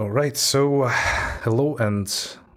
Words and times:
All 0.00 0.10
right. 0.10 0.34
So, 0.34 0.84
uh, 0.84 0.88
hello 1.42 1.76
and 1.76 2.08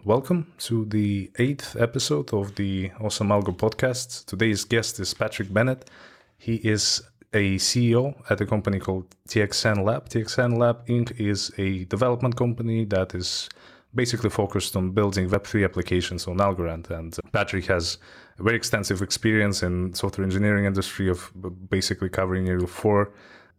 welcome 0.06 0.54
to 0.60 0.86
the 0.86 1.30
eighth 1.38 1.76
episode 1.78 2.34
of 2.34 2.56
the 2.56 2.92
Awesome 3.02 3.28
Algo 3.28 3.54
podcast. 3.54 4.26
Today's 4.28 4.64
guest 4.64 4.98
is 5.02 5.14
Patrick 5.14 5.54
Bennett. 5.54 5.90
He 6.38 6.56
is 6.56 7.04
a 7.34 7.56
CEO 7.56 8.16
at 8.30 8.40
a 8.40 8.46
company 8.46 8.80
called 8.80 9.14
TXN 9.28 9.84
Lab. 9.84 10.08
TXN 10.08 10.58
Lab 10.58 10.88
Inc. 10.88 11.20
is 11.20 11.52
a 11.58 11.84
development 11.84 12.38
company 12.38 12.86
that 12.86 13.14
is 13.14 13.50
basically 13.94 14.30
focused 14.30 14.78
on 14.78 14.92
building 14.92 15.30
Web3 15.30 15.66
applications 15.66 16.28
on 16.28 16.38
Algorand. 16.38 16.90
And 16.92 17.14
Patrick 17.34 17.66
has 17.66 17.98
a 18.40 18.44
very 18.44 18.56
extensive 18.56 19.02
experience 19.02 19.64
in 19.64 19.94
software 19.94 20.24
engineering 20.24 20.64
industry 20.64 21.10
of 21.10 21.30
basically 21.70 22.08
covering 22.08 22.46
nearly 22.46 22.68
four 22.68 23.12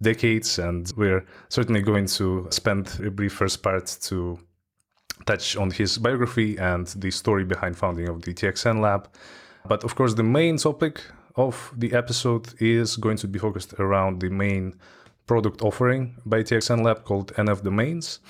decades. 0.02 0.58
And 0.58 0.92
we're 0.96 1.24
certainly 1.48 1.82
going 1.82 2.06
to 2.06 2.46
spend 2.50 3.00
a 3.04 3.10
brief 3.10 3.32
first 3.32 3.62
part 3.62 3.86
to 4.02 4.38
touch 5.26 5.56
on 5.56 5.70
his 5.70 5.98
biography 5.98 6.56
and 6.58 6.86
the 6.88 7.10
story 7.10 7.44
behind 7.44 7.76
founding 7.76 8.08
of 8.08 8.22
the 8.22 8.34
TXN 8.34 8.80
Lab. 8.80 9.08
But 9.66 9.84
of 9.84 9.94
course, 9.94 10.14
the 10.14 10.22
main 10.22 10.58
topic 10.58 11.02
of 11.36 11.72
the 11.76 11.92
episode 11.94 12.52
is 12.60 12.96
going 12.96 13.16
to 13.18 13.28
be 13.28 13.38
focused 13.38 13.74
around 13.74 14.20
the 14.20 14.30
main 14.30 14.74
product 15.26 15.62
offering 15.62 16.16
by 16.26 16.42
TXN 16.42 16.84
Lab 16.84 17.04
called 17.04 17.32
NF 17.34 17.62
Domains. 17.62 18.20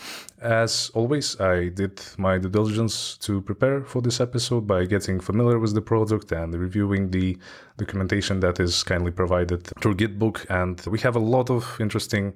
As 0.41 0.91
always, 0.95 1.41
I 1.41 1.69
did 1.69 2.01
my 2.19 2.39
due 2.39 2.49
diligence 2.49 3.17
to 3.19 3.41
prepare 3.41 3.85
for 3.85 4.01
this 4.01 4.21
episode 4.21 4.67
by 4.67 4.85
getting 4.85 5.19
familiar 5.19 5.59
with 5.59 5.75
the 5.75 5.83
product 5.83 6.31
and 6.33 6.55
reviewing 6.55 7.11
the 7.11 7.37
documentation 7.79 8.41
that 8.41 8.61
is 8.61 8.83
kindly 8.85 9.11
provided 9.11 9.67
through 9.81 9.97
Gitbook. 9.97 10.47
And 10.51 10.81
we 10.87 11.01
have 11.01 11.17
a 11.17 11.21
lot 11.21 11.51
of 11.51 11.77
interesting 11.81 12.35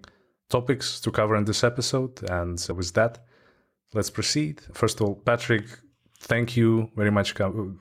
topics 0.49 1.01
to 1.03 1.11
cover 1.11 1.37
in 1.37 1.45
this 1.45 1.63
episode. 1.63 2.23
And 2.29 2.59
with 2.75 2.95
that, 2.95 3.25
let's 3.95 4.11
proceed. 4.11 4.63
First 4.73 5.01
of 5.01 5.07
all, 5.07 5.15
Patrick, 5.15 5.67
thank 6.21 6.57
you 6.57 6.91
very 6.97 7.13
much 7.13 7.33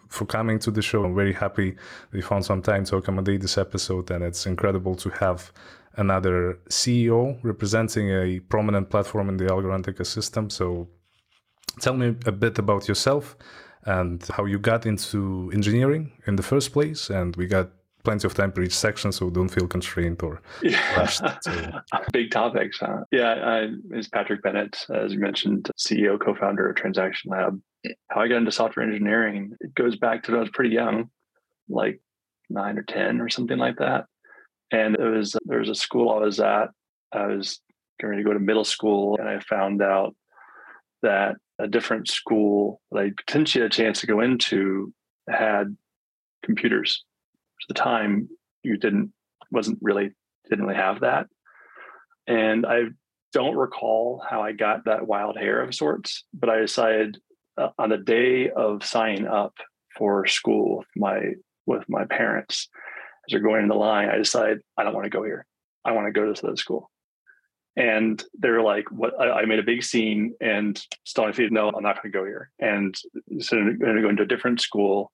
for 0.09 0.25
coming 0.25 0.59
to 0.59 0.69
the 0.69 0.83
show. 0.83 1.03
I'm 1.03 1.15
very 1.15 1.33
happy 1.33 1.75
we 2.11 2.21
found 2.21 2.45
some 2.45 2.61
time 2.61 2.85
to 2.85 2.97
accommodate 2.97 3.41
this 3.41 3.57
episode, 3.57 4.11
and 4.11 4.23
it's 4.23 4.45
incredible 4.45 4.95
to 4.95 5.09
have 5.09 5.51
another 5.97 6.59
CEO 6.69 7.37
representing 7.43 8.09
a 8.09 8.39
prominent 8.39 8.89
platform 8.89 9.29
in 9.29 9.37
the 9.37 9.45
Algorand 9.45 9.85
ecosystem. 9.85 10.51
So, 10.51 10.87
tell 11.81 11.93
me 11.93 12.15
a 12.25 12.31
bit 12.31 12.57
about 12.59 12.87
yourself 12.87 13.35
and 13.85 14.23
how 14.35 14.45
you 14.45 14.59
got 14.59 14.85
into 14.85 15.51
engineering 15.53 16.11
in 16.27 16.35
the 16.35 16.43
first 16.43 16.73
place. 16.73 17.09
And 17.09 17.35
we 17.35 17.47
got 17.47 17.69
plenty 18.03 18.25
of 18.25 18.33
time 18.33 18.51
for 18.51 18.61
each 18.61 18.73
section, 18.75 19.11
so 19.11 19.29
don't 19.29 19.49
feel 19.49 19.67
constrained 19.67 20.21
or 20.23 20.41
rushed. 20.95 21.21
To... 21.43 21.83
Big 22.13 22.31
topics, 22.31 22.79
huh? 22.79 22.99
Yeah, 23.11 23.33
I 23.33 23.97
is 23.97 24.07
Patrick 24.07 24.41
Bennett, 24.43 24.85
as 24.93 25.11
you 25.11 25.19
mentioned, 25.19 25.69
CEO, 25.77 26.19
co-founder 26.19 26.69
of 26.69 26.75
Transaction 26.77 27.31
Lab. 27.31 27.59
How 28.09 28.21
I 28.21 28.27
got 28.29 28.37
into 28.37 28.51
software 28.51 28.85
engineering, 28.85 29.51
it 29.59 29.75
goes 29.75 29.97
back 29.97 30.23
to 30.23 30.31
when 30.31 30.39
I 30.39 30.41
was 30.41 30.51
pretty 30.51 30.73
young, 30.73 31.09
like 31.67 31.99
nine 32.49 32.77
or 32.77 32.83
ten 32.83 33.19
or 33.19 33.29
something 33.29 33.57
like 33.57 33.77
that. 33.79 34.05
And 34.71 34.95
it 34.95 35.03
was 35.03 35.35
there 35.45 35.59
was 35.59 35.69
a 35.69 35.75
school 35.75 36.09
I 36.09 36.19
was 36.19 36.39
at. 36.39 36.69
I 37.13 37.27
was 37.27 37.61
going 38.01 38.17
to 38.17 38.23
go 38.23 38.33
to 38.33 38.39
middle 38.39 38.65
school, 38.65 39.17
and 39.17 39.27
I 39.27 39.39
found 39.39 39.81
out 39.81 40.15
that 41.03 41.35
a 41.59 41.67
different 41.67 42.09
school 42.09 42.81
that 42.91 42.99
I 42.99 43.11
potentially 43.17 43.63
had 43.63 43.71
a 43.71 43.75
chance 43.75 44.01
to 44.01 44.07
go 44.07 44.19
into 44.19 44.93
had 45.29 45.75
computers. 46.43 47.03
At 47.63 47.75
the 47.75 47.81
time, 47.81 48.29
you 48.63 48.77
didn't 48.77 49.13
wasn't 49.51 49.79
really 49.81 50.11
didn't 50.49 50.65
really 50.65 50.77
have 50.77 51.01
that, 51.01 51.27
and 52.27 52.65
I 52.65 52.83
don't 53.33 53.55
recall 53.55 54.23
how 54.27 54.41
I 54.41 54.51
got 54.51 54.85
that 54.85 55.07
wild 55.07 55.37
hair 55.37 55.61
of 55.61 55.73
sorts. 55.73 56.25
But 56.33 56.49
I 56.49 56.59
decided 56.59 57.17
uh, 57.57 57.69
on 57.79 57.89
the 57.89 57.97
day 57.97 58.49
of 58.49 58.85
signing 58.85 59.27
up 59.27 59.53
for 59.97 60.25
school 60.27 60.77
with 60.77 60.87
my 60.95 61.19
with 61.65 61.83
my 61.89 62.05
parents 62.05 62.69
as 63.27 63.31
they're 63.31 63.41
going 63.41 63.63
in 63.63 63.67
the 63.67 63.75
line, 63.75 64.09
I 64.09 64.17
decide 64.17 64.59
I 64.77 64.83
don't 64.83 64.93
want 64.93 65.05
to 65.05 65.09
go 65.09 65.23
here. 65.23 65.45
I 65.85 65.91
want 65.91 66.07
to 66.07 66.11
go 66.11 66.33
to 66.33 66.47
the 66.47 66.57
school. 66.57 66.89
And 67.75 68.23
they're 68.33 68.63
like, 68.63 68.91
"What?" 68.91 69.19
I, 69.19 69.45
made 69.45 69.59
a 69.59 69.63
big 69.63 69.83
scene 69.83 70.33
and 70.41 70.81
feet. 71.33 71.51
No, 71.51 71.69
I'm 71.69 71.83
not 71.83 72.01
going 72.01 72.11
to 72.11 72.17
go 72.17 72.25
here. 72.25 72.49
And 72.59 72.95
so 73.39 73.57
I'm 73.57 73.77
going 73.77 73.95
to 73.95 74.01
go 74.01 74.09
into 74.09 74.23
a 74.23 74.27
different 74.27 74.61
school, 74.61 75.11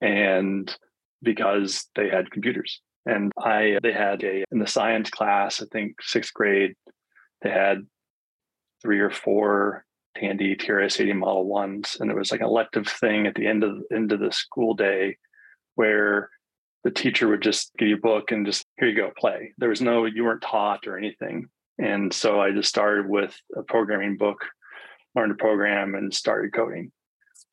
and 0.00 0.72
because 1.22 1.86
they 1.96 2.08
had 2.08 2.30
computers, 2.30 2.80
and 3.06 3.32
I 3.36 3.78
they 3.82 3.92
had 3.92 4.22
a 4.22 4.44
in 4.52 4.60
the 4.60 4.68
science 4.68 5.10
class, 5.10 5.60
I 5.60 5.66
think 5.72 6.00
sixth 6.00 6.32
grade, 6.32 6.76
they 7.42 7.50
had 7.50 7.80
three 8.82 9.00
or 9.00 9.10
four 9.10 9.84
Tandy 10.16 10.56
TRS-80 10.56 11.16
Model 11.16 11.46
Ones, 11.46 11.96
and 11.98 12.10
it 12.10 12.16
was 12.16 12.30
like 12.30 12.40
an 12.40 12.46
elective 12.46 12.86
thing 12.86 13.26
at 13.26 13.34
the 13.34 13.48
end 13.48 13.64
of 13.64 13.82
end 13.92 14.12
of 14.12 14.20
the 14.20 14.30
school 14.30 14.74
day, 14.74 15.16
where 15.74 16.30
the 16.84 16.90
teacher 16.90 17.28
would 17.28 17.42
just 17.42 17.72
give 17.78 17.88
you 17.88 17.96
a 17.96 18.00
book 18.00 18.30
and 18.30 18.46
just 18.46 18.64
here 18.78 18.88
you 18.88 18.96
go 18.96 19.10
play. 19.18 19.52
There 19.58 19.68
was 19.68 19.80
no 19.80 20.04
you 20.06 20.24
weren't 20.24 20.42
taught 20.42 20.86
or 20.86 20.96
anything. 20.96 21.48
And 21.78 22.12
so 22.12 22.40
i 22.40 22.50
just 22.50 22.68
started 22.68 23.08
with 23.08 23.34
a 23.56 23.62
programming 23.62 24.16
book 24.16 24.38
learned 25.14 25.30
to 25.30 25.42
program 25.42 25.94
and 25.94 26.12
started 26.12 26.52
coding. 26.52 26.92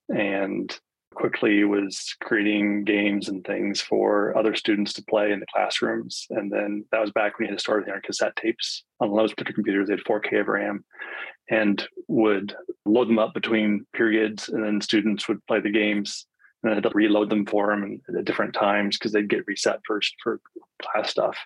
And 0.09 0.77
quickly 1.15 1.63
was 1.63 2.15
creating 2.21 2.83
games 2.83 3.27
and 3.27 3.43
things 3.43 3.81
for 3.81 4.37
other 4.37 4.55
students 4.55 4.93
to 4.93 5.03
play 5.03 5.31
in 5.31 5.39
the 5.39 5.47
classrooms. 5.51 6.27
And 6.29 6.51
then 6.51 6.85
that 6.91 7.01
was 7.01 7.11
back 7.11 7.37
when 7.37 7.47
you 7.47 7.51
had 7.51 7.57
to 7.57 7.61
start 7.61 7.85
with 7.87 8.03
cassette 8.03 8.35
tapes. 8.35 8.83
On 8.99 9.15
those 9.15 9.33
particular 9.33 9.55
computers 9.55 9.87
they 9.87 9.93
had 9.93 10.03
4k 10.03 10.41
of 10.41 10.47
ram 10.47 10.85
and 11.49 11.85
would 12.07 12.55
load 12.85 13.09
them 13.09 13.19
up 13.19 13.33
between 13.33 13.85
periods 13.93 14.49
and 14.49 14.63
then 14.63 14.79
students 14.79 15.27
would 15.27 15.45
play 15.47 15.59
the 15.59 15.71
games 15.71 16.27
and 16.63 16.71
I 16.71 16.75
had 16.75 16.83
to 16.83 16.91
reload 16.93 17.29
them 17.29 17.45
for 17.45 17.67
them 17.67 18.01
at 18.17 18.25
different 18.25 18.53
times 18.53 18.97
because 18.97 19.11
they'd 19.11 19.29
get 19.29 19.47
reset 19.47 19.79
first 19.85 20.15
for 20.23 20.39
class 20.81 21.09
stuff. 21.09 21.37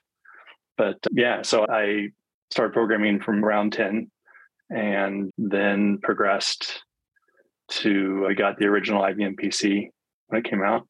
But 0.77 0.95
uh, 1.05 1.09
yeah, 1.11 1.41
so 1.41 1.65
I 1.69 2.09
started 2.49 2.73
programming 2.73 3.19
from 3.19 3.43
around 3.43 3.73
10 3.73 4.09
and 4.69 5.31
then 5.37 5.99
progressed 6.01 6.83
to 7.69 8.25
I 8.29 8.33
got 8.33 8.57
the 8.57 8.65
original 8.65 9.01
IBM 9.03 9.39
PC 9.39 9.89
when 10.27 10.39
it 10.39 10.49
came 10.49 10.63
out. 10.63 10.87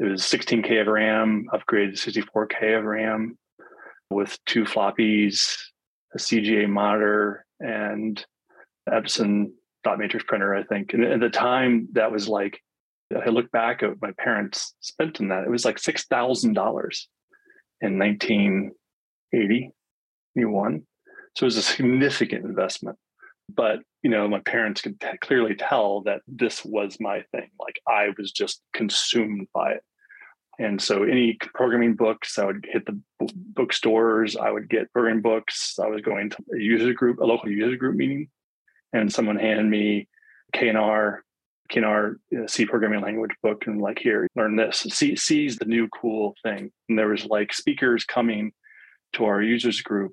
It 0.00 0.04
was 0.04 0.22
16K 0.22 0.80
of 0.80 0.88
RAM, 0.88 1.46
upgraded 1.52 2.00
to 2.00 2.10
64K 2.10 2.78
of 2.78 2.84
RAM 2.84 3.38
with 4.10 4.36
two 4.46 4.64
floppies, 4.64 5.56
a 6.14 6.18
CGA 6.18 6.68
monitor, 6.68 7.44
and 7.60 8.24
Epson 8.88 9.52
dot 9.84 9.98
matrix 9.98 10.24
printer, 10.26 10.54
I 10.54 10.64
think. 10.64 10.92
And 10.92 11.04
at 11.04 11.20
the 11.20 11.30
time, 11.30 11.88
that 11.92 12.10
was 12.10 12.28
like 12.28 12.60
I 13.14 13.28
look 13.28 13.50
back 13.50 13.82
at 13.82 14.00
my 14.00 14.12
parents 14.18 14.74
spent 14.80 15.20
on 15.20 15.28
that. 15.28 15.44
It 15.44 15.50
was 15.50 15.64
like 15.64 15.78
six 15.78 16.04
thousand 16.06 16.54
dollars 16.54 17.08
in 17.80 17.98
1980, 17.98 19.70
81. 20.36 20.82
So 21.36 21.44
it 21.44 21.46
was 21.46 21.56
a 21.56 21.62
significant 21.62 22.44
investment. 22.44 22.96
But 23.54 23.80
you 24.02 24.10
know, 24.10 24.28
my 24.28 24.40
parents 24.40 24.80
could 24.80 25.00
t- 25.00 25.18
clearly 25.20 25.54
tell 25.54 26.02
that 26.02 26.22
this 26.26 26.64
was 26.64 26.98
my 27.00 27.22
thing. 27.32 27.50
Like 27.60 27.80
I 27.88 28.08
was 28.18 28.32
just 28.32 28.62
consumed 28.72 29.48
by 29.54 29.72
it. 29.72 29.82
And 30.58 30.80
so, 30.80 31.02
any 31.02 31.36
programming 31.54 31.96
books, 31.96 32.38
I 32.38 32.46
would 32.46 32.66
hit 32.70 32.86
the 32.86 32.98
b- 33.20 33.32
bookstores. 33.34 34.36
I 34.36 34.50
would 34.50 34.70
get 34.70 34.90
programming 34.92 35.22
books. 35.22 35.78
I 35.78 35.86
was 35.88 36.00
going 36.00 36.30
to 36.30 36.36
a 36.54 36.58
user 36.58 36.94
group, 36.94 37.18
a 37.18 37.24
local 37.24 37.50
user 37.50 37.76
group 37.76 37.94
meeting, 37.94 38.28
and 38.92 39.12
someone 39.12 39.36
handed 39.36 39.66
me 39.66 40.08
K&R 40.54 41.22
in 41.74 41.84
our 41.84 42.18
uh, 42.36 42.46
C 42.46 42.66
programming 42.66 43.00
language 43.00 43.32
book 43.42 43.66
and 43.66 43.80
like 43.80 43.98
here, 43.98 44.28
learn 44.36 44.56
this. 44.56 44.86
C 44.90 45.16
C 45.16 45.46
is 45.46 45.56
the 45.56 45.64
new 45.64 45.88
cool 45.88 46.34
thing. 46.42 46.70
And 46.88 46.98
there 46.98 47.08
was 47.08 47.26
like 47.26 47.52
speakers 47.52 48.04
coming 48.04 48.52
to 49.14 49.24
our 49.24 49.42
users 49.42 49.80
group 49.80 50.12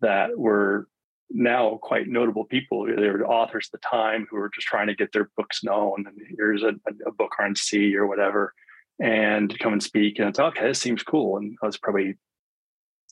that 0.00 0.38
were 0.38 0.86
now 1.30 1.78
quite 1.82 2.08
notable 2.08 2.44
people. 2.44 2.86
They 2.86 3.08
were 3.08 3.26
authors 3.26 3.68
at 3.72 3.80
the 3.80 3.88
time 3.88 4.26
who 4.30 4.36
were 4.36 4.50
just 4.54 4.66
trying 4.66 4.88
to 4.88 4.94
get 4.94 5.12
their 5.12 5.30
books 5.36 5.62
known. 5.62 6.04
And 6.06 6.18
here's 6.36 6.62
a, 6.62 6.72
a 7.06 7.12
book 7.12 7.32
on 7.38 7.54
C 7.54 7.94
or 7.96 8.06
whatever, 8.06 8.52
and 9.00 9.56
come 9.58 9.72
and 9.72 9.82
speak. 9.82 10.18
And 10.18 10.28
it's 10.28 10.38
okay, 10.38 10.68
this 10.68 10.80
seems 10.80 11.02
cool. 11.02 11.36
And 11.36 11.56
I 11.62 11.66
was 11.66 11.76
probably 11.76 12.16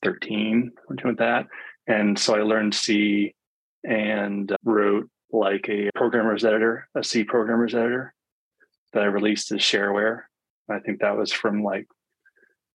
13 0.03 0.73
when 0.87 0.97
doing 0.97 1.17
that. 1.17 1.47
And 1.87 2.19
so 2.19 2.35
I 2.35 2.43
learned 2.43 2.75
C 2.75 3.35
and 3.85 4.51
uh, 4.53 4.57
wrote 4.65 5.09
like 5.33 5.69
a 5.69 5.91
programmer's 5.95 6.45
editor, 6.45 6.89
a 6.95 7.05
C 7.05 7.25
programmer's 7.25 7.75
editor 7.75 8.15
that 8.93 9.03
I 9.03 9.07
released 9.07 9.53
as 9.53 9.61
shareware. 9.61 10.23
I 10.71 10.79
think 10.81 11.01
that 11.01 11.17
was 11.17 11.33
from 11.33 11.63
like 11.63 11.87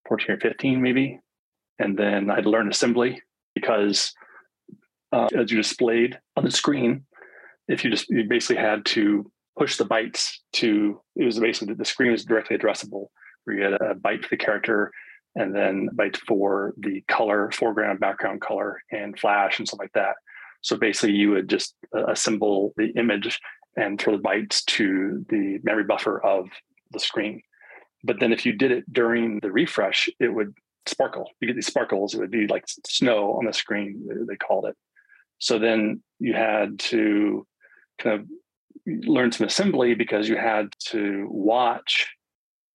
14 0.08 0.36
or 0.36 0.40
15, 0.40 0.82
maybe. 0.82 1.20
And 1.80 1.98
then 1.98 2.30
I'd 2.30 2.46
learn 2.46 2.70
assembly 2.70 3.22
because 3.56 4.14
uh, 5.12 5.28
as 5.38 5.52
you 5.52 5.58
displayed 5.58 6.20
on 6.36 6.44
the 6.44 6.52
screen, 6.52 7.06
if 7.68 7.84
you 7.84 7.90
just 7.90 8.10
you 8.10 8.24
basically 8.28 8.62
had 8.62 8.86
to 8.86 9.32
push 9.58 9.78
the 9.78 9.86
bytes 9.86 10.38
to 10.54 11.00
it 11.16 11.26
was 11.26 11.40
basically 11.40 11.76
the 11.76 11.86
screen 11.86 12.12
was 12.12 12.26
directly 12.26 12.58
addressable 12.58 13.08
where 13.44 13.56
you 13.56 13.64
had 13.64 13.74
a 13.74 13.94
byte 13.96 14.24
for 14.24 14.30
the 14.30 14.38
character 14.38 14.92
and 15.36 15.56
then 15.56 15.90
byte 15.96 16.18
for 16.28 16.74
the 16.78 17.04
color, 17.08 17.50
foreground, 17.52 18.00
background 18.00 18.42
color, 18.42 18.80
and 18.92 19.20
flash 19.20 19.58
and 19.58 19.68
stuff 19.68 19.80
like 19.80 19.92
that. 19.94 20.16
So 20.64 20.76
basically, 20.78 21.16
you 21.16 21.32
would 21.32 21.50
just 21.50 21.76
uh, 21.96 22.06
assemble 22.08 22.74
the 22.78 22.92
image 22.98 23.40
and 23.78 24.00
throw 24.00 24.18
the 24.18 24.24
bytes 24.24 24.64
to 24.66 25.26
the 25.30 25.60
memory 25.64 25.84
buffer 25.84 26.24
of 26.24 26.48
the 26.92 27.00
screen. 27.00 27.42
But 28.04 28.20
then 28.20 28.34
if 28.34 28.46
you 28.46 28.54
did 28.54 28.72
it 28.72 28.92
during 28.92 29.40
the 29.40 29.52
refresh, 29.52 30.10
it 30.20 30.34
would 30.34 30.54
sparkle. 30.86 31.30
You 31.40 31.48
get 31.48 31.56
these 31.56 31.68
sparkles. 31.68 32.14
It 32.14 32.20
would 32.20 32.32
be 32.32 32.48
like 32.48 32.66
snow 32.86 33.34
on 33.34 33.46
the 33.46 33.54
screen, 33.54 34.08
they 34.28 34.36
called 34.36 34.66
it. 34.66 34.76
So 35.40 35.60
then 35.60 36.02
you 36.20 36.34
had 36.34 36.80
to 36.80 37.46
kind 38.00 38.22
of 38.22 38.28
learn 38.86 39.32
some 39.32 39.48
assembly 39.48 39.96
because 39.96 40.28
you 40.30 40.38
had 40.38 40.68
to 40.88 41.28
watch 41.30 42.08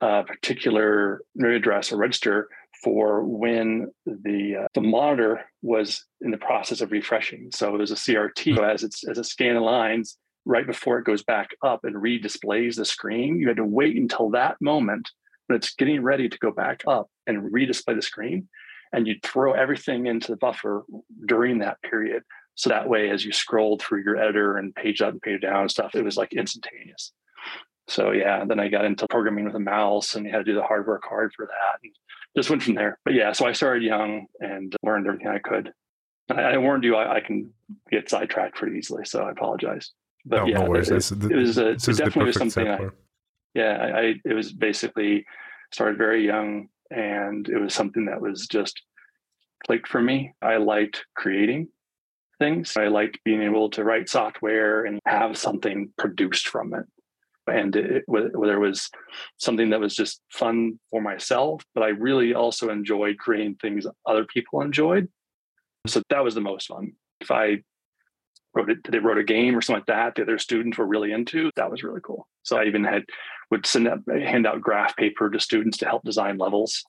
a 0.00 0.24
particular 0.24 1.22
memory 1.34 1.56
address 1.56 1.92
or 1.92 1.96
register 1.96 2.48
for 2.82 3.24
when 3.24 3.90
the 4.06 4.64
uh, 4.64 4.66
the 4.74 4.80
monitor 4.80 5.44
was 5.62 6.04
in 6.20 6.30
the 6.30 6.38
process 6.38 6.80
of 6.80 6.92
refreshing. 6.92 7.50
So 7.52 7.76
there's 7.76 7.90
a 7.90 7.94
CRT 7.94 8.56
so 8.56 8.64
as 8.64 8.84
it's 8.84 9.06
as 9.08 9.18
a 9.18 9.24
scan 9.24 9.56
lines 9.60 10.16
right 10.44 10.66
before 10.66 10.98
it 10.98 11.04
goes 11.04 11.22
back 11.22 11.50
up 11.62 11.84
and 11.84 11.96
redisplays 11.96 12.76
the 12.76 12.84
screen. 12.84 13.38
You 13.38 13.48
had 13.48 13.58
to 13.58 13.64
wait 13.64 13.96
until 13.96 14.30
that 14.30 14.56
moment 14.60 15.10
when 15.46 15.56
it's 15.56 15.74
getting 15.74 16.02
ready 16.02 16.28
to 16.28 16.38
go 16.38 16.50
back 16.50 16.82
up 16.86 17.08
and 17.26 17.52
redisplay 17.52 17.94
the 17.94 18.02
screen, 18.02 18.48
and 18.92 19.06
you'd 19.06 19.22
throw 19.22 19.52
everything 19.52 20.06
into 20.06 20.32
the 20.32 20.36
buffer 20.36 20.84
during 21.26 21.58
that 21.58 21.80
period. 21.82 22.22
So 22.54 22.70
that 22.70 22.88
way, 22.88 23.10
as 23.10 23.24
you 23.24 23.32
scrolled 23.32 23.82
through 23.82 24.02
your 24.02 24.16
editor 24.16 24.56
and 24.56 24.74
page 24.74 25.00
up 25.00 25.12
and 25.12 25.22
page 25.22 25.42
down 25.42 25.62
and 25.62 25.70
stuff, 25.70 25.94
it 25.94 26.04
was 26.04 26.16
like 26.16 26.32
instantaneous. 26.32 27.12
So 27.88 28.12
yeah, 28.12 28.44
then 28.44 28.60
I 28.60 28.68
got 28.68 28.84
into 28.84 29.06
programming 29.08 29.46
with 29.46 29.54
a 29.54 29.60
mouse 29.60 30.14
and 30.14 30.26
you 30.26 30.32
had 30.32 30.38
to 30.38 30.44
do 30.44 30.54
the 30.54 30.62
hard 30.62 30.86
work 30.86 31.02
hard 31.08 31.32
for 31.34 31.46
that. 31.46 31.80
And 31.82 31.92
just 32.36 32.50
went 32.50 32.62
from 32.62 32.74
there. 32.74 32.98
But 33.04 33.14
yeah, 33.14 33.32
so 33.32 33.46
I 33.46 33.52
started 33.52 33.82
young 33.82 34.26
and 34.40 34.74
learned 34.82 35.06
everything 35.06 35.28
I 35.28 35.38
could. 35.38 35.72
I, 36.30 36.42
I 36.42 36.56
warned 36.58 36.84
you, 36.84 36.94
I, 36.94 37.16
I, 37.16 37.20
can 37.20 37.52
get 37.90 38.10
sidetracked 38.10 38.56
pretty 38.56 38.76
easily, 38.76 39.04
so 39.04 39.22
I 39.22 39.30
apologize. 39.30 39.92
But 40.26 40.40
no, 40.40 40.46
yeah, 40.46 40.58
no 40.58 40.68
worries. 40.68 40.90
It, 40.90 41.24
it, 41.24 41.34
was 41.34 41.56
a, 41.56 41.70
it 41.70 41.82
definitely 41.82 42.24
was 42.26 42.36
something. 42.36 42.68
I, 42.68 42.88
yeah, 43.54 43.78
I, 43.80 44.00
I, 44.00 44.14
it 44.24 44.34
was 44.34 44.52
basically 44.52 45.24
started 45.72 45.96
very 45.96 46.24
young, 46.26 46.68
and 46.90 47.48
it 47.48 47.58
was 47.58 47.72
something 47.72 48.04
that 48.06 48.20
was 48.20 48.46
just 48.46 48.82
clicked 49.66 49.88
for 49.88 50.02
me. 50.02 50.34
I 50.42 50.58
liked 50.58 51.06
creating 51.16 51.68
things. 52.38 52.76
I 52.76 52.88
liked 52.88 53.18
being 53.24 53.42
able 53.42 53.70
to 53.70 53.84
write 53.84 54.08
software 54.10 54.84
and 54.84 55.00
have 55.06 55.38
something 55.38 55.92
produced 55.96 56.48
from 56.48 56.74
it 56.74 56.84
and 57.48 57.74
it, 57.76 58.04
whether 58.06 58.54
it 58.54 58.58
was 58.58 58.90
something 59.38 59.70
that 59.70 59.80
was 59.80 59.94
just 59.94 60.20
fun 60.30 60.78
for 60.90 61.00
myself, 61.00 61.62
but 61.74 61.82
I 61.82 61.88
really 61.88 62.34
also 62.34 62.70
enjoyed 62.70 63.18
creating 63.18 63.56
things 63.56 63.86
other 64.06 64.24
people 64.24 64.60
enjoyed. 64.60 65.08
So 65.86 66.02
that 66.10 66.24
was 66.24 66.34
the 66.34 66.40
most 66.40 66.68
fun. 66.68 66.92
If 67.20 67.30
I 67.30 67.58
wrote 68.54 68.70
it, 68.70 68.78
they 68.90 68.98
wrote 68.98 69.18
a 69.18 69.24
game 69.24 69.56
or 69.56 69.62
something 69.62 69.80
like 69.80 69.86
that, 69.86 70.14
the 70.14 70.22
other 70.22 70.38
students 70.38 70.78
were 70.78 70.86
really 70.86 71.12
into, 71.12 71.50
that 71.56 71.70
was 71.70 71.82
really 71.82 72.00
cool. 72.02 72.28
So 72.42 72.58
I 72.58 72.64
even 72.64 72.84
had 72.84 73.04
would 73.50 73.66
send 73.66 73.88
out, 73.88 74.00
hand 74.08 74.46
out 74.46 74.60
graph 74.60 74.96
paper 74.96 75.30
to 75.30 75.40
students 75.40 75.78
to 75.78 75.86
help 75.86 76.04
design 76.04 76.38
levels. 76.38 76.84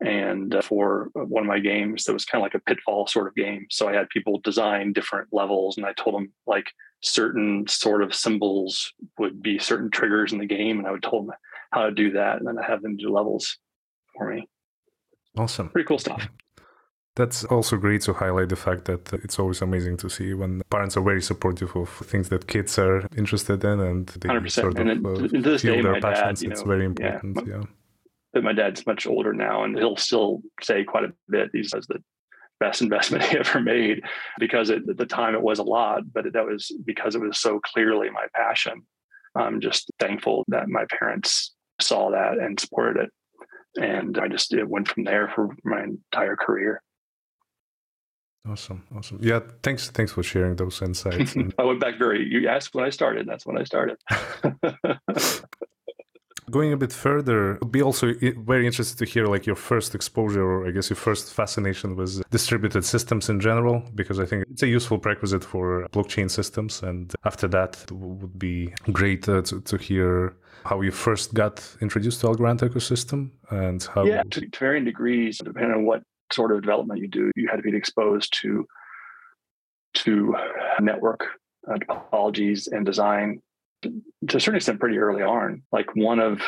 And 0.00 0.54
uh, 0.54 0.62
for 0.62 1.10
one 1.14 1.42
of 1.42 1.48
my 1.48 1.58
games, 1.58 2.04
that 2.04 2.12
was 2.12 2.24
kind 2.24 2.40
of 2.40 2.44
like 2.44 2.54
a 2.54 2.60
pitfall 2.60 3.06
sort 3.08 3.26
of 3.26 3.34
game. 3.34 3.66
So 3.70 3.88
I 3.88 3.94
had 3.94 4.08
people 4.10 4.40
design 4.40 4.92
different 4.92 5.28
levels, 5.32 5.76
and 5.76 5.84
I 5.84 5.92
told 5.92 6.14
them 6.14 6.32
like 6.46 6.72
certain 7.00 7.66
sort 7.68 8.02
of 8.02 8.14
symbols 8.14 8.92
would 9.18 9.42
be 9.42 9.58
certain 9.58 9.90
triggers 9.90 10.32
in 10.32 10.38
the 10.38 10.46
game, 10.46 10.78
and 10.78 10.86
I 10.86 10.92
would 10.92 11.02
tell 11.02 11.22
them 11.22 11.32
how 11.72 11.84
to 11.84 11.90
do 11.90 12.12
that, 12.12 12.38
and 12.38 12.46
then 12.46 12.58
I 12.58 12.66
have 12.66 12.82
them 12.82 12.96
do 12.96 13.10
levels 13.10 13.58
for 14.16 14.32
me. 14.32 14.48
Awesome, 15.36 15.68
pretty 15.70 15.86
cool 15.86 15.98
stuff. 15.98 16.28
That's 17.16 17.42
also 17.44 17.76
great 17.76 18.02
to 18.02 18.12
highlight 18.12 18.48
the 18.48 18.56
fact 18.56 18.84
that 18.84 19.12
it's 19.12 19.40
always 19.40 19.60
amazing 19.60 19.96
to 19.98 20.08
see 20.08 20.34
when 20.34 20.62
parents 20.70 20.96
are 20.96 21.02
very 21.02 21.20
supportive 21.20 21.74
of 21.74 21.88
things 21.88 22.28
that 22.28 22.46
kids 22.46 22.78
are 22.78 23.08
interested 23.16 23.64
in 23.64 23.80
and 23.80 24.06
they 24.06 24.28
100%. 24.28 24.50
sort 24.52 24.78
of 24.78 24.86
and 24.86 25.04
uh, 25.04 25.26
to 25.26 25.42
this 25.42 25.62
feel 25.62 25.74
day, 25.74 25.82
their 25.82 26.00
passions. 26.00 26.38
Dad, 26.38 26.46
you 26.46 26.52
it's 26.52 26.60
know, 26.60 26.68
very 26.68 26.84
important. 26.84 27.38
Yeah. 27.44 27.56
yeah. 27.56 27.62
But 28.38 28.44
my 28.44 28.52
dad's 28.52 28.86
much 28.86 29.04
older 29.04 29.32
now, 29.32 29.64
and 29.64 29.76
he'll 29.76 29.96
still 29.96 30.42
say 30.62 30.84
quite 30.84 31.02
a 31.02 31.12
bit. 31.28 31.50
He 31.52 31.64
says 31.64 31.88
the 31.88 32.00
best 32.60 32.82
investment 32.82 33.24
he 33.28 33.36
ever 33.36 33.60
made 33.60 34.04
because 34.38 34.70
it, 34.70 34.88
at 34.88 34.96
the 34.96 35.06
time 35.06 35.34
it 35.34 35.42
was 35.42 35.58
a 35.58 35.64
lot, 35.64 36.02
but 36.12 36.32
that 36.32 36.46
was 36.46 36.70
because 36.84 37.16
it 37.16 37.20
was 37.20 37.40
so 37.40 37.58
clearly 37.58 38.10
my 38.10 38.26
passion. 38.36 38.82
I'm 39.34 39.60
just 39.60 39.90
thankful 39.98 40.44
that 40.46 40.68
my 40.68 40.84
parents 40.88 41.52
saw 41.80 42.12
that 42.12 42.38
and 42.38 42.60
supported 42.60 43.06
it. 43.06 43.10
And 43.82 44.16
I 44.18 44.28
just 44.28 44.54
it 44.54 44.68
went 44.68 44.86
from 44.86 45.02
there 45.02 45.32
for 45.34 45.48
my 45.64 45.82
entire 45.82 46.36
career. 46.36 46.80
Awesome, 48.48 48.84
awesome. 48.96 49.18
Yeah, 49.20 49.40
thanks, 49.64 49.90
thanks 49.90 50.12
for 50.12 50.22
sharing 50.22 50.54
those 50.54 50.80
insights. 50.80 51.34
I 51.58 51.64
went 51.64 51.80
back 51.80 51.98
very. 51.98 52.24
You 52.24 52.46
asked 52.46 52.72
when 52.72 52.84
I 52.84 52.90
started. 52.90 53.26
That's 53.26 53.44
when 53.44 53.58
I 53.58 53.64
started. 53.64 53.96
Going 56.50 56.72
a 56.72 56.76
bit 56.76 56.92
further, 56.92 57.58
I'd 57.62 57.72
be 57.72 57.82
also 57.82 58.12
very 58.54 58.66
interested 58.66 58.98
to 58.98 59.04
hear 59.04 59.26
like 59.26 59.46
your 59.46 59.56
first 59.56 59.94
exposure, 59.94 60.42
or 60.42 60.66
I 60.66 60.70
guess 60.70 60.88
your 60.90 60.96
first 60.96 61.34
fascination 61.34 61.96
with 61.96 62.22
distributed 62.30 62.84
systems 62.84 63.28
in 63.28 63.40
general, 63.40 63.82
because 63.94 64.18
I 64.18 64.24
think 64.24 64.44
it's 64.50 64.62
a 64.62 64.66
useful 64.68 64.98
prerequisite 64.98 65.44
for 65.44 65.86
blockchain 65.92 66.30
systems. 66.30 66.82
And 66.82 67.14
after 67.24 67.48
that, 67.48 67.82
it 67.82 67.92
would 67.92 68.38
be 68.38 68.72
great 68.92 69.28
uh, 69.28 69.42
to, 69.42 69.60
to 69.60 69.76
hear 69.76 70.36
how 70.64 70.80
you 70.80 70.90
first 70.90 71.34
got 71.34 71.54
introduced 71.80 72.20
to 72.20 72.28
Algorand 72.28 72.60
ecosystem 72.60 73.30
and 73.50 73.82
how. 73.94 74.04
Yeah, 74.04 74.22
to, 74.30 74.40
to 74.40 74.58
varying 74.58 74.84
degrees, 74.84 75.38
depending 75.38 75.72
on 75.72 75.84
what 75.84 76.02
sort 76.32 76.52
of 76.52 76.62
development 76.62 77.00
you 77.00 77.08
do, 77.08 77.30
you 77.36 77.48
had 77.48 77.56
to 77.56 77.62
be 77.62 77.76
exposed 77.76 78.32
to 78.40 78.66
to 79.94 80.34
network 80.80 81.26
uh, 81.68 81.78
topologies 81.78 82.68
and 82.70 82.86
design 82.86 83.40
to 83.82 84.36
a 84.36 84.40
certain 84.40 84.56
extent 84.56 84.80
pretty 84.80 84.98
early 84.98 85.22
on. 85.22 85.62
Like 85.72 85.94
one 85.94 86.20
of 86.20 86.40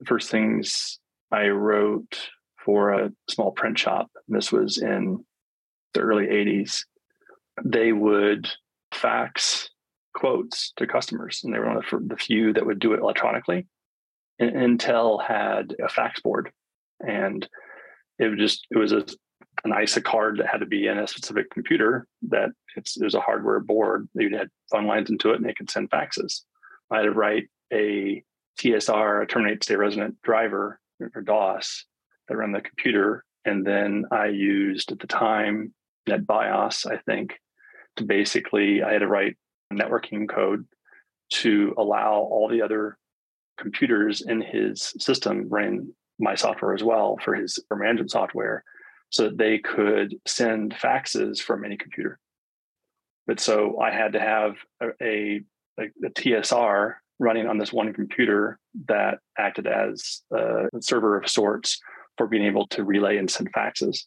the 0.00 0.06
first 0.06 0.30
things 0.30 0.98
I 1.32 1.48
wrote 1.48 2.28
for 2.64 2.92
a 2.92 3.12
small 3.30 3.52
print 3.52 3.78
shop, 3.78 4.10
this 4.28 4.52
was 4.52 4.78
in 4.78 5.24
the 5.94 6.00
early 6.00 6.26
80s, 6.26 6.84
they 7.64 7.92
would 7.92 8.48
fax 8.92 9.70
quotes 10.14 10.72
to 10.76 10.86
customers, 10.86 11.42
and 11.44 11.54
they 11.54 11.58
were 11.58 11.66
one 11.66 11.76
of 11.76 12.08
the 12.08 12.16
few 12.16 12.52
that 12.52 12.66
would 12.66 12.78
do 12.78 12.92
it 12.92 13.00
electronically. 13.00 13.66
And 14.38 14.52
Intel 14.52 15.22
had 15.22 15.74
a 15.82 15.88
fax 15.88 16.20
board, 16.20 16.50
and 17.00 17.46
it 18.18 18.28
was 18.28 18.38
just 18.38 18.66
it 18.70 18.78
was 18.78 18.92
a 18.92 19.04
an 19.64 19.72
ISA 19.82 20.02
card 20.02 20.38
that 20.38 20.46
had 20.46 20.60
to 20.60 20.66
be 20.66 20.86
in 20.86 20.98
a 20.98 21.06
specific 21.06 21.50
computer 21.50 22.06
that 22.28 22.50
it's 22.76 22.94
there's 22.94 23.14
a 23.14 23.20
hardware 23.20 23.60
board 23.60 24.08
you 24.14 24.36
had 24.36 24.48
phone 24.70 24.86
lines 24.86 25.10
into 25.10 25.30
it 25.30 25.36
and 25.36 25.44
they 25.44 25.54
could 25.54 25.70
send 25.70 25.90
faxes. 25.90 26.42
I 26.90 26.98
had 26.98 27.02
to 27.02 27.12
write 27.12 27.48
a 27.72 28.22
TSR, 28.58 29.22
a 29.22 29.26
terminate 29.26 29.62
state 29.62 29.76
resident 29.76 30.20
driver 30.22 30.80
or 31.00 31.22
DOS 31.22 31.84
that 32.28 32.36
ran 32.36 32.52
the 32.52 32.60
computer. 32.60 33.24
And 33.44 33.66
then 33.66 34.04
I 34.10 34.26
used 34.26 34.92
at 34.92 34.98
the 34.98 35.06
time 35.06 35.74
NetBIOS, 36.08 36.90
I 36.90 36.98
think, 36.98 37.34
to 37.96 38.04
basically, 38.04 38.82
I 38.82 38.92
had 38.92 39.00
to 39.00 39.08
write 39.08 39.36
networking 39.72 40.28
code 40.28 40.66
to 41.28 41.74
allow 41.76 42.14
all 42.30 42.48
the 42.48 42.62
other 42.62 42.98
computers 43.58 44.20
in 44.20 44.40
his 44.40 44.94
system 44.98 45.48
running 45.48 45.92
my 46.18 46.34
software 46.34 46.74
as 46.74 46.82
well 46.82 47.18
for 47.22 47.34
his 47.34 47.58
for 47.68 47.76
management 47.76 48.10
software 48.10 48.64
so 49.10 49.24
that 49.24 49.38
they 49.38 49.58
could 49.58 50.16
send 50.26 50.74
faxes 50.74 51.40
from 51.40 51.64
any 51.64 51.76
computer. 51.76 52.18
But 53.26 53.40
so 53.40 53.80
I 53.80 53.90
had 53.90 54.12
to 54.12 54.20
have 54.20 54.56
a, 54.80 54.88
a 55.02 55.40
like 55.78 55.92
the 56.00 56.08
TSR 56.08 56.94
running 57.18 57.46
on 57.46 57.58
this 57.58 57.72
one 57.72 57.92
computer 57.92 58.58
that 58.88 59.18
acted 59.38 59.66
as 59.66 60.22
a 60.32 60.68
server 60.80 61.18
of 61.18 61.28
sorts 61.28 61.80
for 62.16 62.26
being 62.26 62.44
able 62.44 62.66
to 62.68 62.84
relay 62.84 63.16
and 63.16 63.30
send 63.30 63.52
faxes. 63.52 64.04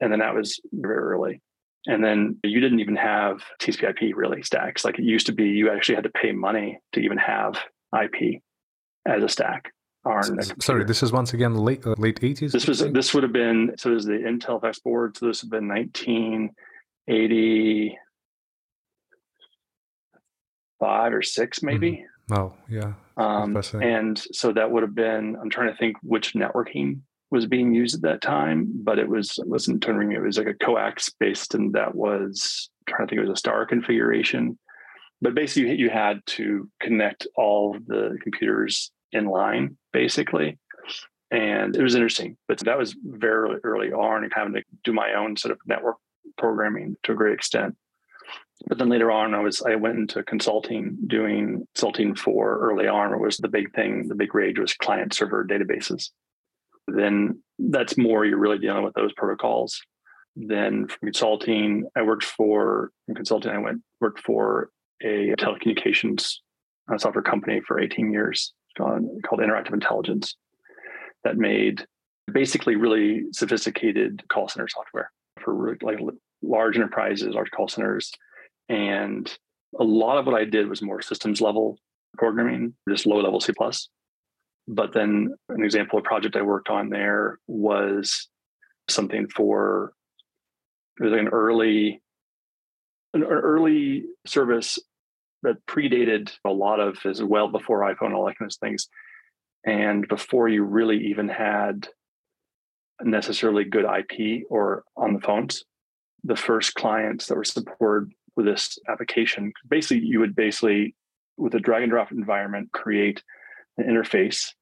And 0.00 0.10
then 0.10 0.20
that 0.20 0.34
was 0.34 0.60
very 0.72 0.96
early. 0.96 1.42
And 1.86 2.04
then 2.04 2.38
you 2.44 2.60
didn't 2.60 2.80
even 2.80 2.96
have 2.96 3.42
TCP/IP 3.60 4.14
really 4.14 4.42
stacks. 4.42 4.84
Like 4.84 4.98
it 4.98 5.04
used 5.04 5.26
to 5.26 5.32
be, 5.32 5.44
you 5.48 5.70
actually 5.70 5.94
had 5.94 6.04
to 6.04 6.10
pay 6.10 6.32
money 6.32 6.78
to 6.92 7.00
even 7.00 7.18
have 7.18 7.58
IP 7.94 8.42
as 9.06 9.22
a 9.22 9.28
stack. 9.28 9.72
Sorry, 10.60 10.84
this 10.84 11.02
is 11.02 11.12
once 11.12 11.34
again 11.34 11.54
late 11.54 11.86
uh, 11.86 11.94
late 11.98 12.20
eighties. 12.22 12.52
This 12.52 12.66
was 12.66 12.80
this 12.80 13.12
would 13.12 13.22
have 13.22 13.34
been 13.34 13.74
so. 13.76 13.90
It 13.90 13.94
was 13.94 14.06
the 14.06 14.12
Intel 14.12 14.58
fax 14.58 14.78
board. 14.78 15.16
So 15.18 15.26
this 15.26 15.42
would 15.42 15.52
have 15.52 15.60
been 15.60 15.68
nineteen 15.68 16.54
eighty 17.06 17.98
five 20.80 21.12
or 21.12 21.22
six, 21.22 21.62
maybe. 21.62 21.92
Mm-hmm. 21.92 22.34
Oh, 22.34 22.54
yeah. 22.68 22.94
Um, 23.16 23.60
and 23.74 24.18
so 24.32 24.52
that 24.52 24.70
would 24.70 24.82
have 24.82 24.94
been, 24.94 25.36
I'm 25.40 25.50
trying 25.50 25.70
to 25.70 25.76
think 25.76 25.96
which 26.02 26.32
networking 26.34 27.00
was 27.30 27.46
being 27.46 27.74
used 27.74 27.94
at 27.94 28.02
that 28.02 28.22
time, 28.22 28.68
but 28.82 28.98
it 28.98 29.08
was, 29.08 29.38
it 29.38 29.46
wasn't 29.46 29.82
turning, 29.82 30.12
it 30.12 30.22
was 30.22 30.38
like 30.38 30.46
a 30.46 30.54
coax 30.54 31.10
based, 31.10 31.54
and 31.54 31.72
that 31.74 31.94
was, 31.94 32.70
I'm 32.80 32.92
trying 32.92 33.06
to 33.06 33.10
think 33.10 33.18
it 33.18 33.28
was 33.28 33.38
a 33.38 33.38
star 33.38 33.66
configuration. 33.66 34.58
But 35.20 35.34
basically, 35.34 35.76
you 35.76 35.90
had 35.90 36.24
to 36.26 36.68
connect 36.80 37.26
all 37.36 37.76
the 37.86 38.16
computers 38.22 38.90
in 39.12 39.26
line, 39.26 39.76
basically. 39.92 40.58
And 41.30 41.76
it 41.76 41.82
was 41.82 41.94
interesting, 41.94 42.36
but 42.48 42.58
that 42.60 42.78
was 42.78 42.96
very 43.04 43.58
early 43.62 43.92
on 43.92 44.24
and 44.24 44.32
having 44.34 44.54
to 44.54 44.62
do 44.82 44.92
my 44.92 45.14
own 45.14 45.36
sort 45.36 45.52
of 45.52 45.58
network 45.66 45.96
programming 46.38 46.96
to 47.04 47.12
a 47.12 47.14
great 47.14 47.34
extent. 47.34 47.76
But 48.66 48.78
then 48.78 48.88
later 48.88 49.10
on, 49.10 49.34
I 49.34 49.40
was 49.40 49.62
I 49.62 49.74
went 49.76 49.98
into 49.98 50.22
consulting, 50.22 50.98
doing 51.06 51.66
consulting 51.74 52.14
for 52.14 52.58
early 52.58 52.86
on. 52.86 53.12
It 53.12 53.20
was 53.20 53.38
the 53.38 53.48
big 53.48 53.74
thing, 53.74 54.08
the 54.08 54.14
big 54.14 54.34
rage 54.34 54.58
was 54.58 54.74
client 54.74 55.14
server 55.14 55.46
databases. 55.46 56.10
Then 56.86 57.42
that's 57.58 57.96
more 57.96 58.24
you're 58.24 58.38
really 58.38 58.58
dealing 58.58 58.84
with 58.84 58.94
those 58.94 59.12
protocols. 59.14 59.80
Then 60.36 60.86
from 60.86 60.98
consulting, 61.06 61.88
I 61.96 62.02
worked 62.02 62.24
for 62.24 62.90
from 63.06 63.14
consulting. 63.14 63.50
I 63.50 63.58
went 63.58 63.82
worked 64.00 64.20
for 64.20 64.70
a 65.02 65.34
telecommunications 65.38 66.34
uh, 66.92 66.98
software 66.98 67.22
company 67.22 67.60
for 67.66 67.80
18 67.80 68.12
years 68.12 68.52
called, 68.76 69.02
called 69.26 69.40
Interactive 69.40 69.72
Intelligence 69.72 70.36
that 71.24 71.36
made 71.36 71.84
basically 72.32 72.76
really 72.76 73.24
sophisticated 73.32 74.22
call 74.28 74.48
center 74.48 74.68
software 74.68 75.10
for 75.40 75.76
like 75.82 75.98
large 76.42 76.76
enterprises, 76.76 77.34
large 77.34 77.50
call 77.50 77.68
centers. 77.68 78.12
And 78.70 79.30
a 79.78 79.84
lot 79.84 80.16
of 80.16 80.26
what 80.26 80.40
I 80.40 80.44
did 80.44 80.68
was 80.68 80.80
more 80.80 81.02
systems 81.02 81.40
level 81.40 81.78
programming, 82.16 82.74
just 82.88 83.04
low 83.04 83.20
level 83.20 83.40
C. 83.40 83.52
But 84.68 84.92
then 84.94 85.34
an 85.48 85.64
example 85.64 85.98
of 85.98 86.04
project 86.04 86.36
I 86.36 86.42
worked 86.42 86.68
on 86.68 86.88
there 86.88 87.38
was 87.48 88.28
something 88.88 89.28
for 89.28 89.92
it 90.98 91.04
was 91.04 91.12
like 91.12 91.20
an 91.20 91.28
early 91.28 92.00
an 93.12 93.24
early 93.24 94.04
service 94.26 94.78
that 95.42 95.66
predated 95.66 96.30
a 96.44 96.50
lot 96.50 96.78
of 96.78 96.98
as 97.04 97.22
well 97.22 97.48
before 97.48 97.80
iPhone, 97.80 98.12
all 98.12 98.26
that 98.26 98.38
kind 98.38 98.50
of 98.50 98.56
things. 98.56 98.88
And 99.66 100.06
before 100.06 100.48
you 100.48 100.62
really 100.62 101.08
even 101.08 101.28
had 101.28 101.88
necessarily 103.02 103.64
good 103.64 103.84
IP 103.84 104.44
or 104.48 104.84
on 104.96 105.14
the 105.14 105.20
phones, 105.20 105.64
the 106.22 106.36
first 106.36 106.74
clients 106.74 107.26
that 107.26 107.36
were 107.36 107.44
supported 107.44 108.12
with 108.40 108.54
this 108.54 108.78
application, 108.88 109.52
basically 109.68 110.04
you 110.04 110.20
would 110.20 110.34
basically 110.34 110.94
with 111.36 111.54
a 111.54 111.60
drag 111.60 111.82
and 111.82 111.90
drop 111.90 112.12
environment 112.12 112.70
create 112.72 113.22
an 113.78 113.86
interface 113.86 114.52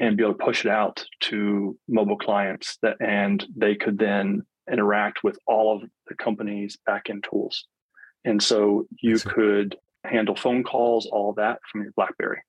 and 0.00 0.16
be 0.16 0.22
able 0.22 0.34
to 0.34 0.44
push 0.44 0.64
it 0.64 0.70
out 0.70 1.04
to 1.20 1.76
mobile 1.88 2.18
clients 2.18 2.78
that 2.82 2.96
and 3.00 3.46
they 3.56 3.74
could 3.74 3.98
then 3.98 4.42
interact 4.70 5.22
with 5.22 5.38
all 5.46 5.76
of 5.76 5.88
the 6.08 6.14
company's 6.14 6.78
backend 6.88 7.28
tools. 7.28 7.66
And 8.24 8.42
so 8.42 8.86
you 9.00 9.18
could 9.18 9.76
handle 10.04 10.34
phone 10.36 10.64
calls, 10.64 11.06
all 11.06 11.30
of 11.30 11.36
that 11.36 11.58
from 11.70 11.82
your 11.82 11.92
BlackBerry. 11.92 12.42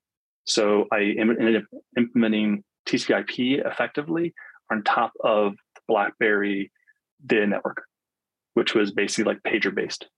So 0.44 0.86
I 0.92 1.14
ended 1.18 1.56
up 1.56 1.64
implementing 1.96 2.64
TCP/IP 2.86 3.64
effectively 3.66 4.34
on 4.70 4.82
top 4.82 5.12
of 5.22 5.54
BlackBerry 5.88 6.72
data 7.24 7.46
network, 7.46 7.84
which 8.54 8.74
was 8.74 8.92
basically 8.92 9.32
like 9.32 9.42
pager 9.42 9.74
based. 9.74 10.08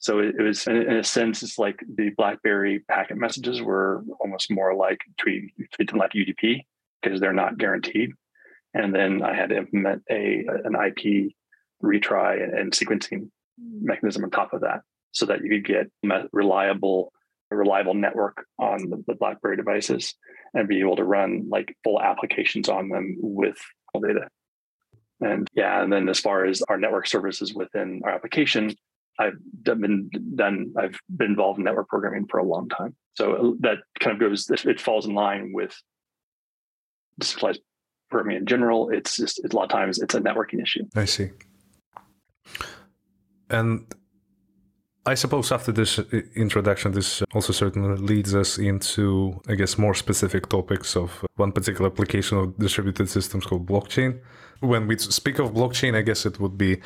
So 0.00 0.20
it, 0.20 0.40
was, 0.40 0.66
in, 0.66 0.76
a 0.76 1.02
sense, 1.02 1.42
it's 1.42 1.58
like 1.58 1.80
the 1.96 2.10
BlackBerry 2.10 2.80
packet 2.88 3.16
messages 3.16 3.60
were 3.60 4.04
almost 4.20 4.50
more 4.50 4.74
like 4.74 5.00
treat, 5.18 5.52
like 5.92 6.12
UDP 6.12 6.64
because 7.02 7.20
they're 7.20 7.32
not 7.32 7.58
guaranteed. 7.58 8.12
And 8.74 8.94
then 8.94 9.22
I 9.22 9.34
had 9.34 9.48
to 9.48 9.56
implement 9.56 10.02
a 10.10 10.44
an 10.64 10.74
IP 10.74 11.32
retry 11.82 12.42
and, 12.42 12.72
sequencing 12.72 13.30
mechanism 13.58 14.24
on 14.24 14.30
top 14.30 14.52
of 14.52 14.60
that, 14.60 14.82
so 15.10 15.26
that 15.26 15.42
you 15.42 15.50
could 15.50 15.66
get 15.66 15.90
reliable 16.32 17.12
a 17.50 17.56
reliable 17.56 17.94
network 17.94 18.46
on 18.58 18.90
the, 18.90 19.02
the, 19.06 19.14
BlackBerry 19.14 19.56
devices 19.56 20.14
and 20.52 20.68
be 20.68 20.80
able 20.80 20.96
to 20.96 21.04
run 21.04 21.48
like 21.48 21.74
full 21.82 22.00
applications 22.00 22.68
on 22.68 22.90
them 22.90 23.16
with 23.18 23.56
all 23.94 24.02
data. 24.02 24.28
And 25.20 25.48
yeah, 25.54 25.82
and 25.82 25.92
then 25.92 26.08
as 26.08 26.20
far 26.20 26.44
as 26.44 26.62
our 26.68 26.76
network 26.76 27.06
services 27.06 27.54
within 27.54 28.02
our 28.04 28.10
application, 28.10 28.76
I've 29.18 29.38
been 29.64 30.10
done. 30.36 30.72
I've 30.78 30.98
been 31.16 31.28
involved 31.28 31.58
in 31.58 31.64
network 31.64 31.88
programming 31.88 32.26
for 32.26 32.38
a 32.38 32.44
long 32.44 32.68
time. 32.68 32.94
So 33.14 33.32
uh, 33.34 33.50
that 33.60 33.78
kind 34.00 34.14
of 34.14 34.20
goes. 34.20 34.48
It 34.50 34.80
falls 34.80 35.06
in 35.06 35.14
line 35.14 35.52
with 35.52 35.74
decentralized 37.18 37.60
programming 38.10 38.36
in 38.36 38.46
general. 38.46 38.90
It's 38.90 39.16
just 39.16 39.40
a 39.44 39.56
lot 39.56 39.64
of 39.64 39.70
times 39.70 39.98
it's 39.98 40.14
a 40.14 40.20
networking 40.20 40.62
issue. 40.62 40.84
I 40.94 41.04
see. 41.04 41.30
And 43.50 43.92
I 45.04 45.14
suppose 45.14 45.50
after 45.52 45.72
this 45.72 45.98
uh, 45.98 46.04
introduction, 46.36 46.92
this 46.92 47.22
also 47.34 47.52
certainly 47.52 47.96
leads 47.96 48.34
us 48.34 48.58
into, 48.58 49.40
I 49.48 49.54
guess, 49.54 49.78
more 49.78 49.94
specific 49.94 50.48
topics 50.48 50.96
of 50.96 51.24
one 51.36 51.52
particular 51.52 51.90
application 51.90 52.38
of 52.38 52.58
distributed 52.58 53.08
systems 53.08 53.46
called 53.46 53.66
blockchain. 53.66 54.20
When 54.60 54.86
we 54.86 54.98
speak 54.98 55.38
of 55.38 55.52
blockchain, 55.52 55.96
I 55.96 56.02
guess 56.02 56.26
it 56.26 56.38
would 56.40 56.58
be 56.58 56.80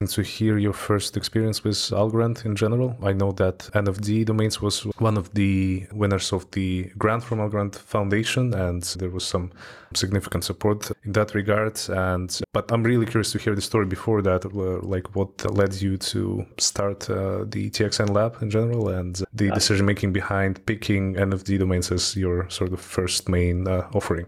and 0.00 0.10
to 0.10 0.22
hear 0.22 0.58
your 0.58 0.74
first 0.74 1.16
experience 1.16 1.64
with 1.64 1.76
Algorand 1.76 2.44
in 2.44 2.54
general. 2.54 2.94
I 3.02 3.14
know 3.14 3.32
that 3.32 3.60
NFD 3.72 4.26
Domains 4.26 4.60
was 4.60 4.82
one 4.98 5.16
of 5.16 5.32
the 5.32 5.86
winners 5.90 6.34
of 6.34 6.50
the 6.50 6.90
grant 6.98 7.24
from 7.24 7.38
Algorand 7.38 7.76
Foundation, 7.76 8.52
and 8.52 8.82
there 8.98 9.08
was 9.08 9.24
some 9.24 9.52
significant 9.94 10.44
support 10.44 10.90
in 11.04 11.12
that 11.12 11.34
regard. 11.34 11.80
And 11.88 12.38
but 12.52 12.70
I'm 12.70 12.82
really 12.82 13.06
curious 13.06 13.32
to 13.32 13.38
hear 13.38 13.54
the 13.54 13.62
story 13.62 13.86
before 13.86 14.20
that, 14.20 14.44
like 14.54 15.16
what 15.16 15.50
led 15.50 15.80
you 15.80 15.96
to 15.96 16.44
start 16.58 17.08
uh, 17.08 17.44
the 17.46 17.70
TXN 17.70 18.10
lab 18.10 18.42
in 18.42 18.50
general, 18.50 18.90
and 18.90 19.22
the 19.32 19.50
decision 19.52 19.86
making 19.86 20.12
behind 20.12 20.64
picking 20.66 21.14
NFD 21.14 21.58
Domains 21.58 21.90
as 21.90 22.14
your 22.14 22.50
sort 22.50 22.74
of 22.74 22.80
first 22.80 23.30
main 23.30 23.66
uh, 23.66 23.88
offering 23.94 24.26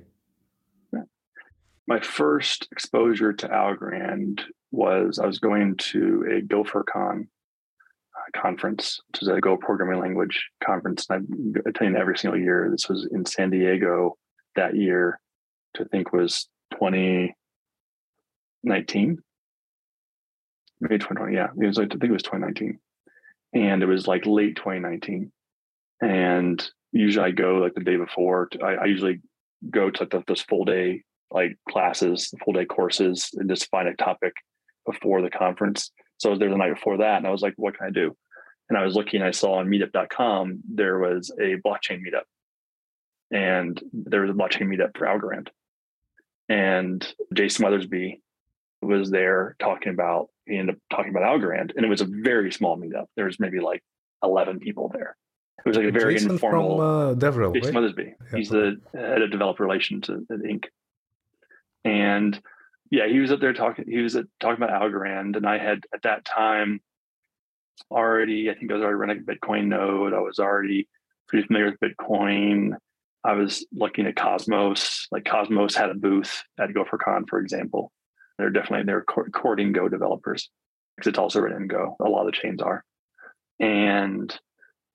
my 1.89 1.99
first 2.01 2.69
exposure 2.71 3.33
to 3.33 3.49
Algorand 3.49 4.43
was 4.71 5.19
I 5.19 5.27
was 5.27 5.39
going 5.39 5.77
to 5.77 6.27
a 6.31 6.43
GopherCon 6.43 7.23
uh, 7.23 8.41
conference, 8.41 9.01
which 9.09 9.23
is 9.23 9.29
a 9.29 9.41
Go 9.41 9.57
programming 9.57 10.01
language 10.01 10.51
conference. 10.65 11.07
And 11.09 11.61
I 11.67 11.69
attend 11.69 11.97
every 11.97 12.19
single 12.19 12.39
year. 12.39 12.69
This 12.71 12.89
was 12.89 13.09
in 13.11 13.25
San 13.25 13.51
Diego 13.51 14.17
that 14.57 14.77
year, 14.77 15.19
which 15.73 15.87
I 15.87 15.89
think 15.91 16.13
was 16.13 16.49
2019. 16.73 19.19
Maybe 20.81 20.99
2020. 20.99 21.35
Yeah. 21.35 21.49
It 21.61 21.67
was 21.67 21.79
like, 21.79 21.89
I 21.89 21.97
think 21.97 22.05
it 22.05 22.13
was 22.13 22.23
2019. 22.23 22.79
And 23.55 23.83
it 23.83 23.87
was 23.87 24.07
like 24.07 24.27
late 24.27 24.57
2019. 24.57 25.33
And 26.01 26.71
usually 26.93 27.27
I 27.27 27.31
go 27.31 27.57
like 27.57 27.75
the 27.75 27.83
day 27.83 27.97
before. 27.97 28.47
To, 28.49 28.63
I, 28.63 28.75
I, 28.75 28.85
usually 28.85 29.21
go 29.71 29.91
to 29.91 30.09
like 30.13 30.27
this 30.27 30.43
full 30.43 30.65
day 30.65 31.03
like 31.31 31.57
classes, 31.69 32.33
full 32.45 32.53
day 32.53 32.67
courses, 32.67 33.31
and 33.35 33.49
just 33.49 33.69
find 33.71 33.89
a 33.89 33.97
topic 33.97 34.35
before 34.91 35.23
the 35.23 35.31
conference. 35.31 35.91
So 36.19 36.29
I 36.29 36.31
was 36.31 36.39
there 36.39 36.51
the 36.51 36.57
night 36.57 36.75
before 36.75 36.99
that, 36.99 37.19
and 37.19 37.27
I 37.27 37.31
was 37.31 37.43
like, 37.43 37.55
"What 37.57 37.77
can 37.77 37.87
I 37.87 37.91
do?" 37.91 38.17
And 38.69 38.79
I 38.79 38.85
was 38.85 38.95
looking. 38.95 39.23
I 39.23 39.31
saw 39.31 39.55
on 39.55 39.69
Meetup.com 39.69 40.61
there 40.69 40.99
was 40.99 41.31
a 41.31 41.57
blockchain 41.65 42.01
meetup, 42.03 42.25
and 43.31 43.81
there 43.93 44.23
was 44.23 44.31
a 44.31 44.35
blockchain 44.35 44.69
meetup 44.69 44.97
for 44.97 45.07
Algorand, 45.07 45.49
and 46.49 47.07
Jason 47.35 47.65
Weathersby 47.65 48.21
was 48.83 49.11
there 49.11 49.57
talking 49.59 49.93
about. 49.93 50.29
He 50.47 50.57
ended 50.57 50.77
up 50.77 50.81
talking 50.91 51.11
about 51.11 51.25
Algorand, 51.25 51.73
and 51.77 51.85
it 51.85 51.89
was 51.89 52.01
a 52.01 52.07
very 52.07 52.53
small 52.53 52.77
meetup. 52.79 53.07
There 53.17 53.27
was 53.27 53.39
maybe 53.39 53.61
like 53.61 53.83
eleven 54.23 54.59
people 54.59 54.91
there. 54.93 55.17
It 55.65 55.69
was 55.69 55.77
like 55.77 55.87
a 55.87 55.91
very 55.91 56.15
Jason 56.15 56.33
informal. 56.33 56.79
From, 56.79 56.87
uh, 56.87 57.15
Devrel, 57.15 57.53
Jason 57.53 57.75
right? 57.75 57.85
Weathersby. 57.85 58.15
Yeah. 58.33 58.39
He's 58.39 58.49
the 58.49 58.81
head 58.95 59.23
of 59.23 59.31
developer 59.31 59.65
relations 59.65 60.09
at, 60.09 60.19
at 60.33 60.41
Inc. 60.41 60.67
And 61.85 62.41
yeah, 62.91 63.07
he 63.07 63.19
was 63.19 63.31
up 63.31 63.41
there 63.41 63.53
talking. 63.53 63.85
He 63.89 63.99
was 63.99 64.17
uh, 64.17 64.23
talking 64.41 64.63
about 64.63 64.81
Algorand, 64.81 65.37
and 65.37 65.47
I 65.47 65.59
had 65.59 65.85
at 65.95 66.03
that 66.03 66.25
time 66.25 66.81
already. 67.91 68.51
I 68.51 68.55
think 68.55 68.71
I 68.71 68.75
was 68.75 68.83
already 68.83 68.97
running 68.97 69.19
a 69.19 69.33
Bitcoin 69.33 69.67
node. 69.67 70.15
I 70.15 70.21
was 70.21 70.39
already 70.39 70.89
pretty 71.29 71.47
familiar 71.47 71.71
with 71.71 71.93
Bitcoin. 71.93 72.77
I 73.25 73.35
was 73.35 73.67
looking 73.73 74.07
at 74.07 74.17
Cosmos. 74.17 75.07
Like 75.11 75.25
Cosmos 75.25 75.75
had 75.75 75.91
a 75.91 75.95
booth 75.95 76.43
at 76.59 76.71
GopherCon, 76.71 77.29
for 77.29 77.41
example. 77.41 77.93
They're 78.39 78.51
definitely 78.51 78.87
they're 78.87 79.05
courting 79.05 79.73
Go 79.73 79.89
developers 79.89 80.49
because 80.97 81.11
it's 81.11 81.19
also 81.19 81.41
written 81.41 81.63
in 81.63 81.69
Go. 81.69 81.97
A 82.01 82.09
lot 82.09 82.27
of 82.27 82.27
the 82.27 82.41
chains 82.41 82.63
are, 82.63 82.85
and 83.61 84.35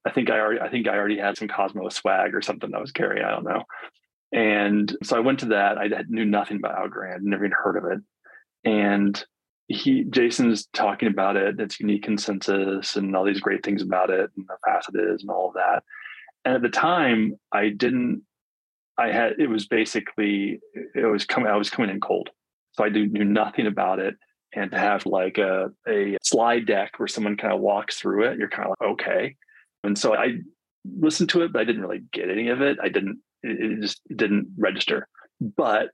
I 0.06 0.12
think 0.12 0.30
I 0.30 0.40
already 0.40 0.62
I 0.62 0.70
think 0.70 0.88
I 0.88 0.98
already 0.98 1.18
had 1.18 1.38
some 1.38 1.48
Cosmos 1.48 1.96
swag 1.96 2.34
or 2.34 2.42
something 2.42 2.74
I 2.74 2.80
was 2.80 2.92
carrying. 2.92 3.26
I 3.26 3.32
don't 3.32 3.44
know, 3.44 3.64
and 4.34 4.98
so 5.04 5.16
I 5.16 5.20
went 5.20 5.40
to 5.40 5.46
that. 5.48 5.78
I 5.78 5.88
knew 6.10 6.26
nothing 6.26 6.58
about 6.58 6.78
Algorand, 6.78 7.22
never 7.22 7.46
even 7.46 7.56
heard 7.56 7.78
of 7.78 7.86
it. 7.86 8.00
And 8.66 9.24
he, 9.68 10.06
Jason's 10.06 10.66
talking 10.74 11.08
about 11.08 11.36
it, 11.36 11.60
its 11.60 11.80
unique 11.80 12.04
consensus 12.04 12.96
and 12.96 13.16
all 13.16 13.24
these 13.24 13.40
great 13.40 13.64
things 13.64 13.84
about 13.84 14.10
it 14.10 14.32
and 14.36 14.46
how 14.50 14.56
fast 14.66 14.90
it 14.94 15.00
is 15.00 15.22
and 15.22 15.30
all 15.30 15.50
of 15.50 15.54
that. 15.54 15.84
And 16.46 16.56
at 16.56 16.62
the 16.64 16.70
time, 16.70 17.40
I 17.52 17.70
didn't, 17.70 18.24
I 18.98 19.12
had, 19.12 19.34
it 19.40 19.48
was 19.48 19.68
basically, 19.68 20.60
it 20.96 21.06
was 21.06 21.26
coming, 21.26 21.50
I 21.50 21.56
was 21.56 21.70
coming 21.70 21.92
in 21.92 22.02
cold. 22.02 22.30
So 22.74 22.84
I 22.84 22.90
knew 22.90 23.24
nothing 23.24 23.68
about 23.68 24.00
it. 24.00 24.16
And 24.56 24.72
to 24.72 24.80
have 24.80 25.06
like 25.06 25.38
a, 25.38 25.70
a 25.88 26.18
slide 26.24 26.66
deck 26.66 26.94
where 26.98 27.08
someone 27.08 27.38
kind 27.38 27.54
of 27.54 27.62
walks 27.62 28.00
through 28.00 28.26
it, 28.26 28.38
you're 28.40 28.50
kind 28.50 28.68
of 28.68 28.76
like, 28.80 28.90
okay. 28.92 29.36
And 29.84 29.98
so 29.98 30.16
I 30.16 30.40
listened 31.00 31.30
to 31.30 31.42
it, 31.42 31.54
but 31.54 31.62
I 31.62 31.66
didn't 31.66 31.82
really 31.82 32.04
get 32.12 32.30
any 32.30 32.50
of 32.50 32.62
it. 32.62 32.78
I 32.82 32.90
didn't 32.90 33.20
it, 33.44 33.82
just 33.82 34.02
didn't 34.16 34.48
register. 34.58 35.08
But 35.40 35.90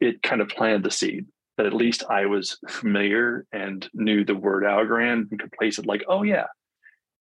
it 0.00 0.22
kind 0.22 0.40
of 0.40 0.48
planted 0.48 0.82
the 0.82 0.90
seed 0.90 1.26
that 1.56 1.66
at 1.66 1.74
least 1.74 2.04
I 2.08 2.26
was 2.26 2.58
familiar 2.68 3.44
and 3.52 3.88
knew 3.92 4.24
the 4.24 4.34
word 4.34 4.62
Algorand 4.62 5.30
and 5.30 5.40
could 5.40 5.52
place 5.52 5.78
it 5.78 5.86
like, 5.86 6.04
oh 6.08 6.22
yeah, 6.22 6.46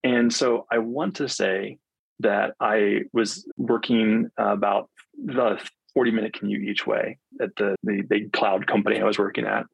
And 0.04 0.32
so 0.32 0.68
I 0.72 0.78
want 0.78 1.16
to 1.18 1.28
say 1.28 1.80
that 2.20 2.54
I 2.60 3.02
was 3.14 3.50
working 3.58 4.30
about 4.38 4.90
the 5.24 5.60
40 5.94 6.12
minute 6.12 6.34
commute 6.34 6.68
each 6.68 6.86
way 6.86 7.18
at 7.42 7.56
the, 7.56 7.76
the 7.84 8.02
big 8.02 8.32
cloud 8.32 8.68
company 8.68 9.00
I 9.00 9.06
was 9.06 9.18
working 9.18 9.46
at 9.46 9.66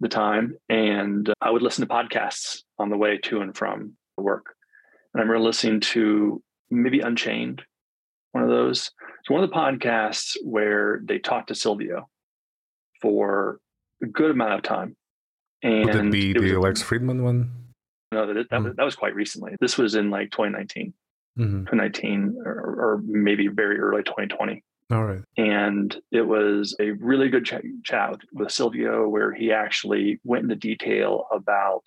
the 0.00 0.08
time. 0.08 0.56
And 0.68 1.32
I 1.40 1.50
would 1.50 1.62
listen 1.62 1.86
to 1.86 1.92
podcasts 1.92 2.62
on 2.78 2.90
the 2.90 2.96
way 2.96 3.18
to 3.24 3.40
and 3.40 3.56
from 3.56 3.96
work. 4.16 4.54
And 5.12 5.20
I 5.20 5.24
remember 5.24 5.44
listening 5.44 5.80
to 5.80 6.42
maybe 6.70 7.00
Unchained, 7.00 7.62
one 8.36 8.44
of 8.44 8.50
those. 8.50 8.90
It's 9.20 9.30
one 9.30 9.42
of 9.42 9.48
the 9.48 9.56
podcasts 9.56 10.36
where 10.44 11.00
they 11.04 11.18
talked 11.18 11.48
to 11.48 11.54
Silvio 11.54 12.08
for 13.00 13.58
a 14.02 14.06
good 14.06 14.30
amount 14.30 14.52
of 14.52 14.62
time. 14.62 14.94
And 15.62 15.86
Would 15.86 15.96
it 15.96 16.12
be 16.12 16.30
it 16.32 16.40
the 16.40 16.60
Lex 16.60 16.82
Fridman 16.82 17.22
one? 17.22 17.50
No, 18.12 18.32
that, 18.32 18.46
that, 18.50 18.62
was, 18.62 18.76
that 18.76 18.84
was 18.84 18.94
quite 18.94 19.14
recently. 19.14 19.56
This 19.60 19.78
was 19.78 19.94
in 19.94 20.10
like 20.10 20.30
2019, 20.30 20.92
mm-hmm. 21.38 21.60
2019, 21.60 22.42
or, 22.44 22.52
or 22.52 23.02
maybe 23.04 23.48
very 23.48 23.78
early 23.78 24.02
2020. 24.02 24.62
All 24.92 25.04
right. 25.04 25.22
And 25.36 25.96
it 26.12 26.22
was 26.22 26.76
a 26.78 26.90
really 26.92 27.28
good 27.28 27.46
ch- 27.46 27.54
chat 27.84 28.10
with, 28.10 28.20
with 28.32 28.52
Silvio 28.52 29.08
where 29.08 29.32
he 29.32 29.50
actually 29.50 30.20
went 30.24 30.44
into 30.44 30.56
detail 30.56 31.26
about 31.32 31.82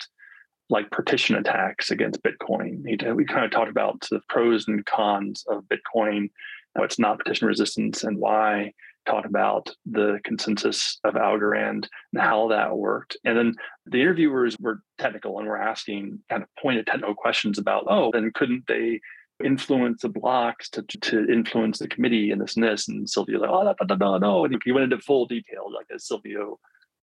like 0.70 0.92
partition 0.92 1.36
attacks 1.36 1.92
against 1.92 2.22
Bitcoin. 2.24 2.84
We 3.16 3.26
kind 3.26 3.46
of 3.46 3.52
talked 3.52 3.72
about 3.72 4.06
the 4.12 4.22
pros 4.30 4.68
and 4.68 4.86
cons 4.86 5.44
of 5.48 5.64
Bitcoin, 5.66 6.30
what's 6.74 7.00
not 7.00 7.18
partition 7.18 7.48
resistance 7.48 8.04
and 8.04 8.18
why. 8.18 8.74
Talked 9.06 9.26
about 9.26 9.72
the 9.88 10.20
consensus 10.24 11.00
of 11.04 11.16
Algorand 11.16 11.88
and 12.14 12.22
how 12.22 12.50
that 12.50 12.78
worked. 12.78 13.18
And 13.24 13.36
then 13.36 13.56
the 13.88 14.02
interviewers 14.02 14.56
were 14.60 14.82
technical 15.00 15.40
and 15.40 15.48
were 15.48 15.58
asking 15.58 16.20
kind 16.30 16.44
of 16.44 16.50
pointed 16.62 16.86
technical 16.86 17.16
questions 17.16 17.58
about, 17.58 17.86
oh, 17.88 18.12
then 18.14 18.30
couldn't 18.36 18.66
they 18.68 19.00
influence 19.44 20.04
the 20.04 20.10
blocks 20.10 20.70
to, 20.72 20.84
to 20.84 21.26
influence 21.32 21.80
the 21.80 21.88
committee 21.88 22.30
and 22.30 22.40
this 22.42 22.56
and 22.56 22.64
this? 22.64 22.88
And 22.88 23.10
Silvio 23.10 23.40
like, 23.40 23.50
oh, 23.50 23.64
no, 23.64 23.74
no, 23.88 23.96
no, 23.96 24.18
no. 24.18 24.46
And 24.46 24.62
he 24.64 24.72
went 24.72 24.84
into 24.84 25.00
full 25.00 25.26
detail 25.26 25.74
like 25.74 25.88
as 25.96 26.06
Silvio 26.06 26.60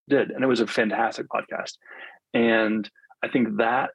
did. 0.08 0.30
And 0.30 0.44
it 0.44 0.48
was 0.48 0.60
a 0.60 0.66
fantastic 0.66 1.26
podcast. 1.28 1.72
And 2.34 2.88
I 3.22 3.28
think 3.28 3.56
that 3.58 3.90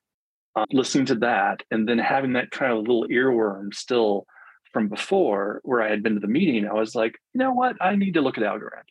uh, 0.55 0.65
listening 0.71 1.05
to 1.07 1.15
that 1.15 1.63
and 1.71 1.87
then 1.87 1.97
having 1.97 2.33
that 2.33 2.51
kind 2.51 2.71
of 2.73 2.79
little 2.79 3.07
earworm 3.07 3.73
still 3.73 4.25
from 4.73 4.87
before 4.87 5.61
where 5.63 5.81
I 5.81 5.89
had 5.89 6.03
been 6.03 6.15
to 6.15 6.19
the 6.19 6.27
meeting, 6.27 6.67
I 6.67 6.73
was 6.73 6.95
like, 6.95 7.15
you 7.33 7.39
know 7.39 7.53
what? 7.53 7.75
I 7.81 7.95
need 7.95 8.15
to 8.15 8.21
look 8.21 8.37
at 8.37 8.43
Algorand. 8.43 8.87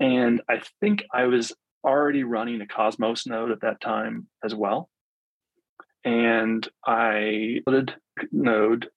And 0.00 0.42
I 0.48 0.62
think 0.80 1.04
I 1.12 1.26
was 1.26 1.52
already 1.84 2.24
running 2.24 2.60
a 2.60 2.66
Cosmos 2.66 3.26
node 3.26 3.50
at 3.50 3.60
that 3.60 3.80
time 3.80 4.28
as 4.44 4.54
well. 4.54 4.88
And 6.04 6.66
I 6.84 7.60
loaded 7.66 7.94
node, 8.32 8.88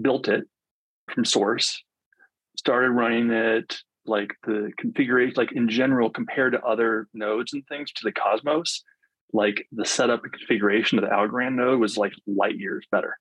built 0.00 0.28
it 0.28 0.44
from 1.12 1.24
source, 1.24 1.82
started 2.56 2.90
running 2.90 3.30
it 3.30 3.78
like 4.06 4.34
the 4.44 4.72
configuration, 4.78 5.34
like 5.36 5.52
in 5.52 5.68
general, 5.68 6.10
compared 6.10 6.52
to 6.54 6.62
other 6.62 7.06
nodes 7.14 7.52
and 7.52 7.64
things 7.66 7.92
to 7.92 8.04
the 8.04 8.12
Cosmos, 8.12 8.82
like 9.32 9.66
the 9.72 9.84
setup 9.84 10.22
and 10.22 10.32
configuration 10.32 10.98
of 10.98 11.04
the 11.04 11.10
Algorand 11.10 11.54
node 11.54 11.80
was 11.80 11.96
like 11.96 12.12
light 12.26 12.58
years 12.58 12.86
better 12.90 13.16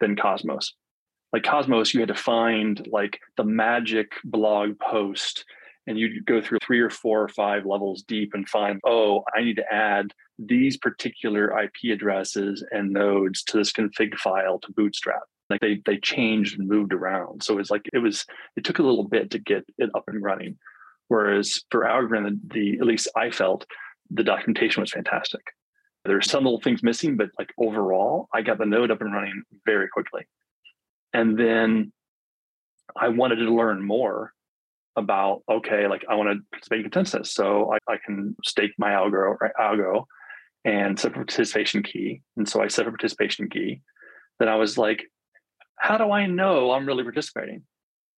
than 0.00 0.16
Cosmos. 0.16 0.74
Like 1.32 1.44
Cosmos, 1.44 1.94
you 1.94 2.00
had 2.00 2.08
to 2.08 2.14
find 2.14 2.86
like 2.90 3.18
the 3.36 3.44
magic 3.44 4.12
blog 4.24 4.78
post 4.78 5.44
and 5.86 5.98
you'd 5.98 6.24
go 6.26 6.40
through 6.40 6.58
three 6.62 6.80
or 6.80 6.90
four 6.90 7.22
or 7.22 7.28
five 7.28 7.66
levels 7.66 8.02
deep 8.02 8.34
and 8.34 8.48
find, 8.48 8.80
oh, 8.86 9.24
I 9.36 9.42
need 9.42 9.56
to 9.56 9.72
add 9.72 10.12
these 10.38 10.76
particular 10.76 11.58
IP 11.58 11.92
addresses 11.92 12.64
and 12.70 12.92
nodes 12.92 13.42
to 13.44 13.58
this 13.58 13.72
config 13.72 14.16
file 14.16 14.58
to 14.60 14.72
bootstrap. 14.72 15.22
Like 15.50 15.60
they 15.60 15.82
they 15.84 15.98
changed 15.98 16.58
and 16.58 16.68
moved 16.68 16.92
around. 16.92 17.42
So 17.42 17.58
it's 17.58 17.70
like 17.70 17.82
it 17.92 17.98
was 17.98 18.24
it 18.56 18.64
took 18.64 18.78
a 18.78 18.82
little 18.82 19.04
bit 19.04 19.30
to 19.32 19.38
get 19.38 19.64
it 19.78 19.90
up 19.94 20.04
and 20.06 20.22
running. 20.22 20.56
Whereas 21.08 21.60
for 21.70 21.82
Algorand, 21.82 22.38
the 22.52 22.78
at 22.78 22.86
least 22.86 23.08
I 23.16 23.30
felt 23.30 23.66
the 24.10 24.24
documentation 24.24 24.80
was 24.80 24.92
fantastic. 24.92 25.42
There's 26.04 26.30
some 26.30 26.44
little 26.44 26.60
things 26.60 26.82
missing, 26.82 27.16
but 27.16 27.30
like 27.38 27.52
overall, 27.58 28.28
I 28.34 28.42
got 28.42 28.58
the 28.58 28.66
node 28.66 28.90
up 28.90 29.00
and 29.00 29.12
running 29.12 29.42
very 29.64 29.88
quickly. 29.88 30.26
And 31.12 31.38
then 31.38 31.92
I 32.96 33.08
wanted 33.08 33.36
to 33.36 33.54
learn 33.54 33.86
more 33.86 34.32
about 34.96 35.42
okay, 35.48 35.86
like 35.86 36.04
I 36.10 36.16
want 36.16 36.30
to 36.30 36.44
participate 36.50 36.84
in 36.84 36.90
consensus, 36.90 37.32
so 37.32 37.72
I, 37.72 37.92
I 37.92 37.96
can 38.04 38.36
stake 38.44 38.72
my 38.78 38.90
algo 38.90 39.36
right, 39.40 39.52
algo 39.58 40.04
and 40.64 40.98
set 40.98 41.12
a 41.12 41.14
participation 41.14 41.82
key. 41.82 42.22
And 42.36 42.48
so 42.48 42.62
I 42.62 42.68
set 42.68 42.86
a 42.86 42.90
participation 42.90 43.48
key. 43.48 43.80
Then 44.38 44.48
I 44.48 44.56
was 44.56 44.78
like, 44.78 45.04
how 45.76 45.98
do 45.98 46.10
I 46.10 46.26
know 46.26 46.72
I'm 46.72 46.86
really 46.86 47.02
participating? 47.04 47.62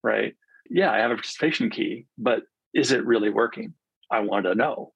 Right? 0.02 0.34
Yeah, 0.68 0.90
I 0.90 0.98
have 0.98 1.10
a 1.10 1.14
participation 1.14 1.70
key, 1.70 2.06
but 2.18 2.42
is 2.72 2.92
it 2.92 3.06
really 3.06 3.30
working? 3.30 3.74
I 4.10 4.20
wanted 4.20 4.50
to 4.50 4.54
know. 4.54 4.92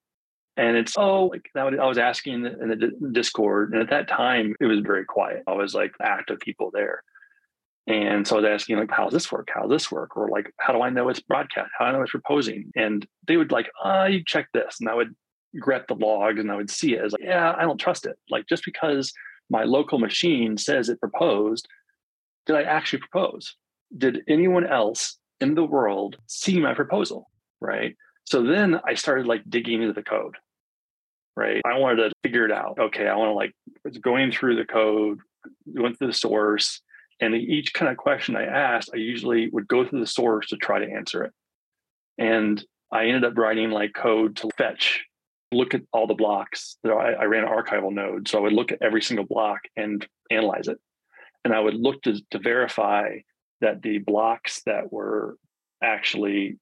And 0.58 0.76
it's, 0.76 0.98
oh, 0.98 1.26
like 1.26 1.48
I 1.54 1.86
was 1.86 1.98
asking 1.98 2.44
in 2.44 2.68
the 2.68 3.10
Discord. 3.12 3.72
And 3.72 3.80
at 3.80 3.90
that 3.90 4.08
time, 4.08 4.56
it 4.60 4.66
was 4.66 4.80
very 4.80 5.04
quiet. 5.04 5.44
I 5.46 5.52
was 5.52 5.72
like 5.72 5.92
active 6.02 6.40
people 6.40 6.72
there. 6.72 7.04
And 7.86 8.26
so 8.26 8.36
I 8.36 8.40
was 8.40 8.50
asking, 8.50 8.76
like, 8.76 8.90
how 8.90 9.04
does 9.04 9.12
this 9.12 9.30
work? 9.30 9.48
How 9.54 9.62
does 9.62 9.70
this 9.70 9.90
work? 9.90 10.16
Or 10.16 10.28
like, 10.28 10.52
how 10.58 10.72
do 10.72 10.82
I 10.82 10.90
know 10.90 11.08
it's 11.08 11.20
broadcast? 11.20 11.70
How 11.78 11.84
do 11.84 11.90
I 11.90 11.92
know 11.92 12.02
it's 12.02 12.10
proposing? 12.10 12.72
And 12.74 13.06
they 13.28 13.36
would 13.36 13.52
like, 13.52 13.70
ah, 13.84 14.02
oh, 14.02 14.06
you 14.06 14.24
check 14.26 14.48
this. 14.52 14.78
And 14.80 14.88
I 14.88 14.94
would 14.94 15.14
grep 15.62 15.86
the 15.86 15.94
logs 15.94 16.40
and 16.40 16.50
I 16.50 16.56
would 16.56 16.70
see 16.70 16.94
it 16.94 17.04
as 17.04 17.12
like, 17.12 17.22
yeah, 17.22 17.54
I 17.56 17.62
don't 17.62 17.78
trust 17.78 18.04
it. 18.04 18.16
Like 18.28 18.48
just 18.48 18.64
because 18.64 19.12
my 19.48 19.62
local 19.62 20.00
machine 20.00 20.58
says 20.58 20.88
it 20.88 20.98
proposed, 20.98 21.68
did 22.46 22.56
I 22.56 22.62
actually 22.62 22.98
propose? 22.98 23.54
Did 23.96 24.22
anyone 24.26 24.66
else 24.66 25.18
in 25.40 25.54
the 25.54 25.64
world 25.64 26.16
see 26.26 26.58
my 26.58 26.74
proposal? 26.74 27.30
Right. 27.60 27.94
So 28.24 28.42
then 28.42 28.80
I 28.84 28.94
started 28.94 29.26
like 29.26 29.48
digging 29.48 29.82
into 29.82 29.94
the 29.94 30.02
code 30.02 30.36
right? 31.38 31.62
I 31.64 31.78
wanted 31.78 32.08
to 32.08 32.12
figure 32.24 32.44
it 32.44 32.52
out. 32.52 32.78
Okay, 32.78 33.06
I 33.06 33.14
want 33.14 33.30
to 33.30 33.34
like 33.34 33.52
it's 33.84 33.98
going 33.98 34.32
through 34.32 34.56
the 34.56 34.64
code, 34.64 35.20
went 35.66 35.98
to 36.00 36.06
the 36.08 36.12
source, 36.12 36.82
and 37.20 37.34
each 37.34 37.72
kind 37.72 37.90
of 37.90 37.96
question 37.96 38.36
I 38.36 38.44
asked, 38.44 38.90
I 38.92 38.96
usually 38.96 39.48
would 39.50 39.68
go 39.68 39.86
through 39.86 40.00
the 40.00 40.06
source 40.06 40.48
to 40.48 40.56
try 40.56 40.80
to 40.80 40.90
answer 40.90 41.24
it. 41.24 41.32
And 42.18 42.62
I 42.92 43.06
ended 43.06 43.24
up 43.24 43.38
writing 43.38 43.70
like 43.70 43.92
code 43.94 44.36
to 44.36 44.50
fetch, 44.58 45.04
look 45.52 45.74
at 45.74 45.82
all 45.92 46.08
the 46.08 46.14
blocks. 46.14 46.76
I, 46.84 46.88
I 46.90 47.24
ran 47.24 47.44
an 47.44 47.50
archival 47.50 47.92
node, 47.92 48.28
so 48.28 48.38
I 48.38 48.42
would 48.42 48.52
look 48.52 48.72
at 48.72 48.82
every 48.82 49.02
single 49.02 49.26
block 49.26 49.60
and 49.76 50.06
analyze 50.30 50.66
it. 50.66 50.78
And 51.44 51.54
I 51.54 51.60
would 51.60 51.74
look 51.74 52.02
to, 52.02 52.20
to 52.32 52.38
verify 52.38 53.18
that 53.60 53.82
the 53.82 53.98
blocks 53.98 54.62
that 54.66 54.92
were 54.92 55.36
actually 55.82 56.58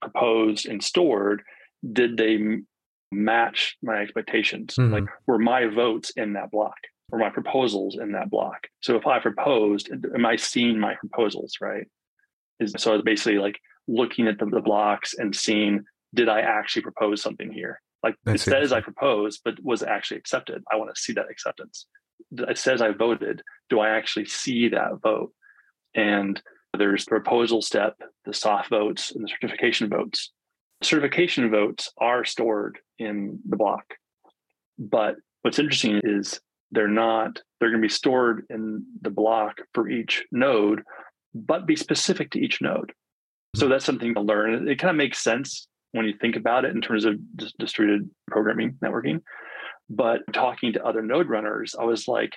proposed 0.00 0.66
and 0.66 0.82
stored 0.82 1.42
did 1.92 2.16
they 2.16 2.58
match 3.14 3.76
my 3.82 3.96
expectations. 3.96 4.74
Mm-hmm. 4.78 4.92
Like, 4.92 5.04
were 5.26 5.38
my 5.38 5.66
votes 5.66 6.10
in 6.16 6.34
that 6.34 6.50
block? 6.50 6.76
Were 7.10 7.18
my 7.18 7.30
proposals 7.30 7.96
in 8.00 8.12
that 8.12 8.30
block? 8.30 8.66
So 8.80 8.96
if 8.96 9.06
I 9.06 9.18
proposed, 9.20 9.90
am 10.14 10.26
I 10.26 10.36
seeing 10.36 10.78
my 10.78 10.94
proposals 10.94 11.54
right? 11.60 11.86
Is 12.60 12.72
so 12.78 13.00
basically 13.02 13.38
like 13.38 13.58
looking 13.88 14.26
at 14.26 14.38
the, 14.38 14.46
the 14.46 14.60
blocks 14.60 15.14
and 15.14 15.34
seeing 15.34 15.84
did 16.14 16.28
I 16.28 16.40
actually 16.40 16.82
propose 16.82 17.20
something 17.20 17.52
here? 17.52 17.80
Like 18.02 18.16
it 18.26 18.40
says 18.40 18.72
I 18.72 18.80
proposed, 18.80 19.40
but 19.44 19.54
was 19.62 19.82
it 19.82 19.88
actually 19.88 20.18
accepted? 20.18 20.62
I 20.70 20.76
want 20.76 20.94
to 20.94 21.00
see 21.00 21.12
that 21.14 21.30
acceptance. 21.30 21.86
It 22.32 22.58
says 22.58 22.82
I 22.82 22.90
voted. 22.90 23.42
Do 23.70 23.80
I 23.80 23.90
actually 23.90 24.26
see 24.26 24.68
that 24.68 25.00
vote? 25.02 25.32
And 25.94 26.40
there's 26.76 27.04
the 27.04 27.10
proposal 27.10 27.62
step, 27.62 27.96
the 28.24 28.34
soft 28.34 28.68
votes, 28.70 29.10
and 29.10 29.24
the 29.24 29.28
certification 29.28 29.88
votes 29.88 30.32
certification 30.84 31.50
votes 31.50 31.90
are 31.98 32.24
stored 32.24 32.78
in 32.98 33.40
the 33.48 33.56
block. 33.56 33.84
But 34.78 35.16
what's 35.42 35.58
interesting 35.58 36.00
is 36.04 36.40
they're 36.70 36.88
not, 36.88 37.40
they're 37.58 37.70
going 37.70 37.80
to 37.80 37.86
be 37.86 37.92
stored 37.92 38.46
in 38.50 38.84
the 39.00 39.10
block 39.10 39.58
for 39.72 39.88
each 39.88 40.24
node, 40.32 40.82
but 41.34 41.66
be 41.66 41.76
specific 41.76 42.30
to 42.32 42.40
each 42.40 42.60
node. 42.60 42.92
So 43.56 43.66
hmm. 43.66 43.72
that's 43.72 43.84
something 43.84 44.14
to 44.14 44.20
learn. 44.20 44.68
It 44.68 44.78
kind 44.78 44.90
of 44.90 44.96
makes 44.96 45.22
sense 45.22 45.68
when 45.92 46.06
you 46.06 46.14
think 46.20 46.36
about 46.36 46.64
it 46.64 46.74
in 46.74 46.80
terms 46.80 47.04
of 47.04 47.16
distributed 47.58 48.10
programming 48.28 48.76
networking. 48.82 49.20
But 49.88 50.20
talking 50.32 50.72
to 50.72 50.84
other 50.84 51.02
node 51.02 51.28
runners, 51.28 51.76
I 51.78 51.84
was 51.84 52.08
like, 52.08 52.32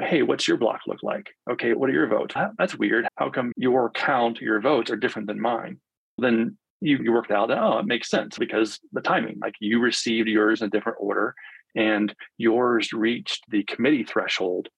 hey, 0.00 0.22
what's 0.22 0.48
your 0.48 0.56
block 0.56 0.80
look 0.86 1.02
like? 1.02 1.28
Okay, 1.50 1.74
what 1.74 1.90
are 1.90 1.92
your 1.92 2.08
votes? 2.08 2.34
That's 2.58 2.76
weird. 2.76 3.06
How 3.16 3.30
come 3.30 3.52
your 3.56 3.90
count, 3.90 4.40
your 4.40 4.60
votes 4.60 4.90
are 4.90 4.96
different 4.96 5.28
than 5.28 5.40
mine? 5.40 5.78
Then 6.18 6.56
you, 6.80 6.98
you 6.98 7.12
worked 7.12 7.30
out 7.30 7.48
that, 7.48 7.62
oh, 7.62 7.78
it 7.78 7.86
makes 7.86 8.10
sense 8.10 8.38
because 8.38 8.78
the 8.92 9.00
timing, 9.00 9.38
like 9.40 9.54
you 9.60 9.80
received 9.80 10.28
yours 10.28 10.60
in 10.60 10.68
a 10.68 10.70
different 10.70 10.98
order 11.00 11.34
and 11.74 12.14
yours 12.38 12.92
reached 12.92 13.44
the 13.50 13.62
committee 13.64 14.04
threshold 14.04 14.68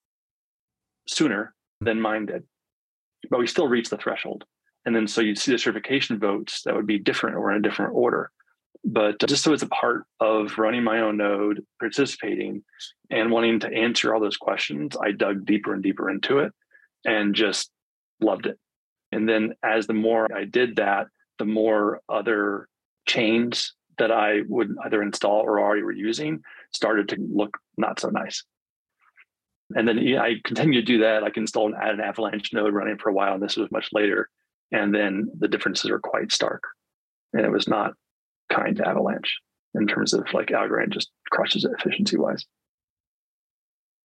sooner 1.08 1.54
than 1.80 2.00
mine 2.00 2.26
did. 2.26 2.44
But 3.30 3.40
we 3.40 3.46
still 3.46 3.68
reached 3.68 3.90
the 3.90 3.96
threshold. 3.96 4.44
And 4.84 4.94
then 4.94 5.06
so 5.06 5.20
you'd 5.20 5.38
see 5.38 5.52
the 5.52 5.58
certification 5.58 6.18
votes 6.18 6.62
that 6.62 6.74
would 6.74 6.86
be 6.86 6.98
different 6.98 7.36
or 7.36 7.50
in 7.50 7.58
a 7.58 7.62
different 7.62 7.94
order. 7.94 8.30
But 8.84 9.18
just 9.26 9.42
so 9.42 9.52
it's 9.52 9.62
a 9.62 9.68
part 9.68 10.04
of 10.20 10.56
running 10.56 10.84
my 10.84 11.00
own 11.00 11.16
node, 11.16 11.64
participating, 11.80 12.62
and 13.10 13.30
wanting 13.30 13.60
to 13.60 13.72
answer 13.72 14.14
all 14.14 14.20
those 14.20 14.36
questions, 14.36 14.96
I 15.00 15.12
dug 15.12 15.44
deeper 15.44 15.74
and 15.74 15.82
deeper 15.82 16.08
into 16.08 16.38
it 16.38 16.52
and 17.04 17.34
just 17.34 17.70
loved 18.20 18.46
it. 18.46 18.58
And 19.12 19.28
then 19.28 19.54
as 19.62 19.86
the 19.86 19.94
more 19.94 20.28
I 20.34 20.44
did 20.44 20.76
that, 20.76 21.08
the 21.38 21.44
more 21.44 22.00
other 22.08 22.68
chains 23.06 23.74
that 23.98 24.12
I 24.12 24.42
would 24.48 24.76
either 24.84 25.02
install 25.02 25.40
or 25.40 25.60
already 25.60 25.82
were 25.82 25.92
using 25.92 26.42
started 26.72 27.08
to 27.10 27.16
look 27.18 27.58
not 27.76 27.98
so 28.00 28.10
nice. 28.10 28.44
And 29.74 29.86
then 29.86 29.98
I 30.18 30.36
continued 30.44 30.86
to 30.86 30.92
do 30.92 30.98
that. 31.00 31.24
I 31.24 31.30
can 31.30 31.42
install 31.42 31.66
and 31.66 31.74
add 31.76 31.94
an 31.94 32.00
Avalanche 32.00 32.52
node 32.52 32.72
running 32.72 32.96
for 32.96 33.10
a 33.10 33.12
while, 33.12 33.34
and 33.34 33.42
this 33.42 33.56
was 33.56 33.70
much 33.70 33.88
later. 33.92 34.30
And 34.72 34.94
then 34.94 35.30
the 35.38 35.48
differences 35.48 35.90
are 35.90 35.98
quite 35.98 36.32
stark. 36.32 36.62
And 37.32 37.44
it 37.44 37.50
was 37.50 37.68
not 37.68 37.92
kind 38.50 38.76
to 38.76 38.88
Avalanche 38.88 39.36
in 39.74 39.86
terms 39.86 40.14
of 40.14 40.26
like 40.32 40.48
Algorand 40.48 40.90
just 40.90 41.10
crushes 41.30 41.64
it 41.64 41.72
efficiency 41.78 42.16
wise. 42.16 42.46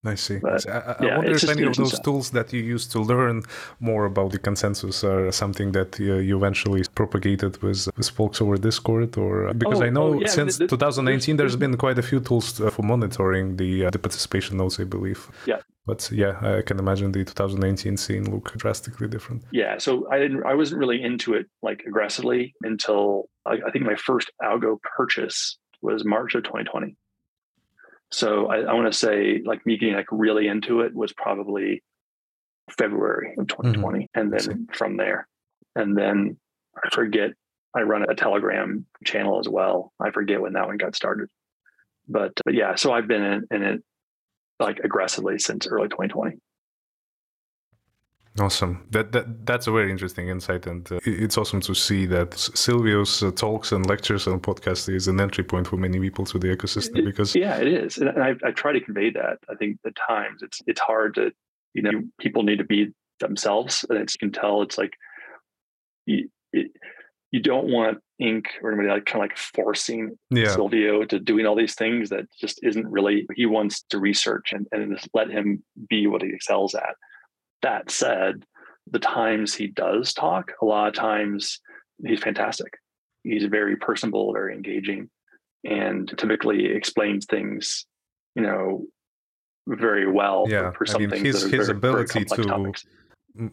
I 0.05 0.15
see. 0.15 0.37
But, 0.37 0.67
I, 0.69 0.95
I 0.99 1.05
yeah, 1.05 1.17
wonder 1.17 1.31
if 1.31 1.49
any 1.49 1.63
of 1.63 1.75
those 1.75 1.97
tools 1.99 2.31
that 2.31 2.51
you 2.51 2.61
used 2.61 2.91
to 2.91 2.99
learn 2.99 3.43
more 3.79 4.05
about 4.05 4.31
the 4.31 4.39
consensus 4.39 5.03
are 5.03 5.31
something 5.31 5.71
that 5.71 5.99
uh, 5.99 6.03
you 6.03 6.35
eventually 6.37 6.83
propagated 6.93 7.61
with, 7.61 7.87
with 7.95 8.09
folks 8.09 8.41
over 8.41 8.57
Discord, 8.57 9.17
or 9.17 9.47
uh, 9.47 9.53
because 9.53 9.79
oh, 9.81 9.85
I 9.85 9.89
know 9.89 10.15
oh, 10.15 10.19
yeah, 10.19 10.27
since 10.27 10.57
2019 10.57 11.37
there's, 11.37 11.51
there's 11.51 11.59
been 11.59 11.77
quite 11.77 11.97
a 11.97 12.01
few 12.01 12.19
tools 12.19 12.59
uh, 12.59 12.69
for 12.69 12.83
monitoring 12.83 13.55
the 13.55 13.85
uh, 13.85 13.89
the 13.91 13.99
participation 13.99 14.57
nodes, 14.57 14.79
I 14.79 14.83
believe. 14.83 15.29
Yeah. 15.45 15.59
But 15.85 16.09
yeah, 16.11 16.39
I 16.41 16.61
can 16.61 16.79
imagine 16.79 17.11
the 17.11 17.25
2019 17.25 17.97
scene 17.97 18.31
look 18.31 18.53
drastically 18.57 19.07
different. 19.07 19.43
Yeah, 19.51 19.77
so 19.77 20.07
I 20.09 20.17
didn't, 20.17 20.45
I 20.45 20.53
wasn't 20.53 20.79
really 20.79 21.01
into 21.01 21.33
it 21.33 21.47
like 21.61 21.83
aggressively 21.85 22.55
until 22.61 23.25
I, 23.45 23.55
I 23.67 23.71
think 23.71 23.85
my 23.85 23.95
first 23.95 24.31
algo 24.41 24.77
purchase 24.81 25.57
was 25.81 26.05
March 26.05 26.35
of 26.35 26.43
2020. 26.43 26.95
So 28.13 28.45
I, 28.45 28.59
I 28.59 28.73
want 28.73 28.91
to 28.91 28.97
say 28.97 29.41
like 29.43 29.65
me 29.65 29.77
getting 29.77 29.95
like 29.95 30.05
really 30.11 30.47
into 30.47 30.81
it 30.81 30.93
was 30.93 31.11
probably 31.13 31.83
February 32.77 33.33
of 33.37 33.47
2020. 33.47 33.99
Mm-hmm. 33.99 34.19
And 34.19 34.31
then 34.31 34.67
from 34.71 34.97
there, 34.97 35.27
and 35.75 35.97
then 35.97 36.37
I 36.77 36.89
forget, 36.89 37.31
I 37.75 37.81
run 37.81 38.05
a 38.07 38.13
Telegram 38.13 38.85
channel 39.03 39.39
as 39.39 39.49
well. 39.49 39.91
I 39.99 40.11
forget 40.11 40.39
when 40.39 40.53
that 40.53 40.67
one 40.67 40.77
got 40.77 40.95
started. 40.95 41.27
But, 42.07 42.33
but 42.45 42.53
yeah, 42.53 42.75
so 42.75 42.93
I've 42.93 43.07
been 43.07 43.23
in, 43.23 43.47
in 43.49 43.63
it 43.63 43.83
like 44.59 44.79
aggressively 44.83 45.39
since 45.39 45.65
early 45.65 45.87
2020. 45.87 46.37
Awesome. 48.39 48.83
That 48.89 49.11
that 49.11 49.45
that's 49.45 49.67
a 49.67 49.71
very 49.71 49.91
interesting 49.91 50.27
insight, 50.27 50.65
and 50.65 50.91
uh, 50.91 50.99
it's 51.05 51.37
awesome 51.37 51.61
to 51.61 51.75
see 51.75 52.07
that 52.07 52.31
Silvio's 52.31 53.21
uh, 53.21 53.29
talks 53.29 53.71
and 53.71 53.85
lectures 53.85 54.25
and 54.25 54.41
podcast 54.41 54.89
is 54.89 55.07
an 55.07 55.21
entry 55.21 55.43
point 55.43 55.67
for 55.67 55.77
many 55.77 55.99
people 55.99 56.25
to 56.25 56.39
the 56.39 56.47
ecosystem. 56.47 57.05
Because 57.05 57.35
yeah, 57.35 57.57
it 57.57 57.67
is, 57.67 57.99
and 57.99 58.09
I, 58.09 58.33
I 58.43 58.49
try 58.49 58.73
to 58.73 58.79
convey 58.79 59.11
that. 59.11 59.37
I 59.49 59.55
think 59.55 59.77
at 59.85 59.93
times 59.95 60.41
it's 60.41 60.61
it's 60.65 60.79
hard 60.79 61.13
to 61.15 61.31
you 61.75 61.83
know 61.83 62.01
people 62.19 62.41
need 62.41 62.57
to 62.57 62.63
be 62.63 62.91
themselves, 63.19 63.85
and 63.87 63.99
it's, 63.99 64.15
you 64.15 64.19
can 64.27 64.31
tell 64.31 64.63
it's 64.63 64.79
like 64.79 64.93
you, 66.07 66.27
it, 66.53 66.71
you 67.29 67.39
don't 67.39 67.67
want 67.67 67.99
Inc 68.19 68.45
or 68.63 68.71
anybody 68.71 68.89
like 68.89 69.05
kind 69.05 69.23
of 69.23 69.29
like 69.29 69.37
forcing 69.37 70.17
yeah. 70.31 70.51
Silvio 70.51 71.05
to 71.05 71.19
doing 71.19 71.45
all 71.45 71.55
these 71.55 71.75
things 71.75 72.09
that 72.09 72.25
just 72.41 72.59
isn't 72.63 72.87
really. 72.87 73.27
He 73.35 73.45
wants 73.45 73.83
to 73.91 73.99
research 73.99 74.53
and 74.53 74.65
and 74.71 74.97
just 74.97 75.09
let 75.13 75.29
him 75.29 75.63
be 75.87 76.07
what 76.07 76.23
he 76.23 76.29
excels 76.29 76.73
at 76.73 76.95
that 77.63 77.89
said, 77.89 78.45
the 78.91 78.99
times 78.99 79.55
he 79.55 79.67
does 79.67 80.13
talk, 80.13 80.51
a 80.61 80.65
lot 80.65 80.87
of 80.89 80.93
times 80.93 81.59
he's 82.05 82.19
fantastic. 82.19 82.71
He's 83.23 83.45
very 83.45 83.75
personable, 83.77 84.33
very 84.33 84.53
engaging, 84.53 85.09
and 85.63 86.11
typically 86.17 86.65
explains 86.65 87.25
things, 87.25 87.85
you 88.35 88.43
know, 88.43 88.85
very 89.67 90.11
well 90.11 90.45
yeah. 90.47 90.71
for, 90.71 90.79
for 90.79 90.85
some 90.85 90.95
I 90.95 90.99
mean, 90.99 91.09
things 91.09 91.41
his, 91.41 91.43
his 91.43 91.67
very, 91.67 91.77
ability 91.77 92.25
very 92.25 92.43
to 92.43 92.49
topics. 92.49 92.85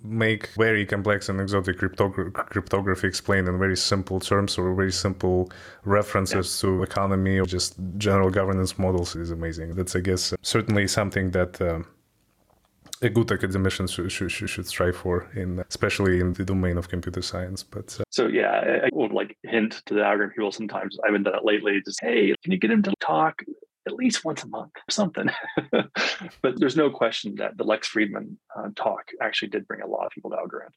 make 0.03 0.49
very 0.57 0.85
complex 0.85 1.29
and 1.29 1.40
exotic 1.40 1.79
cryptogra- 1.79 2.33
cryptography 2.33 3.07
explained 3.07 3.46
in 3.49 3.59
very 3.59 3.77
simple 3.77 4.18
terms 4.18 4.59
or 4.59 4.75
very 4.75 4.92
simple 4.92 5.51
references 5.85 6.46
yeah. 6.62 6.68
to 6.68 6.83
economy 6.83 7.38
or 7.38 7.46
just 7.46 7.77
general 7.96 8.31
governance 8.31 8.77
models 8.77 9.14
is 9.14 9.31
amazing. 9.31 9.77
That's, 9.77 9.94
I 9.94 10.01
guess, 10.01 10.35
certainly 10.42 10.88
something 10.88 11.31
that. 11.31 11.61
Um, 11.62 11.87
a 13.02 13.08
good 13.08 13.32
academician 13.32 13.86
should, 13.86 14.10
should, 14.12 14.30
should 14.30 14.66
strive 14.66 14.96
for 14.96 15.28
in 15.34 15.64
especially 15.68 16.20
in 16.20 16.32
the 16.34 16.44
domain 16.44 16.76
of 16.76 16.88
computer 16.88 17.22
science 17.22 17.62
but 17.62 17.96
uh, 18.00 18.04
so 18.10 18.26
yeah 18.26 18.50
I, 18.50 18.86
I 18.86 18.88
would 18.92 19.12
like 19.12 19.36
hint 19.42 19.82
to 19.86 19.94
the 19.94 20.00
Algorand 20.00 20.34
people 20.34 20.52
sometimes 20.52 20.98
i 21.02 21.08
haven't 21.08 21.22
done 21.24 21.34
it 21.34 21.44
lately 21.44 21.80
just 21.84 22.00
hey 22.02 22.34
can 22.42 22.52
you 22.52 22.58
get 22.58 22.70
him 22.70 22.82
to 22.82 22.92
talk 23.00 23.42
at 23.86 23.94
least 23.94 24.24
once 24.24 24.44
a 24.44 24.48
month 24.48 24.72
or 24.76 24.90
something? 24.90 25.30
But 26.42 26.60
there's 26.60 26.76
no 26.76 26.90
question 26.90 27.36
that 27.36 27.56
the 27.56 27.64
Lex 27.64 27.88
Fridman 27.90 28.36
uh, 28.54 28.68
talk 28.76 29.08
actually 29.22 29.48
did 29.48 29.66
bring 29.66 29.80
a 29.80 29.86
lot 29.86 30.04
of 30.04 30.12
people 30.12 30.30
to 30.30 30.36
algorand 30.36 30.74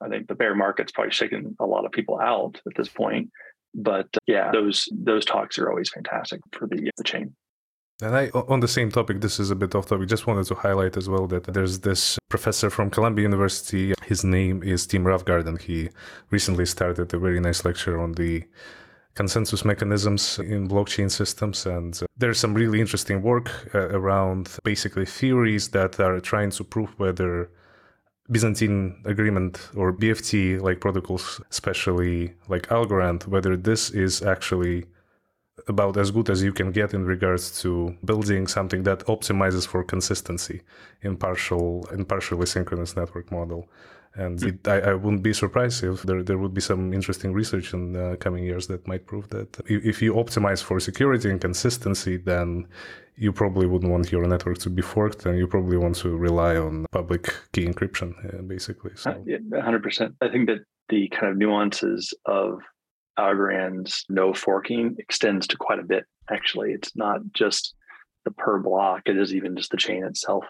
i 0.00 0.08
think 0.08 0.28
the 0.28 0.34
bear 0.34 0.54
market's 0.54 0.92
probably 0.92 1.12
shaken 1.12 1.56
a 1.60 1.66
lot 1.66 1.84
of 1.84 1.92
people 1.92 2.20
out 2.20 2.60
at 2.66 2.74
this 2.76 2.88
point 2.88 3.30
but 3.74 4.06
uh, 4.14 4.18
yeah 4.26 4.50
those 4.52 4.88
those 4.92 5.24
talks 5.24 5.58
are 5.58 5.68
always 5.68 5.90
fantastic 5.90 6.40
for 6.52 6.66
the 6.66 6.90
the 6.96 7.04
chain 7.04 7.34
and 8.02 8.16
I, 8.16 8.28
on 8.28 8.60
the 8.60 8.68
same 8.68 8.90
topic, 8.90 9.20
this 9.20 9.40
is 9.40 9.50
a 9.50 9.56
bit 9.56 9.74
off 9.74 9.86
topic. 9.86 10.08
Just 10.08 10.26
wanted 10.26 10.46
to 10.46 10.54
highlight 10.54 10.96
as 10.96 11.08
well 11.08 11.26
that 11.28 11.44
there's 11.44 11.80
this 11.80 12.18
professor 12.28 12.70
from 12.70 12.90
Columbia 12.90 13.24
University. 13.24 13.92
His 14.06 14.22
name 14.24 14.62
is 14.62 14.86
Tim 14.86 15.04
Roughgarden, 15.04 15.48
and 15.48 15.60
he 15.60 15.88
recently 16.30 16.64
started 16.66 17.12
a 17.12 17.18
very 17.18 17.40
nice 17.40 17.64
lecture 17.64 18.00
on 18.00 18.12
the 18.12 18.44
consensus 19.14 19.64
mechanisms 19.64 20.38
in 20.38 20.68
blockchain 20.68 21.10
systems. 21.10 21.66
And 21.66 22.00
uh, 22.00 22.06
there's 22.16 22.38
some 22.38 22.54
really 22.54 22.80
interesting 22.80 23.20
work 23.20 23.50
uh, 23.74 23.88
around 23.88 24.58
basically 24.62 25.06
theories 25.06 25.70
that 25.70 25.98
are 25.98 26.20
trying 26.20 26.50
to 26.52 26.62
prove 26.62 26.90
whether 26.98 27.50
Byzantine 28.30 29.02
agreement 29.06 29.70
or 29.74 29.92
BFT 29.92 30.60
like 30.60 30.80
protocols, 30.80 31.40
especially 31.50 32.34
like 32.46 32.68
Algorand, 32.68 33.26
whether 33.26 33.56
this 33.56 33.90
is 33.90 34.22
actually 34.22 34.84
about 35.68 35.96
as 35.96 36.10
good 36.10 36.30
as 36.30 36.42
you 36.42 36.52
can 36.52 36.72
get 36.72 36.94
in 36.94 37.04
regards 37.04 37.60
to 37.62 37.96
building 38.04 38.46
something 38.46 38.82
that 38.84 39.00
optimizes 39.06 39.66
for 39.66 39.84
consistency 39.84 40.62
in 41.02 41.16
partial 41.16 41.86
in 41.92 42.04
partially 42.04 42.46
synchronous 42.46 42.96
network 42.96 43.30
model. 43.30 43.68
And 44.14 44.42
it, 44.42 44.66
I, 44.66 44.80
I, 44.80 44.94
wouldn't 44.94 45.22
be 45.22 45.32
surprised 45.32 45.84
if 45.84 46.02
there, 46.02 46.22
there 46.24 46.38
would 46.38 46.52
be 46.52 46.60
some 46.60 46.92
interesting 46.92 47.32
research 47.32 47.72
in 47.72 47.92
the 47.92 48.16
coming 48.18 48.42
years 48.42 48.66
that 48.66 48.88
might 48.88 49.06
prove 49.06 49.28
that 49.28 49.60
if 49.66 50.02
you 50.02 50.14
optimize 50.14 50.60
for 50.60 50.80
security 50.80 51.30
and 51.30 51.40
consistency, 51.40 52.16
then 52.16 52.66
you 53.16 53.32
probably 53.32 53.66
wouldn't 53.66 53.92
want 53.92 54.10
your 54.10 54.26
network 54.26 54.58
to 54.58 54.70
be 54.70 54.82
forked 54.82 55.26
and 55.26 55.38
you 55.38 55.46
probably 55.46 55.76
want 55.76 55.94
to 55.96 56.16
rely 56.16 56.56
on 56.56 56.86
public 56.90 57.32
key 57.52 57.66
encryption, 57.66 58.10
uh, 58.26 58.42
basically. 58.42 58.92
So. 58.96 59.10
Uh, 59.10 59.18
yeah, 59.24 59.38
100%. 59.52 60.14
I 60.20 60.28
think 60.28 60.48
that 60.48 60.60
the 60.88 61.08
kind 61.08 61.30
of 61.30 61.36
nuances 61.36 62.14
of 62.26 62.60
Algorand's 63.18 64.04
no 64.08 64.32
forking 64.32 64.96
extends 64.98 65.46
to 65.48 65.56
quite 65.56 65.78
a 65.78 65.84
bit. 65.84 66.04
Actually, 66.30 66.72
it's 66.72 66.94
not 66.96 67.20
just 67.32 67.74
the 68.24 68.30
per 68.30 68.58
block; 68.58 69.02
it 69.06 69.16
is 69.16 69.34
even 69.34 69.56
just 69.56 69.70
the 69.70 69.76
chain 69.76 70.04
itself. 70.04 70.44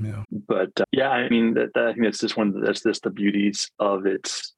Yeah. 0.00 0.24
But 0.30 0.70
uh, 0.80 0.84
yeah, 0.92 1.10
I 1.10 1.28
mean, 1.28 1.54
that, 1.54 1.74
that, 1.74 1.86
I 1.86 1.92
think 1.92 2.04
that's 2.04 2.18
just 2.18 2.36
one. 2.36 2.60
That's 2.60 2.82
just 2.82 3.02
the 3.02 3.10
beauties 3.10 3.70
of 3.78 4.06
its. 4.06 4.54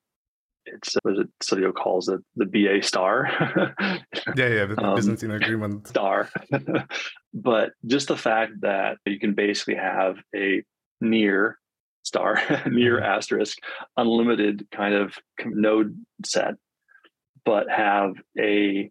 It's 0.67 0.97
what 1.03 1.19
it 1.19 1.29
Silvio 1.43 1.73
calls 1.73 2.09
it 2.09 2.21
the 2.37 2.47
BA 2.47 2.83
star. 2.83 3.29
yeah, 3.81 4.49
yeah, 4.49 4.65
the 4.65 4.83
um, 4.83 4.95
Byzantine 4.95 5.33
agreement 5.33 5.87
star. 5.89 6.31
but 7.35 7.73
just 7.87 8.09
the 8.09 8.17
fact 8.17 8.53
that 8.63 8.97
you 9.05 9.19
can 9.19 9.35
basically 9.35 9.75
have 9.75 10.17
a 10.35 10.63
near 11.03 11.59
star, 12.03 12.37
near 12.71 12.97
mm-hmm. 12.97 13.05
asterisk, 13.05 13.59
unlimited 13.99 14.67
kind 14.73 14.95
of 14.95 15.19
node 15.45 16.03
set 16.25 16.55
but 17.45 17.71
have 17.71 18.15
a 18.39 18.91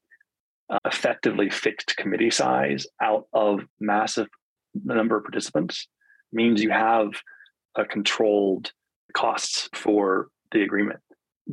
uh, 0.70 0.80
effectively 0.86 1.50
fixed 1.50 1.96
committee 1.98 2.32
size 2.32 2.88
out 3.02 3.28
of 3.34 3.62
massive 3.80 4.28
number 4.84 5.18
of 5.18 5.24
participants 5.24 5.88
means 6.32 6.64
you 6.64 6.72
have 6.72 7.10
a 7.76 7.86
controlled 7.86 8.72
costs 9.14 9.70
for 9.74 10.30
the 10.52 10.64
agreement. 10.64 11.00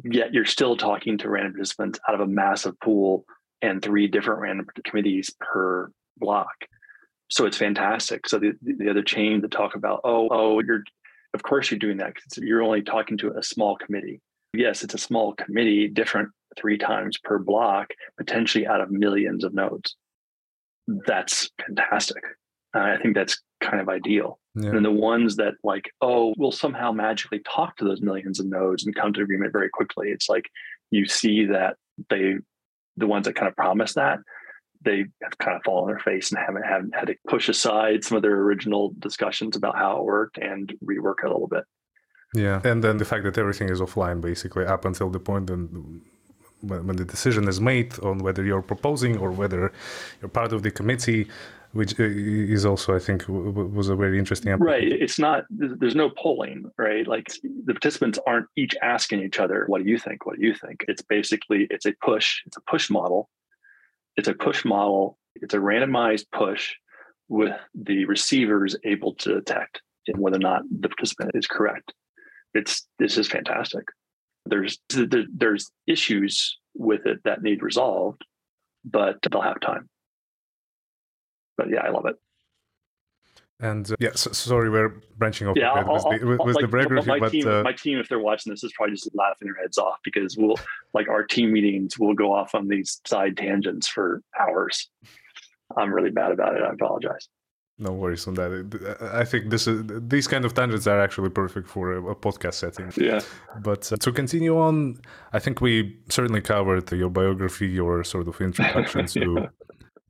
Yet 0.04 0.32
you're 0.32 0.44
still 0.44 0.76
talking 0.76 1.18
to 1.18 1.28
random 1.28 1.52
participants 1.52 1.98
out 2.08 2.14
of 2.14 2.20
a 2.20 2.26
massive 2.26 2.78
pool 2.80 3.24
and 3.62 3.82
three 3.82 4.06
different 4.06 4.40
random 4.40 4.66
committees 4.84 5.34
per 5.40 5.90
block. 6.16 6.54
So 7.28 7.46
it's 7.46 7.56
fantastic. 7.56 8.28
So 8.28 8.38
the, 8.38 8.52
the 8.62 8.90
other 8.90 9.02
chain 9.02 9.40
that 9.42 9.50
talk 9.50 9.74
about, 9.74 10.00
oh, 10.04 10.28
oh, 10.30 10.60
you're 10.60 10.84
of 11.32 11.42
course 11.42 11.70
you're 11.70 11.78
doing 11.78 11.98
that 11.98 12.14
because 12.14 12.38
you're 12.38 12.62
only 12.62 12.82
talking 12.82 13.16
to 13.18 13.36
a 13.36 13.42
small 13.42 13.76
committee. 13.76 14.20
Yes, 14.52 14.82
it's 14.82 14.94
a 14.94 14.98
small 14.98 15.34
committee, 15.34 15.86
different 15.86 16.30
three 16.58 16.78
times 16.78 17.18
per 17.18 17.38
block, 17.38 17.90
potentially 18.16 18.66
out 18.66 18.80
of 18.80 18.90
millions 18.90 19.44
of 19.44 19.54
nodes. 19.54 19.96
That's 21.06 21.50
fantastic. 21.66 22.22
Uh, 22.74 22.80
I 22.80 22.98
think 23.02 23.14
that's 23.14 23.40
kind 23.60 23.80
of 23.80 23.88
ideal. 23.88 24.38
Yeah. 24.54 24.70
And 24.70 24.84
the 24.84 24.90
ones 24.90 25.36
that 25.36 25.54
like, 25.62 25.90
oh, 26.00 26.34
we'll 26.36 26.52
somehow 26.52 26.92
magically 26.92 27.40
talk 27.40 27.76
to 27.76 27.84
those 27.84 28.00
millions 28.00 28.40
of 28.40 28.46
nodes 28.46 28.84
and 28.84 28.94
come 28.94 29.12
to 29.12 29.22
agreement 29.22 29.52
very 29.52 29.68
quickly. 29.68 30.08
It's 30.08 30.28
like 30.28 30.48
you 30.90 31.06
see 31.06 31.46
that 31.46 31.76
they 32.08 32.34
the 32.96 33.06
ones 33.06 33.26
that 33.26 33.34
kind 33.36 33.48
of 33.48 33.56
promise 33.56 33.94
that, 33.94 34.18
they 34.84 35.04
have 35.22 35.38
kind 35.38 35.56
of 35.56 35.62
fallen 35.64 35.84
on 35.84 35.88
their 35.88 35.98
face 35.98 36.30
and 36.30 36.38
haven't, 36.38 36.62
haven't 36.62 36.94
had 36.94 37.06
to 37.06 37.14
push 37.28 37.48
aside 37.48 38.04
some 38.04 38.16
of 38.16 38.22
their 38.22 38.40
original 38.40 38.92
discussions 38.98 39.56
about 39.56 39.76
how 39.76 39.98
it 39.98 40.04
worked 40.04 40.38
and 40.38 40.72
rework 40.84 41.16
it 41.22 41.26
a 41.26 41.32
little 41.32 41.48
bit. 41.48 41.64
Yeah, 42.34 42.60
and 42.64 42.82
then 42.84 42.98
the 42.98 43.04
fact 43.04 43.24
that 43.24 43.36
everything 43.38 43.70
is 43.70 43.80
offline 43.80 44.20
basically 44.20 44.64
up 44.64 44.84
until 44.84 45.10
the 45.10 45.18
point 45.18 45.50
when, 45.50 46.02
when 46.62 46.96
the 46.96 47.04
decision 47.04 47.48
is 47.48 47.60
made 47.60 47.98
on 48.00 48.18
whether 48.18 48.44
you're 48.44 48.62
proposing 48.62 49.18
or 49.18 49.30
whether 49.30 49.72
you're 50.20 50.28
part 50.28 50.52
of 50.52 50.62
the 50.62 50.70
committee, 50.70 51.28
which 51.72 51.98
is 51.98 52.66
also, 52.66 52.94
I 52.94 52.98
think, 52.98 53.24
was 53.28 53.88
a 53.88 53.96
very 53.96 54.18
interesting. 54.18 54.52
Right. 54.54 54.90
It's 54.90 55.18
not. 55.18 55.44
There's 55.50 55.94
no 55.94 56.10
polling, 56.10 56.70
right? 56.76 57.06
Like 57.06 57.28
the 57.42 57.74
participants 57.74 58.18
aren't 58.26 58.46
each 58.56 58.74
asking 58.82 59.22
each 59.22 59.38
other, 59.38 59.64
"What 59.68 59.82
do 59.82 59.88
you 59.88 59.98
think? 59.98 60.26
What 60.26 60.38
do 60.38 60.46
you 60.46 60.54
think?" 60.54 60.84
It's 60.88 61.02
basically 61.02 61.66
it's 61.70 61.86
a 61.86 61.92
push. 62.02 62.42
It's 62.46 62.56
a 62.56 62.62
push 62.62 62.90
model. 62.90 63.30
It's 64.16 64.28
a 64.28 64.34
push 64.34 64.64
model. 64.64 65.16
It's 65.36 65.54
a 65.54 65.58
randomized 65.58 66.26
push 66.32 66.74
with 67.28 67.54
the 67.74 68.04
receivers 68.06 68.76
able 68.84 69.14
to 69.14 69.34
detect 69.34 69.80
whether 70.16 70.38
or 70.38 70.40
not 70.40 70.62
the 70.80 70.88
participant 70.88 71.30
is 71.34 71.46
correct 71.46 71.92
it's 72.54 72.86
this 72.98 73.16
is 73.16 73.28
fantastic. 73.28 73.84
There's 74.50 74.78
there's 74.88 75.70
issues 75.86 76.58
with 76.74 77.06
it 77.06 77.20
that 77.24 77.42
need 77.42 77.62
resolved, 77.62 78.24
but 78.84 79.18
they'll 79.30 79.40
have 79.40 79.60
time. 79.60 79.88
But 81.56 81.70
yeah, 81.70 81.82
I 81.82 81.90
love 81.90 82.06
it. 82.06 82.16
And 83.62 83.90
uh, 83.90 83.96
yeah, 83.98 84.10
so, 84.14 84.32
sorry, 84.32 84.70
we're 84.70 85.00
branching 85.18 85.46
off 85.46 85.56
yeah, 85.56 85.74
with, 85.82 86.02
the, 86.02 86.26
with, 86.26 86.40
with 86.40 86.56
like, 86.56 86.62
the 86.62 86.68
biography. 86.68 87.06
My 87.06 87.18
but, 87.18 87.32
team, 87.32 87.46
uh, 87.46 87.62
my 87.62 87.72
team, 87.72 87.98
if 87.98 88.08
they're 88.08 88.18
watching 88.18 88.50
this, 88.50 88.64
is 88.64 88.72
probably 88.74 88.94
just 88.94 89.10
laughing 89.14 89.46
their 89.46 89.62
heads 89.62 89.76
off 89.76 89.98
because 90.02 90.36
we'll 90.38 90.58
like 90.94 91.08
our 91.08 91.24
team 91.24 91.52
meetings 91.52 91.98
will 91.98 92.14
go 92.14 92.32
off 92.32 92.54
on 92.54 92.68
these 92.68 93.00
side 93.06 93.36
tangents 93.36 93.86
for 93.86 94.22
hours. 94.38 94.88
I'm 95.76 95.92
really 95.92 96.10
bad 96.10 96.32
about 96.32 96.56
it. 96.56 96.62
I 96.62 96.70
apologize 96.70 97.28
no 97.80 97.92
worries 97.92 98.26
on 98.28 98.34
that. 98.34 98.50
I 99.12 99.24
think 99.24 99.50
this 99.50 99.66
is 99.66 99.82
these 99.86 100.28
kind 100.28 100.44
of 100.44 100.54
tangents 100.54 100.86
are 100.86 101.00
actually 101.00 101.30
perfect 101.30 101.66
for 101.68 101.92
a, 101.92 102.10
a 102.10 102.14
podcast 102.14 102.54
setting. 102.54 102.92
Yeah. 102.96 103.20
But 103.60 103.90
uh, 103.92 103.96
to 103.96 104.12
continue 104.12 104.58
on, 104.58 105.00
I 105.32 105.38
think 105.38 105.60
we 105.60 105.96
certainly 106.08 106.42
covered 106.42 106.92
your 106.92 107.08
biography, 107.10 107.68
your 107.68 108.04
sort 108.04 108.28
of 108.28 108.40
introduction 108.40 109.06
to 109.14 109.20
yeah. 109.20 109.46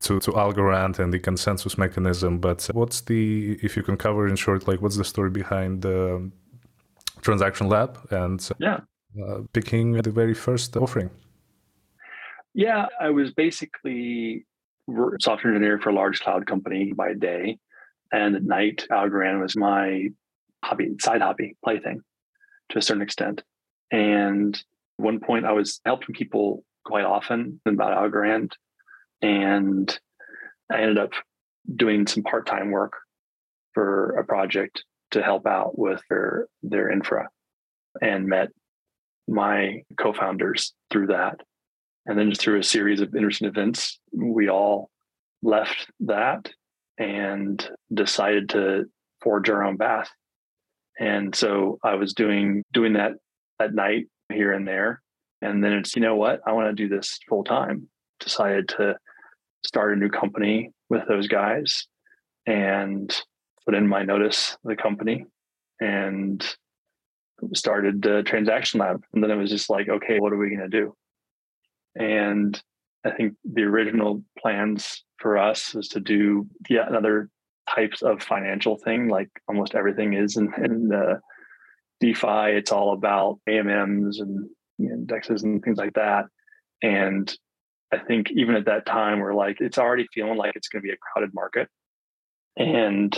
to 0.00 0.20
to 0.20 0.32
Algorand 0.32 0.98
and 0.98 1.12
the 1.12 1.20
consensus 1.20 1.78
mechanism. 1.78 2.38
But 2.38 2.68
what's 2.72 3.00
the 3.02 3.58
if 3.62 3.76
you 3.76 3.82
can 3.82 3.96
cover 3.96 4.26
in 4.26 4.36
short, 4.36 4.66
like 4.66 4.82
what's 4.82 4.96
the 4.96 5.04
story 5.04 5.30
behind 5.30 5.82
the 5.82 6.30
Transaction 7.22 7.68
Lab 7.68 7.98
and 8.10 8.40
yeah, 8.58 8.80
uh, 9.24 9.42
picking 9.52 9.92
the 9.92 10.10
very 10.10 10.34
first 10.34 10.76
offering? 10.76 11.10
Yeah, 12.52 12.86
I 13.00 13.10
was 13.10 13.30
basically 13.30 14.44
software 15.20 15.54
engineer 15.54 15.78
for 15.78 15.90
a 15.90 15.94
large 15.94 16.20
cloud 16.20 16.46
company 16.46 16.92
by 16.92 17.14
day. 17.14 17.58
And 18.12 18.36
at 18.36 18.42
night, 18.42 18.86
Algorand 18.90 19.40
was 19.40 19.56
my 19.56 20.08
hobby, 20.64 20.96
side 21.00 21.22
hobby, 21.22 21.56
plaything 21.64 22.02
to 22.70 22.78
a 22.78 22.82
certain 22.82 23.02
extent. 23.02 23.42
And 23.90 24.60
one 24.96 25.20
point, 25.20 25.46
I 25.46 25.52
was 25.52 25.80
helping 25.84 26.14
people 26.14 26.64
quite 26.84 27.04
often 27.04 27.60
about 27.66 27.96
Algorand. 27.96 28.52
And 29.22 29.98
I 30.70 30.80
ended 30.80 30.98
up 30.98 31.12
doing 31.74 32.06
some 32.06 32.22
part 32.22 32.46
time 32.46 32.70
work 32.70 32.94
for 33.74 34.16
a 34.18 34.24
project 34.24 34.84
to 35.12 35.22
help 35.22 35.46
out 35.46 35.78
with 35.78 36.00
their, 36.08 36.46
their 36.62 36.90
infra 36.90 37.28
and 38.00 38.26
met 38.26 38.48
my 39.28 39.82
co 39.98 40.12
founders 40.12 40.74
through 40.90 41.08
that. 41.08 41.40
And 42.10 42.18
then 42.18 42.34
through 42.34 42.58
a 42.58 42.64
series 42.64 43.00
of 43.00 43.14
interesting 43.14 43.46
events, 43.46 44.00
we 44.12 44.48
all 44.48 44.90
left 45.44 45.86
that 46.00 46.50
and 46.98 47.70
decided 47.94 48.48
to 48.48 48.86
forge 49.22 49.48
our 49.48 49.62
own 49.62 49.78
path. 49.78 50.10
And 50.98 51.32
so 51.32 51.78
I 51.84 51.94
was 51.94 52.12
doing 52.12 52.64
doing 52.72 52.94
that 52.94 53.12
at 53.60 53.74
night 53.74 54.08
here 54.28 54.52
and 54.52 54.66
there. 54.66 55.00
And 55.40 55.62
then 55.62 55.72
it's, 55.72 55.94
you 55.94 56.02
know 56.02 56.16
what, 56.16 56.40
I 56.44 56.50
want 56.50 56.66
to 56.68 56.74
do 56.74 56.88
this 56.88 57.16
full 57.28 57.44
time. 57.44 57.88
Decided 58.18 58.66
to 58.70 58.96
start 59.64 59.96
a 59.96 60.00
new 60.00 60.08
company 60.08 60.72
with 60.88 61.06
those 61.06 61.28
guys 61.28 61.86
and 62.44 63.16
put 63.64 63.76
in 63.76 63.86
my 63.86 64.02
notice 64.02 64.56
the 64.64 64.74
company 64.74 65.26
and 65.80 66.44
started 67.54 68.02
the 68.02 68.24
transaction 68.24 68.80
lab. 68.80 69.04
And 69.14 69.22
then 69.22 69.30
it 69.30 69.36
was 69.36 69.50
just 69.50 69.70
like, 69.70 69.88
okay, 69.88 70.18
what 70.18 70.32
are 70.32 70.36
we 70.36 70.48
going 70.48 70.68
to 70.68 70.80
do? 70.80 70.96
And 71.96 72.60
I 73.04 73.10
think 73.10 73.34
the 73.44 73.62
original 73.62 74.22
plans 74.38 75.04
for 75.18 75.38
us 75.38 75.74
was 75.74 75.88
to 75.88 76.00
do 76.00 76.46
yet 76.68 76.88
another 76.88 77.28
types 77.74 78.02
of 78.02 78.22
financial 78.22 78.76
thing, 78.76 79.08
like 79.08 79.30
almost 79.48 79.74
everything 79.74 80.14
is 80.14 80.36
in, 80.36 80.52
in 80.62 80.88
the 80.88 81.20
DeFi. 82.00 82.56
It's 82.56 82.72
all 82.72 82.92
about 82.92 83.38
AMMs 83.48 84.20
and 84.20 84.48
indexes 84.78 85.42
and 85.42 85.62
things 85.62 85.78
like 85.78 85.94
that. 85.94 86.26
And 86.82 87.32
I 87.92 87.98
think 87.98 88.30
even 88.30 88.54
at 88.54 88.66
that 88.66 88.86
time, 88.86 89.18
we're 89.18 89.34
like, 89.34 89.60
it's 89.60 89.78
already 89.78 90.06
feeling 90.12 90.36
like 90.36 90.52
it's 90.54 90.68
going 90.68 90.82
to 90.82 90.86
be 90.86 90.92
a 90.92 90.96
crowded 90.96 91.34
market. 91.34 91.68
And 92.56 93.16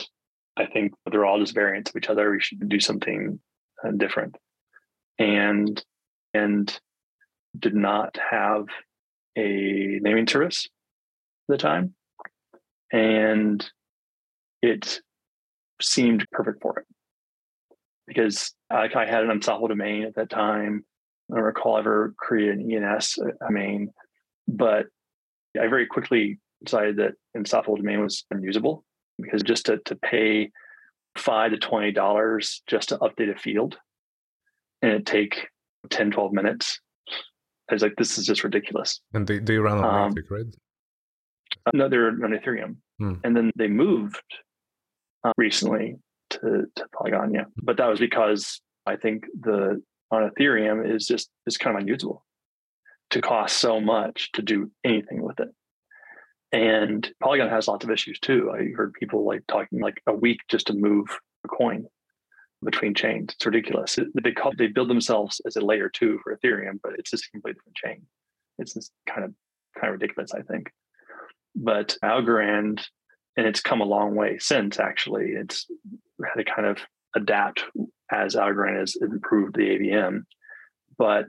I 0.56 0.66
think 0.66 0.92
they're 1.10 1.24
all 1.24 1.38
just 1.38 1.54
variants 1.54 1.90
of 1.90 1.96
each 1.96 2.08
other. 2.08 2.30
We 2.30 2.40
should 2.40 2.68
do 2.68 2.80
something 2.80 3.40
uh, 3.84 3.92
different. 3.96 4.36
And 5.18 5.82
and 6.34 6.80
did 7.58 7.74
not 7.74 8.16
have 8.30 8.66
a 9.36 9.98
naming 10.02 10.26
service 10.26 10.68
at 11.48 11.54
the 11.54 11.58
time. 11.58 11.94
And 12.92 13.64
it 14.60 15.00
seemed 15.80 16.26
perfect 16.30 16.62
for 16.62 16.78
it 16.78 16.86
because 18.06 18.54
I, 18.70 18.88
I 18.94 19.06
had 19.06 19.24
an 19.24 19.30
unstoppable 19.30 19.68
domain 19.68 20.04
at 20.04 20.14
that 20.16 20.30
time. 20.30 20.84
I 21.30 21.36
don't 21.36 21.44
recall 21.44 21.78
ever 21.78 22.14
creating 22.18 22.72
an 22.72 22.84
ENS 22.84 23.18
domain, 23.40 23.88
uh, 23.88 24.02
but 24.48 24.86
I 25.58 25.66
very 25.68 25.86
quickly 25.86 26.38
decided 26.62 26.96
that 26.96 27.14
unstoppable 27.34 27.76
domain 27.76 28.00
was 28.00 28.24
unusable 28.30 28.84
because 29.18 29.42
just 29.42 29.66
to, 29.66 29.78
to 29.86 29.96
pay 29.96 30.50
five 31.16 31.50
to 31.50 31.58
twenty 31.58 31.92
dollars 31.92 32.62
just 32.66 32.90
to 32.90 32.98
update 32.98 33.34
a 33.34 33.38
field 33.38 33.76
and 34.80 34.92
it 34.92 35.06
take 35.06 35.48
10 35.90 36.10
12 36.10 36.32
minutes 36.32 36.80
I 37.72 37.74
was 37.74 37.82
like, 37.82 37.96
this 37.96 38.18
is 38.18 38.26
just 38.26 38.44
ridiculous. 38.44 39.00
And 39.14 39.26
they, 39.26 39.38
they 39.38 39.56
run 39.56 39.78
on 39.78 39.84
um, 39.84 40.12
Matic, 40.12 40.30
right? 40.30 40.46
No, 41.74 41.88
they're 41.88 42.08
on 42.08 42.32
Ethereum. 42.32 42.76
Hmm. 42.98 43.14
And 43.24 43.36
then 43.36 43.50
they 43.56 43.68
moved 43.68 44.22
uh, 45.24 45.32
recently 45.36 45.96
to, 46.30 46.66
to 46.76 46.86
Polygon, 46.96 47.32
yeah. 47.32 47.44
But 47.62 47.78
that 47.78 47.88
was 47.88 47.98
because 47.98 48.60
I 48.86 48.96
think 48.96 49.24
the 49.40 49.82
on 50.10 50.30
Ethereum 50.30 50.94
is 50.94 51.06
just 51.06 51.30
is 51.46 51.56
kind 51.56 51.76
of 51.76 51.82
unusable 51.82 52.24
to 53.10 53.22
cost 53.22 53.56
so 53.56 53.80
much 53.80 54.30
to 54.32 54.42
do 54.42 54.70
anything 54.84 55.22
with 55.22 55.40
it. 55.40 55.48
And 56.52 57.10
Polygon 57.22 57.48
has 57.48 57.68
lots 57.68 57.84
of 57.84 57.90
issues 57.90 58.18
too. 58.18 58.52
I 58.54 58.74
heard 58.76 58.92
people 58.92 59.24
like 59.24 59.42
talking 59.48 59.80
like 59.80 60.02
a 60.06 60.12
week 60.12 60.40
just 60.48 60.66
to 60.66 60.74
move 60.74 61.06
a 61.44 61.48
coin 61.48 61.86
between 62.64 62.94
chains. 62.94 63.32
It's 63.34 63.46
ridiculous. 63.46 63.98
They 64.22 64.32
call, 64.32 64.52
they 64.56 64.68
build 64.68 64.88
themselves 64.88 65.40
as 65.46 65.56
a 65.56 65.60
layer 65.60 65.88
two 65.88 66.20
for 66.22 66.36
Ethereum, 66.36 66.78
but 66.82 66.92
it's 66.98 67.10
just 67.10 67.26
a 67.26 67.30
completely 67.30 67.58
different 67.58 67.76
chain. 67.76 68.06
It's 68.58 68.74
just 68.74 68.92
kind 69.08 69.24
of 69.24 69.34
kind 69.78 69.92
of 69.92 70.00
ridiculous, 70.00 70.32
I 70.32 70.42
think. 70.42 70.70
But 71.54 71.96
Algorand, 72.04 72.82
and 73.36 73.46
it's 73.46 73.60
come 73.60 73.80
a 73.80 73.86
long 73.86 74.14
way 74.14 74.38
since 74.38 74.78
actually. 74.78 75.30
It's 75.32 75.66
had 76.24 76.42
to 76.42 76.44
kind 76.44 76.66
of 76.66 76.78
adapt 77.16 77.64
as 78.10 78.36
Algorand 78.36 78.78
has 78.78 78.96
improved 79.00 79.56
the 79.56 79.62
AVM. 79.62 80.22
But 80.98 81.26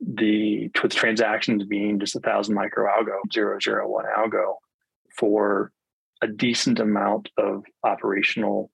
the 0.00 0.70
with 0.82 0.94
transactions 0.94 1.64
being 1.64 2.00
just 2.00 2.16
a 2.16 2.20
thousand 2.20 2.54
micro 2.54 2.86
algo, 2.86 3.18
zero 3.32 3.58
zero 3.60 3.88
one 3.88 4.06
algo 4.18 4.54
for 5.16 5.70
a 6.22 6.26
decent 6.26 6.80
amount 6.80 7.28
of 7.38 7.64
operational 7.84 8.70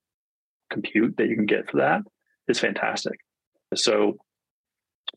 compute 0.70 1.16
that 1.16 1.28
you 1.28 1.36
can 1.36 1.46
get 1.46 1.70
for 1.70 1.78
that 1.78 2.02
is 2.48 2.58
fantastic. 2.58 3.18
So, 3.74 4.16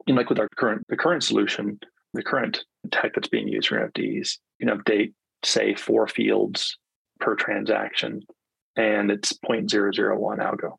you 0.05 0.13
know, 0.13 0.19
like 0.19 0.29
with 0.29 0.39
our 0.39 0.49
current 0.57 0.85
the 0.89 0.97
current 0.97 1.23
solution, 1.23 1.79
the 2.13 2.23
current 2.23 2.63
tech 2.91 3.13
that's 3.15 3.27
being 3.27 3.47
used 3.47 3.69
for 3.69 3.79
NFDs, 3.79 4.37
you 4.59 4.67
can 4.67 4.77
update 4.77 5.13
say 5.43 5.75
four 5.75 6.07
fields 6.07 6.77
per 7.19 7.35
transaction, 7.35 8.21
and 8.75 9.11
it's 9.11 9.33
0.001 9.33 10.39
algo, 10.39 10.75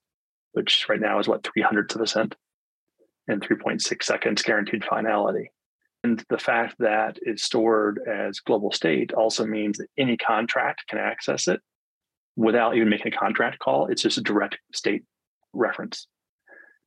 which 0.53 0.87
right 0.89 1.01
now 1.01 1.19
is 1.19 1.29
what 1.29 1.45
three 1.45 1.63
hundredths 1.63 1.95
of 1.95 2.01
a 2.01 2.07
cent 2.07 2.35
and 3.29 3.41
3.6 3.41 4.03
seconds 4.03 4.43
guaranteed 4.43 4.85
finality. 4.85 5.51
And 6.05 6.25
the 6.29 6.39
fact 6.39 6.75
that 6.81 7.19
it's 7.23 7.45
stored 7.45 8.01
as 8.09 8.41
global 8.41 8.73
state 8.73 9.13
also 9.13 9.47
means 9.47 9.79
that 9.79 9.87
any 9.97 10.17
contract 10.17 10.83
can 10.89 10.99
access 10.99 11.47
it 11.47 11.61
without 12.37 12.77
even 12.77 12.89
making 12.89 13.13
a 13.13 13.17
contract 13.17 13.59
call. 13.59 13.87
It's 13.87 14.03
just 14.03 14.19
a 14.19 14.23
direct 14.23 14.59
state 14.73 15.05
reference. 15.53 16.07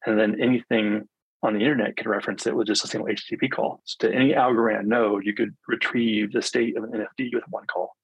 And 0.05 0.19
then 0.19 0.41
anything 0.41 1.07
on 1.43 1.53
the 1.53 1.59
internet 1.59 1.97
can 1.97 2.09
reference 2.09 2.47
it 2.47 2.55
with 2.55 2.67
just 2.67 2.83
a 2.83 2.87
single 2.87 3.09
HTTP 3.09 3.51
call. 3.51 3.81
So 3.85 4.07
to 4.07 4.15
any 4.15 4.33
Algorand 4.33 4.85
node, 4.85 5.25
you 5.25 5.33
could 5.33 5.55
retrieve 5.67 6.31
the 6.31 6.41
state 6.41 6.77
of 6.77 6.83
an 6.83 6.91
NFD 6.91 7.33
with 7.33 7.43
one 7.49 7.65
call. 7.67 7.95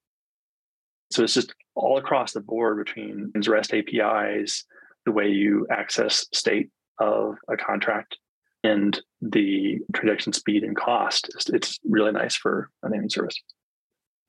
So 1.10 1.24
it's 1.24 1.34
just 1.34 1.54
all 1.74 1.98
across 1.98 2.32
the 2.32 2.40
board 2.40 2.84
between 2.84 3.32
REST 3.34 3.74
APIs, 3.74 4.64
the 5.04 5.12
way 5.12 5.28
you 5.28 5.66
access 5.70 6.26
state 6.32 6.70
of 6.98 7.36
a 7.48 7.56
contract, 7.56 8.16
and 8.64 8.98
the 9.20 9.78
transaction 9.94 10.32
speed 10.32 10.62
and 10.62 10.76
cost. 10.76 11.28
It's, 11.52 11.78
really 11.84 12.12
nice 12.12 12.36
for 12.36 12.70
a 12.82 12.88
naming 12.88 13.10
service 13.10 13.36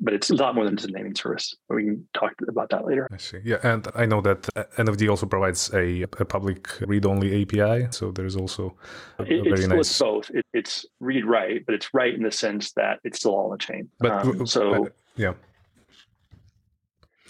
but 0.03 0.13
it's 0.13 0.29
a 0.29 0.35
lot 0.35 0.53
more 0.53 0.65
than 0.65 0.75
just 0.75 0.89
a 0.89 0.91
naming 0.91 1.15
service. 1.15 1.55
We 1.69 1.85
can 1.85 2.07
talk 2.13 2.33
about 2.47 2.69
that 2.71 2.85
later. 2.85 3.07
I 3.11 3.17
see. 3.17 3.39
Yeah, 3.43 3.57
and 3.63 3.87
I 3.95 4.05
know 4.05 4.19
that 4.21 4.41
NFD 4.77 5.09
also 5.09 5.25
provides 5.25 5.73
a, 5.73 6.01
a 6.01 6.25
public 6.25 6.67
read-only 6.81 7.41
API, 7.41 7.87
so 7.91 8.11
there's 8.11 8.35
also 8.35 8.75
a, 9.17 9.23
it, 9.23 9.43
very 9.43 9.51
it's, 9.51 9.67
nice. 9.67 9.79
It's 9.79 9.99
both. 9.99 10.29
It, 10.31 10.45
it's 10.53 10.85
read-write, 10.99 11.65
but 11.65 11.73
it's 11.75 11.93
write 11.93 12.15
in 12.15 12.23
the 12.23 12.31
sense 12.31 12.73
that 12.73 12.99
it's 13.05 13.19
still 13.19 13.33
all 13.33 13.49
the 13.49 13.57
chain. 13.57 13.89
But 13.99 14.11
um, 14.11 14.45
so 14.45 14.85
uh, 14.85 14.89
yeah, 15.15 15.33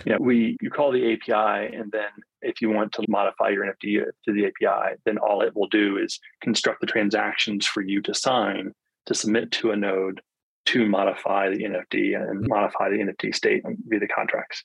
yeah, 0.06 0.18
we 0.20 0.58
you 0.60 0.72
call 0.72 0.92
the 0.92 1.14
API, 1.14 1.76
and 1.76 1.92
then 1.92 2.10
if 2.42 2.60
you 2.60 2.72
want 2.72 2.92
to 2.94 3.06
modify 3.08 3.50
your 3.50 3.66
NFD 3.66 4.04
to 4.26 4.34
the 4.34 4.48
API, 4.48 4.96
then 5.06 5.20
all 5.20 5.42
it 5.42 5.56
will 5.56 5.68
do 5.68 5.98
is 5.98 6.20
construct 6.42 6.82
the 6.82 6.88
transactions 6.88 7.68
for 7.68 7.82
you 7.82 8.02
to 8.02 8.16
sign 8.16 8.74
to 9.06 9.14
submit 9.14 9.52
to 9.52 9.72
a 9.72 9.76
node 9.76 10.22
to 10.66 10.88
modify 10.88 11.50
the 11.50 11.64
NFD 11.64 12.16
and 12.16 12.40
mm-hmm. 12.40 12.48
modify 12.48 12.90
the 12.90 12.98
NFD 12.98 13.36
state 13.36 13.64
via 13.66 14.00
the 14.00 14.08
contracts. 14.08 14.64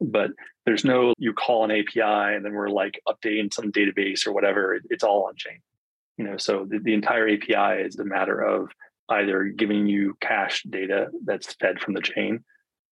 But 0.00 0.30
there's 0.66 0.84
no 0.84 1.14
you 1.18 1.32
call 1.32 1.64
an 1.64 1.70
API 1.70 2.34
and 2.34 2.44
then 2.44 2.52
we're 2.52 2.68
like 2.68 3.00
updating 3.08 3.52
some 3.52 3.72
database 3.72 4.26
or 4.26 4.32
whatever. 4.32 4.78
It's 4.90 5.04
all 5.04 5.26
on 5.26 5.34
chain. 5.36 5.60
You 6.18 6.24
know, 6.24 6.36
so 6.36 6.66
the, 6.68 6.78
the 6.78 6.94
entire 6.94 7.28
API 7.28 7.82
is 7.82 7.98
a 7.98 8.04
matter 8.04 8.40
of 8.40 8.70
either 9.08 9.44
giving 9.44 9.86
you 9.86 10.16
cache 10.20 10.62
data 10.68 11.08
that's 11.24 11.54
fed 11.54 11.80
from 11.80 11.94
the 11.94 12.00
chain 12.00 12.44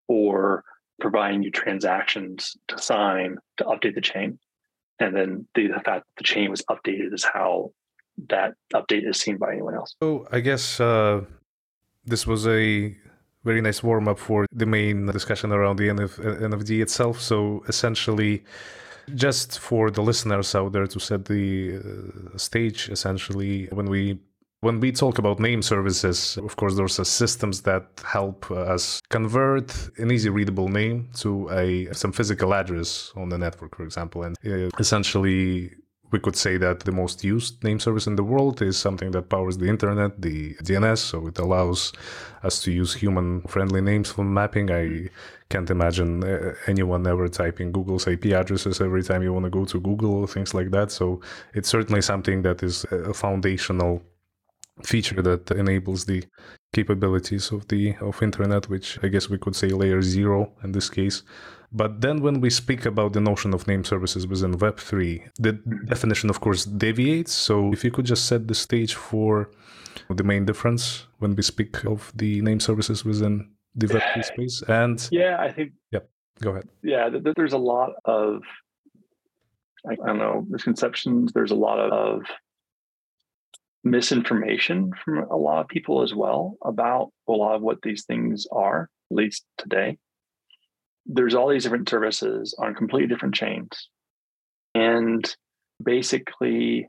or 0.08 0.64
providing 1.00 1.42
you 1.42 1.50
transactions 1.50 2.56
to 2.68 2.78
sign 2.78 3.38
to 3.56 3.64
update 3.64 3.94
the 3.94 4.00
chain. 4.00 4.38
And 5.00 5.14
then 5.14 5.48
the, 5.54 5.68
the 5.68 5.74
fact 5.74 5.86
that 5.86 6.18
the 6.18 6.24
chain 6.24 6.50
was 6.50 6.62
updated 6.70 7.12
is 7.12 7.24
how 7.24 7.72
that 8.28 8.54
update 8.72 9.08
is 9.08 9.18
seen 9.18 9.38
by 9.38 9.52
anyone 9.52 9.74
else. 9.74 9.94
So 10.00 10.26
I 10.30 10.40
guess 10.40 10.78
uh, 10.80 11.22
this 12.06 12.26
was 12.26 12.46
a 12.46 12.96
very 13.44 13.60
nice 13.60 13.82
warm 13.82 14.08
up 14.08 14.18
for 14.18 14.46
the 14.52 14.66
main 14.66 15.06
discussion 15.06 15.52
around 15.52 15.76
the 15.76 15.88
NF- 15.88 16.40
NFD 16.40 16.80
itself. 16.80 17.20
So 17.20 17.62
essentially, 17.68 18.42
just 19.14 19.58
for 19.58 19.90
the 19.90 20.02
listeners 20.02 20.54
out 20.54 20.72
there 20.72 20.86
to 20.86 20.98
set 20.98 21.26
the 21.26 21.76
uh, 21.76 22.38
stage, 22.38 22.88
essentially, 22.88 23.66
when 23.72 23.86
we 23.86 24.18
when 24.60 24.80
we 24.80 24.90
talk 24.90 25.18
about 25.18 25.38
name 25.38 25.60
services, 25.60 26.38
of 26.38 26.56
course, 26.56 26.74
there's 26.74 26.94
systems 27.06 27.60
that 27.62 27.84
help 28.02 28.50
us 28.50 29.02
convert 29.10 29.90
an 29.98 30.10
easy 30.10 30.30
readable 30.30 30.68
name 30.68 31.10
to 31.16 31.50
a 31.50 31.92
some 31.92 32.12
physical 32.12 32.54
address 32.54 33.12
on 33.14 33.28
the 33.28 33.36
network, 33.36 33.76
for 33.76 33.84
example, 33.84 34.22
and 34.22 34.36
uh, 34.46 34.70
essentially 34.78 35.70
we 36.10 36.20
could 36.20 36.36
say 36.36 36.56
that 36.58 36.80
the 36.80 36.92
most 36.92 37.24
used 37.24 37.62
name 37.64 37.80
service 37.80 38.06
in 38.06 38.16
the 38.16 38.22
world 38.22 38.62
is 38.62 38.76
something 38.76 39.10
that 39.12 39.28
powers 39.28 39.58
the 39.58 39.68
internet, 39.68 40.20
the 40.20 40.54
DNS. 40.56 40.98
So 40.98 41.26
it 41.26 41.38
allows 41.38 41.92
us 42.42 42.62
to 42.62 42.70
use 42.70 42.94
human 42.94 43.42
friendly 43.42 43.80
names 43.80 44.10
for 44.10 44.24
mapping. 44.24 44.70
I 44.70 45.08
can't 45.48 45.70
imagine 45.70 46.22
uh, 46.22 46.54
anyone 46.66 47.06
ever 47.06 47.28
typing 47.28 47.72
Google's 47.72 48.06
IP 48.06 48.26
addresses 48.26 48.80
every 48.80 49.02
time 49.02 49.22
you 49.22 49.32
want 49.32 49.44
to 49.46 49.50
go 49.50 49.64
to 49.64 49.80
Google 49.80 50.14
or 50.14 50.28
things 50.28 50.54
like 50.54 50.70
that. 50.70 50.90
So 50.92 51.20
it's 51.52 51.68
certainly 51.68 52.02
something 52.02 52.42
that 52.42 52.62
is 52.62 52.84
a 52.90 53.14
foundational 53.14 54.02
feature 54.82 55.22
that 55.22 55.50
enables 55.52 56.04
the 56.04 56.24
capabilities 56.74 57.52
of 57.52 57.68
the 57.68 57.94
of 58.00 58.20
internet 58.22 58.68
which 58.68 58.98
i 59.04 59.08
guess 59.08 59.30
we 59.30 59.38
could 59.38 59.54
say 59.54 59.68
layer 59.68 60.02
0 60.02 60.52
in 60.64 60.72
this 60.72 60.90
case 60.90 61.22
but 61.72 62.00
then 62.00 62.20
when 62.20 62.40
we 62.40 62.50
speak 62.50 62.86
about 62.86 63.12
the 63.12 63.20
notion 63.20 63.54
of 63.54 63.66
name 63.66 63.84
services 63.84 64.26
within 64.26 64.54
Web3, 64.54 65.30
the 65.38 65.52
definition, 65.86 66.30
of 66.30 66.40
course, 66.40 66.64
deviates. 66.64 67.32
So 67.32 67.72
if 67.72 67.84
you 67.84 67.90
could 67.90 68.04
just 68.04 68.26
set 68.26 68.46
the 68.48 68.54
stage 68.54 68.94
for 68.94 69.50
the 70.10 70.24
main 70.24 70.44
difference 70.44 71.06
when 71.18 71.34
we 71.34 71.42
speak 71.42 71.84
of 71.84 72.12
the 72.14 72.40
name 72.42 72.60
services 72.60 73.04
within 73.04 73.50
the 73.74 73.86
Web3 73.86 74.24
space. 74.32 74.62
And 74.68 75.06
yeah, 75.10 75.36
I 75.40 75.52
think. 75.52 75.72
Yeah, 75.90 76.00
go 76.40 76.50
ahead. 76.50 76.68
Yeah, 76.82 77.08
there's 77.36 77.52
a 77.52 77.58
lot 77.58 77.92
of, 78.04 78.42
I 79.88 79.94
don't 79.94 80.18
know, 80.18 80.46
misconceptions. 80.48 81.32
There's 81.32 81.50
a 81.50 81.56
lot 81.56 81.78
of 81.78 82.22
misinformation 83.82 84.92
from 85.04 85.18
a 85.30 85.36
lot 85.36 85.60
of 85.60 85.68
people 85.68 86.02
as 86.02 86.14
well 86.14 86.56
about 86.64 87.10
a 87.28 87.32
lot 87.32 87.54
of 87.56 87.62
what 87.62 87.82
these 87.82 88.04
things 88.04 88.46
are, 88.50 88.88
at 89.10 89.16
least 89.16 89.44
today 89.58 89.98
there's 91.06 91.34
all 91.34 91.48
these 91.48 91.64
different 91.64 91.88
services 91.88 92.54
on 92.58 92.74
completely 92.74 93.08
different 93.08 93.34
chains. 93.34 93.88
And 94.74 95.24
basically, 95.82 96.88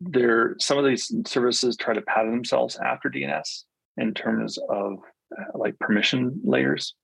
there 0.00 0.54
some 0.60 0.78
of 0.78 0.84
these 0.84 1.12
services 1.26 1.76
try 1.76 1.94
to 1.94 2.02
pattern 2.02 2.30
themselves 2.30 2.78
after 2.78 3.10
DNS 3.10 3.64
in 3.96 4.14
terms 4.14 4.58
of 4.68 4.98
uh, 5.36 5.58
like 5.58 5.78
permission 5.78 6.40
layers. 6.44 6.94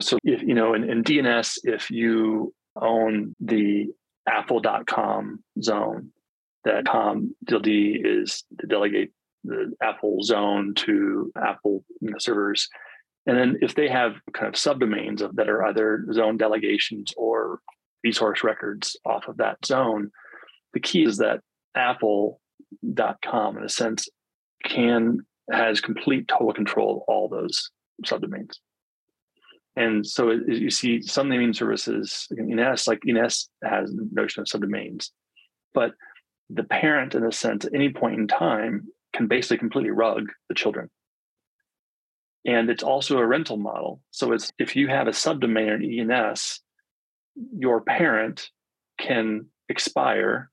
So 0.00 0.18
if 0.22 0.42
you 0.42 0.54
know 0.54 0.74
in, 0.74 0.88
in 0.88 1.02
DNS, 1.02 1.58
if 1.64 1.90
you 1.90 2.54
own 2.80 3.34
the 3.40 3.88
apple.com 4.28 5.42
zone, 5.60 6.10
that 6.64 6.86
com 6.86 7.34
TLD 7.46 8.00
is 8.04 8.44
to 8.60 8.66
delegate 8.66 9.10
the 9.44 9.74
Apple 9.82 10.22
zone 10.22 10.74
to 10.74 11.30
Apple 11.36 11.84
servers 12.18 12.68
and 13.26 13.38
then 13.38 13.58
if 13.62 13.74
they 13.74 13.88
have 13.88 14.16
kind 14.32 14.48
of 14.48 14.54
subdomains 14.54 15.22
of, 15.22 15.36
that 15.36 15.48
are 15.48 15.64
either 15.64 16.04
zone 16.12 16.36
delegations 16.36 17.12
or 17.16 17.60
resource 18.02 18.44
records 18.44 18.96
off 19.06 19.28
of 19.28 19.38
that 19.38 19.64
zone, 19.64 20.10
the 20.74 20.80
key 20.80 21.04
is 21.04 21.18
that 21.18 21.40
apple.com 21.74 23.56
in 23.56 23.64
a 23.64 23.68
sense 23.68 24.08
can 24.64 25.20
has 25.50 25.80
complete 25.80 26.28
total 26.28 26.52
control 26.52 26.96
of 26.96 27.02
all 27.08 27.28
those 27.28 27.70
subdomains. 28.04 28.58
And 29.76 30.06
so 30.06 30.30
it, 30.30 30.40
you 30.46 30.70
see 30.70 31.02
some 31.02 31.28
naming 31.28 31.52
services, 31.52 32.28
ENS, 32.38 32.86
like 32.86 33.02
ENS 33.08 33.48
has 33.62 33.90
the 33.90 34.08
notion 34.12 34.42
of 34.42 34.48
subdomains, 34.48 35.10
but 35.72 35.92
the 36.50 36.64
parent, 36.64 37.14
in 37.14 37.24
a 37.24 37.32
sense, 37.32 37.64
at 37.64 37.74
any 37.74 37.90
point 37.90 38.18
in 38.18 38.28
time, 38.28 38.86
can 39.14 39.26
basically 39.26 39.58
completely 39.58 39.90
rug 39.90 40.30
the 40.48 40.54
children. 40.54 40.90
And 42.46 42.68
it's 42.68 42.82
also 42.82 43.18
a 43.18 43.26
rental 43.26 43.56
model. 43.56 44.00
So 44.10 44.32
it's 44.32 44.52
if 44.58 44.76
you 44.76 44.88
have 44.88 45.08
a 45.08 45.12
subdomain 45.12 45.82
in 45.82 46.10
ENS, 46.10 46.60
your 47.56 47.80
parent 47.80 48.50
can 48.98 49.46
expire, 49.68 50.50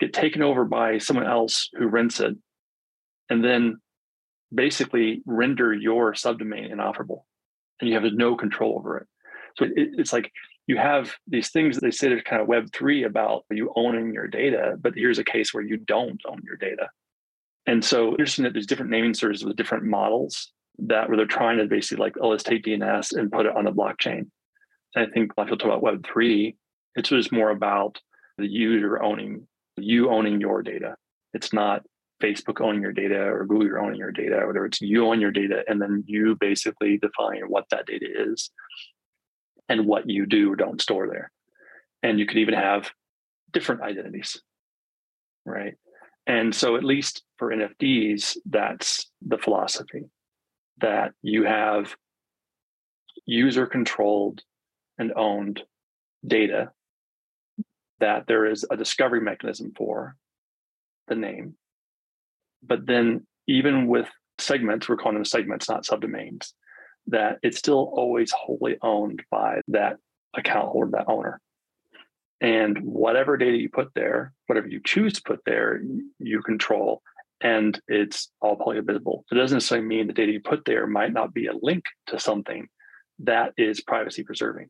get 0.00 0.12
taken 0.12 0.42
over 0.42 0.64
by 0.64 0.98
someone 0.98 1.26
else 1.26 1.68
who 1.72 1.86
rents 1.86 2.20
it, 2.20 2.36
and 3.28 3.44
then 3.44 3.80
basically 4.52 5.22
render 5.24 5.72
your 5.72 6.12
subdomain 6.14 6.72
inoperable. 6.72 7.26
And 7.80 7.88
you 7.88 7.94
have 7.98 8.12
no 8.12 8.36
control 8.36 8.76
over 8.76 8.98
it. 8.98 9.06
So 9.56 9.64
it, 9.64 9.72
it's 9.74 10.12
like 10.12 10.32
you 10.66 10.76
have 10.76 11.14
these 11.26 11.50
things 11.50 11.76
that 11.76 11.82
they 11.82 11.90
say 11.90 12.08
there's 12.08 12.22
kind 12.22 12.42
of 12.42 12.48
Web3 12.48 13.06
about 13.06 13.44
you 13.50 13.72
owning 13.76 14.12
your 14.12 14.26
data, 14.26 14.76
but 14.80 14.94
here's 14.94 15.18
a 15.18 15.24
case 15.24 15.54
where 15.54 15.62
you 15.62 15.76
don't 15.76 16.20
own 16.26 16.40
your 16.44 16.56
data. 16.56 16.88
And 17.66 17.84
so 17.84 18.10
interesting 18.10 18.44
that 18.44 18.52
there's 18.52 18.66
different 18.66 18.90
naming 18.90 19.14
services 19.14 19.44
with 19.44 19.56
different 19.56 19.84
models 19.84 20.52
that 20.86 21.08
where 21.08 21.16
they're 21.16 21.26
trying 21.26 21.58
to 21.58 21.66
basically 21.66 22.02
like, 22.02 22.16
oh, 22.20 22.28
let's 22.28 22.42
take 22.42 22.64
DNS 22.64 23.16
and 23.16 23.32
put 23.32 23.46
it 23.46 23.56
on 23.56 23.64
the 23.64 23.72
blockchain. 23.72 24.28
And 24.94 25.06
I 25.06 25.10
think 25.10 25.32
if 25.36 25.50
you 25.50 25.56
talk 25.56 25.66
about 25.66 25.82
Web 25.82 26.04
three, 26.06 26.56
it's 26.94 27.08
just 27.08 27.32
more 27.32 27.50
about 27.50 28.00
the 28.38 28.46
user 28.46 29.02
owning 29.02 29.46
you 29.76 30.10
owning 30.10 30.40
your 30.40 30.62
data. 30.62 30.96
It's 31.32 31.52
not 31.52 31.82
Facebook 32.22 32.60
owning 32.60 32.82
your 32.82 32.92
data 32.92 33.20
or 33.20 33.46
Google 33.46 33.84
owning 33.84 33.98
your 33.98 34.12
data, 34.12 34.36
or 34.36 34.48
whatever. 34.48 34.66
It's 34.66 34.80
you 34.80 35.06
own 35.06 35.20
your 35.20 35.30
data, 35.30 35.62
and 35.68 35.80
then 35.80 36.04
you 36.06 36.36
basically 36.38 36.98
define 36.98 37.42
what 37.48 37.64
that 37.70 37.86
data 37.86 38.06
is 38.06 38.50
and 39.68 39.86
what 39.86 40.08
you 40.08 40.26
do 40.26 40.52
or 40.52 40.56
don't 40.56 40.82
store 40.82 41.08
there. 41.08 41.30
And 42.02 42.18
you 42.18 42.26
could 42.26 42.38
even 42.38 42.54
have 42.54 42.90
different 43.52 43.82
identities, 43.82 44.40
right? 45.46 45.74
And 46.26 46.54
so, 46.54 46.76
at 46.76 46.84
least 46.84 47.22
for 47.38 47.50
NFDs, 47.50 48.36
that's 48.44 49.10
the 49.26 49.38
philosophy 49.38 50.04
that 50.80 51.12
you 51.22 51.44
have 51.44 51.94
user 53.26 53.66
controlled 53.66 54.42
and 54.98 55.12
owned 55.16 55.62
data 56.26 56.70
that 58.00 58.26
there 58.26 58.46
is 58.46 58.64
a 58.70 58.76
discovery 58.76 59.20
mechanism 59.20 59.72
for 59.76 60.16
the 61.08 61.14
name. 61.14 61.54
But 62.62 62.86
then, 62.86 63.26
even 63.46 63.86
with 63.86 64.08
segments, 64.38 64.88
we're 64.88 64.96
calling 64.96 65.16
them 65.16 65.24
segments, 65.24 65.68
not 65.68 65.84
subdomains, 65.84 66.52
that 67.06 67.38
it's 67.42 67.58
still 67.58 67.92
always 67.94 68.32
wholly 68.32 68.76
owned 68.82 69.22
by 69.30 69.60
that 69.68 69.96
account 70.34 70.68
holder, 70.68 70.90
that 70.92 71.08
owner. 71.08 71.40
And 72.40 72.78
whatever 72.82 73.36
data 73.36 73.56
you 73.56 73.68
put 73.68 73.88
there, 73.94 74.32
whatever 74.46 74.68
you 74.68 74.80
choose 74.84 75.14
to 75.14 75.22
put 75.22 75.40
there, 75.44 75.80
you 76.18 76.42
control 76.42 77.02
and 77.42 77.80
it's 77.88 78.30
all 78.40 78.56
publicly 78.56 78.82
visible. 78.82 79.24
It 79.30 79.36
doesn't 79.36 79.56
necessarily 79.56 79.86
mean 79.86 80.06
the 80.06 80.12
data 80.12 80.32
you 80.32 80.40
put 80.40 80.64
there 80.64 80.86
might 80.86 81.12
not 81.12 81.32
be 81.32 81.46
a 81.46 81.52
link 81.60 81.84
to 82.08 82.18
something 82.18 82.68
that 83.20 83.52
is 83.56 83.80
privacy 83.80 84.22
preserving. 84.22 84.68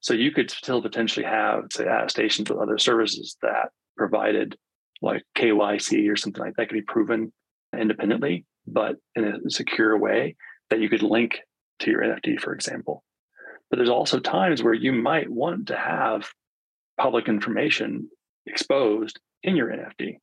So 0.00 0.14
you 0.14 0.32
could 0.32 0.50
still 0.50 0.82
potentially 0.82 1.24
have, 1.24 1.64
say, 1.72 1.84
attestations 1.84 2.50
with 2.50 2.58
other 2.58 2.78
services 2.78 3.36
that 3.42 3.68
provided 3.96 4.56
like 5.00 5.22
KYC 5.36 6.10
or 6.10 6.16
something 6.16 6.42
like 6.42 6.54
that 6.56 6.68
could 6.68 6.74
be 6.74 6.82
proven 6.82 7.32
independently, 7.78 8.44
but 8.66 8.96
in 9.14 9.24
a 9.24 9.50
secure 9.50 9.96
way 9.96 10.36
that 10.70 10.80
you 10.80 10.88
could 10.88 11.02
link 11.02 11.40
to 11.80 11.90
your 11.90 12.02
NFD, 12.02 12.40
for 12.40 12.52
example. 12.52 13.04
But 13.70 13.76
there's 13.76 13.88
also 13.88 14.18
times 14.18 14.62
where 14.62 14.74
you 14.74 14.92
might 14.92 15.30
want 15.30 15.68
to 15.68 15.76
have 15.76 16.30
public 17.00 17.28
information 17.28 18.08
exposed 18.46 19.18
in 19.42 19.56
your 19.56 19.68
NFD. 19.68 20.18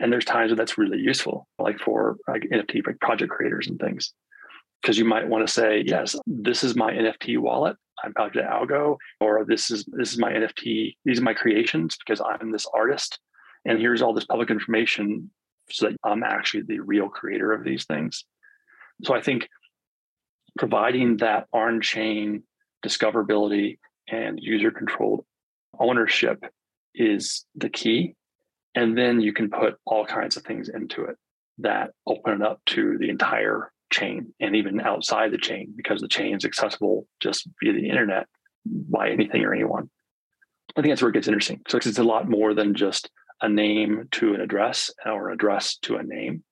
And 0.00 0.12
there's 0.12 0.24
times 0.24 0.50
where 0.50 0.56
that's 0.56 0.78
really 0.78 0.98
useful, 0.98 1.46
like 1.58 1.78
for 1.78 2.16
like 2.28 2.42
NFT 2.52 2.86
like 2.86 3.00
project 3.00 3.30
creators 3.30 3.68
and 3.68 3.78
things. 3.78 4.12
Because 4.82 4.98
you 4.98 5.04
might 5.04 5.28
want 5.28 5.46
to 5.46 5.52
say, 5.52 5.82
yes, 5.86 6.14
this 6.26 6.62
is 6.62 6.76
my 6.76 6.92
NFT 6.92 7.38
wallet. 7.38 7.76
I'm 8.02 8.12
Patrick 8.12 8.44
Algo, 8.44 8.96
or 9.20 9.44
this 9.46 9.70
is 9.70 9.86
this 9.96 10.12
is 10.12 10.18
my 10.18 10.32
NFT, 10.32 10.96
these 11.04 11.20
are 11.20 11.22
my 11.22 11.32
creations 11.32 11.96
because 11.96 12.20
I'm 12.20 12.50
this 12.50 12.66
artist. 12.74 13.18
And 13.64 13.78
here's 13.78 14.02
all 14.02 14.12
this 14.12 14.26
public 14.26 14.50
information 14.50 15.30
so 15.70 15.86
that 15.86 15.96
I'm 16.04 16.22
actually 16.22 16.64
the 16.64 16.80
real 16.80 17.08
creator 17.08 17.52
of 17.52 17.64
these 17.64 17.84
things. 17.86 18.24
So 19.04 19.14
I 19.14 19.22
think 19.22 19.48
providing 20.58 21.18
that 21.18 21.46
on 21.52 21.80
chain 21.80 22.42
discoverability 22.84 23.78
and 24.08 24.38
user 24.40 24.70
controlled 24.70 25.24
ownership 25.78 26.44
is 26.94 27.44
the 27.54 27.70
key. 27.70 28.14
And 28.74 28.98
then 28.98 29.20
you 29.20 29.32
can 29.32 29.50
put 29.50 29.76
all 29.84 30.04
kinds 30.04 30.36
of 30.36 30.42
things 30.42 30.68
into 30.68 31.04
it 31.04 31.16
that 31.58 31.92
open 32.06 32.34
it 32.34 32.42
up 32.42 32.60
to 32.66 32.98
the 32.98 33.08
entire 33.08 33.70
chain 33.90 34.34
and 34.40 34.56
even 34.56 34.80
outside 34.80 35.30
the 35.30 35.38
chain 35.38 35.72
because 35.76 36.00
the 36.00 36.08
chain 36.08 36.34
is 36.36 36.44
accessible 36.44 37.06
just 37.20 37.48
via 37.62 37.72
the 37.72 37.88
internet 37.88 38.26
by 38.66 39.10
anything 39.10 39.44
or 39.44 39.54
anyone. 39.54 39.88
I 40.76 40.82
think 40.82 40.90
that's 40.90 41.02
where 41.02 41.10
it 41.10 41.14
gets 41.14 41.28
interesting. 41.28 41.60
So 41.68 41.78
it's 41.78 41.98
a 41.98 42.02
lot 42.02 42.28
more 42.28 42.54
than 42.54 42.74
just 42.74 43.08
a 43.40 43.48
name 43.48 44.08
to 44.12 44.34
an 44.34 44.40
address 44.40 44.90
or 45.06 45.28
an 45.28 45.34
address 45.34 45.76
to 45.82 45.96
a 45.96 46.02
name. 46.02 46.42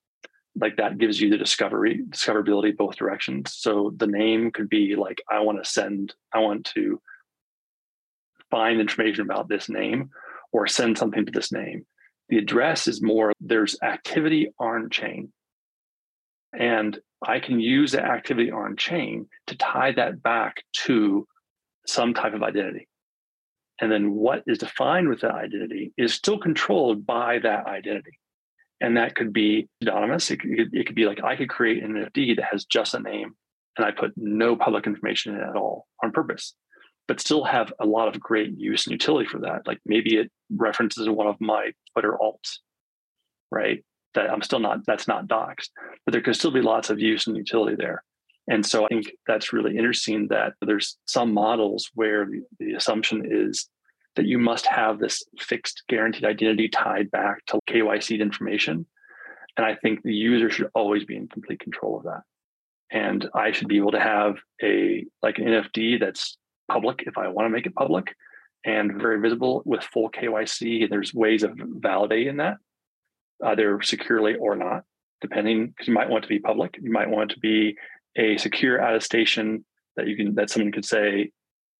Like 0.54 0.76
that 0.76 0.98
gives 0.98 1.20
you 1.20 1.30
the 1.30 1.38
discovery, 1.38 2.02
discoverability 2.08 2.76
both 2.76 2.96
directions. 2.96 3.54
So 3.56 3.92
the 3.96 4.06
name 4.06 4.52
could 4.52 4.68
be 4.68 4.94
like, 4.94 5.22
I 5.28 5.40
want 5.40 5.62
to 5.62 5.68
send, 5.68 6.14
I 6.32 6.40
want 6.40 6.66
to 6.74 7.00
find 8.50 8.80
information 8.80 9.22
about 9.22 9.48
this 9.48 9.68
name 9.68 10.10
or 10.52 10.66
send 10.66 10.98
something 10.98 11.24
to 11.24 11.32
this 11.32 11.50
name. 11.50 11.86
The 12.32 12.38
address 12.38 12.88
is 12.88 13.02
more 13.02 13.34
there's 13.42 13.76
activity 13.82 14.54
on 14.58 14.88
chain. 14.88 15.34
And 16.58 16.98
I 17.22 17.40
can 17.40 17.60
use 17.60 17.92
the 17.92 18.02
activity 18.02 18.50
on 18.50 18.78
chain 18.78 19.28
to 19.48 19.56
tie 19.58 19.92
that 19.92 20.22
back 20.22 20.62
to 20.84 21.28
some 21.86 22.14
type 22.14 22.32
of 22.32 22.42
identity. 22.42 22.88
And 23.82 23.92
then 23.92 24.14
what 24.14 24.44
is 24.46 24.56
defined 24.56 25.10
with 25.10 25.20
that 25.20 25.34
identity 25.34 25.92
is 25.98 26.14
still 26.14 26.38
controlled 26.38 27.04
by 27.04 27.38
that 27.40 27.66
identity. 27.66 28.18
And 28.80 28.96
that 28.96 29.14
could 29.14 29.34
be 29.34 29.68
anonymous. 29.82 30.30
It 30.30 30.38
could, 30.38 30.74
it 30.74 30.86
could 30.86 30.96
be 30.96 31.04
like 31.04 31.22
I 31.22 31.36
could 31.36 31.50
create 31.50 31.84
an 31.84 31.92
NFD 31.92 32.36
that 32.36 32.46
has 32.50 32.64
just 32.64 32.94
a 32.94 33.00
name 33.00 33.34
and 33.76 33.84
I 33.84 33.90
put 33.90 34.14
no 34.16 34.56
public 34.56 34.86
information 34.86 35.34
in 35.34 35.40
it 35.42 35.46
at 35.50 35.56
all 35.56 35.86
on 36.02 36.12
purpose 36.12 36.54
but 37.12 37.20
still 37.20 37.44
have 37.44 37.70
a 37.78 37.84
lot 37.84 38.08
of 38.08 38.18
great 38.18 38.58
use 38.58 38.86
and 38.86 38.92
utility 38.92 39.28
for 39.28 39.38
that. 39.38 39.66
Like 39.66 39.78
maybe 39.84 40.16
it 40.16 40.30
references 40.48 41.06
one 41.10 41.26
of 41.26 41.38
my 41.42 41.72
Twitter 41.92 42.16
alts, 42.18 42.60
right? 43.50 43.84
That 44.14 44.30
I'm 44.30 44.40
still 44.40 44.60
not, 44.60 44.86
that's 44.86 45.06
not 45.06 45.28
doxed, 45.28 45.68
but 46.06 46.12
there 46.12 46.22
could 46.22 46.36
still 46.36 46.52
be 46.52 46.62
lots 46.62 46.88
of 46.88 46.98
use 46.98 47.26
and 47.26 47.36
utility 47.36 47.76
there. 47.76 48.02
And 48.48 48.64
so 48.64 48.86
I 48.86 48.88
think 48.88 49.12
that's 49.26 49.52
really 49.52 49.76
interesting 49.76 50.28
that 50.28 50.54
there's 50.62 50.96
some 51.06 51.34
models 51.34 51.90
where 51.92 52.24
the, 52.24 52.44
the 52.58 52.72
assumption 52.72 53.26
is 53.30 53.68
that 54.16 54.24
you 54.24 54.38
must 54.38 54.64
have 54.64 54.98
this 54.98 55.22
fixed 55.38 55.82
guaranteed 55.90 56.24
identity 56.24 56.70
tied 56.70 57.10
back 57.10 57.44
to 57.48 57.60
KYC 57.68 58.20
information. 58.20 58.86
And 59.58 59.66
I 59.66 59.74
think 59.74 60.00
the 60.00 60.14
user 60.14 60.48
should 60.48 60.70
always 60.74 61.04
be 61.04 61.16
in 61.16 61.28
complete 61.28 61.60
control 61.60 61.98
of 61.98 62.04
that. 62.04 62.22
And 62.90 63.28
I 63.34 63.52
should 63.52 63.68
be 63.68 63.76
able 63.76 63.92
to 63.92 64.00
have 64.00 64.38
a 64.62 65.04
like 65.22 65.36
an 65.36 65.44
NFD 65.44 66.00
that's 66.00 66.38
public 66.72 67.04
if 67.06 67.18
I 67.18 67.28
want 67.28 67.46
to 67.46 67.50
make 67.50 67.66
it 67.66 67.74
public 67.74 68.14
and 68.64 69.00
very 69.00 69.20
visible 69.20 69.62
with 69.64 69.82
full 69.82 70.10
KYC. 70.10 70.88
There's 70.88 71.12
ways 71.12 71.42
of 71.42 71.52
validating 71.52 72.38
that, 72.38 72.56
either 73.44 73.80
securely 73.82 74.34
or 74.36 74.56
not, 74.56 74.84
depending, 75.20 75.68
because 75.68 75.88
you 75.88 75.94
might 75.94 76.08
want 76.08 76.22
to 76.24 76.28
be 76.28 76.38
public. 76.38 76.78
You 76.80 76.92
might 76.92 77.10
want 77.10 77.30
to 77.32 77.38
be 77.38 77.76
a 78.16 78.36
secure 78.38 78.78
attestation 78.78 79.64
that 79.96 80.06
you 80.06 80.16
can 80.16 80.34
that 80.36 80.50
someone 80.50 80.72
could 80.72 80.84
say, 80.84 81.30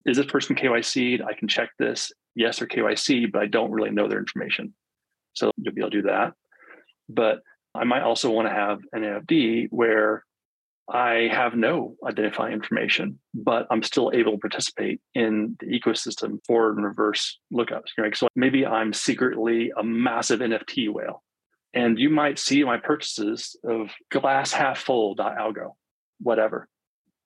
is 0.05 0.17
this 0.17 0.27
person 0.27 0.57
KYC'd? 0.57 1.23
I 1.23 1.35
can 1.35 1.49
check 1.49 1.71
this, 1.79 2.13
yes 2.35 2.61
or 2.61 2.67
KYC, 2.67 3.31
but 3.33 3.43
I 3.43 3.47
don't 3.47 3.71
really 3.71 3.91
know 3.91 4.09
their 4.09 4.19
information. 4.19 4.75
So 5.35 5.51
you'll 5.57 5.75
be 5.75 5.81
able 5.81 5.91
to 5.91 6.03
do 6.03 6.09
that. 6.09 6.33
But 7.09 7.41
I 7.75 7.85
might 7.85 8.03
also 8.03 8.31
want 8.31 8.49
to 8.49 8.55
have 8.55 8.81
an 8.93 9.03
NFD 9.03 9.69
where 9.71 10.25
I 10.89 11.29
have 11.33 11.55
no 11.55 11.97
identifying 12.07 12.53
information, 12.53 13.19
but 13.35 13.67
I'm 13.71 13.83
still 13.83 14.11
able 14.15 14.33
to 14.33 14.39
participate 14.39 15.01
in 15.15 15.57
the 15.61 15.67
ecosystem 15.67 16.45
forward 16.47 16.77
and 16.77 16.85
reverse 16.85 17.39
lookups. 17.53 17.93
Right? 17.97 18.17
So 18.17 18.29
maybe 18.35 18.67
I'm 18.67 18.93
secretly 18.93 19.73
a 19.77 19.85
massive 19.85 20.41
NFT 20.41 20.93
whale. 20.93 21.23
And 21.75 21.99
you 21.99 22.11
might 22.11 22.39
see 22.39 22.63
my 22.65 22.77
purchases 22.77 23.57
of 23.65 23.91
glass 24.11 24.53
half 24.53 24.79
full 24.79 25.17
algo, 25.17 25.71
whatever. 26.21 26.69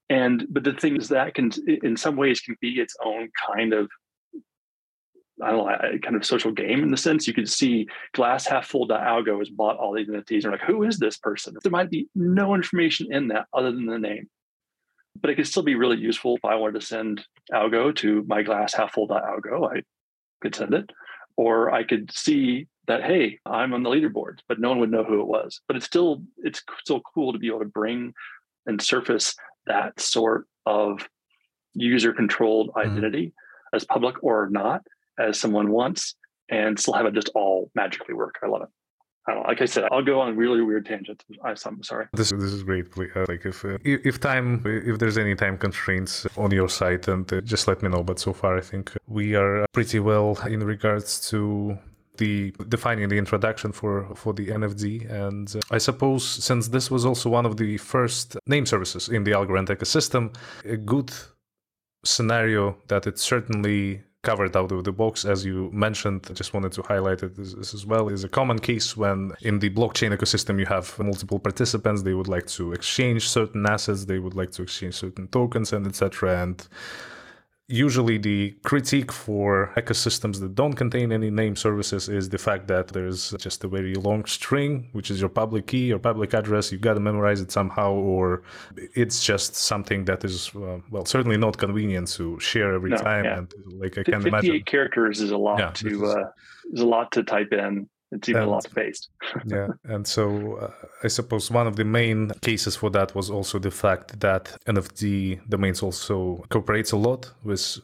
And 0.08 0.46
but 0.48 0.62
the 0.62 0.72
thing 0.72 0.96
is 0.96 1.08
that 1.08 1.34
can 1.34 1.50
in 1.82 1.96
some 1.96 2.16
ways 2.16 2.40
can 2.40 2.56
be 2.60 2.78
its 2.80 2.94
own 3.04 3.28
kind 3.48 3.72
of 3.72 3.90
I 5.42 5.50
don't 5.50 5.66
know, 5.66 5.98
kind 6.02 6.16
of 6.16 6.24
social 6.24 6.50
game 6.50 6.82
in 6.82 6.90
the 6.90 6.96
sense 6.96 7.26
you 7.26 7.34
could 7.34 7.48
see 7.48 7.86
glass 8.14 8.46
half 8.46 8.66
full 8.66 8.88
algo 8.88 9.38
has 9.38 9.50
bought 9.50 9.76
all 9.76 9.92
these 9.92 10.08
entities. 10.08 10.44
And 10.44 10.52
like, 10.52 10.62
who 10.62 10.82
is 10.82 10.98
this 10.98 11.18
person? 11.18 11.56
There 11.62 11.72
might 11.72 11.90
be 11.90 12.08
no 12.14 12.54
information 12.54 13.12
in 13.12 13.28
that 13.28 13.46
other 13.52 13.70
than 13.70 13.86
the 13.86 13.98
name. 13.98 14.28
But 15.20 15.30
it 15.30 15.36
could 15.36 15.46
still 15.46 15.62
be 15.62 15.74
really 15.74 15.98
useful 15.98 16.36
if 16.36 16.44
I 16.44 16.54
wanted 16.54 16.80
to 16.80 16.86
send 16.86 17.24
algo 17.52 17.94
to 17.96 18.24
my 18.26 18.42
glass 18.42 18.74
half 18.74 18.92
full 18.94 19.08
algo, 19.08 19.70
I 19.70 19.82
could 20.40 20.54
send 20.54 20.74
it. 20.74 20.90
Or 21.36 21.70
I 21.70 21.84
could 21.84 22.10
see 22.12 22.66
that, 22.86 23.02
hey, 23.02 23.38
I'm 23.44 23.74
on 23.74 23.82
the 23.82 23.90
leaderboard, 23.90 24.38
but 24.48 24.58
no 24.58 24.70
one 24.70 24.78
would 24.80 24.90
know 24.90 25.04
who 25.04 25.20
it 25.20 25.26
was. 25.26 25.60
But 25.68 25.76
it's 25.76 25.86
still 25.86 26.22
it's 26.38 26.62
still 26.80 27.02
cool 27.14 27.32
to 27.32 27.38
be 27.38 27.48
able 27.48 27.60
to 27.60 27.66
bring 27.66 28.14
and 28.66 28.80
surface 28.80 29.34
that 29.66 29.98
sort 30.00 30.46
of 30.64 31.08
user 31.74 32.12
controlled 32.12 32.68
mm-hmm. 32.68 32.90
identity 32.90 33.26
mm-hmm. 33.26 33.76
as 33.76 33.84
public 33.84 34.22
or 34.22 34.48
not 34.50 34.82
as 35.18 35.38
someone 35.38 35.70
wants 35.70 36.14
and 36.48 36.78
still 36.78 36.94
have 36.94 37.06
it 37.06 37.14
just 37.14 37.30
all 37.34 37.70
magically 37.74 38.14
work. 38.14 38.36
I 38.42 38.46
love 38.46 38.62
it. 38.62 38.68
I 39.28 39.34
know, 39.34 39.42
like 39.42 39.60
I 39.60 39.64
said, 39.64 39.84
I'll 39.90 40.04
go 40.04 40.20
on 40.20 40.36
really 40.36 40.62
weird 40.62 40.86
tangents. 40.86 41.24
I, 41.44 41.50
am 41.50 41.82
sorry. 41.82 42.06
This 42.12 42.30
this 42.30 42.52
is 42.52 42.62
great. 42.62 42.86
Uh, 42.96 43.24
like 43.28 43.44
if 43.44 43.64
uh, 43.64 43.78
if 43.82 44.20
time 44.20 44.62
if 44.64 44.98
there's 45.00 45.18
any 45.18 45.34
time 45.34 45.58
constraints 45.58 46.26
on 46.36 46.52
your 46.52 46.68
site, 46.68 47.08
and 47.08 47.30
uh, 47.32 47.40
just 47.40 47.66
let 47.66 47.82
me 47.82 47.88
know. 47.88 48.04
But 48.04 48.20
so 48.20 48.32
far, 48.32 48.56
I 48.56 48.60
think 48.60 48.92
we 49.08 49.34
are 49.34 49.66
pretty 49.72 49.98
well 49.98 50.38
in 50.46 50.62
regards 50.62 51.28
to 51.30 51.76
the 52.18 52.52
defining 52.68 53.08
the 53.08 53.18
introduction 53.18 53.72
for 53.72 54.14
for 54.14 54.32
the 54.32 54.46
NFD. 54.46 55.10
And 55.10 55.56
uh, 55.56 55.60
I 55.72 55.78
suppose 55.78 56.24
since 56.24 56.68
this 56.68 56.88
was 56.88 57.04
also 57.04 57.28
one 57.28 57.46
of 57.46 57.56
the 57.56 57.78
first 57.78 58.36
name 58.46 58.64
services 58.64 59.08
in 59.08 59.24
the 59.24 59.32
Algorand 59.32 59.68
ecosystem, 59.68 60.34
a 60.64 60.76
good 60.76 61.12
scenario 62.04 62.76
that 62.86 63.08
it 63.08 63.18
certainly 63.18 64.02
covered 64.30 64.56
out 64.56 64.72
of 64.72 64.82
the 64.88 64.96
box, 65.02 65.24
as 65.24 65.38
you 65.48 65.70
mentioned. 65.86 66.20
I 66.30 66.32
just 66.42 66.52
wanted 66.54 66.72
to 66.72 66.82
highlight 66.82 67.20
it 67.22 67.34
as 67.38 67.84
well. 67.90 68.04
Is 68.08 68.24
a 68.24 68.32
common 68.40 68.58
case 68.70 68.96
when 69.02 69.18
in 69.40 69.60
the 69.60 69.70
blockchain 69.78 70.10
ecosystem 70.16 70.54
you 70.62 70.66
have 70.76 70.86
multiple 70.98 71.38
participants. 71.48 72.02
They 72.02 72.16
would 72.18 72.30
like 72.36 72.46
to 72.58 72.72
exchange 72.78 73.22
certain 73.38 73.64
assets. 73.74 74.00
They 74.06 74.18
would 74.24 74.36
like 74.40 74.50
to 74.56 74.62
exchange 74.66 74.94
certain 75.04 75.26
tokens 75.28 75.72
and 75.72 75.86
etc. 75.86 76.42
And 76.42 76.58
usually 77.68 78.16
the 78.16 78.54
critique 78.62 79.10
for 79.10 79.72
ecosystems 79.76 80.38
that 80.40 80.54
don't 80.54 80.74
contain 80.74 81.10
any 81.10 81.30
name 81.30 81.56
services 81.56 82.08
is 82.08 82.28
the 82.28 82.38
fact 82.38 82.68
that 82.68 82.88
there's 82.88 83.32
just 83.38 83.64
a 83.64 83.68
very 83.68 83.94
long 83.94 84.24
string 84.24 84.88
which 84.92 85.10
is 85.10 85.20
your 85.20 85.28
public 85.28 85.66
key 85.66 85.92
or 85.92 85.98
public 85.98 86.32
address. 86.32 86.70
You've 86.70 86.80
got 86.80 86.94
to 86.94 87.00
memorize 87.00 87.40
it 87.40 87.50
somehow 87.50 87.92
or 87.92 88.42
it's 88.94 89.24
just 89.24 89.56
something 89.56 90.04
that 90.04 90.24
is 90.24 90.54
uh, 90.54 90.78
well 90.90 91.04
certainly 91.04 91.36
not 91.36 91.58
convenient 91.58 92.08
to 92.08 92.38
share 92.38 92.72
every 92.72 92.90
no, 92.90 92.96
time 92.98 93.24
yeah. 93.24 93.38
and 93.38 93.52
like 93.78 93.98
i 93.98 94.02
can 94.02 94.22
58 94.22 94.28
imagine 94.28 94.62
characters 94.64 95.20
is 95.20 95.30
a 95.30 95.36
lot 95.36 95.58
yeah, 95.58 95.70
to 95.70 95.88
is, 95.88 96.02
uh, 96.02 96.24
is 96.72 96.80
a 96.80 96.86
lot 96.86 97.10
to 97.12 97.22
type 97.24 97.52
in 97.52 97.88
it's 98.12 98.28
even 98.28 98.42
and, 98.42 98.50
a 98.50 98.54
lot 98.54 98.66
yeah, 99.46 99.68
and 99.84 100.06
so 100.06 100.56
uh, 100.56 100.70
I 101.02 101.08
suppose 101.08 101.50
one 101.50 101.66
of 101.66 101.76
the 101.76 101.84
main 101.84 102.30
cases 102.40 102.76
for 102.76 102.90
that 102.90 103.14
was 103.14 103.30
also 103.30 103.58
the 103.58 103.70
fact 103.70 104.20
that 104.20 104.56
NFDomains 104.66 105.82
also 105.82 106.44
cooperates 106.48 106.92
a 106.92 106.96
lot 106.96 107.32
with 107.42 107.78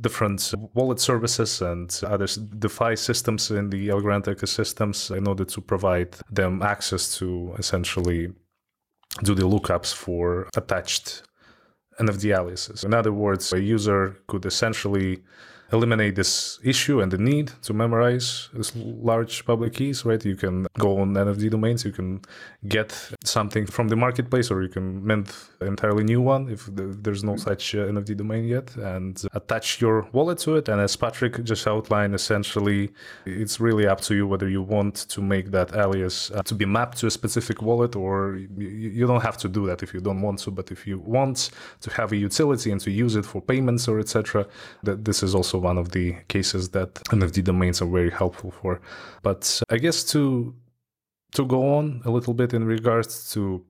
different 0.00 0.54
wallet 0.74 1.00
services 1.00 1.60
and 1.60 2.00
other 2.06 2.26
DeFi 2.58 2.96
systems 2.96 3.50
in 3.50 3.68
the 3.70 3.88
Algorand 3.88 4.24
ecosystems 4.24 5.14
in 5.16 5.26
order 5.26 5.44
to 5.44 5.60
provide 5.60 6.16
them 6.30 6.62
access 6.62 7.18
to 7.18 7.54
essentially 7.58 8.32
do 9.24 9.34
the 9.34 9.42
lookups 9.42 9.92
for 9.92 10.48
attached 10.56 11.22
NFD 12.00 12.36
aliases. 12.36 12.84
In 12.84 12.94
other 12.94 13.12
words, 13.12 13.52
a 13.52 13.60
user 13.60 14.16
could 14.28 14.46
essentially 14.46 15.22
eliminate 15.72 16.14
this 16.14 16.58
issue 16.64 17.00
and 17.00 17.12
the 17.12 17.18
need 17.18 17.52
to 17.62 17.74
memorize 17.74 18.48
this 18.54 18.72
large 18.74 19.44
public 19.44 19.74
keys, 19.74 20.04
right? 20.04 20.24
You 20.24 20.36
can 20.36 20.66
go 20.78 20.98
on 20.98 21.12
NFDomains, 21.12 21.84
you 21.84 21.92
can 21.92 22.22
get 22.66 22.90
something 23.22 23.66
from 23.66 23.88
the 23.88 23.96
marketplace, 23.96 24.50
or 24.50 24.62
you 24.62 24.68
can 24.68 25.06
mint 25.06 25.34
an 25.60 25.68
entirely 25.68 26.04
new 26.04 26.22
one 26.22 26.48
if 26.48 26.68
there's 26.72 27.22
no 27.22 27.36
such 27.36 27.74
uh, 27.74 27.78
NFD 27.78 28.16
domain 28.16 28.44
yet, 28.46 28.74
and 28.76 29.22
attach 29.34 29.80
your 29.80 30.08
wallet 30.12 30.38
to 30.38 30.56
it. 30.56 30.68
And 30.68 30.80
as 30.80 30.96
Patrick 30.96 31.44
just 31.44 31.66
outlined, 31.66 32.14
essentially, 32.14 32.90
it's 33.26 33.60
really 33.60 33.86
up 33.86 34.00
to 34.02 34.14
you 34.14 34.26
whether 34.26 34.48
you 34.48 34.62
want 34.62 34.94
to 35.10 35.20
make 35.20 35.50
that 35.50 35.74
alias 35.74 36.30
uh, 36.30 36.42
to 36.44 36.54
be 36.54 36.64
mapped 36.64 36.98
to 36.98 37.06
a 37.08 37.10
specific 37.10 37.60
wallet, 37.60 37.94
or 37.94 38.36
you, 38.36 38.68
you 38.68 39.06
don't 39.06 39.22
have 39.22 39.36
to 39.38 39.48
do 39.48 39.66
that 39.66 39.82
if 39.82 39.92
you 39.92 40.00
don't 40.00 40.22
want 40.22 40.38
to. 40.40 40.50
But 40.50 40.70
if 40.70 40.86
you 40.86 40.98
want 40.98 41.50
to 41.82 41.90
have 41.90 42.12
a 42.12 42.16
utility 42.16 42.70
and 42.70 42.80
to 42.80 42.90
use 42.90 43.16
it 43.16 43.26
for 43.26 43.42
payments 43.42 43.86
or 43.86 43.98
etc., 43.98 44.46
that 44.82 45.04
this 45.04 45.22
is 45.22 45.34
also 45.34 45.57
one 45.58 45.78
of 45.78 45.90
the 45.92 46.16
cases 46.28 46.70
that 46.70 46.94
NFD 47.10 47.44
domains 47.44 47.82
are 47.82 47.86
very 47.86 48.10
helpful 48.10 48.50
for. 48.50 48.80
But 49.22 49.60
uh, 49.68 49.74
I 49.74 49.78
guess 49.78 50.04
to 50.12 50.54
to 51.32 51.44
go 51.44 51.76
on 51.76 52.02
a 52.04 52.10
little 52.10 52.34
bit 52.34 52.54
in 52.54 52.64
regards 52.64 53.30
to 53.32 53.64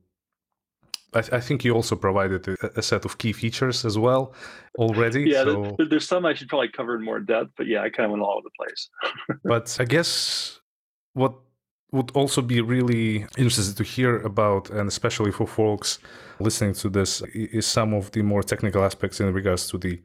I, 1.14 1.20
I, 1.32 1.40
think 1.40 1.64
you 1.64 1.74
also 1.74 1.96
provided 1.96 2.46
a, 2.48 2.78
a, 2.78 2.82
set 2.82 3.04
of 3.04 3.18
key 3.18 3.32
features 3.32 3.84
as 3.84 3.98
well 3.98 4.34
already. 4.78 5.22
Yeah, 5.30 5.44
so... 5.44 5.74
there, 5.78 5.86
there's 5.88 6.06
some 6.06 6.26
I 6.26 6.34
should 6.34 6.48
probably 6.48 6.68
cover 6.68 6.96
in 6.96 7.02
more 7.02 7.18
depth, 7.18 7.52
but 7.56 7.66
yeah, 7.66 7.82
I 7.82 7.88
kind 7.88 8.04
of 8.04 8.10
went 8.12 8.22
all 8.22 8.38
over 8.38 8.48
the 8.48 8.50
place. 8.58 8.88
but 9.44 9.76
I 9.80 9.84
guess 9.84 10.60
what 11.14 11.34
would 11.92 12.10
also 12.14 12.42
be 12.42 12.60
really 12.60 13.26
interesting 13.38 13.74
to 13.74 13.82
hear 13.82 14.18
about, 14.18 14.68
and 14.70 14.88
especially 14.88 15.32
for 15.32 15.46
folks 15.46 15.98
listening 16.38 16.74
to 16.74 16.90
this, 16.90 17.22
is 17.32 17.66
some 17.66 17.94
of 17.94 18.10
the 18.12 18.22
more 18.22 18.42
technical 18.42 18.84
aspects 18.84 19.20
in 19.20 19.32
regards 19.32 19.68
to 19.70 19.78
the 19.78 20.00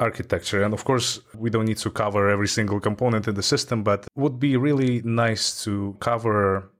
architecture. 0.00 0.62
And 0.64 0.74
of 0.74 0.84
course, 0.84 1.20
we 1.34 1.50
don't 1.50 1.66
need 1.66 1.76
to 1.78 1.90
cover 1.90 2.28
every 2.28 2.48
single 2.48 2.80
component 2.80 3.28
in 3.28 3.34
the 3.34 3.42
system, 3.42 3.82
but 3.82 4.08
would 4.16 4.40
be 4.40 4.56
really 4.56 5.02
nice 5.04 5.62
to 5.64 5.96
cover 6.00 6.70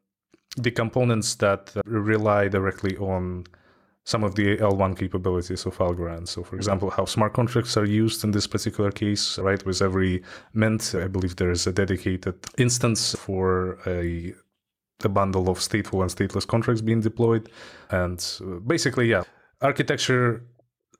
the 0.57 0.71
components 0.71 1.37
that 1.37 1.73
rely 1.85 2.49
directly 2.49 2.97
on 2.97 3.45
some 4.05 4.25
of 4.25 4.35
the 4.35 4.57
L1 4.57 4.99
capabilities 4.99 5.66
of 5.66 5.77
Algorand. 5.79 6.27
So, 6.27 6.43
for 6.43 6.57
example, 6.57 6.91
how 6.91 7.05
smart 7.05 7.33
contracts 7.35 7.77
are 7.77 7.85
used 7.85 8.25
in 8.25 8.33
this 8.33 8.47
particular 8.47 8.91
case, 8.91 9.39
right? 9.39 9.64
With 9.64 9.83
every 9.83 10.23
mint, 10.55 10.95
I 10.95 11.07
believe 11.07 11.37
there 11.37 11.51
is 11.51 11.66
a 11.66 11.73
dedicated 11.73 12.35
instance 12.59 13.14
for 13.14 13.79
a, 13.87 14.35
a 15.05 15.09
bundle 15.09 15.49
of 15.49 15.59
stateful 15.59 16.03
and 16.03 16.11
stateless 16.11 16.47
contracts 16.47 16.81
being 16.81 17.01
deployed. 17.01 17.51
And 17.91 18.18
uh, 18.41 18.59
basically, 18.66 19.11
yeah, 19.11 19.23
architecture 19.61 20.43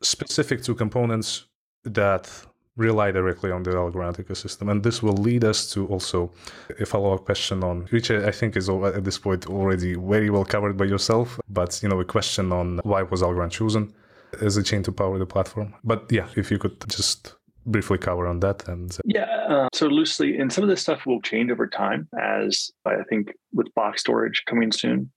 specific 0.03 0.63
to 0.65 0.75
components 0.75 1.47
that 1.85 2.31
rely 2.77 3.11
directly 3.11 3.51
on 3.51 3.63
the 3.63 3.71
Algorand 3.71 4.17
ecosystem. 4.17 4.71
And 4.71 4.83
this 4.83 5.03
will 5.03 5.17
lead 5.17 5.45
us 5.45 5.71
to 5.73 5.87
also 5.89 6.33
a 6.79 6.87
follow 6.87 7.13
up 7.15 7.25
question 7.25 7.63
on, 7.63 7.87
which 7.91 8.11
I 8.11 8.31
think 8.31 8.57
is 8.57 8.69
at 8.69 9.05
this 9.05 9.19
point 9.19 9.47
already 9.47 9.95
very 9.95 10.31
well 10.31 10.45
covered 10.45 10.77
by 10.77 10.87
yourself, 10.87 11.39
but 11.49 11.81
you 11.83 11.89
know, 11.89 12.01
a 12.01 12.05
question 12.05 12.53
on 12.53 12.81
why 12.83 13.03
was 13.03 13.23
Algorand 13.23 13.51
chosen 13.51 13.93
as 14.41 14.57
a 14.57 14.63
chain 14.63 14.83
to 14.85 14.93
power 14.93 15.19
the 15.19 15.27
platform. 15.27 15.75
But 15.85 16.07
yeah, 16.11 16.29
if 16.37 16.51
you 16.51 16.59
could 16.59 16.77
just 16.89 17.35
briefly 17.67 17.99
cover 17.99 18.27
on 18.27 18.41
that 18.41 18.67
and 18.69 18.99
yeah 19.05 19.27
uh, 19.49 19.69
so 19.75 19.87
loosely 19.87 20.39
and 20.39 20.53
some 20.53 20.65
of 20.65 20.71
this 20.71 20.81
stuff 20.81 21.05
will 21.07 21.21
change 21.21 21.51
over 21.51 21.67
time 21.67 22.09
as 22.19 22.71
i 22.87 23.03
think 23.09 23.33
with 23.53 23.73
box 23.75 24.01
storage 24.01 24.43
coming 24.47 24.73
soon 24.73 25.11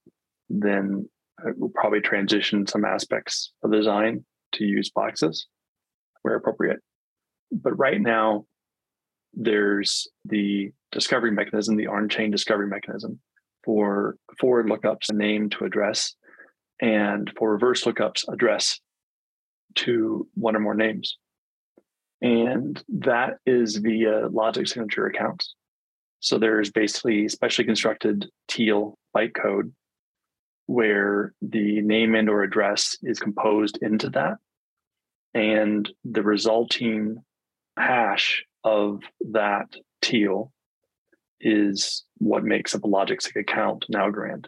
then 0.50 1.08
we'll 1.56 1.70
probably 1.74 2.00
transition 2.00 2.66
some 2.66 2.84
aspects 2.84 3.52
of 3.62 3.72
design 3.72 4.24
to 4.52 4.64
use 4.64 4.90
boxes 4.90 5.46
where 6.24 6.34
appropriate. 6.34 6.80
But 7.52 7.78
right 7.78 8.00
now, 8.00 8.46
there's 9.34 10.08
the 10.24 10.72
discovery 10.90 11.30
mechanism, 11.30 11.76
the 11.76 11.86
on 11.86 12.08
chain 12.08 12.30
discovery 12.30 12.66
mechanism 12.66 13.20
for 13.62 14.16
forward 14.40 14.66
lookups, 14.66 15.12
name 15.12 15.50
to 15.50 15.64
address, 15.64 16.14
and 16.80 17.30
for 17.36 17.52
reverse 17.52 17.84
lookups, 17.84 18.24
address 18.32 18.80
to 19.76 20.26
one 20.34 20.56
or 20.56 20.60
more 20.60 20.74
names. 20.74 21.18
And 22.22 22.82
that 22.88 23.34
is 23.44 23.76
via 23.76 24.28
logic 24.28 24.66
signature 24.66 25.06
accounts. 25.06 25.54
So 26.20 26.38
there's 26.38 26.70
basically 26.70 27.28
specially 27.28 27.66
constructed 27.66 28.30
teal 28.48 28.96
bytecode 29.14 29.72
where 30.66 31.34
the 31.42 31.82
name 31.82 32.14
and 32.14 32.30
or 32.30 32.42
address 32.42 32.96
is 33.02 33.20
composed 33.20 33.78
into 33.82 34.08
that 34.10 34.38
and 35.34 35.90
the 36.04 36.22
resulting 36.22 37.22
hash 37.76 38.44
of 38.62 39.02
that 39.32 39.74
teal 40.00 40.52
is 41.40 42.04
what 42.18 42.44
makes 42.44 42.74
up 42.74 42.84
a 42.84 42.88
LogicSig 42.88 43.36
account 43.36 43.84
in 43.88 44.00
Algorand. 44.00 44.46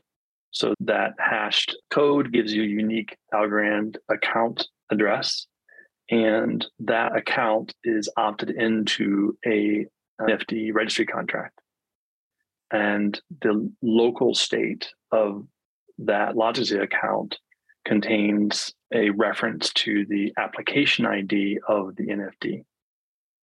So 0.53 0.75
that 0.81 1.13
hashed 1.19 1.77
code 1.91 2.33
gives 2.33 2.53
you 2.53 2.63
a 2.63 2.67
unique 2.67 3.17
Algorand 3.35 3.97
account 4.09 4.67
address, 4.91 5.47
and 6.11 6.65
that 6.81 7.15
account 7.15 7.75
is 7.85 8.09
opted 8.17 8.51
into 8.51 9.37
a 9.45 9.87
NFD 10.21 10.73
registry 10.73 11.05
contract. 11.05 11.61
And 12.71 13.21
the 13.43 13.71
local 13.83 14.35
state 14.35 14.89
of 15.13 15.47
that 15.99 16.35
LogicSig 16.35 16.83
account 16.83 17.39
contains 17.87 18.75
a 18.93 19.11
reference 19.11 19.73
to 19.73 20.05
the 20.09 20.33
application 20.37 21.07
ID 21.07 21.59
of 21.69 21.97
the 21.97 22.09
NFD. 22.09 22.65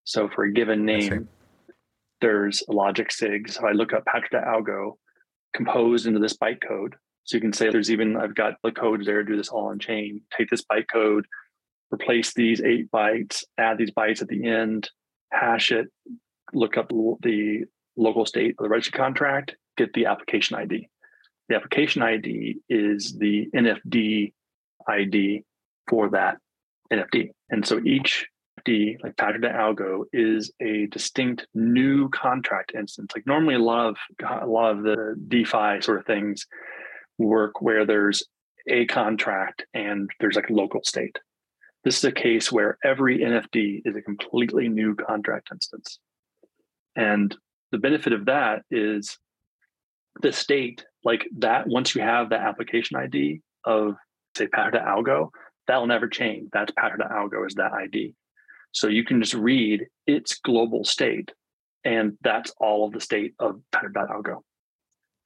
So 0.04 0.30
for 0.30 0.44
a 0.44 0.52
given 0.52 0.86
name, 0.86 1.30
there's 2.22 2.62
a 2.70 2.74
logic 2.74 3.12
sig. 3.12 3.50
So 3.50 3.66
I 3.68 3.72
look 3.72 3.94
up 3.94 4.06
Patrick.algo 4.06 4.94
composed 5.56 6.06
into 6.06 6.20
this 6.20 6.38
bytecode. 6.38 6.94
So 7.24 7.38
you 7.38 7.42
can 7.42 7.54
say 7.54 7.70
there's 7.70 7.90
even, 7.90 8.18
I've 8.18 8.36
got 8.36 8.56
the 8.64 8.72
code 8.72 9.06
there, 9.06 9.24
to 9.24 9.30
do 9.30 9.38
this 9.38 9.50
all 9.50 9.68
on 9.68 9.80
chain, 9.80 10.22
take 10.38 10.50
this 10.50 10.64
bytecode, 10.70 11.24
replace 11.92 12.34
these 12.34 12.62
eight 12.62 12.92
bytes, 12.92 13.44
add 13.58 13.78
these 13.78 13.92
bytes 13.92 14.22
at 14.22 14.28
the 14.28 14.46
end, 14.46 14.90
hash 15.32 15.72
it, 15.72 15.88
look 16.54 16.78
up 16.78 16.90
the 16.90 17.64
local 17.96 18.26
state 18.26 18.56
of 18.60 18.64
the 18.64 18.70
registry 18.70 18.98
contract, 18.98 19.56
get 19.78 19.94
the 19.94 20.08
application 20.08 20.58
ID. 20.58 20.90
The 21.50 21.56
application 21.56 22.02
ID 22.02 22.60
is 22.70 23.18
the 23.18 23.50
NFD 23.54 24.34
ID 24.88 25.44
for 25.90 26.10
that 26.10 26.38
NFD. 26.92 27.32
And 27.50 27.66
so 27.66 27.80
each 27.84 28.28
NFD, 28.66 29.04
like 29.04 29.18
Patrick.algo, 29.18 30.06
is 30.14 30.52
a 30.62 30.88
distinct 30.88 31.48
new 31.54 32.10
contract 32.10 32.74
instance. 32.76 33.12
Like 33.16 33.26
normally 33.26 33.56
a 33.56 33.60
lot 33.60 33.88
of 33.88 33.98
a 34.42 34.48
lot 34.48 34.72
of 34.72 34.84
the 34.84 35.16
DeFi 35.28 35.82
sort 35.82 36.00
of 36.00 36.06
things 36.06 36.46
work 37.18 37.62
where 37.62 37.86
there's 37.86 38.24
a 38.68 38.86
contract 38.86 39.66
and 39.74 40.10
there's 40.20 40.36
like 40.36 40.50
a 40.50 40.54
local 40.54 40.82
state. 40.84 41.20
This 41.84 41.98
is 41.98 42.04
a 42.06 42.12
case 42.12 42.52
where 42.52 42.78
every 42.84 43.20
NFD 43.20 43.82
is 43.86 43.96
a 43.96 44.02
completely 44.02 44.70
new 44.70 44.96
contract 44.96 45.50
instance. 45.52 46.00
And 46.96 47.36
the 47.72 47.78
benefit 47.78 48.14
of 48.14 48.26
that 48.26 48.62
is 48.72 49.18
the 50.22 50.32
state, 50.32 50.86
like 51.04 51.28
that, 51.40 51.68
once 51.68 51.96
you 51.96 52.02
have 52.02 52.30
the 52.30 52.38
application 52.38 52.98
ID 52.98 53.42
of 53.66 53.96
say 54.36 54.48
Patrick.algo, 54.48 55.30
that'll 55.68 55.88
never 55.88 56.08
change. 56.08 56.50
That's 56.52 56.74
Patrick.algo 56.78 57.48
is 57.48 57.56
that 57.56 57.74
ID. 57.74 58.16
So 58.72 58.88
you 58.88 59.04
can 59.04 59.22
just 59.22 59.36
read 59.36 59.86
its 60.08 60.40
global 60.40 60.84
state, 60.84 61.32
and 61.84 62.18
that's 62.22 62.52
all 62.60 62.86
of 62.86 62.94
the 62.94 63.00
state 63.00 63.34
of 63.40 63.62
Patrick.algo. 63.72 64.40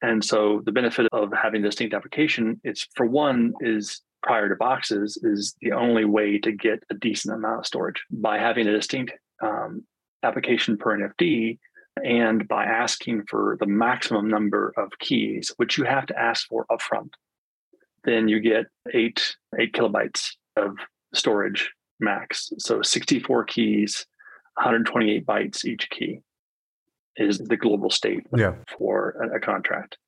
And 0.02 0.24
so 0.24 0.62
the 0.64 0.72
benefit 0.72 1.08
of 1.12 1.32
having 1.32 1.62
distinct 1.62 1.94
application 1.94 2.60
is 2.62 2.86
for 2.94 3.06
one 3.06 3.52
is 3.60 4.02
prior 4.22 4.48
to 4.48 4.56
boxes 4.56 5.18
is 5.22 5.54
the 5.60 5.72
only 5.72 6.04
way 6.04 6.38
to 6.38 6.52
get 6.52 6.82
a 6.90 6.94
decent 6.94 7.34
amount 7.34 7.60
of 7.60 7.66
storage 7.66 8.02
by 8.10 8.38
having 8.38 8.66
a 8.66 8.72
distinct 8.72 9.12
um, 9.42 9.84
application 10.22 10.76
per 10.76 10.98
NFD 10.98 11.58
and 12.04 12.46
by 12.48 12.64
asking 12.64 13.24
for 13.28 13.56
the 13.60 13.66
maximum 13.66 14.28
number 14.28 14.72
of 14.76 14.98
keys, 14.98 15.52
which 15.56 15.78
you 15.78 15.84
have 15.84 16.06
to 16.06 16.18
ask 16.18 16.46
for 16.48 16.66
upfront 16.70 17.10
then 18.04 18.28
you 18.28 18.40
get 18.40 18.66
eight 18.94 19.36
eight 19.58 19.72
kilobytes 19.72 20.30
of 20.56 20.76
storage 21.14 21.70
max. 22.00 22.52
So 22.58 22.82
64 22.82 23.44
keys, 23.44 24.06
128 24.54 25.26
bytes 25.26 25.64
each 25.64 25.88
key 25.90 26.20
is 27.16 27.38
the 27.38 27.56
global 27.56 27.90
state 27.90 28.26
yeah. 28.36 28.54
for 28.68 29.16
a, 29.22 29.36
a 29.36 29.40
contract. 29.40 29.98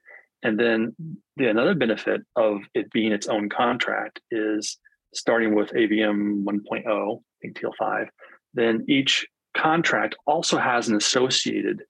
And 0.43 0.59
then 0.59 0.97
the 1.37 1.49
another 1.49 1.75
benefit 1.75 2.23
of 2.37 2.61
it 2.75 2.91
being 2.93 3.13
its 3.13 3.27
own 3.27 3.49
contract 3.49 4.21
is 4.31 4.79
starting 5.13 5.55
with 5.55 5.71
AVM 5.71 6.45
1.0, 6.45 7.19
I 7.19 7.23
think 7.43 7.59
TEAL5, 7.59 8.09
then 8.55 8.85
each 8.89 9.27
contract 9.57 10.15
also 10.27 10.59
has 10.59 10.89
an 10.89 10.97
associated 10.97 11.83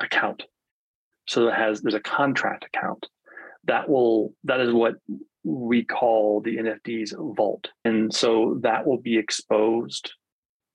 account. 0.00 0.42
So 1.28 1.48
it 1.48 1.54
has 1.54 1.80
there's 1.80 1.94
a 1.94 2.00
contract 2.00 2.64
account 2.64 3.06
that 3.64 3.88
will 3.88 4.34
that 4.44 4.60
is 4.60 4.72
what 4.72 4.94
we 5.44 5.84
call 5.84 6.40
the 6.40 6.56
NFD's 6.56 7.14
vault, 7.16 7.68
and 7.84 8.12
so 8.12 8.58
that 8.62 8.86
will 8.86 9.00
be 9.00 9.16
exposed 9.16 10.12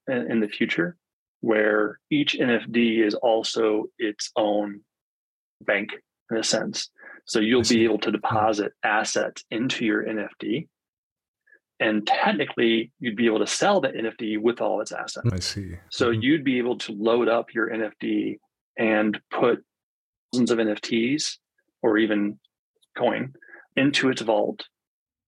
in, 0.07 0.32
in 0.32 0.39
the 0.39 0.47
future, 0.47 0.97
where 1.41 1.99
each 2.09 2.36
NFD 2.39 3.05
is 3.05 3.13
also 3.16 3.86
its 3.99 4.32
own 4.36 4.82
bank 5.61 5.91
in 6.32 6.38
a 6.38 6.43
sense. 6.43 6.89
So 7.26 7.39
you'll 7.39 7.63
be 7.63 7.84
able 7.84 7.99
to 7.99 8.09
hmm. 8.09 8.16
deposit 8.16 8.74
assets 8.84 9.43
into 9.51 9.86
your 9.86 10.03
NFD. 10.03 10.68
And 11.80 12.08
technically, 12.08 12.92
you'd 13.00 13.18
be 13.18 13.26
able 13.26 13.40
to 13.40 13.48
sell 13.48 13.82
the 13.82 13.90
NFD 13.90 14.38
with 14.40 14.62
all 14.62 14.80
its 14.82 14.92
assets. 14.94 15.28
I 15.32 15.40
see. 15.40 15.76
So 15.90 16.12
Mhm. 16.12 16.24
you'd 16.24 16.44
be 16.46 16.58
able 16.58 16.78
to 16.80 16.94
load 16.94 17.28
up 17.28 17.54
your 17.54 17.70
NFD 17.70 18.40
and 18.78 19.20
put 19.30 19.64
thousands 20.32 20.52
of 20.52 20.60
NFTs 20.60 21.38
or 21.82 21.98
even 21.98 22.40
coin 22.98 23.34
into 23.76 24.10
its 24.10 24.22
vault. 24.22 24.68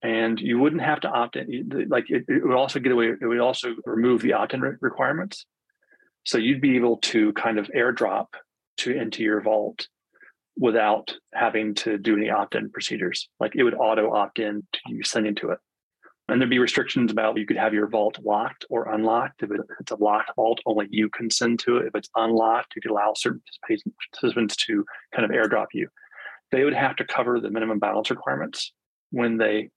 And 0.02 0.40
you 0.40 0.58
wouldn't 0.58 0.80
have 0.82 1.00
to 1.00 1.08
opt 1.08 1.36
in. 1.36 1.70
Like 1.88 2.08
it, 2.08 2.24
it 2.28 2.44
would 2.46 2.56
also 2.56 2.78
get 2.80 2.92
away, 2.92 3.08
it 3.20 3.26
would 3.26 3.40
also 3.40 3.74
remove 3.84 4.22
the 4.22 4.32
opt 4.32 4.54
in 4.54 4.60
re- 4.62 4.76
requirements. 4.80 5.44
So 6.24 6.38
you'd 6.38 6.60
be 6.60 6.76
able 6.76 6.98
to 6.98 7.32
kind 7.34 7.58
of 7.58 7.66
airdrop 7.76 8.28
to 8.78 8.92
into 8.92 9.22
your 9.22 9.40
vault 9.42 9.88
without 10.56 11.14
having 11.34 11.74
to 11.74 11.98
do 11.98 12.16
any 12.16 12.30
opt 12.30 12.54
in 12.54 12.70
procedures. 12.70 13.28
Like 13.38 13.54
it 13.54 13.64
would 13.64 13.74
auto 13.74 14.12
opt 14.12 14.38
in 14.38 14.66
to 14.72 14.80
you 14.88 15.02
sending 15.02 15.34
to 15.36 15.50
it. 15.50 15.58
And 16.28 16.40
there'd 16.40 16.50
be 16.50 16.58
restrictions 16.58 17.10
about 17.10 17.38
you 17.38 17.46
could 17.46 17.56
have 17.56 17.72
your 17.72 17.86
vault 17.88 18.18
locked 18.22 18.66
or 18.68 18.92
unlocked. 18.92 19.42
If 19.42 19.50
it's 19.80 19.90
a 19.92 19.96
locked 19.96 20.30
vault, 20.36 20.60
only 20.66 20.86
you 20.90 21.08
can 21.08 21.30
send 21.30 21.58
to 21.60 21.78
it. 21.78 21.86
If 21.86 21.94
it's 21.94 22.10
unlocked, 22.16 22.76
you 22.76 22.82
could 22.82 22.90
allow 22.90 23.14
certain 23.14 23.40
participants- 24.12 24.56
to 24.66 24.84
kind 25.14 25.24
of 25.24 25.30
airdrop 25.30 25.68
you. 25.72 25.88
They 26.52 26.64
would 26.64 26.74
have 26.74 26.96
to 26.96 27.04
cover 27.06 27.40
the 27.40 27.50
minimum 27.50 27.78
balance 27.78 28.10
requirements 28.10 28.72
when 29.10 29.38
they 29.38 29.70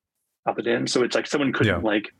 up 0.45 0.59
it 0.59 0.67
in. 0.67 0.87
So 0.87 1.03
it's 1.03 1.15
like 1.15 1.27
someone 1.27 1.53
couldn't 1.53 1.81
Yeah. 1.81 1.87
like 1.87 2.13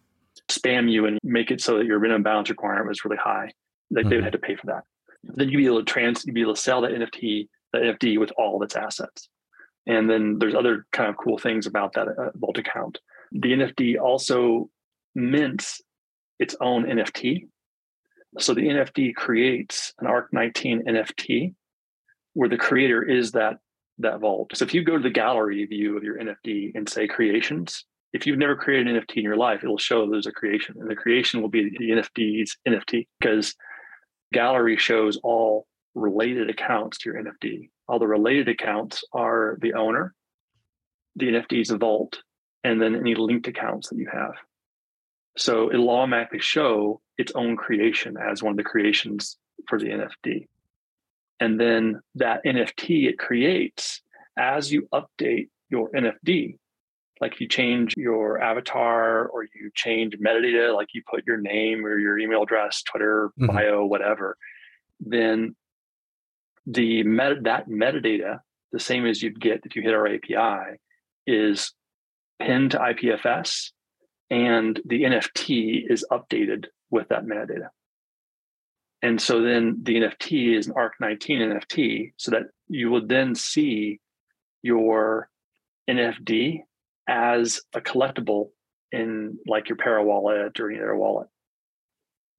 spam 0.50 0.90
you 0.90 1.06
and 1.08 1.20
make 1.24 1.52
it 1.52 1.60
so 1.62 1.78
that 1.78 1.86
your 1.86 2.00
minimum 2.00 2.24
balance 2.24 2.50
requirement 2.50 2.88
was 2.88 3.04
really 3.04 3.18
high. 3.18 3.52
Like 3.90 4.06
they 4.06 4.12
Mhm. 4.12 4.16
would 4.16 4.24
have 4.24 4.34
to 4.34 4.40
pay 4.40 4.56
for 4.56 4.68
that. 4.68 4.84
Then 5.24 5.50
you'd 5.50 5.58
be 5.58 5.66
able 5.66 5.80
to 5.84 5.92
trans, 5.92 6.26
you'd 6.26 6.34
be 6.36 6.42
able 6.42 6.56
to 6.56 6.62
sell 6.62 6.82
that 6.82 6.94
NFD, 6.94 7.50
the 7.74 7.80
NFD 7.80 8.18
with 8.18 8.32
all 8.38 8.56
of 8.56 8.62
its 8.62 8.76
assets. 8.78 9.28
And 9.88 10.10
then 10.10 10.40
there's 10.40 10.56
other 10.56 10.86
kind 10.94 11.10
of 11.10 11.18
cool 11.18 11.38
things 11.38 11.66
about 11.68 11.94
that 11.94 12.08
uh, 12.08 12.32
vault 12.36 12.58
account. 12.58 13.00
The 13.32 13.54
NFD 13.54 14.00
also 14.00 14.70
mints 15.16 15.82
its 16.40 16.56
own 16.60 16.86
NFT. 16.86 17.48
So 18.40 18.54
the 18.54 18.68
NFD 18.68 19.16
creates 19.16 19.94
an 20.00 20.08
ARC19 20.08 20.86
NFT 20.88 21.54
where 22.34 22.50
the 22.50 22.58
creator 22.58 23.04
is 23.04 23.32
that 23.32 23.58
that 24.00 24.20
vault. 24.20 24.52
So 24.56 24.64
if 24.64 24.74
you 24.74 24.84
go 24.84 24.98
to 24.98 25.04
the 25.04 25.10
gallery 25.10 25.66
view 25.66 25.98
of 25.98 26.04
your 26.04 26.18
NFD 26.18 26.72
and 26.76 26.88
say 26.88 27.08
creations, 27.08 27.86
if 28.14 28.26
you've 28.26 28.38
never 28.38 28.56
created 28.56 28.88
an 28.88 29.02
NFT 29.02 29.18
in 29.18 29.24
your 29.24 29.38
life, 29.38 29.64
it'll 29.64 29.78
show 29.78 30.10
there's 30.10 30.28
a 30.28 30.32
creation, 30.32 30.76
and 30.80 30.90
the 30.90 30.96
creation 30.96 31.42
will 31.42 31.50
be 31.50 31.70
the 31.78 31.92
NFD's 31.92 32.58
NFT 32.68 33.08
because 33.20 33.56
gallery 34.34 34.78
shows 34.78 35.20
all 35.24 35.68
related 35.96 36.50
accounts 36.50 36.98
to 37.00 37.10
your 37.10 37.24
NFD. 37.24 37.70
All 37.88 38.00
the 38.00 38.08
related 38.08 38.50
accounts 38.50 39.04
are 39.14 39.58
the 39.62 39.74
owner, 39.74 40.14
the 41.16 41.28
NFD's 41.28 41.70
vault, 41.72 42.22
and 42.64 42.82
then 42.82 42.96
any 42.96 43.16
linked 43.16 43.48
accounts 43.48 43.90
that 43.90 43.98
you 43.98 44.10
have. 44.12 44.34
So 45.38 45.72
it'll 45.72 45.90
automatically 45.90 46.40
show 46.40 47.02
its 47.18 47.32
own 47.36 47.56
creation 47.56 48.18
as 48.18 48.44
one 48.44 48.52
of 48.52 48.58
the 48.58 48.64
creations 48.64 49.38
for 49.68 49.80
the 49.80 49.88
NFD. 49.88 50.48
And 51.40 51.60
then 51.60 52.02
that 52.16 52.44
NFT 52.46 53.08
it 53.08 53.18
creates 53.18 54.02
as 54.38 54.72
you 54.72 54.88
update 54.94 55.50
your 55.70 55.90
NFD, 55.92 56.58
like 57.20 57.40
you 57.40 57.48
change 57.48 57.94
your 57.98 58.42
avatar 58.42 59.28
or 59.28 59.44
you 59.44 59.72
change 59.74 60.18
metadata, 60.18 60.76
like 60.76 60.90
you 60.94 61.02
put 61.10 61.26
your 61.26 61.38
name 61.38 61.86
or 61.86 61.98
your 61.98 62.20
email 62.20 62.44
address, 62.44 62.84
Twitter, 62.84 63.32
Mhm. 63.40 63.48
bio, 63.48 63.86
whatever, 63.86 64.38
then 65.00 65.56
the 66.66 67.04
meta, 67.04 67.40
that 67.42 67.68
metadata, 67.68 68.40
the 68.72 68.80
same 68.80 69.06
as 69.06 69.22
you'd 69.24 69.40
get 69.40 69.62
if 69.66 69.76
you 69.76 69.82
hit 69.82 69.94
our 69.94 70.08
API, 70.08 70.78
is 71.26 71.74
pinned 72.46 72.72
to 72.72 72.80
IPFS 72.80 73.72
and 74.30 74.80
the 74.86 75.04
NFT 75.04 75.84
is 75.90 76.06
updated 76.12 76.68
with 76.90 77.10
that 77.10 77.26
metadata. 77.26 77.68
And 79.02 79.22
so 79.22 79.42
then 79.42 79.80
the 79.84 79.96
NFT 79.96 80.58
is 80.58 80.68
an 80.68 80.74
ARC19 80.74 81.64
NFT, 81.64 82.14
so 82.18 82.32
that 82.32 82.44
you 82.68 82.90
will 82.90 83.06
then 83.06 83.34
see 83.36 84.00
your 84.62 85.28
NFD 85.90 86.62
as 87.08 87.62
a 87.74 87.82
collectible 87.82 88.50
in 88.92 89.40
like 89.48 89.70
your 89.70 89.76
Pera 89.76 90.04
wallet 90.04 90.60
or 90.60 90.70
any 90.70 90.80
other 90.80 90.96
wallet. 90.96 91.28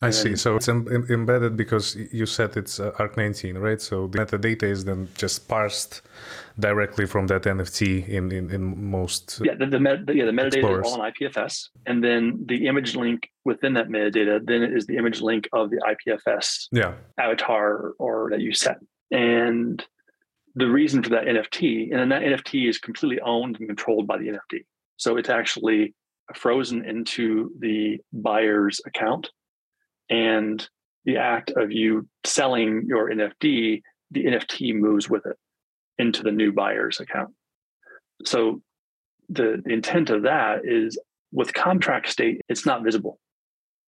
I 0.03 0.11
see. 0.11 0.37
So 0.37 0.57
it's 0.57 0.69
em- 0.69 0.89
em- 0.93 1.07
embedded 1.09 1.57
because 1.57 1.97
you 2.13 2.27
said 2.27 2.57
it's 2.57 2.81
uh, 2.81 2.91
ARC19, 2.99 3.61
right? 3.61 3.81
So 3.81 4.09
the 4.09 4.19
metadata 4.19 4.65
is 4.65 4.85
then 4.85 5.09
just 5.17 5.49
parsed 5.49 6.03
directly 6.59 7.07
from 7.07 7.29
that 7.29 7.43
NFT 7.43 8.09
in 8.09 8.33
in, 8.33 8.51
in 8.51 8.91
most. 8.91 9.41
Yeah, 9.45 9.55
the, 9.55 9.67
the, 9.67 9.81
met, 9.81 9.99
yeah 10.15 10.25
the 10.27 10.33
metadata 10.33 10.55
Explorers. 10.57 10.87
is 10.87 10.93
all 10.93 11.03
on 11.03 11.13
IPFS, 11.13 11.69
and 11.87 12.03
then 12.03 12.45
the 12.47 12.67
image 12.67 12.97
link 12.97 13.31
within 13.45 13.75
that 13.75 13.89
metadata 13.89 14.41
then 14.45 14.63
is 14.63 14.87
the 14.87 14.97
image 14.97 15.21
link 15.21 15.49
of 15.53 15.71
the 15.71 15.79
IPFS 15.93 16.67
Yeah. 16.73 16.95
avatar 17.19 17.93
or 17.99 18.29
that 18.31 18.41
you 18.41 18.53
set. 18.53 18.79
And 19.11 19.85
the 20.55 20.69
reason 20.69 21.03
for 21.03 21.11
that 21.11 21.25
NFT, 21.25 21.91
and 21.93 21.99
then 22.01 22.09
that 22.11 22.23
NFT 22.23 22.69
is 22.69 22.79
completely 22.79 23.21
owned 23.21 23.57
and 23.59 23.69
controlled 23.69 24.07
by 24.07 24.19
the 24.19 24.29
NFD. 24.29 24.65
So 24.97 25.17
it's 25.17 25.31
actually 25.31 25.95
frozen 26.35 26.85
into 26.85 27.51
the 27.59 27.99
buyer's 28.13 28.81
account. 28.87 29.31
And 30.11 30.67
the 31.05 31.17
act 31.17 31.51
of 31.57 31.73
you 31.73 32.09
selling 32.25 32.85
your 32.87 33.11
NFD, 33.11 33.83
the 34.11 34.25
NFT 34.25 34.75
moves 34.75 35.09
with 35.09 35.27
it 35.27 35.37
into 35.99 36.23
the 36.23 36.31
new 36.31 36.53
buyer's 36.53 37.01
account. 37.01 37.31
So 38.25 38.63
the, 39.29 39.63
intent 39.67 40.11
of 40.11 40.23
that 40.23 40.61
is 40.65 40.99
with 41.33 41.55
contract 41.55 42.09
state, 42.09 42.41
it's 42.49 42.67
not 42.67 42.85
visible. 42.85 43.19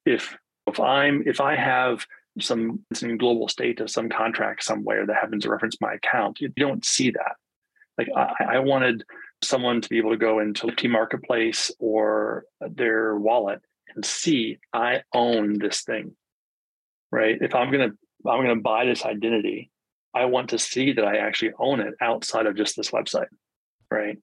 If 0.07 0.37
if 0.67 0.81
I'm 0.81 1.23
if 1.27 1.41
I 1.41 1.57
have 1.57 2.07
some 2.41 2.85
some 2.93 3.17
global 3.17 3.49
state 3.49 3.81
of 3.81 3.91
some 3.91 4.09
contract 4.09 4.65
somewhere 4.65 5.07
that 5.07 5.17
happens 5.17 5.45
to 5.45 5.51
reference 5.51 5.81
my 5.81 5.95
account, 5.95 6.41
you 6.41 6.49
don't 6.49 6.85
see 6.85 7.11
that. 7.11 7.37
Like 7.99 8.09
I, 8.17 8.57
I 8.57 8.59
wanted 8.59 9.05
someone 9.43 9.81
to 9.81 9.89
be 9.89 9.99
able 9.99 10.11
to 10.11 10.17
go 10.17 10.41
into 10.41 10.71
T 10.73 10.89
Marketplace 10.89 11.71
or 11.79 12.45
their 12.61 13.17
wallet 13.17 13.61
and 13.95 14.05
see 14.05 14.59
I 14.73 15.03
own 15.13 15.59
this 15.59 15.83
thing. 15.83 16.17
Right. 17.11 17.39
If 17.41 17.55
I'm 17.55 17.71
gonna 17.71 17.91
I'm 18.27 18.43
gonna 18.43 18.57
buy 18.57 18.87
this 18.87 19.05
identity, 19.05 19.71
I 20.15 20.27
want 20.27 20.51
to 20.51 20.59
see 20.59 20.93
that 20.93 21.05
I 21.05 21.19
actually 21.19 21.53
own 21.59 21.81
it 21.81 21.95
outside 22.01 22.47
of 22.47 22.57
just 22.57 22.77
this 22.77 22.91
website. 22.91 23.29
Right. 23.91 24.19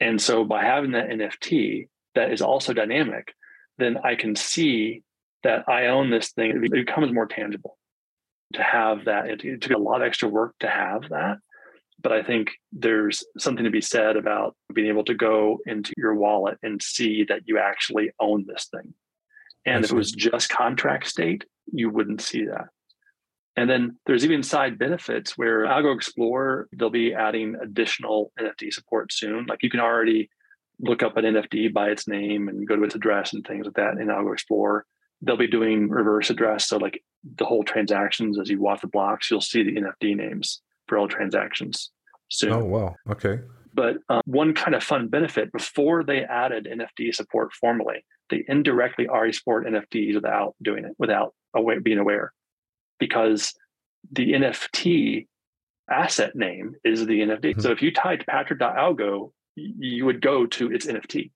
And 0.00 0.20
so 0.20 0.44
by 0.44 0.62
having 0.62 0.92
that 0.92 1.08
NFT 1.08 1.88
that 2.14 2.32
is 2.32 2.42
also 2.42 2.72
dynamic, 2.72 3.32
then 3.78 3.98
I 4.02 4.14
can 4.14 4.36
see 4.36 5.02
that 5.42 5.68
I 5.68 5.86
own 5.86 6.10
this 6.10 6.30
thing. 6.32 6.62
It 6.64 6.70
becomes 6.70 7.12
more 7.12 7.26
tangible 7.26 7.78
to 8.54 8.62
have 8.62 9.04
that. 9.06 9.28
It, 9.28 9.44
it 9.44 9.60
took 9.60 9.72
a 9.72 9.80
lot 9.80 10.02
of 10.02 10.06
extra 10.06 10.28
work 10.28 10.54
to 10.60 10.68
have 10.68 11.08
that. 11.10 11.38
But 12.02 12.12
I 12.12 12.22
think 12.22 12.50
there's 12.72 13.24
something 13.38 13.64
to 13.64 13.70
be 13.70 13.80
said 13.80 14.16
about 14.16 14.54
being 14.72 14.88
able 14.88 15.04
to 15.04 15.14
go 15.14 15.58
into 15.66 15.92
your 15.96 16.14
wallet 16.14 16.58
and 16.62 16.82
see 16.82 17.24
that 17.24 17.42
you 17.46 17.58
actually 17.58 18.10
own 18.20 18.44
this 18.46 18.68
thing. 18.70 18.92
And 19.66 19.84
if 19.84 19.90
it 19.90 19.96
was 19.96 20.12
just 20.12 20.48
contract 20.48 21.08
state, 21.08 21.44
you 21.72 21.90
wouldn't 21.90 22.20
see 22.20 22.44
that. 22.44 22.66
And 23.56 23.68
then 23.70 23.96
there's 24.06 24.24
even 24.24 24.42
side 24.42 24.78
benefits 24.78 25.36
where 25.36 25.64
Algo 25.64 25.94
Explorer, 25.94 26.68
they'll 26.76 26.90
be 26.90 27.14
adding 27.14 27.56
additional 27.60 28.30
NFD 28.38 28.72
support 28.72 29.12
soon. 29.12 29.46
Like 29.46 29.62
you 29.62 29.70
can 29.70 29.80
already 29.80 30.30
look 30.78 31.02
up 31.02 31.16
an 31.16 31.24
NFD 31.24 31.72
by 31.72 31.88
its 31.88 32.06
name 32.06 32.48
and 32.48 32.68
go 32.68 32.76
to 32.76 32.84
its 32.84 32.94
address 32.94 33.32
and 33.32 33.46
things 33.46 33.64
like 33.64 33.74
that 33.74 33.98
in 33.98 34.08
Algo 34.08 34.34
Explorer. 34.34 34.84
They'll 35.22 35.38
be 35.38 35.48
doing 35.48 35.88
reverse 35.88 36.28
address. 36.28 36.68
So 36.68 36.76
like 36.76 37.02
the 37.36 37.46
whole 37.46 37.64
transactions, 37.64 38.38
as 38.38 38.50
you 38.50 38.60
walk 38.60 38.82
the 38.82 38.88
blocks, 38.88 39.30
you'll 39.30 39.40
see 39.40 39.62
the 39.62 39.80
NFD 39.80 40.16
names 40.16 40.60
for 40.86 40.98
all 40.98 41.08
transactions 41.08 41.90
soon. 42.28 42.52
Oh 42.52 42.64
wow. 42.64 42.94
Okay. 43.10 43.40
But 43.76 43.98
um, 44.08 44.22
one 44.24 44.54
kind 44.54 44.74
of 44.74 44.82
fun 44.82 45.08
benefit 45.08 45.52
before 45.52 46.02
they 46.02 46.20
added 46.24 46.66
NFT 46.76 47.14
support 47.14 47.52
formally, 47.52 48.04
they 48.30 48.42
indirectly 48.48 49.06
already 49.06 49.34
support 49.34 49.66
NFTs 49.66 50.14
without 50.14 50.54
doing 50.62 50.84
it, 50.86 50.92
without 50.98 51.34
aware, 51.54 51.78
being 51.80 51.98
aware, 51.98 52.32
because 52.98 53.52
the 54.10 54.32
NFT 54.32 55.26
asset 55.90 56.34
name 56.34 56.74
is 56.84 57.04
the 57.06 57.20
NFT. 57.20 57.54
Mhm. 57.54 57.62
So 57.62 57.70
if 57.70 57.82
you 57.82 57.90
typed 57.92 58.26
patrick.algo, 58.26 59.32
you 59.56 60.04
would 60.06 60.20
go 60.20 60.46
to 60.46 60.72
its 60.72 60.86
NFT. 60.86 61.30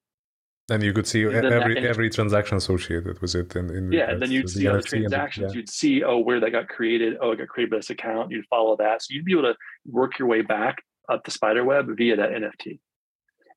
And 0.70 0.82
you 0.82 0.92
could 0.92 1.06
see 1.06 1.24
every 1.24 1.74
that- 1.74 1.84
every 1.84 2.08
transaction 2.10 2.56
associated 2.56 3.20
with 3.20 3.34
it. 3.34 3.54
In, 3.56 3.70
in 3.74 3.92
Yeah, 3.92 4.10
and 4.10 4.22
then 4.22 4.30
you'd 4.30 4.48
see 4.48 4.60
the 4.64 4.70
NFT 4.70 4.76
and 4.76 4.86
transactions. 5.10 5.52
yeah. 5.52 5.56
You'd 5.58 5.68
see, 5.68 6.04
oh, 6.04 6.18
where 6.18 6.38
that 6.40 6.50
got 6.50 6.68
created. 6.68 7.16
Oh, 7.20 7.32
it 7.32 7.36
got 7.38 7.48
created 7.48 7.70
by 7.72 7.78
this 7.78 7.90
account. 7.90 8.30
You'd 8.30 8.46
follow 8.46 8.76
that. 8.76 9.02
So 9.02 9.08
you'd 9.14 9.24
be 9.24 9.32
able 9.32 9.42
to 9.52 9.56
work 9.86 10.18
your 10.18 10.28
way 10.28 10.42
back 10.42 10.82
up 11.10 11.24
the 11.24 11.30
spider 11.30 11.64
web 11.64 11.86
via 11.96 12.16
that 12.16 12.30
NFT. 12.30 12.78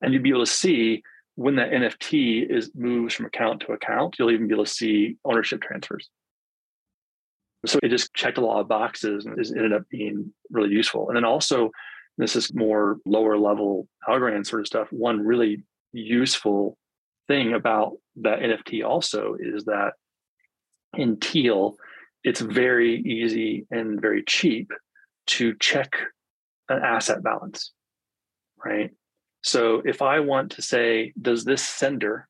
And 0.01 0.13
you'd 0.13 0.23
be 0.23 0.29
able 0.29 0.45
to 0.45 0.51
see 0.51 1.03
when 1.35 1.55
that 1.55 1.71
NFT 1.71 2.49
is 2.49 2.71
moves 2.75 3.13
from 3.13 3.25
account 3.25 3.61
to 3.61 3.71
account. 3.71 4.15
You'll 4.17 4.31
even 4.31 4.47
be 4.47 4.53
able 4.53 4.65
to 4.65 4.71
see 4.71 5.17
ownership 5.25 5.61
transfers. 5.61 6.09
So 7.65 7.79
it 7.81 7.89
just 7.89 8.13
checked 8.13 8.37
a 8.37 8.41
lot 8.41 8.59
of 8.59 8.67
boxes 8.67 9.25
and 9.25 9.39
it 9.39 9.47
ended 9.55 9.73
up 9.73 9.87
being 9.89 10.33
really 10.51 10.69
useful. 10.69 11.07
And 11.07 11.15
then 11.15 11.23
also, 11.23 11.71
this 12.17 12.35
is 12.35 12.53
more 12.53 12.97
lower 13.05 13.37
level 13.37 13.87
Algorand 14.07 14.45
sort 14.45 14.61
of 14.61 14.67
stuff. 14.67 14.87
One 14.91 15.25
really 15.25 15.63
useful 15.93 16.77
thing 17.27 17.53
about 17.53 17.93
that 18.17 18.39
NFT 18.39 18.85
also 18.85 19.35
is 19.39 19.63
that 19.65 19.93
in 20.95 21.19
Teal, 21.19 21.75
it's 22.23 22.41
very 22.41 22.97
easy 23.01 23.65
and 23.71 23.99
very 23.99 24.23
cheap 24.23 24.71
to 25.27 25.55
check 25.59 25.93
an 26.70 26.80
asset 26.84 27.24
balance, 27.24 27.72
right? 28.64 28.91
So 29.43 29.82
if 29.84 30.01
I 30.01 30.22
want 30.22 30.51
to 30.53 30.61
say, 30.61 31.14
does 31.22 31.43
this 31.43 31.64
sender, 31.64 32.28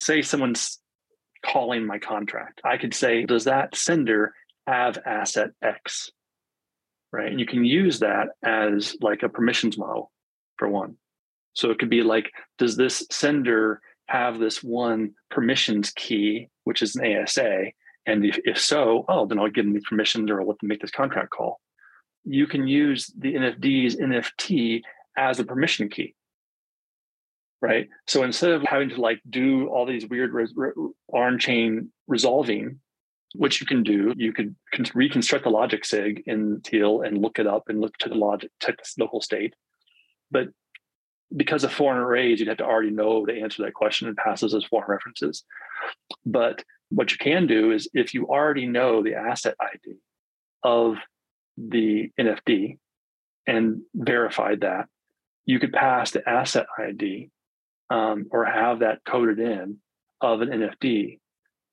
say 0.00 0.22
someone's 0.22 0.78
calling 1.44 1.86
my 1.86 1.98
contract, 1.98 2.60
I 2.64 2.76
could 2.76 2.94
say, 2.94 3.24
does 3.24 3.44
that 3.44 3.74
sender 3.74 4.34
have 4.66 4.98
asset 5.06 5.50
X? 5.62 6.10
Right. 7.12 7.30
And 7.30 7.40
you 7.40 7.46
can 7.46 7.64
use 7.64 8.00
that 8.00 8.28
as 8.44 8.96
like 9.00 9.24
a 9.24 9.28
permissions 9.28 9.76
model 9.76 10.12
for 10.58 10.68
one. 10.68 10.96
So 11.54 11.70
it 11.70 11.78
could 11.78 11.90
be 11.90 12.02
like, 12.02 12.30
does 12.58 12.76
this 12.76 13.04
sender 13.10 13.80
have 14.06 14.38
this 14.38 14.62
one 14.62 15.14
permissions 15.30 15.90
key, 15.90 16.48
which 16.64 16.82
is 16.82 16.94
an 16.94 17.04
ASA? 17.04 17.72
And 18.06 18.24
if, 18.24 18.38
if 18.44 18.60
so, 18.60 19.04
oh, 19.08 19.26
then 19.26 19.38
I'll 19.38 19.50
give 19.50 19.64
them 19.64 19.74
these 19.74 19.88
permissions 19.88 20.30
or 20.30 20.40
I'll 20.40 20.46
let 20.46 20.58
them 20.60 20.68
make 20.68 20.80
this 20.80 20.90
contract 20.90 21.30
call. 21.30 21.60
You 22.24 22.46
can 22.46 22.66
use 22.66 23.12
the 23.16 23.34
NFD's 23.34 23.96
NFT 23.96 24.82
as 25.16 25.38
a 25.40 25.44
permission 25.44 25.88
key. 25.88 26.14
Right. 27.62 27.88
So 28.06 28.22
instead 28.22 28.52
of 28.52 28.62
having 28.62 28.88
to 28.90 29.00
like 29.00 29.20
do 29.28 29.68
all 29.68 29.84
these 29.84 30.06
weird 30.06 30.32
re- 30.32 30.72
on 31.12 31.38
chain 31.38 31.92
resolving, 32.06 32.80
which 33.34 33.60
you 33.60 33.66
can 33.66 33.82
do, 33.82 34.14
you 34.16 34.32
could 34.32 34.56
con- 34.72 34.86
reconstruct 34.94 35.44
the 35.44 35.50
logic 35.50 35.84
sig 35.84 36.22
in 36.26 36.62
Teal 36.62 37.02
and 37.02 37.20
look 37.20 37.38
it 37.38 37.46
up 37.46 37.64
and 37.68 37.80
look 37.80 37.96
to 37.98 38.08
the 38.08 38.14
logic, 38.14 38.50
to 38.60 38.72
the 38.72 39.02
local 39.02 39.20
state. 39.20 39.54
But 40.30 40.48
because 41.36 41.62
of 41.62 41.72
foreign 41.72 41.98
arrays, 41.98 42.40
you'd 42.40 42.48
have 42.48 42.58
to 42.58 42.64
already 42.64 42.90
know 42.90 43.24
the 43.24 43.40
answer 43.40 43.56
to 43.56 43.62
that 43.64 43.74
question 43.74 44.08
and 44.08 44.16
pass 44.16 44.40
those 44.40 44.54
as 44.54 44.64
foreign 44.64 44.90
references. 44.90 45.44
But 46.24 46.64
what 46.88 47.12
you 47.12 47.18
can 47.18 47.46
do 47.46 47.72
is 47.72 47.88
if 47.94 48.14
you 48.14 48.26
already 48.26 48.66
know 48.66 49.02
the 49.02 49.14
asset 49.14 49.54
ID 49.60 49.96
of 50.62 50.96
the 51.68 52.10
NFD 52.18 52.78
and 53.46 53.82
verified 53.94 54.60
that, 54.60 54.86
you 55.44 55.58
could 55.58 55.72
pass 55.72 56.12
the 56.12 56.28
asset 56.28 56.66
ID 56.78 57.30
um, 57.90 58.26
or 58.30 58.44
have 58.44 58.80
that 58.80 59.00
coded 59.04 59.38
in 59.38 59.78
of 60.20 60.40
an 60.42 60.48
NFD 60.48 61.18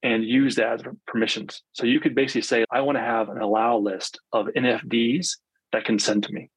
and 0.03 0.23
use 0.23 0.55
that 0.55 0.73
as 0.73 0.81
permissions. 1.05 1.63
So 1.73 1.85
you 1.85 1.99
could 1.99 2.15
basically 2.15 2.41
say, 2.41 2.65
I 2.71 2.81
want 2.81 2.97
to 2.97 3.03
have 3.03 3.29
an 3.29 3.39
allow 3.39 3.77
list 3.77 4.19
of 4.31 4.47
NFDs 4.47 5.37
that 5.73 5.85
can 5.85 5.99
send 5.99 6.23
to 6.23 6.33
me. 6.33 6.49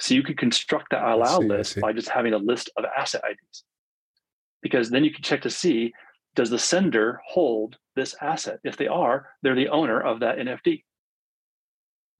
So 0.00 0.14
you 0.14 0.22
could 0.22 0.38
construct 0.38 0.90
that 0.90 1.04
allow 1.04 1.40
see, 1.40 1.46
list 1.46 1.80
by 1.80 1.92
just 1.92 2.08
having 2.08 2.32
a 2.32 2.38
list 2.38 2.70
of 2.76 2.84
asset 2.84 3.22
IDs. 3.28 3.64
Because 4.60 4.90
then 4.90 5.04
you 5.04 5.12
can 5.12 5.22
check 5.22 5.42
to 5.42 5.50
see 5.50 5.92
does 6.34 6.50
the 6.50 6.58
sender 6.58 7.20
hold 7.26 7.76
this 7.94 8.14
asset? 8.20 8.58
If 8.64 8.76
they 8.76 8.88
are, 8.88 9.28
they're 9.42 9.54
the 9.54 9.68
owner 9.68 10.00
of 10.00 10.20
that 10.20 10.38
NFD. 10.38 10.82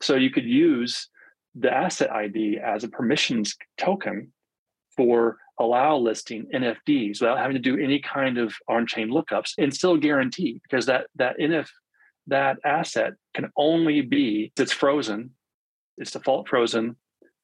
So 0.05 0.17
you 0.17 0.31
could 0.31 0.45
use 0.45 1.09
the 1.55 1.73
asset 1.73 2.13
ID 2.13 2.59
as 2.59 2.85
a 2.85 2.89
permissions 2.89 3.57
token 3.79 4.35
for 4.95 5.39
allow 5.59 5.97
listing 5.97 6.47
NFDs 6.55 7.23
without 7.23 7.39
having 7.39 7.55
to 7.55 7.59
do 7.71 7.83
any 7.83 8.01
kind 8.01 8.37
of 8.37 8.53
on-chain 8.69 9.09
lookups 9.09 9.53
and 9.57 9.73
still 9.73 9.97
guarantee 9.97 10.61
because 10.63 10.85
that 10.87 11.07
that 11.17 11.39
NF 11.39 11.69
that 12.27 12.59
asset 12.67 13.15
can 13.33 13.51
only 13.57 14.03
be 14.03 14.53
it's 14.59 14.73
frozen, 14.73 15.31
it's 15.97 16.11
default 16.11 16.49
frozen 16.49 16.97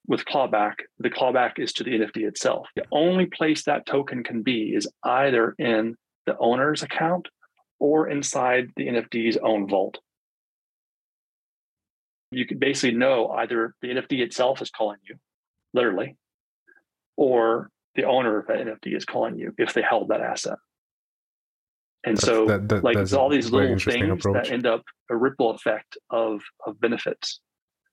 with 0.07 0.27
clawback. 0.27 0.75
The 0.99 1.09
clawback 1.09 1.59
is 1.59 1.73
to 1.75 1.85
the 1.85 1.93
NFD 1.93 2.29
itself. 2.29 2.69
The 2.77 2.85
only 2.93 3.25
place 3.25 3.65
that 3.65 3.87
token 3.87 4.23
can 4.23 4.43
be 4.43 4.75
is 4.75 4.87
either 5.03 5.55
in 5.59 5.97
the 6.27 6.37
owner's 6.39 6.83
account 6.83 7.27
or 7.79 8.11
inside 8.11 8.69
the 8.77 8.89
NFD's 8.89 9.39
own 9.39 9.67
vault. 9.67 9.99
You 12.31 12.47
could 12.47 12.61
basically 12.61 12.97
know 12.97 13.29
either 13.31 13.75
the 13.83 13.89
NFD 13.89 14.21
itself 14.21 14.63
is 14.63 14.71
calling 14.71 14.99
you, 15.09 15.17
literally, 15.75 16.17
or 17.17 17.71
the 17.97 18.05
owner 18.05 18.39
of 18.39 18.47
that 18.47 18.59
NFD 18.59 18.97
is 18.97 19.05
calling 19.05 19.37
you 19.37 19.53
if 19.59 19.75
they 19.75 19.83
held 19.83 20.09
that 20.09 20.21
asset. 20.21 20.59
And 22.05 22.17
That's- 22.17 22.25
so, 22.25 22.47
that- 22.47 22.69
that- 22.69 22.85
like, 22.85 22.97
it's 22.97 23.13
all 23.13 23.29
these 23.29 23.51
little 23.51 23.77
things 23.79 24.09
approach. 24.25 24.47
that 24.49 24.53
end 24.53 24.67
up 24.67 24.85
a 25.11 25.17
ripple 25.17 25.51
effect 25.51 25.99
of 26.09 26.43
of 26.67 26.81
benefits. 26.81 27.41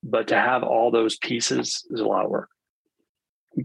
But 0.04 0.28
to 0.30 0.36
have 0.36 0.64
all 0.64 0.92
those 0.92 1.18
pieces 1.18 1.86
is 1.90 2.00
a 2.00 2.06
lot 2.06 2.24
of 2.26 2.32
work. 2.32 2.50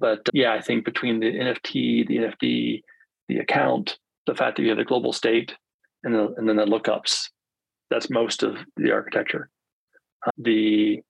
But 0.01 0.27
yeah, 0.33 0.55
I 0.55 0.61
think 0.63 0.85
between 0.87 1.21
the 1.21 1.27
NFT, 1.39 2.07
the 2.09 2.17
NFT, 2.17 2.83
the 3.29 3.39
account, 3.39 3.99
the 4.27 4.35
fact 4.35 4.57
that 4.57 4.63
you 4.63 4.71
have 4.71 4.79
the 4.79 4.85
global 4.85 5.13
state, 5.13 5.55
and 6.03 6.15
the, 6.15 6.35
and 6.39 6.49
then 6.49 6.57
the 6.57 6.65
lookups, 6.65 7.29
that's 7.91 8.09
most 8.11 8.43
of 8.43 8.57
the 8.79 8.91
architecture. 8.91 9.51
The 10.39 11.01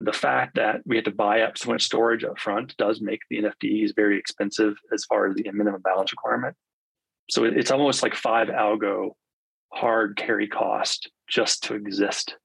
the 0.00 0.12
fact 0.12 0.56
that 0.56 0.80
we 0.84 0.96
had 0.96 1.04
to 1.04 1.12
buy 1.12 1.42
up 1.42 1.56
so 1.56 1.70
much 1.70 1.84
storage 1.84 2.24
up 2.24 2.38
front 2.38 2.76
does 2.76 3.00
make 3.00 3.20
the 3.30 3.38
NFDs 3.38 3.94
very 3.94 4.18
expensive 4.18 4.74
as 4.92 5.04
far 5.04 5.28
as 5.28 5.36
the 5.36 5.44
minimum 5.52 5.80
balance 5.80 6.12
requirement. 6.12 6.56
So 7.30 7.44
it's 7.44 7.70
almost 7.70 8.02
like 8.02 8.14
five 8.14 8.48
algo 8.48 9.12
hard 9.72 10.16
carry 10.16 10.48
cost 10.48 11.10
just 11.28 11.62
to 11.64 11.74
exist. 11.74 12.36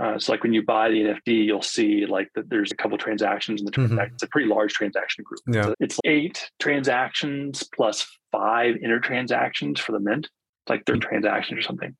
Uh, 0.00 0.14
it's 0.14 0.28
like 0.28 0.44
when 0.44 0.52
you 0.52 0.64
buy 0.64 0.88
the 0.88 1.00
NFD, 1.00 1.44
you'll 1.44 1.60
see 1.60 2.06
like 2.06 2.28
that 2.36 2.48
there's 2.48 2.70
a 2.70 2.76
couple 2.76 2.96
transactions 2.96 3.60
in 3.60 3.64
the 3.64 3.72
transaction. 3.72 4.14
It's 4.14 4.22
a 4.22 4.28
pretty 4.28 4.48
large 4.48 4.72
transaction 4.72 5.24
group. 5.24 5.40
Yeah. 5.48 5.64
So 5.64 5.74
it's 5.80 5.98
eight 6.04 6.50
transactions 6.60 7.68
plus 7.74 8.06
five 8.30 8.76
inner 8.76 9.00
transactions 9.00 9.80
for 9.80 9.90
the 9.92 9.98
mint, 9.98 10.26
It's 10.26 10.70
like 10.70 10.84
third 10.86 11.02
transaction 11.02 11.58
or 11.58 11.62
something. 11.62 11.96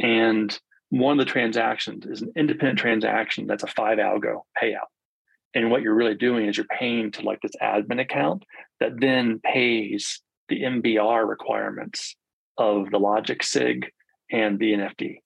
And 0.00 0.58
one 0.92 1.18
of 1.18 1.24
the 1.24 1.32
transactions 1.32 2.04
is 2.04 2.20
an 2.20 2.32
independent 2.36 2.78
transaction 2.78 3.46
that's 3.46 3.62
a 3.62 3.66
five 3.68 3.96
algo 3.96 4.42
payout. 4.62 4.90
And 5.54 5.70
what 5.70 5.80
you're 5.80 5.94
really 5.94 6.14
doing 6.14 6.46
is 6.46 6.58
you're 6.58 6.66
paying 6.66 7.10
to 7.12 7.22
like 7.22 7.40
this 7.40 7.56
admin 7.62 7.98
account 7.98 8.44
that 8.78 9.00
then 9.00 9.40
pays 9.42 10.20
the 10.50 10.60
MBR 10.60 11.26
requirements 11.26 12.14
of 12.58 12.90
the 12.90 12.98
logic 12.98 13.42
SIG 13.42 13.90
and 14.30 14.58
the 14.58 14.74
NFD. 14.74 15.20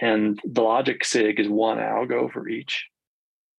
And 0.00 0.40
the 0.44 0.62
logic 0.62 1.04
SIG 1.04 1.38
is 1.38 1.48
one 1.48 1.78
algo 1.78 2.28
for 2.28 2.48
each 2.48 2.88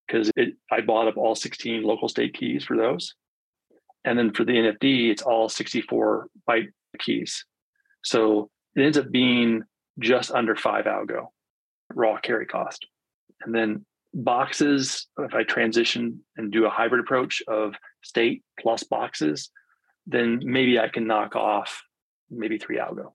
because 0.06 0.30
I 0.70 0.82
bought 0.82 1.08
up 1.08 1.16
all 1.16 1.34
16 1.34 1.82
local 1.82 2.10
state 2.10 2.34
keys 2.34 2.62
for 2.62 2.76
those. 2.76 3.14
And 4.04 4.18
then 4.18 4.34
for 4.34 4.44
the 4.44 4.52
NFD, 4.52 5.10
it's 5.10 5.22
all 5.22 5.48
64 5.48 6.26
byte 6.46 6.68
keys. 6.98 7.46
So 8.02 8.50
it 8.76 8.82
ends 8.82 8.98
up 8.98 9.10
being 9.10 9.62
just 9.98 10.30
under 10.30 10.56
five 10.56 10.86
algo 10.86 11.28
raw 11.94 12.18
carry 12.18 12.46
cost. 12.46 12.86
And 13.42 13.54
then 13.54 13.84
boxes, 14.12 15.06
if 15.18 15.34
I 15.34 15.42
transition 15.42 16.20
and 16.36 16.52
do 16.52 16.66
a 16.66 16.70
hybrid 16.70 17.00
approach 17.00 17.42
of 17.48 17.74
state 18.02 18.42
plus 18.60 18.82
boxes, 18.84 19.50
then 20.06 20.40
maybe 20.42 20.78
I 20.78 20.88
can 20.88 21.06
knock 21.06 21.36
off 21.36 21.82
maybe 22.30 22.58
three 22.58 22.78
algo. 22.78 23.12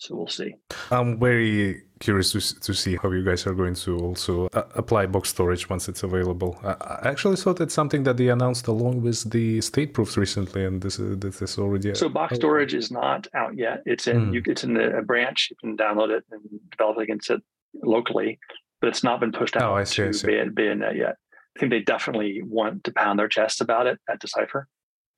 So 0.00 0.14
we'll 0.14 0.28
see. 0.28 0.54
I'm 0.92 1.18
very 1.18 1.82
curious 1.98 2.30
to, 2.30 2.60
to 2.60 2.72
see 2.72 2.96
how 3.02 3.10
you 3.10 3.24
guys 3.24 3.48
are 3.48 3.52
going 3.54 3.74
to 3.74 3.98
also 3.98 4.46
uh, 4.54 4.62
apply 4.76 5.06
box 5.06 5.30
storage 5.30 5.68
once 5.68 5.88
it's 5.88 6.04
available. 6.04 6.56
I, 6.62 6.76
I 7.04 7.08
actually 7.08 7.34
thought 7.34 7.60
it's 7.60 7.74
something 7.74 8.04
that 8.04 8.16
they 8.16 8.28
announced 8.28 8.68
along 8.68 9.02
with 9.02 9.28
the 9.32 9.60
state 9.60 9.94
proofs 9.94 10.16
recently, 10.16 10.64
and 10.64 10.80
this 10.80 11.00
is, 11.00 11.18
this 11.18 11.42
is 11.42 11.58
already. 11.58 11.96
So 11.96 12.08
box 12.08 12.36
storage 12.36 12.74
is 12.74 12.92
not 12.92 13.26
out 13.34 13.56
yet. 13.58 13.82
It's 13.86 14.06
in 14.06 14.18
Mm. 14.30 14.34
you, 14.34 14.42
it's 14.46 14.62
in 14.62 14.74
the, 14.74 14.96
a 14.98 15.02
branch. 15.02 15.48
You 15.50 15.56
can 15.60 15.76
download 15.76 16.10
it 16.16 16.24
and 16.30 16.42
develop 16.70 16.98
against 16.98 17.28
it 17.30 17.40
locally, 17.82 18.38
but 18.80 18.88
it's 18.88 19.02
not 19.02 19.18
been 19.18 19.32
pushed 19.32 19.56
out 19.56 19.62
Oh, 19.64 19.74
I 19.74 19.82
see, 19.84 20.04
I 20.04 20.06
to 20.06 20.12
see. 20.12 20.26
Bay- 20.28 20.44
Betanet 20.48 20.96
yet. 20.96 21.16
I 21.56 21.58
think 21.60 21.72
they 21.72 21.80
definitely 21.80 22.40
want 22.44 22.84
to 22.84 22.92
pound 22.92 23.18
their 23.18 23.26
chest 23.26 23.60
about 23.60 23.88
it 23.88 23.98
at 24.08 24.20
Decipher. 24.20 24.68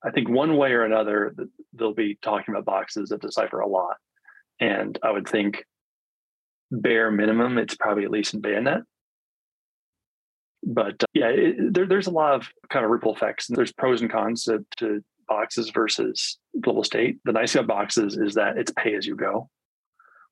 I 0.03 0.11
think 0.11 0.31
one 0.31 0.57
way 0.57 0.72
or 0.72 0.85
another 0.85 1.35
they'll 1.74 1.93
be 1.93 2.18
talking 2.22 2.55
about 2.55 2.64
boxes 2.64 3.12
at 3.12 3.20
Decipher 3.20 3.61
a 3.61 3.68
lot, 3.68 3.97
and 4.61 4.98
I 5.02 5.11
would 5.11 5.28
think 5.28 5.64
bare 6.70 7.11
minimum 7.11 7.58
it's 7.58 7.74
probably 7.74 8.04
at 8.04 8.11
least 8.11 8.34
in 8.34 8.42
Betanet. 8.42 8.82
But 10.62 11.02
uh, 11.02 11.06
yeah, 11.14 11.28
it, 11.28 11.74
there, 11.74 11.86
there's 11.86 12.06
a 12.06 12.12
lot 12.12 12.34
of 12.34 12.48
kind 12.68 12.84
of 12.84 12.90
ripple 12.90 13.14
effects. 13.14 13.46
There's 13.48 13.72
pros 13.72 14.02
and 14.02 14.11
cons 14.11 14.44
to, 14.44 14.64
to 14.76 15.02
boxes 15.26 15.70
versus 15.70 16.38
global 16.61 16.84
state. 16.84 17.18
The 17.24 17.32
nice 17.32 17.52
thing 17.52 17.64
about 17.64 17.76
boxes 17.78 18.16
is 18.16 18.34
that 18.34 18.58
it's 18.58 18.72
pay 18.76 18.94
as 18.94 19.06
you 19.06 19.16
go, 19.16 19.48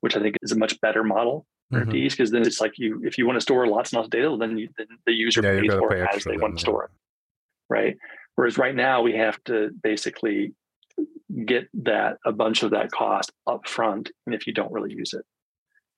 which 0.00 0.16
I 0.16 0.20
think 0.20 0.36
is 0.42 0.52
a 0.52 0.58
much 0.58 0.80
better 0.80 1.02
model 1.02 1.46
for 1.70 1.80
Mhm. 1.80 1.92
NFDs 1.92 2.10
because 2.10 2.30
then 2.30 2.42
it's 2.42 2.60
like 2.60 2.78
you 2.78 3.00
if 3.04 3.18
you 3.18 3.26
want 3.26 3.36
to 3.36 3.40
store 3.40 3.66
lots 3.66 3.92
and 3.92 3.96
lots 3.98 4.06
of 4.06 4.10
data, 4.10 4.36
then, 4.38 4.58
you, 4.58 4.68
then 4.76 4.86
the 5.06 5.12
user 5.12 5.42
Yeah, 5.42 5.60
pays 5.60 5.72
for 5.72 5.94
it 5.94 6.08
as 6.14 6.24
they 6.24 6.36
want 6.36 6.56
to 6.56 6.60
store 6.60 6.84
it, 6.84 6.90
right? 7.70 7.96
Whereas 8.34 8.58
right 8.58 8.74
now 8.74 9.02
we 9.02 9.14
have 9.14 9.42
to 9.44 9.70
basically 9.82 10.54
get 11.44 11.68
that 11.74 12.18
a 12.24 12.32
bunch 12.32 12.62
of 12.62 12.70
that 12.70 12.90
cost 12.90 13.32
up 13.46 13.68
front, 13.68 14.10
and 14.26 14.34
if 14.34 14.46
you 14.46 14.52
don't 14.52 14.72
really 14.72 14.92
use 14.92 15.12
it, 15.12 15.24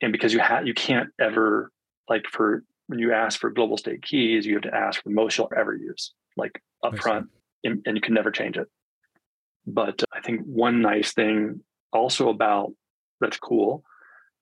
and 0.03 0.13
because 0.13 0.33
you 0.33 0.41
have 0.41 0.67
you 0.67 0.75
can't 0.75 1.11
ever 1.21 1.71
like 2.09 2.27
for 2.31 2.65
when 2.87 2.99
you 2.99 3.13
ask 3.13 3.39
for 3.39 3.51
global 3.51 3.77
state 3.77 4.03
keys, 4.03 4.45
you 4.45 4.55
have 4.55 4.63
to 4.63 4.75
ask 4.75 5.03
for 5.03 5.11
most 5.11 5.39
you'll 5.39 5.53
ever 5.57 5.75
use, 5.75 6.13
like 6.37 6.61
up 6.85 6.99
front, 6.99 7.29
and, 7.63 7.83
and 7.87 7.97
you 7.97 8.01
can 8.01 8.15
never 8.15 8.31
change 8.31 8.57
it. 8.57 8.67
But 9.67 10.03
I 10.13 10.21
think 10.21 10.41
one 10.45 10.83
nice 10.83 11.13
thing 11.13 11.61
also 11.93 12.29
about 12.29 12.73
that's 13.21 13.39
cool 13.39 13.85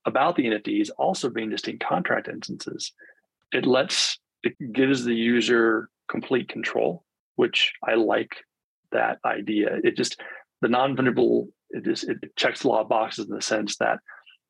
about 0.08 0.36
the 0.36 0.46
NFDs 0.46 0.90
also 0.98 1.28
being 1.28 1.50
distinct 1.50 1.84
contract 1.84 2.28
instances, 2.28 2.92
it 3.52 3.66
lets 3.66 4.18
it 4.42 4.54
gives 4.72 5.04
the 5.04 5.14
user 5.14 5.90
complete 6.08 6.48
control, 6.48 7.04
which 7.36 7.72
I 7.86 7.94
like 7.94 8.36
that 8.92 9.18
idea. 9.24 9.78
It 9.84 9.96
just 9.96 10.20
the 10.60 10.68
non-vulnerable 10.68 11.48
it 11.70 11.86
it 12.04 12.36
checks 12.36 12.64
of 12.64 12.88
boxes 12.88 13.28
in 13.28 13.34
the 13.34 13.42
sense 13.42 13.76
that 13.76 13.98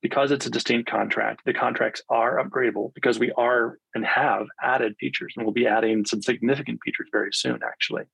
because 0.01 0.31
it's 0.31 0.47
a 0.47 0.51
distinct 0.51 0.89
contract, 0.89 1.41
the 1.45 1.53
contracts 1.53 2.03
are 2.09 2.43
upgradable 2.43 2.95
because 2.95 3.19
we 3.19 3.33
are 3.33 3.79
and 3.95 4.05
have 4.05 4.47
added 4.63 4.95
features 5.01 5.35
and 5.37 5.45
we'll 5.45 5.53
be 5.53 5.67
adding 5.67 6.05
some 6.05 6.23
significant 6.23 6.79
features 6.85 7.09
very 7.11 7.31
soon, 7.33 7.61
actually. 7.67 8.05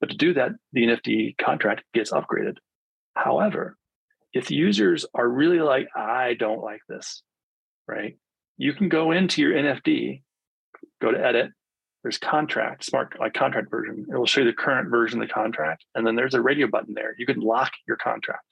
But 0.00 0.10
to 0.10 0.16
do 0.16 0.34
that, 0.34 0.52
the 0.72 0.86
NFD 0.86 1.38
contract 1.38 1.84
gets 1.94 2.10
upgraded. 2.10 2.56
However, 3.14 3.76
if 4.32 4.50
users 4.50 5.06
are 5.14 5.28
really 5.28 5.60
like, 5.60 5.88
I 5.94 6.34
don't 6.34 6.62
like 6.62 6.80
this, 6.88 7.22
right? 7.86 8.16
You 8.56 8.72
can 8.72 8.88
go 8.88 9.12
into 9.12 9.40
your 9.40 9.54
NFD, 9.54 10.22
go 11.00 11.12
to 11.12 11.24
edit, 11.24 11.50
there's 12.02 12.18
contract, 12.18 12.84
smart 12.84 13.18
like 13.18 13.34
contract 13.34 13.70
version. 13.70 14.06
It 14.12 14.16
will 14.16 14.26
show 14.26 14.40
you 14.42 14.46
the 14.46 14.52
current 14.52 14.88
version 14.90 15.20
of 15.20 15.28
the 15.28 15.32
contract. 15.34 15.84
And 15.94 16.06
then 16.06 16.14
there's 16.16 16.34
a 16.34 16.40
radio 16.40 16.66
button 16.66 16.94
there. 16.94 17.14
You 17.18 17.26
can 17.26 17.40
lock 17.40 17.72
your 17.86 17.96
contract. 17.96 18.44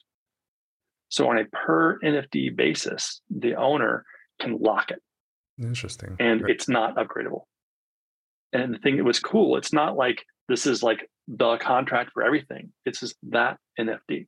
So 1.09 1.29
on 1.29 1.37
a 1.37 1.45
per 1.45 1.97
NFD 1.99 2.55
basis, 2.55 3.21
the 3.29 3.55
owner 3.55 4.03
can 4.41 4.57
lock 4.59 4.91
it 4.91 5.01
Interesting. 5.61 6.17
and 6.19 6.43
Okay. 6.43 6.51
it's 6.51 6.67
not 6.67 6.95
upgradable. 6.97 7.43
And 8.53 8.73
the 8.73 8.79
thing 8.79 8.97
that 8.97 9.03
was 9.05 9.19
cool, 9.19 9.55
it's 9.57 9.71
not 9.71 9.95
like 9.95 10.23
this 10.49 10.65
is 10.67 10.83
like 10.83 11.09
the 11.27 11.57
contract 11.57 12.11
for 12.13 12.23
everything. 12.23 12.71
It's 12.85 12.99
just 12.99 13.15
that 13.29 13.57
NFD. 13.79 14.27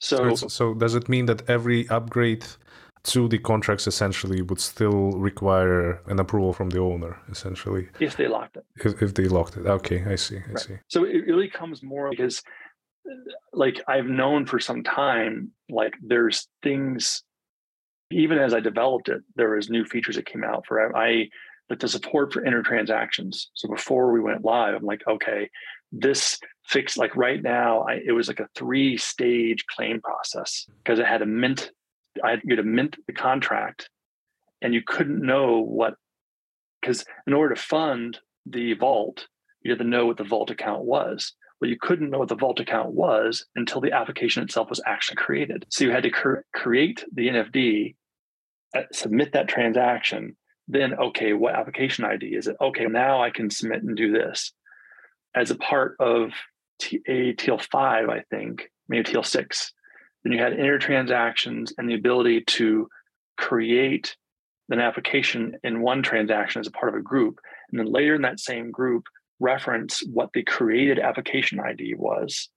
So, 0.00 0.34
So, 0.34 0.48
so 0.48 0.74
does 0.74 0.94
it 0.94 1.08
mean 1.08 1.26
that 1.26 1.48
every 1.48 1.88
upgrade 1.88 2.46
to 3.06 3.28
the 3.28 3.38
contracts 3.38 3.86
essentially 3.86 4.42
would 4.42 4.60
still 4.60 5.12
require 5.12 6.00
an 6.06 6.18
approval 6.18 6.52
from 6.52 6.70
the 6.70 6.80
owner, 6.80 7.18
essentially, 7.30 7.88
if 8.00 8.16
they 8.16 8.28
locked 8.28 8.56
it. 8.56 8.64
if, 8.84 9.02
if 9.02 9.14
they 9.14 9.28
locked 9.28 9.56
it? 9.56 9.66
Okay, 9.66 10.04
I 10.04 10.16
see. 10.16 10.38
I 10.38 10.48
Right. 10.48 10.58
see. 10.58 10.76
So 10.88 11.04
it 11.04 11.26
really 11.26 11.48
comes 11.48 11.82
more 11.82 12.10
because 12.10 12.42
like 13.52 13.80
I've 13.86 14.06
known 14.06 14.46
for 14.46 14.58
some 14.58 14.82
time, 14.82 15.52
like 15.68 15.94
there's 16.02 16.48
things 16.62 17.22
even 18.10 18.38
as 18.38 18.54
I 18.54 18.60
developed 18.60 19.08
it, 19.08 19.22
there 19.34 19.50
was 19.50 19.68
new 19.68 19.84
features 19.84 20.16
that 20.16 20.26
came 20.26 20.44
out 20.44 20.64
for 20.66 20.96
I 20.96 21.28
like 21.68 21.80
the 21.80 21.88
support 21.88 22.32
for 22.32 22.44
inner 22.44 22.62
transactions. 22.62 23.50
So 23.54 23.68
before 23.68 24.12
we 24.12 24.20
went 24.20 24.44
live, 24.44 24.74
I'm 24.74 24.84
like, 24.84 25.02
okay, 25.08 25.50
this 25.90 26.38
fix 26.64 26.96
like 26.96 27.16
right 27.16 27.42
now, 27.42 27.82
I, 27.82 28.00
it 28.04 28.12
was 28.12 28.28
like 28.28 28.40
a 28.40 28.48
three 28.54 28.96
stage 28.96 29.64
claim 29.66 30.00
process 30.00 30.66
because 30.84 30.98
it 30.98 31.06
had 31.06 31.22
a 31.22 31.26
mint, 31.26 31.72
I 32.22 32.30
had 32.30 32.42
to 32.42 32.56
to 32.56 32.62
mint 32.62 32.96
the 33.06 33.12
contract, 33.12 33.88
and 34.62 34.74
you 34.74 34.82
couldn't 34.86 35.24
know 35.24 35.60
what 35.60 35.94
because 36.80 37.04
in 37.26 37.32
order 37.32 37.54
to 37.54 37.60
fund 37.60 38.18
the 38.44 38.74
vault, 38.74 39.26
you 39.62 39.72
had 39.72 39.78
to 39.78 39.84
know 39.84 40.06
what 40.06 40.16
the 40.16 40.24
vault 40.24 40.50
account 40.50 40.84
was. 40.84 41.34
Well, 41.60 41.70
you 41.70 41.78
couldn't 41.80 42.10
know 42.10 42.18
what 42.18 42.28
the 42.28 42.36
vault 42.36 42.60
account 42.60 42.92
was 42.92 43.44
until 43.56 43.80
the 43.80 43.92
application 43.92 44.42
itself 44.42 44.68
was 44.68 44.82
actually 44.86 45.16
created. 45.16 45.66
So 45.70 45.84
you 45.84 45.90
had 45.90 46.02
to 46.02 46.10
cre- 46.10 46.44
create 46.54 47.04
the 47.12 47.28
NFD, 47.28 47.96
uh, 48.76 48.82
submit 48.92 49.32
that 49.32 49.48
transaction. 49.48 50.36
Then, 50.68 50.94
okay, 50.94 51.32
what 51.32 51.54
application 51.54 52.04
ID 52.04 52.26
is 52.26 52.46
it? 52.46 52.56
Okay, 52.60 52.84
now 52.86 53.22
I 53.22 53.30
can 53.30 53.50
submit 53.50 53.82
and 53.82 53.96
do 53.96 54.12
this. 54.12 54.52
As 55.34 55.50
a 55.50 55.56
part 55.56 55.96
of 55.98 56.32
T- 56.78 57.02
a 57.06 57.32
TEAL5, 57.34 58.10
I 58.10 58.22
think, 58.30 58.70
maybe 58.88 59.04
TEAL6, 59.04 59.70
then 60.26 60.36
you 60.36 60.42
had 60.42 60.54
inner 60.58 60.76
transactions 60.76 61.72
and 61.78 61.88
the 61.88 61.94
ability 61.94 62.40
to 62.40 62.88
create 63.36 64.16
an 64.70 64.80
application 64.80 65.56
in 65.62 65.80
one 65.80 66.02
transaction 66.02 66.58
as 66.58 66.66
a 66.66 66.72
part 66.72 66.92
of 66.92 66.98
a 66.98 67.02
group. 67.02 67.38
And 67.70 67.78
then 67.78 67.86
later 67.86 68.16
in 68.16 68.22
that 68.22 68.40
same 68.40 68.72
group, 68.72 69.04
reference 69.38 70.02
what 70.12 70.30
the 70.32 70.42
created 70.42 70.98
application 70.98 71.60
ID 71.60 71.94
was, 71.96 72.48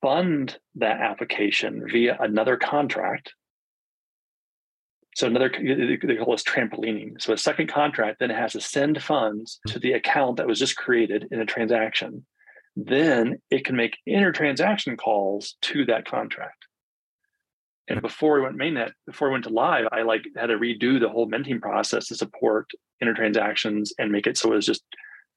fund 0.00 0.56
that 0.76 1.02
application 1.02 1.84
via 1.86 2.16
another 2.18 2.56
contract. 2.56 3.34
So 5.16 5.26
another 5.26 5.50
they 5.50 6.16
call 6.16 6.32
this 6.32 6.44
trampolining. 6.44 7.20
So 7.20 7.34
a 7.34 7.38
second 7.38 7.68
contract 7.68 8.20
then 8.20 8.30
has 8.30 8.52
to 8.52 8.62
send 8.62 9.02
funds 9.02 9.60
to 9.66 9.78
the 9.78 9.92
account 9.92 10.38
that 10.38 10.46
was 10.46 10.58
just 10.58 10.76
created 10.76 11.28
in 11.30 11.40
a 11.40 11.44
transaction. 11.44 12.24
Then 12.76 13.38
it 13.50 13.64
can 13.64 13.76
make 13.76 13.98
inner-transaction 14.06 14.96
calls 14.96 15.56
to 15.62 15.84
that 15.86 16.06
contract. 16.06 16.66
And 17.88 17.98
hmm. 17.98 18.02
before 18.02 18.34
we 18.34 18.42
went 18.42 18.56
mainnet, 18.56 18.92
before 19.06 19.28
we 19.28 19.32
went 19.32 19.44
to 19.44 19.50
live, 19.50 19.86
I 19.92 20.02
like 20.02 20.24
had 20.36 20.46
to 20.46 20.58
redo 20.58 20.98
the 20.98 21.08
whole 21.08 21.26
minting 21.26 21.60
process 21.60 22.08
to 22.08 22.14
support 22.14 22.70
inner-transactions 23.00 23.92
and 23.98 24.10
make 24.10 24.26
it 24.26 24.36
so 24.36 24.52
it 24.52 24.56
was 24.56 24.66
just 24.66 24.82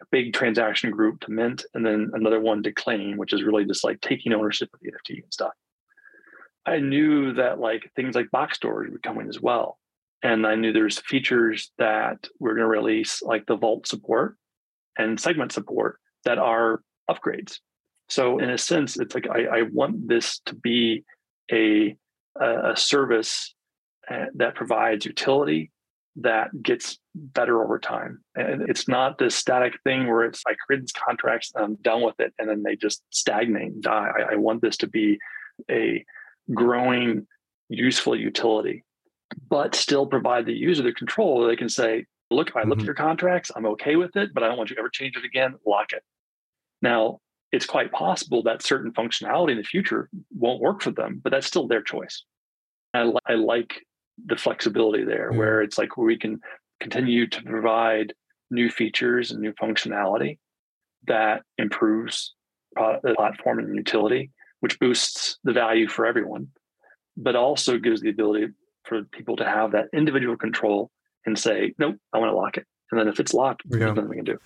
a 0.02 0.06
big 0.12 0.34
transaction 0.34 0.92
group 0.92 1.20
to 1.22 1.32
mint 1.32 1.66
and 1.74 1.86
then 1.86 2.12
another 2.14 2.40
one 2.40 2.62
to 2.64 2.72
claim, 2.72 3.18
which 3.18 3.34
is 3.34 3.44
really 3.44 3.66
just 3.66 3.84
like 3.84 4.00
taking 4.02 4.34
ownership 4.34 4.70
of 4.74 4.80
the 4.82 4.92
NFD 4.92 5.24
and 5.24 5.34
stuff. 5.34 5.54
I 6.66 6.80
knew 6.80 7.34
that 7.34 7.60
like 7.60 7.92
things 7.96 8.16
like 8.16 8.30
box 8.30 8.58
storage 8.58 8.92
would 8.92 9.02
come 9.02 9.20
in 9.20 9.30
as 9.30 9.42
well. 9.42 9.80
And 10.24 10.46
I 10.46 10.56
knew 10.56 10.74
there's 10.74 11.00
features 11.00 11.72
that 11.78 12.28
we're 12.40 12.56
going 12.56 12.64
to 12.64 12.68
release, 12.68 13.22
like 13.22 13.46
the 13.46 13.56
vault 13.56 13.88
support 13.88 14.36
and 14.98 15.20
segment 15.20 15.52
support 15.52 16.00
that 16.26 16.38
are 16.38 16.82
upgrades. 17.10 17.60
So 18.10 18.40
in 18.40 18.50
a 18.50 18.58
sense, 18.58 18.98
it's 18.98 19.14
like 19.16 19.28
I, 19.30 19.60
I 19.60 19.62
want 19.64 20.08
this 20.08 20.40
to 20.46 20.56
be 20.56 21.04
a 21.52 21.96
a, 22.40 22.76
service 22.78 23.56
uh, 24.10 24.26
that 24.36 24.56
provides 24.56 25.06
utility 25.06 25.72
that 26.18 26.50
gets 26.62 27.00
better 27.16 27.64
over 27.64 27.80
time. 27.80 28.24
And 28.36 28.70
it's 28.70 28.88
not 28.88 29.18
this 29.18 29.36
static 29.36 29.74
thing 29.84 30.08
where 30.08 30.24
it's 30.24 30.44
like 30.48 30.58
create 30.66 30.82
these 30.82 30.92
contracts 30.92 31.52
and 31.56 31.64
I'm 31.64 31.76
done 31.76 32.02
with 32.02 32.20
it 32.20 32.34
and 32.40 32.50
then 32.50 32.64
they 32.64 32.76
just 32.76 33.04
stagnate 33.10 33.74
and 33.74 33.84
die. 33.84 34.10
I, 34.18 34.34
I 34.34 34.36
want 34.36 34.62
this 34.62 34.78
to 34.78 34.88
be 34.88 35.20
a 35.70 36.04
growing, 36.54 37.28
useful 37.70 38.16
utility, 38.16 38.84
but 39.50 39.76
still 39.76 40.06
provide 40.06 40.46
the 40.46 40.54
user 40.54 40.84
the 40.84 40.94
control. 40.94 41.46
They 41.46 41.56
can 41.56 41.70
say, 41.70 42.06
look, 42.32 42.56
I 42.56 42.64
looked 42.64 42.80
Mhm. 42.80 42.84
at 42.84 42.88
your 42.88 42.96
contracts, 42.96 43.52
I'm 43.56 43.66
okay 43.68 43.96
with 43.96 44.16
it, 44.16 44.34
but 44.34 44.44
I 44.44 44.48
don't 44.48 44.58
want 44.58 44.70
you 44.70 44.76
to 44.76 44.80
ever 44.80 44.90
change 44.90 45.18
it 45.18 45.26
again, 45.26 45.56
lock 45.66 45.94
it. 45.94 46.04
Now, 46.82 47.20
it's 47.52 47.66
quite 47.66 47.92
possible 47.92 48.44
that 48.44 48.62
certain 48.62 48.92
functionality 48.92 49.52
in 49.52 49.58
the 49.58 49.64
future 49.64 50.10
won't 50.36 50.62
work 50.62 50.82
for 50.82 50.92
them, 50.92 51.22
but 51.24 51.32
that's 51.32 51.48
still 51.48 51.68
their 51.68 51.82
choice. 51.82 52.24
I, 52.94 53.04
li- 53.04 53.20
I 53.28 53.34
like 53.36 53.74
the 54.26 54.36
flexibility 54.36 55.04
there 55.04 55.30
Yeah. 55.32 55.38
where 55.38 55.62
it's 55.62 55.78
like 55.78 55.98
where 55.98 56.08
we 56.08 56.18
can 56.18 56.40
continue 56.80 57.28
to 57.28 57.42
provide 57.44 58.14
new 58.52 58.70
features 58.70 59.32
and 59.32 59.40
new 59.42 59.54
functionality 59.54 60.40
that 61.08 61.44
improves 61.58 62.34
pro- 62.76 63.00
the 63.02 63.14
platform 63.16 63.60
and 63.60 63.76
utility, 63.76 64.32
which 64.60 64.80
boosts 64.80 65.38
the 65.44 65.54
value 65.54 65.88
for 65.88 66.06
everyone, 66.06 66.48
but 67.16 67.36
also 67.36 67.78
gives 67.78 68.02
the 68.02 68.10
ability 68.10 68.48
for 68.84 69.04
people 69.06 69.36
to 69.38 69.46
have 69.46 69.72
that 69.72 69.86
individual 69.94 70.36
control 70.38 70.92
and 71.26 71.38
say, 71.38 71.74
nope, 71.78 71.96
I 72.14 72.20
want 72.20 72.32
to 72.32 72.36
lock 72.36 72.58
it. 72.58 72.66
And 72.92 73.00
then 73.00 73.08
if 73.08 73.20
it's 73.20 73.34
locked, 73.34 73.64
Yeah. 73.66 73.80
there's 73.80 73.96
nothing 73.96 74.10
we 74.10 74.16
can 74.18 74.26
do. 74.26 74.38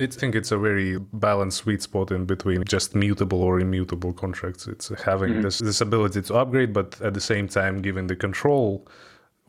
I 0.00 0.06
think 0.06 0.34
it's 0.34 0.52
a 0.52 0.58
very 0.58 0.98
balanced 1.12 1.58
sweet 1.58 1.82
spot 1.82 2.10
in 2.12 2.24
between 2.24 2.62
just 2.64 2.94
mutable 2.94 3.42
or 3.42 3.58
immutable 3.60 4.12
contracts. 4.12 4.66
It's 4.66 4.88
having 5.02 5.34
Mhm. 5.34 5.42
this 5.42 5.58
this 5.58 5.80
ability 5.80 6.22
to 6.22 6.34
upgrade, 6.34 6.72
but 6.72 7.00
at 7.00 7.14
the 7.14 7.20
same 7.20 7.48
time 7.48 7.82
giving 7.82 8.06
the 8.06 8.16
control 8.16 8.86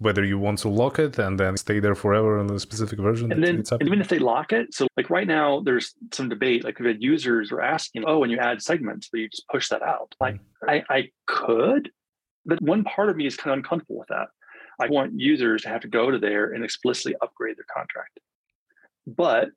whether 0.02 0.24
you 0.24 0.40
want 0.40 0.58
to 0.58 0.70
lock 0.70 0.98
it 0.98 1.20
and 1.20 1.38
then 1.38 1.58
stay 1.58 1.78
there 1.82 1.94
forever 1.94 2.40
in 2.40 2.50
a 2.50 2.58
specific 2.58 2.98
version. 3.00 3.34
And 3.34 3.44
then, 3.44 3.60
it's 3.60 3.72
and 3.74 3.82
even 3.86 4.00
if 4.00 4.08
they 4.08 4.18
lock 4.18 4.54
it, 4.54 4.74
so 4.74 4.88
like 4.96 5.10
right 5.10 5.28
now, 5.28 5.60
there's 5.60 5.94
some 6.14 6.30
debate. 6.30 6.64
Like 6.64 6.80
we 6.80 6.88
had 6.88 7.04
users 7.04 7.52
were 7.52 7.62
asking, 7.62 8.06
"Oh, 8.08 8.20
when 8.20 8.30
you 8.30 8.38
add 8.38 8.62
segments, 8.62 9.10
you 9.14 9.28
just 9.28 9.46
push 9.50 9.68
that 9.70 9.82
out." 9.82 10.16
Like 10.22 10.40
I, 10.68 10.84
I 10.90 11.12
could, 11.28 11.92
but 12.46 12.62
one 12.62 12.86
part 12.86 13.10
of 13.10 13.18
me 13.18 13.26
is 13.26 13.36
kind 13.36 13.52
of 13.52 13.58
uncomfortable 13.58 14.00
with 14.00 14.08
that. 14.08 14.30
I 14.80 14.88
want 14.88 15.20
users 15.20 15.64
to 15.64 15.70
have 15.70 15.82
to 15.82 15.90
go 15.90 16.10
to 16.10 16.18
there 16.18 16.54
and 16.54 16.64
explicitly 16.64 17.16
upgrade 17.22 17.58
their 17.58 17.66
contract. 17.78 18.20
But 19.06 19.50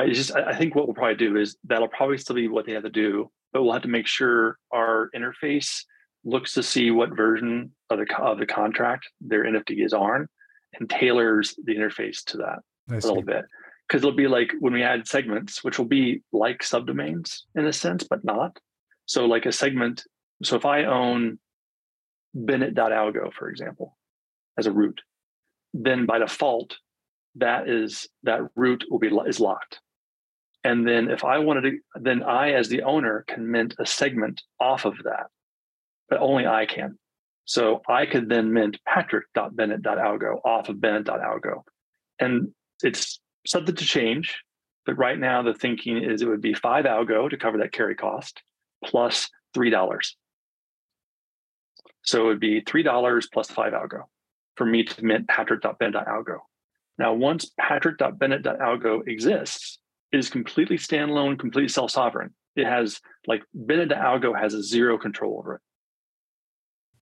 It's 0.00 0.16
just 0.16 0.34
I 0.34 0.54
think 0.54 0.74
what 0.74 0.86
we'll 0.86 0.94
probably 0.94 1.16
do 1.16 1.36
is 1.36 1.56
that'll 1.64 1.88
probably 1.88 2.18
still 2.18 2.36
be 2.36 2.48
what 2.48 2.66
they 2.66 2.72
have 2.72 2.84
to 2.84 2.90
do, 2.90 3.30
but 3.52 3.62
we'll 3.62 3.72
have 3.72 3.82
to 3.82 3.88
make 3.88 4.06
sure 4.06 4.58
our 4.72 5.10
interface 5.14 5.82
looks 6.24 6.54
to 6.54 6.62
see 6.62 6.90
what 6.90 7.16
version 7.16 7.72
of 7.90 7.98
the 7.98 8.16
of 8.16 8.38
the 8.38 8.46
contract 8.46 9.08
their 9.20 9.44
NFD 9.44 9.84
is 9.84 9.92
on 9.92 10.28
and 10.78 10.88
tailors 10.88 11.54
the 11.64 11.74
interface 11.74 12.22
to 12.26 12.36
that 12.38 12.58
a 12.90 12.94
little 12.94 13.22
bit. 13.22 13.44
Because 13.88 14.02
it'll 14.02 14.12
be 14.12 14.28
like 14.28 14.52
when 14.60 14.72
we 14.72 14.82
add 14.82 15.08
segments, 15.08 15.64
which 15.64 15.78
will 15.78 15.86
be 15.86 16.22
like 16.32 16.60
subdomains 16.60 17.40
in 17.54 17.66
a 17.66 17.72
sense, 17.72 18.04
but 18.08 18.24
not. 18.24 18.58
So 19.06 19.24
like 19.24 19.46
a 19.46 19.52
segment. 19.52 20.04
So 20.44 20.56
if 20.56 20.66
I 20.66 20.84
own 20.84 21.38
Bennett.algo, 22.34 23.32
for 23.32 23.48
example, 23.48 23.96
as 24.58 24.66
a 24.66 24.72
root, 24.72 25.00
then 25.72 26.06
by 26.06 26.18
default, 26.18 26.76
that 27.36 27.68
is 27.68 28.08
that 28.24 28.42
root 28.54 28.84
will 28.90 28.98
be 28.98 29.08
is 29.26 29.40
locked. 29.40 29.80
And 30.64 30.86
then 30.86 31.10
if 31.10 31.24
I 31.24 31.38
wanted 31.38 31.62
to, 31.62 31.78
then 32.00 32.22
I 32.22 32.52
as 32.52 32.68
the 32.68 32.82
owner 32.82 33.24
can 33.28 33.50
mint 33.50 33.74
a 33.78 33.86
segment 33.86 34.42
off 34.58 34.84
of 34.84 34.96
that, 35.04 35.26
but 36.08 36.20
only 36.20 36.46
I 36.46 36.66
can. 36.66 36.98
So 37.44 37.80
I 37.88 38.06
could 38.06 38.28
then 38.28 38.52
mint 38.52 38.78
patrick.bennett.algo 38.86 40.44
off 40.44 40.68
of 40.68 40.80
bennett.algo. 40.80 41.62
And 42.18 42.48
it's 42.82 43.20
subject 43.46 43.78
to 43.78 43.84
change, 43.84 44.42
but 44.84 44.98
right 44.98 45.18
now 45.18 45.42
the 45.42 45.54
thinking 45.54 46.02
is 46.02 46.20
it 46.20 46.28
would 46.28 46.42
be 46.42 46.54
five 46.54 46.84
algo 46.84 47.30
to 47.30 47.36
cover 47.36 47.58
that 47.58 47.72
carry 47.72 47.94
cost 47.94 48.42
plus 48.84 49.30
three 49.54 49.70
dollars. 49.70 50.16
So 52.02 52.24
it 52.24 52.26
would 52.26 52.40
be 52.40 52.60
three 52.60 52.82
dollars 52.82 53.28
plus 53.32 53.50
five 53.50 53.72
algo 53.72 54.02
for 54.56 54.66
me 54.66 54.82
to 54.82 55.04
mint 55.04 55.28
patrick.bennett.algo. 55.28 56.38
Now, 56.98 57.14
once 57.14 57.52
patrick.bennett.algo 57.58 59.06
exists, 59.06 59.78
is 60.12 60.30
completely 60.30 60.76
standalone, 60.76 61.38
completely 61.38 61.68
self-sovereign. 61.68 62.34
It 62.56 62.66
has 62.66 63.00
like 63.26 63.42
Bennett.algo 63.54 64.38
has 64.38 64.54
a 64.54 64.62
zero 64.62 64.98
control 64.98 65.38
over 65.38 65.56
it. 65.56 65.60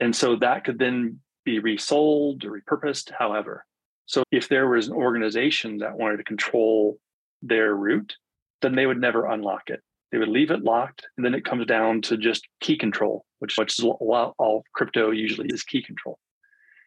And 0.00 0.14
so 0.14 0.36
that 0.36 0.64
could 0.64 0.78
then 0.78 1.20
be 1.44 1.58
resold 1.58 2.44
or 2.44 2.60
repurposed, 2.60 3.12
however. 3.16 3.64
So 4.06 4.22
if 4.30 4.48
there 4.48 4.68
was 4.68 4.88
an 4.88 4.94
organization 4.94 5.78
that 5.78 5.96
wanted 5.96 6.18
to 6.18 6.24
control 6.24 6.98
their 7.42 7.74
root, 7.74 8.14
then 8.62 8.74
they 8.74 8.86
would 8.86 9.00
never 9.00 9.26
unlock 9.26 9.70
it. 9.70 9.80
They 10.12 10.18
would 10.18 10.28
leave 10.28 10.50
it 10.50 10.62
locked, 10.62 11.06
and 11.16 11.24
then 11.24 11.34
it 11.34 11.44
comes 11.44 11.66
down 11.66 12.02
to 12.02 12.16
just 12.16 12.46
key 12.60 12.76
control, 12.76 13.24
which, 13.40 13.56
which 13.58 13.78
is 13.78 13.84
all, 13.84 14.34
all 14.38 14.64
crypto 14.74 15.10
usually 15.10 15.48
is 15.48 15.62
key 15.62 15.82
control. 15.82 16.18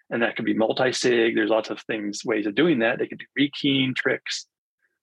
And 0.09 0.21
that 0.21 0.35
could 0.35 0.45
be 0.45 0.53
multi-sig. 0.53 1.35
There's 1.35 1.49
lots 1.49 1.69
of 1.69 1.81
things, 1.81 2.23
ways 2.23 2.47
of 2.47 2.55
doing 2.55 2.79
that. 2.79 2.97
They 2.97 3.07
could 3.07 3.19
do 3.19 3.25
rekeying 3.37 3.95
tricks, 3.95 4.47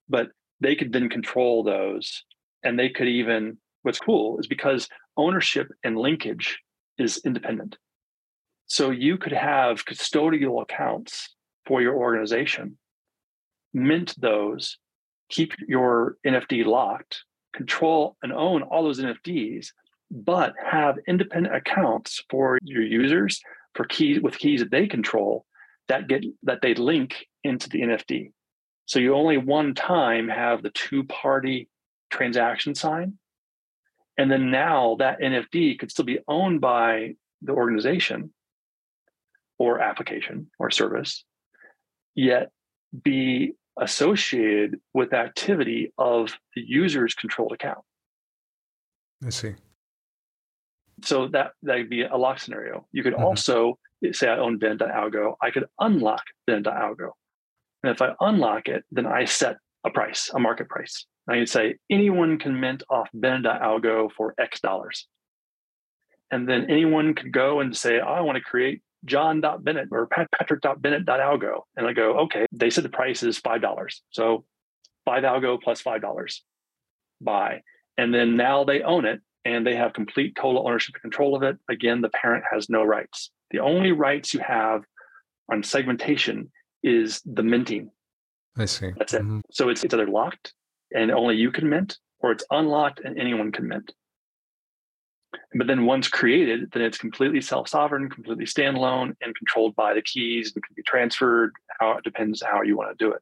but 0.08 0.28
they 0.60 0.74
could 0.74 0.92
then 0.92 1.08
control 1.08 1.62
those. 1.62 2.24
And 2.62 2.78
they 2.78 2.88
could 2.88 3.08
even, 3.08 3.58
what's 3.82 4.00
cool 4.00 4.38
is 4.38 4.46
because 4.46 4.88
ownership 5.16 5.68
and 5.84 5.96
linkage 5.96 6.58
is 6.98 7.20
independent. 7.24 7.76
So 8.66 8.90
you 8.90 9.16
could 9.16 9.32
have 9.32 9.84
custodial 9.84 10.62
accounts 10.62 11.34
for 11.66 11.80
your 11.80 11.94
organization, 11.94 12.78
mint 13.72 14.14
those, 14.18 14.78
keep 15.28 15.52
your 15.68 16.16
NFT 16.26 16.64
locked, 16.64 17.22
control 17.54 18.16
and 18.22 18.32
own 18.32 18.62
all 18.62 18.84
those 18.84 19.00
NFTs, 19.00 19.68
but 20.10 20.54
have 20.64 20.96
independent 21.06 21.54
accounts 21.54 22.22
for 22.30 22.58
your 22.62 22.82
users 22.82 23.40
for 23.74 23.84
keys 23.84 24.20
with 24.20 24.38
keys 24.38 24.60
that 24.60 24.70
they 24.70 24.86
control 24.86 25.44
that 25.88 26.08
get 26.08 26.24
that 26.42 26.60
they 26.62 26.74
link 26.74 27.26
into 27.44 27.68
the 27.68 27.80
NFT. 27.80 28.32
So 28.86 28.98
you 28.98 29.14
only 29.14 29.36
one 29.36 29.74
time 29.74 30.28
have 30.28 30.62
the 30.62 30.70
two 30.70 31.04
party 31.04 31.68
transaction 32.10 32.74
sign. 32.74 33.18
And 34.16 34.30
then 34.30 34.50
now 34.50 34.96
that 35.00 35.20
NFT 35.20 35.78
could 35.78 35.90
still 35.90 36.04
be 36.04 36.20
owned 36.26 36.60
by 36.60 37.16
the 37.42 37.52
organization 37.52 38.32
or 39.58 39.80
application 39.80 40.50
or 40.58 40.70
service, 40.70 41.24
yet 42.14 42.50
be 43.02 43.54
associated 43.78 44.80
with 44.94 45.12
activity 45.12 45.92
of 45.98 46.38
the 46.54 46.62
user's 46.62 47.14
controlled 47.14 47.52
account. 47.52 47.80
I 49.24 49.30
see. 49.30 49.54
So 51.02 51.28
that 51.28 51.52
that 51.62 51.76
would 51.76 51.90
be 51.90 52.02
a 52.02 52.16
lock 52.16 52.38
scenario. 52.38 52.86
You 52.92 53.02
could 53.02 53.14
mm-hmm. 53.14 53.24
also 53.24 53.78
say 54.12 54.28
I 54.28 54.38
own 54.38 54.58
Ben.algo. 54.58 55.34
I 55.42 55.50
could 55.50 55.66
unlock 55.78 56.22
Ben.algo. 56.46 57.10
And 57.86 57.94
if 57.94 58.02
I 58.02 58.14
unlock 58.18 58.66
it, 58.66 58.82
then 58.90 59.06
I 59.06 59.26
set 59.26 59.58
a 59.84 59.90
price, 59.90 60.28
a 60.34 60.40
market 60.40 60.68
price. 60.68 61.06
I 61.28 61.36
can 61.36 61.46
say 61.46 61.76
anyone 61.88 62.36
can 62.36 62.58
mint 62.58 62.82
off 62.90 63.08
Ben.algo 63.14 64.10
for 64.10 64.34
X 64.40 64.58
dollars. 64.58 65.06
And 66.32 66.48
then 66.48 66.68
anyone 66.68 67.14
could 67.14 67.30
go 67.30 67.60
and 67.60 67.76
say, 67.76 68.00
I 68.00 68.22
want 68.22 68.38
to 68.38 68.42
create 68.42 68.82
John.Bennett 69.04 69.90
or 69.92 70.08
Patrick.Bennett.algo. 70.08 71.60
And 71.76 71.86
I 71.86 71.92
go, 71.92 72.18
okay, 72.22 72.46
they 72.50 72.70
said 72.70 72.82
the 72.82 72.88
price 72.88 73.22
is 73.22 73.40
$5. 73.40 74.00
So 74.10 74.44
five 75.04 75.22
algo 75.22 75.62
plus 75.62 75.80
$5 75.80 76.40
buy. 77.20 77.60
And 77.96 78.12
then 78.12 78.36
now 78.36 78.64
they 78.64 78.82
own 78.82 79.04
it 79.04 79.20
and 79.44 79.64
they 79.64 79.76
have 79.76 79.92
complete 79.92 80.34
total 80.34 80.66
ownership 80.66 80.96
and 80.96 81.02
control 81.02 81.36
of 81.36 81.44
it. 81.44 81.56
Again, 81.70 82.00
the 82.00 82.08
parent 82.08 82.42
has 82.52 82.68
no 82.68 82.82
rights. 82.82 83.30
The 83.52 83.60
only 83.60 83.92
rights 83.92 84.34
you 84.34 84.40
have 84.40 84.82
on 85.48 85.62
segmentation 85.62 86.50
is 86.86 87.20
the 87.26 87.42
minting. 87.42 87.90
I 88.56 88.64
see. 88.64 88.92
That's 88.96 89.12
it. 89.12 89.22
Mm-hmm. 89.22 89.40
So 89.50 89.68
it's, 89.68 89.84
it's 89.84 89.92
either 89.92 90.06
locked 90.06 90.54
and 90.94 91.10
only 91.10 91.36
you 91.36 91.50
can 91.50 91.68
mint, 91.68 91.98
or 92.20 92.32
it's 92.32 92.44
unlocked 92.50 93.00
and 93.04 93.18
anyone 93.18 93.52
can 93.52 93.68
mint. 93.68 93.92
But 95.54 95.66
then 95.66 95.84
once 95.84 96.08
created, 96.08 96.70
then 96.72 96.82
it's 96.82 96.96
completely 96.96 97.40
self-sovereign, 97.40 98.08
completely 98.08 98.46
standalone, 98.46 99.14
and 99.20 99.34
controlled 99.34 99.74
by 99.74 99.92
the 99.92 100.00
keys 100.00 100.52
and 100.54 100.64
can 100.64 100.74
be 100.74 100.82
transferred. 100.82 101.52
How 101.78 101.98
it 101.98 102.04
depends 102.04 102.42
how 102.42 102.62
you 102.62 102.76
want 102.76 102.96
to 102.96 103.04
do 103.04 103.12
it. 103.12 103.20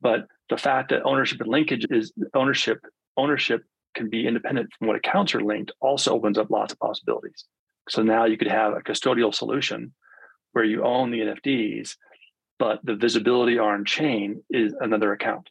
But 0.00 0.26
the 0.48 0.56
fact 0.56 0.90
that 0.90 1.02
ownership 1.04 1.40
and 1.40 1.50
linkage 1.50 1.86
is 1.90 2.12
ownership, 2.34 2.80
ownership 3.16 3.62
can 3.94 4.08
be 4.08 4.26
independent 4.26 4.70
from 4.76 4.88
what 4.88 4.96
accounts 4.96 5.34
are 5.34 5.40
linked 5.40 5.72
also 5.80 6.14
opens 6.14 6.38
up 6.38 6.50
lots 6.50 6.72
of 6.72 6.78
possibilities. 6.78 7.44
So 7.88 8.02
now 8.02 8.24
you 8.24 8.38
could 8.38 8.48
have 8.50 8.72
a 8.72 8.80
custodial 8.80 9.34
solution 9.34 9.92
where 10.52 10.64
you 10.64 10.84
own 10.84 11.10
the 11.10 11.20
NFTs, 11.20 11.96
but 12.60 12.78
the 12.84 12.94
visibility 12.94 13.58
on 13.58 13.86
chain 13.86 14.44
is 14.50 14.74
another 14.80 15.12
account. 15.12 15.48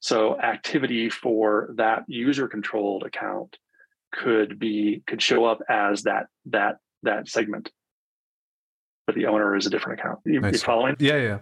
So 0.00 0.38
activity 0.38 1.08
for 1.08 1.70
that 1.76 2.02
user 2.08 2.48
controlled 2.48 3.04
account 3.04 3.56
could 4.12 4.58
be 4.58 5.02
could 5.06 5.22
show 5.22 5.44
up 5.44 5.60
as 5.70 6.02
that 6.02 6.26
that 6.46 6.76
that 7.04 7.28
segment. 7.28 7.70
But 9.06 9.14
the 9.14 9.26
owner 9.26 9.54
is 9.54 9.66
a 9.66 9.70
different 9.70 10.00
account. 10.00 10.18
You, 10.26 10.44
you 10.44 10.58
following? 10.58 10.96
Yeah 10.98 11.20
yeah. 11.28 11.38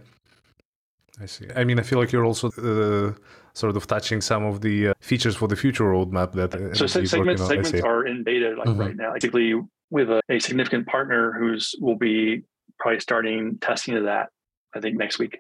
I 1.21 1.27
see. 1.27 1.47
I 1.57 1.65
mean 1.65 1.79
i 1.79 1.83
feel 1.83 1.99
like 1.99 2.13
you're 2.13 2.29
also 2.33 2.49
uh, 2.49 3.13
sort 3.55 3.77
of 3.77 3.87
touching 3.87 4.21
some 4.21 4.45
of 4.45 4.61
the 4.61 4.89
uh, 4.89 4.95
features 5.01 5.35
for 5.35 5.49
the 5.49 5.57
future 5.57 5.85
roadmap 5.85 6.33
that 6.33 6.55
uh, 6.55 6.75
so 6.75 6.87
segments 6.87 7.47
segments 7.47 7.81
are 7.81 8.07
in 8.07 8.23
beta 8.23 8.51
like 8.59 8.69
mm-hmm. 8.69 8.81
right 8.81 8.97
now. 8.97 9.15
Basically 9.15 9.55
with 9.91 10.11
a, 10.11 10.21
a 10.29 10.39
significant 10.41 10.87
partner 10.87 11.33
who's 11.39 11.75
will 11.81 11.97
be 11.97 12.43
probably 12.79 13.01
starting 13.01 13.59
testing 13.59 13.97
of 13.97 14.05
that 14.05 14.29
i 14.75 14.81
think 14.81 14.97
next 14.97 15.19
week 15.19 15.37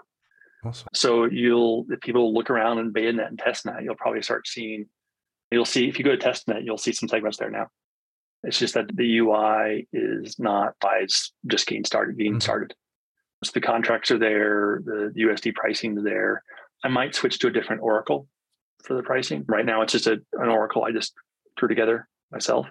awesome. 0.64 0.88
so 0.92 1.24
you'll 1.24 1.86
if 1.90 2.00
people 2.00 2.32
look 2.34 2.50
around 2.50 2.78
in 2.78 2.92
beta 2.92 3.24
and 3.24 3.38
testnet 3.38 3.82
you'll 3.82 3.96
probably 3.96 4.22
start 4.22 4.46
seeing 4.46 4.86
You'll 5.54 5.64
see 5.64 5.88
if 5.88 5.98
you 5.98 6.04
go 6.04 6.14
to 6.14 6.16
testnet, 6.16 6.64
you'll 6.64 6.78
see 6.78 6.92
some 6.92 7.08
segments 7.08 7.38
there 7.38 7.50
now. 7.50 7.68
It's 8.42 8.58
just 8.58 8.74
that 8.74 8.94
the 8.94 9.18
UI 9.18 9.86
is 9.92 10.38
not 10.38 10.74
by 10.80 11.06
just 11.46 11.66
getting 11.66 11.84
started, 11.84 12.18
getting 12.18 12.32
mm-hmm. 12.32 12.40
started. 12.40 12.74
So 13.44 13.52
the 13.54 13.60
contracts 13.60 14.10
are 14.10 14.18
there, 14.18 14.82
the 14.84 15.12
USD 15.16 15.54
pricing 15.54 15.96
is 15.96 16.04
there. 16.04 16.42
I 16.82 16.88
might 16.88 17.14
switch 17.14 17.38
to 17.38 17.46
a 17.46 17.52
different 17.52 17.82
Oracle 17.82 18.26
for 18.82 18.94
the 18.94 19.02
pricing. 19.02 19.44
Right 19.46 19.64
now, 19.64 19.82
it's 19.82 19.92
just 19.92 20.06
a, 20.06 20.20
an 20.32 20.48
Oracle 20.48 20.84
I 20.84 20.92
just 20.92 21.14
threw 21.58 21.68
together 21.68 22.08
myself. 22.32 22.66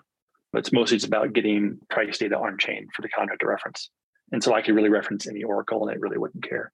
But 0.52 0.60
it's 0.60 0.74
mostly 0.74 0.98
it's 0.98 1.06
about 1.06 1.34
getting 1.34 1.80
price 1.90 2.18
data 2.18 2.38
on 2.38 2.58
chain 2.60 2.88
for 2.94 3.02
the 3.02 3.10
contract 3.10 3.42
to 3.42 3.48
reference. 3.48 3.90
And 4.34 4.44
so 4.44 4.54
I 4.54 4.64
could 4.64 4.76
really 4.76 4.90
reference 4.90 5.28
any 5.28 5.44
Oracle 5.44 5.88
and 5.88 5.96
it 5.96 6.02
really 6.02 6.18
wouldn't 6.18 6.48
care. 6.48 6.74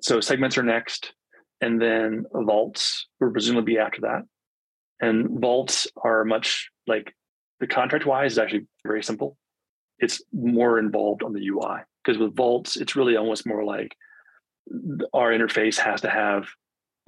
So 0.00 0.20
segments 0.20 0.56
are 0.56 0.62
next. 0.62 1.12
And 1.60 1.82
then 1.82 2.24
vaults 2.32 3.08
will 3.20 3.32
presumably 3.32 3.74
be 3.74 3.78
after 3.80 4.02
that. 4.02 4.22
And 5.00 5.40
vaults 5.40 5.88
are 6.02 6.24
much 6.24 6.70
like 6.86 7.14
the 7.58 7.66
contract 7.66 8.06
wise 8.06 8.32
is 8.32 8.38
actually 8.38 8.68
very 8.86 9.02
simple. 9.02 9.36
It's 9.98 10.22
more 10.32 10.78
involved 10.78 11.24
on 11.24 11.32
the 11.32 11.44
UI 11.48 11.80
because 12.04 12.16
with 12.16 12.36
vaults, 12.36 12.76
it's 12.76 12.94
really 12.94 13.16
almost 13.16 13.44
more 13.44 13.64
like 13.64 13.96
our 15.12 15.32
interface 15.32 15.78
has 15.78 16.02
to 16.02 16.10
have 16.10 16.46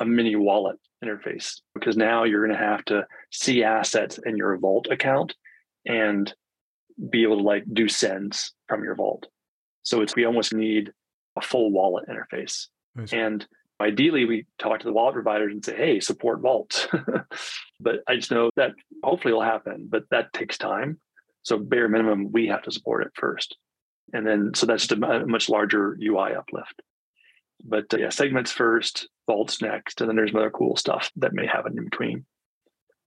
a 0.00 0.04
mini 0.04 0.34
wallet 0.34 0.78
interface 1.04 1.60
because 1.74 1.96
now 1.96 2.24
you're 2.24 2.44
going 2.44 2.58
to 2.58 2.64
have 2.64 2.84
to 2.86 3.06
see 3.30 3.62
assets 3.62 4.18
in 4.26 4.36
your 4.36 4.58
vault 4.58 4.88
account 4.90 5.34
and 5.86 6.34
be 7.08 7.22
able 7.22 7.36
to 7.36 7.44
like 7.44 7.64
do 7.72 7.86
sends 7.86 8.52
from 8.66 8.82
your 8.82 8.96
vault. 8.96 9.28
So 9.83 10.03
it's 10.03 10.16
we 10.16 10.24
almost 10.24 10.53
need 10.53 10.93
a 11.37 11.41
full 11.41 11.70
wallet 11.70 12.07
interface. 12.09 12.66
Nice. 12.95 13.12
And 13.12 13.47
Ideally, 13.81 14.26
we 14.26 14.47
talk 14.59 14.81
to 14.81 14.87
the 14.87 14.93
wallet 14.93 15.14
providers 15.14 15.53
and 15.53 15.64
say, 15.64 15.74
hey, 15.74 16.01
support 16.01 16.41
Vault. 16.41 16.87
but 17.81 18.01
I 18.07 18.16
just 18.16 18.31
know 18.31 18.51
that 18.57 18.72
hopefully 19.03 19.33
will 19.33 19.41
happen, 19.41 19.89
but 19.91 20.05
that 20.11 20.35
takes 20.35 20.59
time. 20.59 21.01
So, 21.43 21.57
bare 21.57 21.89
minimum, 21.89 22.31
we 22.31 22.49
have 22.49 22.62
to 22.64 22.72
support 22.72 23.07
it 23.07 23.12
first. 23.14 23.57
And 24.12 24.26
then, 24.26 24.53
so 24.55 24.66
that's 24.66 24.87
just 24.87 25.01
a, 25.01 25.26
much 25.26 25.49
larger 25.49 25.97
UI 26.03 26.35
uplift. 26.35 26.83
But 27.64 27.95
uh, 27.95 27.99
yeah, 27.99 28.09
segments 28.11 28.53
first, 28.53 29.09
vaults 29.26 29.62
next, 29.62 30.03
and 30.03 30.09
then 30.09 30.16
there's 30.16 30.35
other 30.35 30.51
cool 30.51 30.76
stuff 30.76 31.11
that 31.16 31.33
may 31.33 31.47
happen 31.47 31.78
in 31.78 31.85
between. 31.85 32.26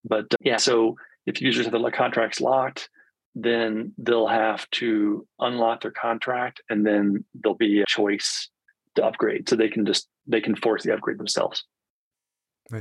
But 0.04 0.26
uh, 0.34 0.38
yeah, 0.42 0.58
so 0.58 0.96
if 1.28 1.40
users 1.40 1.68
have 1.68 1.74
the 1.74 1.92
contracts 1.92 2.42
locked, 2.42 2.90
then 3.36 3.94
they'll 3.98 4.28
have 4.28 4.70
to 4.72 5.28
unlock 5.40 5.82
their 5.82 5.92
contract 5.92 6.62
and 6.70 6.86
then 6.86 7.26
there'll 7.34 7.58
be 7.58 7.82
a 7.82 7.86
choice 7.88 8.50
to 8.96 9.06
upgrade. 9.06 9.50
So 9.50 9.56
they 9.56 9.70
can 9.70 9.86
just 9.86 10.08
they 10.28 10.42
can 10.42 10.56
force 10.56 10.84
the 10.84 10.94
upgrade 10.94 11.18
themselves. 11.18 11.64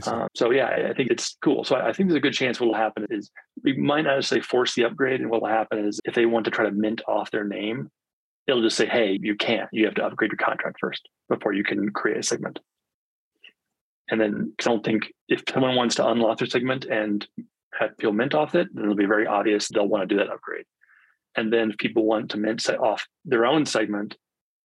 Um, 0.07 0.29
so 0.35 0.51
yeah, 0.51 0.89
I 0.91 0.95
think 0.95 1.11
it's 1.11 1.37
cool. 1.43 1.65
So 1.65 1.77
I 1.77 1.93
think 1.93 2.09
there's 2.09 2.19
a 2.19 2.21
good 2.21 2.33
chance 2.33 2.61
what 2.61 2.67
will 2.67 2.75
happen 2.75 3.07
is 3.11 3.31
we 3.63 3.77
might 3.77 4.03
not 4.03 4.15
necessarily 4.15 4.43
force 4.43 4.75
the 4.75 4.85
upgrade, 4.85 5.21
and 5.21 5.29
what 5.29 5.43
will 5.43 5.49
happen 5.49 5.85
is 5.87 6.01
if 6.05 6.15
they 6.15 6.25
want 6.25 6.45
to 6.45 6.51
try 6.51 6.65
to 6.65 6.71
mint 6.71 7.03
off 7.09 7.31
their 7.31 7.45
name, 7.45 7.91
it'll 8.47 8.63
just 8.63 8.77
say, 8.77 8.87
"Hey, 8.87 9.19
you 9.21 9.35
can't. 9.35 9.69
You 9.73 9.85
have 9.87 9.95
to 9.97 10.05
upgrade 10.05 10.31
your 10.31 10.39
contract 10.39 10.79
first 10.81 11.09
before 11.29 11.53
you 11.53 11.65
can 11.65 11.91
create 11.91 12.19
a 12.19 12.23
segment." 12.23 12.61
And 14.09 14.21
then 14.21 14.53
I 14.61 14.63
don't 14.63 14.85
think 14.85 15.13
if 15.29 15.43
someone 15.53 15.75
wants 15.75 15.97
to 15.97 16.07
unlock 16.07 16.39
their 16.39 16.49
segment 16.49 16.85
and 16.85 17.27
have 17.79 17.91
feel 17.99 18.13
mint 18.13 18.35
off 18.35 18.55
it, 18.55 18.69
then 18.73 18.85
it'll 18.85 18.97
be 18.97 19.07
very 19.07 19.27
obvious 19.27 19.69
they'll 19.69 19.89
want 19.89 20.09
to 20.09 20.15
do 20.15 20.19
that 20.19 20.33
upgrade. 20.33 20.65
And 21.37 21.53
then 21.53 21.71
if 21.71 21.79
people 21.79 22.05
want 22.05 22.31
to 22.31 22.37
mint 22.37 22.69
off 22.69 23.07
their 23.25 23.47
own 23.47 23.65
segment, 23.65 24.17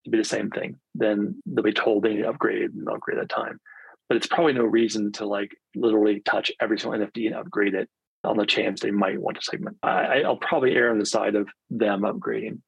to 0.08 0.12
be 0.12 0.18
the 0.18 0.24
same 0.24 0.49
thing. 0.49 0.78
Then 0.95 1.41
they'll 1.45 1.64
be 1.64 1.74
told 1.74 2.03
they 2.03 2.14
need 2.14 2.22
to 2.22 2.30
upgrade 2.30 2.72
and 2.74 2.88
upgrade 2.89 3.20
that 3.20 3.30
time. 3.30 3.60
But 4.08 4.18
it's 4.18 4.28
probably 4.28 4.53
no 4.53 4.64
reason 4.64 5.12
to 5.14 5.26
like 5.26 5.55
literally 5.76 6.22
touch 6.22 6.51
every 6.62 6.80
single 6.80 6.99
NFT 6.99 7.28
and 7.28 7.36
upgrade 7.36 7.74
it 7.74 7.89
on 8.24 8.38
the 8.38 8.45
chance 8.45 8.80
they 8.80 8.91
might 8.91 9.20
want 9.20 9.38
to 9.38 9.43
segment. 9.43 9.78
I, 9.84 10.22
will 10.22 10.38
probably 10.38 10.76
err 10.76 10.91
on 10.91 10.99
the 10.99 11.05
side 11.05 11.36
of 11.36 11.49
them 11.70 12.01
upgrading. 12.01 12.62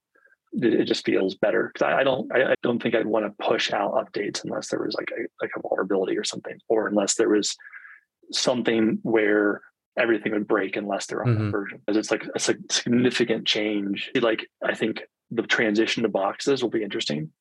It, 0.51 0.73
it 0.73 0.85
just 0.85 1.05
feels 1.05 1.35
better 1.35 1.71
because 1.73 1.87
I, 1.87 1.99
I, 1.99 2.03
don't. 2.03 2.29
I, 2.35 2.51
I, 2.51 2.55
don't 2.61 2.81
think 2.81 2.93
I'd 2.93 3.05
want 3.05 3.25
to 3.25 3.45
push 3.45 3.71
out 3.71 3.93
updates 3.93 4.43
unless 4.43 4.67
there 4.67 4.81
was 4.81 4.95
like 4.95 5.11
a 5.11 5.21
like 5.41 5.51
a 5.55 5.61
vulnerability 5.61 6.17
or 6.17 6.23
something, 6.23 6.57
or 6.67 6.87
unless 6.87 7.15
there 7.15 7.29
was 7.29 7.55
something 8.31 8.99
where 9.03 9.61
everything 9.99 10.31
would 10.31 10.47
break 10.47 10.75
unless 10.75 11.05
they're 11.05 11.21
on 11.21 11.29
mm-hmm. 11.29 11.45
that 11.45 11.51
version. 11.51 11.81
Because 11.85 11.97
it's 11.97 12.11
like 12.11 12.25
a 12.35 12.39
significant 12.39 13.45
change. 13.45 14.11
Like 14.15 14.47
I 14.63 14.73
think 14.73 15.01
the 15.31 15.43
transition 15.43 16.03
to 16.03 16.09
boxes 16.09 16.63
will 16.63 16.69
be 16.69 16.83
interesting 16.83 17.31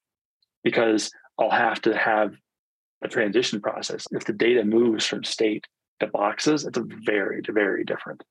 because 0.64 1.10
I'll 1.38 1.50
have 1.50 1.80
to 1.82 1.96
have 1.96 2.34
a 3.02 3.08
transition 3.08 3.60
process. 3.60 4.06
If 4.10 4.24
the 4.24 4.32
data 4.32 4.64
moves 4.64 5.06
from 5.06 5.24
state 5.24 5.64
to 6.00 6.06
boxes, 6.08 6.66
it's 6.66 6.78
a 6.78 6.84
very, 7.04 7.40
very 7.48 7.84
different. 7.84 8.22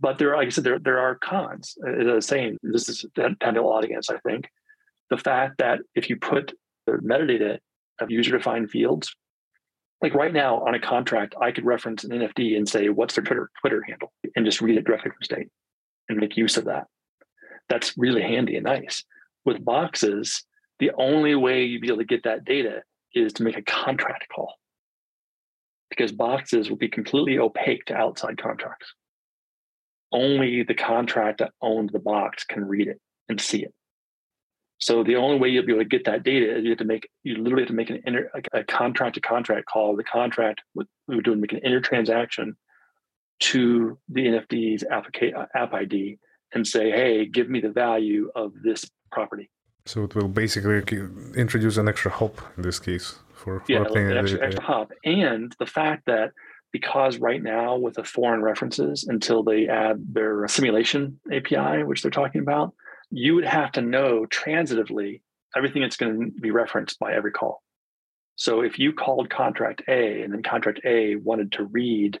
But 0.00 0.18
there, 0.18 0.36
like 0.36 0.46
I 0.46 0.50
said, 0.50 0.64
there, 0.64 0.78
there 0.78 0.98
are 0.98 1.16
cons. 1.16 1.76
As 1.86 2.06
I 2.06 2.12
was 2.12 2.26
saying, 2.26 2.58
this 2.62 2.88
is 2.88 3.04
tentacle 3.16 3.72
audience, 3.72 4.10
I 4.10 4.18
think. 4.18 4.48
The 5.10 5.16
fact 5.16 5.58
that 5.58 5.80
if 5.94 6.08
you 6.08 6.16
put 6.16 6.52
the 6.86 6.92
metadata 6.92 7.58
of 8.00 8.10
user 8.10 8.36
defined 8.36 8.70
fields, 8.70 9.14
like 10.00 10.14
right 10.14 10.32
now 10.32 10.60
on 10.60 10.74
a 10.74 10.80
contract, 10.80 11.34
I 11.40 11.50
could 11.50 11.64
reference 11.64 12.04
an 12.04 12.10
NFT 12.10 12.56
and 12.56 12.68
say, 12.68 12.88
what's 12.88 13.14
their 13.14 13.24
Twitter 13.24 13.50
Twitter 13.60 13.82
handle 13.82 14.12
and 14.36 14.44
just 14.44 14.60
read 14.60 14.78
it 14.78 14.84
directly 14.84 15.10
from 15.10 15.22
state 15.22 15.48
and 16.08 16.18
make 16.18 16.36
use 16.36 16.56
of 16.56 16.66
that 16.66 16.86
that's 17.68 17.96
really 17.96 18.22
handy 18.22 18.56
and 18.56 18.64
nice. 18.64 19.04
With 19.44 19.64
boxes, 19.64 20.44
the 20.78 20.90
only 20.96 21.34
way 21.34 21.64
you'd 21.64 21.82
be 21.82 21.88
able 21.88 21.98
to 21.98 22.04
get 22.04 22.24
that 22.24 22.44
data 22.44 22.82
is 23.14 23.32
to 23.34 23.42
make 23.42 23.56
a 23.56 23.62
contract 23.62 24.26
call 24.34 24.54
because 25.90 26.12
boxes 26.12 26.68
will 26.68 26.76
be 26.76 26.88
completely 26.88 27.38
opaque 27.38 27.86
to 27.86 27.94
outside 27.94 28.40
contracts. 28.40 28.92
Only 30.12 30.62
the 30.62 30.74
contract 30.74 31.38
that 31.38 31.52
owns 31.60 31.92
the 31.92 31.98
box 31.98 32.44
can 32.44 32.64
read 32.64 32.88
it 32.88 33.00
and 33.28 33.40
see 33.40 33.64
it. 33.64 33.74
So 34.78 35.02
the 35.02 35.16
only 35.16 35.38
way 35.38 35.48
you'll 35.48 35.66
be 35.66 35.72
able 35.72 35.82
to 35.82 35.88
get 35.88 36.04
that 36.04 36.22
data 36.22 36.56
is 36.56 36.64
you 36.64 36.70
have 36.70 36.78
to 36.78 36.84
make 36.84 37.10
you 37.24 37.36
literally 37.36 37.62
have 37.62 37.68
to 37.68 37.74
make 37.74 37.90
an 37.90 38.00
inter, 38.06 38.30
a 38.52 38.62
contract 38.62 39.14
to 39.14 39.20
contract 39.20 39.66
call. 39.66 39.96
The 39.96 40.04
contract 40.04 40.62
we 40.74 40.84
would 41.08 41.24
do 41.24 41.34
make 41.34 41.52
an 41.52 41.58
inner 41.58 41.80
transaction 41.80 42.56
to 43.40 43.98
the 44.08 44.26
NFT's 44.26 44.84
uh, 44.84 45.46
app 45.54 45.74
ID 45.74 46.18
and 46.54 46.66
say, 46.66 46.90
hey, 46.90 47.26
give 47.26 47.48
me 47.50 47.60
the 47.60 47.70
value 47.70 48.30
of 48.34 48.52
this 48.62 48.88
property. 49.12 49.50
So 49.86 50.04
it 50.04 50.14
will 50.14 50.28
basically 50.28 50.78
uh, 50.78 51.06
introduce 51.34 51.76
an 51.76 51.88
extra 51.88 52.10
hop 52.10 52.40
in 52.56 52.62
this 52.62 52.78
case 52.78 53.18
for, 53.32 53.60
for 53.60 53.72
yeah, 53.72 53.84
an 53.84 54.16
extra, 54.16 54.44
extra 54.44 54.64
hop. 54.64 54.92
And 55.04 55.54
the 55.58 55.66
fact 55.66 56.06
that 56.06 56.32
because 56.72 57.18
right 57.18 57.42
now 57.42 57.76
with 57.76 57.94
the 57.94 58.04
foreign 58.04 58.42
references, 58.42 59.04
until 59.04 59.42
they 59.42 59.68
add 59.68 60.14
their 60.14 60.46
simulation 60.48 61.18
API, 61.32 61.82
which 61.82 62.02
they're 62.02 62.10
talking 62.10 62.42
about, 62.42 62.74
you 63.10 63.34
would 63.34 63.44
have 63.44 63.72
to 63.72 63.80
know 63.80 64.26
transitively 64.26 65.22
everything 65.56 65.82
that's 65.82 65.96
going 65.96 66.32
to 66.34 66.40
be 66.40 66.50
referenced 66.50 66.98
by 66.98 67.14
every 67.14 67.32
call. 67.32 67.62
So 68.36 68.60
if 68.60 68.78
you 68.78 68.92
called 68.92 69.30
contract 69.30 69.82
A 69.88 70.22
and 70.22 70.32
then 70.32 70.42
contract 70.42 70.80
A 70.84 71.16
wanted 71.16 71.52
to 71.52 71.64
read 71.64 72.20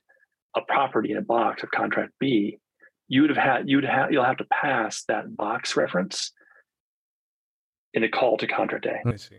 a 0.56 0.60
property 0.62 1.12
in 1.12 1.16
a 1.16 1.22
box 1.22 1.62
of 1.62 1.70
contract 1.70 2.12
B, 2.18 2.58
you 3.06 3.22
would 3.22 3.30
have 3.30 3.38
had 3.38 3.68
you'd 3.68 3.84
have 3.84 4.10
you'll 4.10 4.24
have 4.24 4.38
to 4.38 4.46
pass 4.46 5.04
that 5.04 5.36
box 5.36 5.76
reference 5.76 6.32
in 7.94 8.02
a 8.02 8.08
call 8.08 8.36
to 8.38 8.46
contract 8.46 8.86
A. 8.86 8.98
I 9.06 9.16
see. 9.16 9.38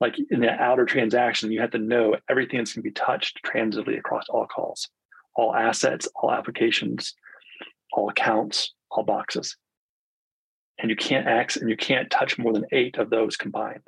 Like 0.00 0.14
in 0.30 0.40
the 0.40 0.50
outer 0.50 0.84
transaction, 0.86 1.50
you 1.50 1.60
have 1.60 1.72
to 1.72 1.78
know 1.78 2.16
everything 2.30 2.58
that's 2.58 2.72
going 2.72 2.84
to 2.84 2.88
be 2.88 2.94
touched 2.94 3.40
transitively 3.44 3.98
across 3.98 4.24
all 4.28 4.46
calls, 4.46 4.88
all 5.34 5.54
assets, 5.54 6.08
all 6.14 6.32
applications, 6.32 7.14
all 7.92 8.08
accounts, 8.08 8.74
all 8.90 9.02
boxes. 9.02 9.56
And 10.78 10.90
you 10.90 10.96
can't 10.96 11.26
access 11.26 11.60
and 11.60 11.70
you 11.70 11.76
can't 11.76 12.10
touch 12.10 12.38
more 12.38 12.52
than 12.52 12.64
eight 12.72 12.98
of 12.98 13.10
those 13.10 13.36
combined. 13.36 13.82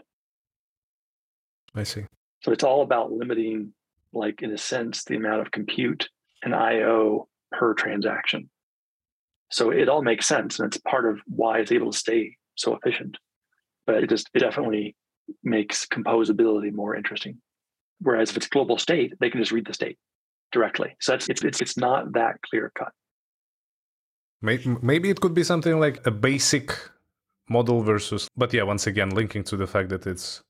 I 1.74 1.84
see. 1.84 2.04
So 2.42 2.52
it's 2.52 2.64
all 2.64 2.82
about 2.82 3.12
limiting, 3.12 3.72
like 4.12 4.42
in 4.42 4.52
a 4.52 4.58
sense, 4.58 5.04
the 5.04 5.16
amount 5.16 5.42
of 5.42 5.50
compute 5.50 6.08
and 6.42 6.54
IO 6.54 7.28
per 7.52 7.74
transaction. 7.74 8.50
So 9.50 9.70
it 9.70 9.88
all 9.88 10.02
makes 10.02 10.26
sense, 10.26 10.58
and 10.58 10.66
it's 10.66 10.80
part 10.82 11.08
of 11.08 11.20
why 11.26 11.58
it's 11.58 11.72
able 11.72 11.90
to 11.90 11.98
stay 11.98 12.36
so 12.54 12.76
efficient. 12.76 13.18
But 13.86 13.96
it 14.02 14.08
just 14.08 14.30
it 14.32 14.40
definitely 14.40 14.96
makes 15.42 15.86
composability 15.86 16.72
more 16.72 16.96
interesting. 16.96 17.40
Whereas 18.00 18.30
if 18.30 18.36
it's 18.36 18.48
global 18.48 18.78
state, 18.78 19.14
they 19.20 19.28
can 19.28 19.40
just 19.40 19.52
read 19.52 19.66
the 19.66 19.74
state 19.74 19.98
directly. 20.52 20.96
So 21.00 21.12
that's 21.12 21.28
it's 21.28 21.42
it's, 21.42 21.60
it's 21.60 21.76
not 21.76 22.12
that 22.12 22.40
clear 22.42 22.72
cut. 22.74 22.92
Maybe 24.42 25.10
it 25.10 25.20
could 25.20 25.34
be 25.34 25.44
something 25.44 25.78
like 25.78 26.06
a 26.06 26.10
basic 26.10 26.72
model 27.48 27.82
versus, 27.82 28.28
but 28.36 28.52
yeah, 28.52 28.62
once 28.62 28.86
again, 28.86 29.10
linking 29.10 29.44
to 29.44 29.56
the 29.56 29.66
fact 29.66 29.88
that 29.90 30.06
it's 30.06 30.42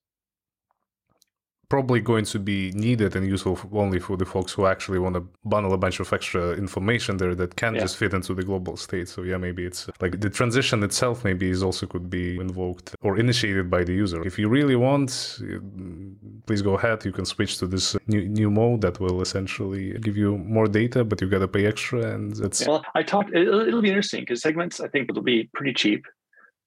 probably 1.70 2.00
going 2.00 2.24
to 2.24 2.38
be 2.38 2.72
needed 2.72 3.16
and 3.16 3.26
useful 3.26 3.58
only 3.72 4.00
for 4.00 4.16
the 4.16 4.26
folks 4.26 4.52
who 4.52 4.66
actually 4.66 4.98
want 4.98 5.14
to 5.14 5.22
bundle 5.44 5.72
a 5.72 5.78
bunch 5.78 6.00
of 6.00 6.12
extra 6.12 6.52
information 6.64 7.16
there 7.16 7.34
that 7.34 7.54
can't 7.56 7.76
yeah. 7.76 7.82
just 7.82 7.96
fit 7.96 8.12
into 8.12 8.34
the 8.34 8.42
global 8.42 8.76
state. 8.76 9.08
So 9.08 9.22
yeah, 9.22 9.38
maybe 9.38 9.64
it's 9.64 9.88
like 10.00 10.20
the 10.20 10.28
transition 10.28 10.82
itself 10.82 11.24
maybe 11.24 11.48
is 11.48 11.62
also 11.62 11.86
could 11.86 12.10
be 12.10 12.38
invoked 12.38 12.94
or 13.02 13.18
initiated 13.18 13.70
by 13.70 13.84
the 13.84 13.94
user. 13.94 14.20
If 14.26 14.38
you 14.38 14.48
really 14.48 14.76
want, 14.76 15.08
mm, 15.10 16.14
please 16.46 16.60
go 16.60 16.74
ahead. 16.74 17.04
You 17.04 17.12
can 17.12 17.24
switch 17.24 17.58
to 17.58 17.66
this 17.66 17.96
new 18.08 18.28
new 18.28 18.50
mode 18.50 18.80
that 18.82 18.98
will 18.98 19.22
essentially 19.22 19.84
give 20.06 20.16
you 20.16 20.38
more 20.38 20.66
data, 20.66 21.04
but 21.04 21.20
you 21.20 21.28
got 21.28 21.38
to 21.38 21.48
pay 21.48 21.66
extra, 21.66 22.00
and 22.14 22.34
that's. 22.34 22.66
Well, 22.66 22.84
I 22.96 23.02
talked. 23.04 23.30
It'll, 23.32 23.60
it'll 23.68 23.86
be 23.88 23.92
interesting 23.94 24.22
because 24.22 24.42
segments 24.42 24.80
I 24.80 24.88
think 24.88 25.12
will 25.12 25.22
be 25.22 25.48
pretty 25.54 25.74
cheap 25.74 26.04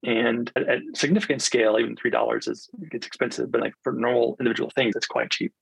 and 0.04 0.52
at, 0.56 0.68
at 0.68 0.82
significant 0.96 1.42
scale, 1.42 1.78
even 1.80 1.96
three 1.96 2.12
dollars 2.12 2.48
is 2.48 2.70
it's 2.92 3.08
expensive, 3.08 3.52
but 3.52 3.62
like 3.62 3.74
for 3.84 3.94
normal 3.94 4.36
individual 4.40 4.70
things, 4.70 4.96
it's 4.96 5.08
quite 5.08 5.32
cheap. 5.32 5.54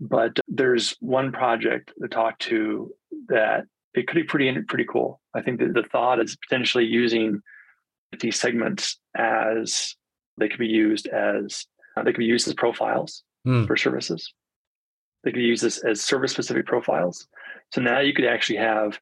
But 0.00 0.38
there's 0.48 0.96
one 1.00 1.32
project 1.32 1.92
to 2.00 2.08
talk 2.08 2.38
to 2.40 2.92
that 3.28 3.64
it 3.94 4.06
could 4.06 4.14
be 4.14 4.24
pretty 4.24 4.62
pretty 4.62 4.86
cool. 4.90 5.20
I 5.34 5.42
think 5.42 5.60
that 5.60 5.74
the 5.74 5.82
thought 5.82 6.20
is 6.20 6.36
potentially 6.36 6.84
using 6.84 7.40
these 8.20 8.40
segments 8.40 8.98
as 9.16 9.94
they 10.38 10.48
could 10.48 10.60
be 10.60 10.66
used 10.66 11.08
as 11.08 11.66
uh, 11.96 12.02
they 12.02 12.12
could 12.12 12.20
be 12.20 12.24
used 12.24 12.48
as 12.48 12.54
profiles 12.54 13.22
mm. 13.46 13.66
for 13.66 13.76
services. 13.76 14.32
They 15.24 15.32
could 15.32 15.42
use 15.42 15.60
this 15.60 15.78
as 15.78 16.00
service 16.00 16.32
specific 16.32 16.64
profiles. 16.64 17.26
So 17.74 17.82
now 17.82 18.00
you 18.00 18.14
could 18.14 18.24
actually 18.24 18.58
have 18.58 18.98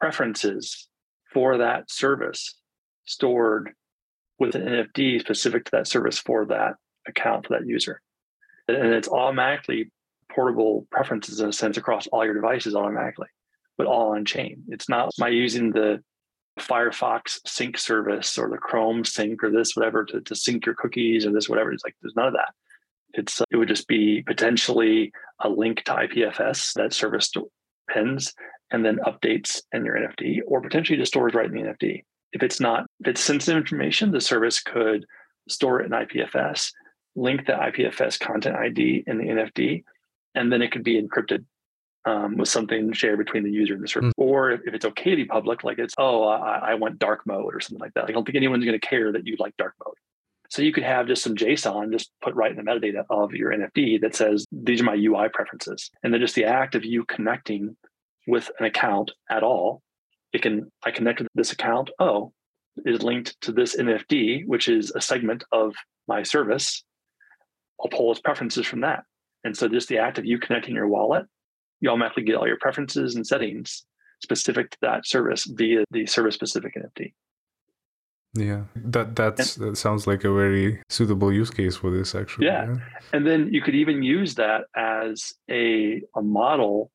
preferences 0.00 0.88
for 1.32 1.58
that 1.58 1.90
service 1.90 2.58
stored 3.04 3.72
with 4.38 4.54
an 4.54 4.62
NFT 4.62 5.20
specific 5.20 5.64
to 5.66 5.70
that 5.72 5.86
service 5.86 6.18
for 6.18 6.46
that 6.46 6.74
account 7.06 7.46
for 7.46 7.58
that 7.58 7.66
user. 7.66 8.00
And 8.68 8.92
it's 8.92 9.08
automatically 9.08 9.90
portable 10.30 10.86
preferences 10.90 11.40
in 11.40 11.48
a 11.48 11.52
sense 11.52 11.76
across 11.76 12.06
all 12.08 12.24
your 12.24 12.34
devices 12.34 12.74
automatically, 12.74 13.28
but 13.76 13.86
all 13.86 14.12
on 14.14 14.24
chain. 14.24 14.64
It's 14.68 14.88
not 14.88 15.10
my 15.18 15.28
using 15.28 15.70
the 15.70 16.02
Firefox 16.58 17.40
sync 17.46 17.78
service 17.78 18.36
or 18.36 18.48
the 18.48 18.58
Chrome 18.58 19.04
sync 19.04 19.42
or 19.42 19.50
this, 19.50 19.74
whatever, 19.74 20.04
to, 20.04 20.20
to 20.20 20.34
sync 20.34 20.66
your 20.66 20.74
cookies 20.74 21.26
or 21.26 21.32
this, 21.32 21.48
whatever. 21.48 21.72
It's 21.72 21.84
like 21.84 21.96
there's 22.02 22.16
none 22.16 22.28
of 22.28 22.34
that. 22.34 22.52
It's 23.14 23.42
it 23.50 23.56
would 23.56 23.68
just 23.68 23.88
be 23.88 24.22
potentially 24.22 25.12
a 25.40 25.48
link 25.48 25.84
to 25.84 25.92
IPFS 25.92 26.74
that 26.74 26.92
service 26.92 27.30
pins 27.88 28.32
and 28.70 28.84
then 28.84 28.98
updates 29.06 29.62
in 29.72 29.84
your 29.84 29.96
NFT, 29.96 30.40
or 30.46 30.62
potentially 30.62 30.98
just 30.98 31.12
stores 31.12 31.34
right 31.34 31.46
in 31.46 31.52
the 31.52 31.62
NFT. 31.62 32.04
If 32.32 32.42
it's 32.42 32.60
not, 32.60 32.86
if 33.00 33.08
it's 33.08 33.20
sensitive 33.20 33.56
information, 33.56 34.10
the 34.10 34.20
service 34.20 34.60
could 34.60 35.04
store 35.48 35.80
it 35.80 35.86
in 35.86 35.92
IPFS, 35.92 36.72
link 37.14 37.46
the 37.46 37.52
IPFS 37.52 38.18
content 38.18 38.56
ID 38.56 39.04
in 39.06 39.18
the 39.18 39.24
NFT, 39.24 39.84
and 40.34 40.50
then 40.50 40.62
it 40.62 40.72
could 40.72 40.84
be 40.84 41.00
encrypted 41.00 41.44
um, 42.04 42.36
with 42.36 42.48
something 42.48 42.92
shared 42.92 43.18
between 43.18 43.44
the 43.44 43.50
user 43.50 43.74
and 43.74 43.82
the 43.82 43.88
service. 43.88 44.12
Mm. 44.18 44.24
Or 44.24 44.50
if, 44.50 44.60
if, 44.66 44.74
it's 44.74 44.84
okay 44.84 45.10
to 45.10 45.16
be 45.16 45.24
public, 45.24 45.62
like 45.62 45.78
it's, 45.78 45.94
oh, 45.98 46.24
I, 46.24 46.72
I 46.72 46.74
want 46.74 46.98
dark 46.98 47.20
mode 47.26 47.54
or 47.54 47.60
something 47.60 47.80
like 47.80 47.94
that. 47.94 48.02
Like, 48.02 48.10
I 48.10 48.12
don't 48.14 48.24
think 48.24 48.36
anyone's 48.36 48.64
going 48.64 48.78
to 48.78 48.86
care 48.86 49.12
that 49.12 49.26
you 49.26 49.36
like 49.38 49.56
dark 49.56 49.74
mode. 49.84 49.94
So 50.48 50.60
you 50.60 50.72
could 50.72 50.82
have 50.82 51.06
just 51.06 51.22
some 51.22 51.34
JSON 51.34 51.92
just 51.92 52.10
put 52.20 52.34
right 52.34 52.50
in 52.50 52.62
the 52.62 52.62
metadata 52.62 53.04
of 53.08 53.32
your 53.32 53.52
NFT 53.52 54.00
that 54.02 54.14
says, 54.14 54.44
these 54.52 54.80
are 54.80 54.84
my 54.84 54.94
UI 54.94 55.28
preferences. 55.32 55.90
And 56.02 56.12
then 56.12 56.20
just 56.20 56.34
the 56.34 56.44
act 56.44 56.74
of 56.74 56.84
you 56.84 57.04
connecting 57.04 57.76
with 58.26 58.50
an 58.58 58.66
account 58.66 59.12
at 59.30 59.42
all, 59.42 59.80
it 60.32 60.42
can, 60.42 60.70
I 60.84 60.90
connected 60.90 61.26
this 61.34 61.52
account. 61.52 61.90
Oh, 61.98 62.32
is 62.84 63.02
linked 63.02 63.40
to 63.42 63.52
this 63.52 63.76
NFT, 63.76 64.46
which 64.46 64.68
is 64.68 64.90
a 64.92 65.00
segment 65.00 65.44
of 65.52 65.74
my 66.08 66.22
service. 66.22 66.84
I'll 67.80 67.90
pull 67.90 68.10
its 68.10 68.20
preferences 68.20 68.66
from 68.66 68.80
that. 68.80 69.04
And 69.44 69.56
so 69.56 69.68
just 69.68 69.88
the 69.88 69.98
act 69.98 70.18
of 70.18 70.24
you 70.24 70.38
connecting 70.38 70.74
your 70.74 70.88
wallet, 70.88 71.26
you 71.80 71.90
automatically 71.90 72.22
get 72.22 72.36
all 72.36 72.46
your 72.46 72.58
preferences 72.58 73.16
and 73.16 73.26
settings 73.26 73.84
specific 74.22 74.70
to 74.70 74.78
that 74.82 75.06
service 75.06 75.44
via 75.44 75.84
the 75.90 76.06
service 76.06 76.34
specific 76.34 76.74
NFT. 76.76 77.12
Yeah, 78.34 78.62
that 78.76 79.14
that's, 79.14 79.56
that 79.56 79.76
sounds 79.76 80.06
like 80.06 80.24
a 80.24 80.32
very 80.32 80.80
suitable 80.88 81.30
use 81.30 81.50
case 81.50 81.76
for 81.76 81.90
this, 81.90 82.14
actually. 82.14 82.46
Yeah. 82.46 82.66
yeah. 82.66 82.76
and 83.12 83.26
then 83.26 83.52
you 83.52 83.60
could 83.60 83.74
even 83.74 84.02
use 84.02 84.36
that 84.36 84.62
as 84.74 85.34
a 85.50 86.00
a 86.16 86.22
model 86.22 86.90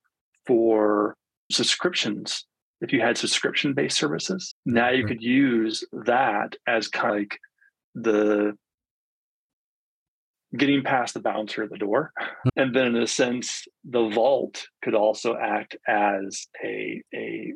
for 0.47 1.15
subscriptions. 1.51 2.45
If 2.79 2.93
you 2.93 3.01
had 3.01 3.17
subscription 3.17 3.73
based 3.73 3.97
services, 3.97 4.53
now 4.65 4.89
you 4.89 5.05
could 5.05 5.21
use 5.21 5.83
that 6.05 6.55
as 6.67 6.87
kind 6.87 7.09
of 7.09 7.19
like 7.19 7.39
the 7.95 8.57
getting 10.55 10.83
past 10.83 11.13
the 11.13 11.19
bouncer 11.19 11.63
at 11.63 11.69
the 11.69 11.77
door. 11.77 12.11
Hmm. 12.17 12.49
And 12.55 12.75
then, 12.75 12.87
in 12.87 12.97
a 12.97 13.07
sense, 13.07 13.65
the 13.83 14.09
vault 14.09 14.67
could 14.83 14.95
also 14.95 15.35
act 15.35 15.75
as 15.87 16.47
a, 16.63 17.01
a 17.13 17.53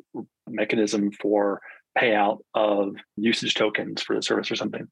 mechanism 0.48 1.10
for 1.12 1.60
payout 1.98 2.38
of 2.54 2.96
usage 3.16 3.54
tokens 3.54 4.02
for 4.02 4.16
the 4.16 4.22
service 4.22 4.50
or 4.50 4.56
something. 4.56 4.88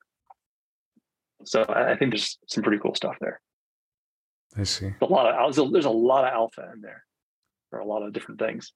So 1.45 1.65
I 1.69 1.97
think 1.97 2.13
there's 2.13 2.39
some 2.49 2.63
pretty 2.63 2.79
cool 2.79 2.95
stuff 2.95 3.17
there. 3.21 3.41
I 4.57 4.65
see. 4.65 4.93
A 5.01 5.05
lot 5.05 5.27
of 5.27 5.73
there's 5.73 5.85
a 5.85 5.91
lot 5.91 6.25
of 6.25 6.33
alpha 6.33 6.71
in 6.75 6.81
there 6.81 7.05
for 7.71 7.79
a 7.79 7.87
lot 7.87 8.03
of 8.03 8.13
different 8.13 8.41
things. 8.41 8.73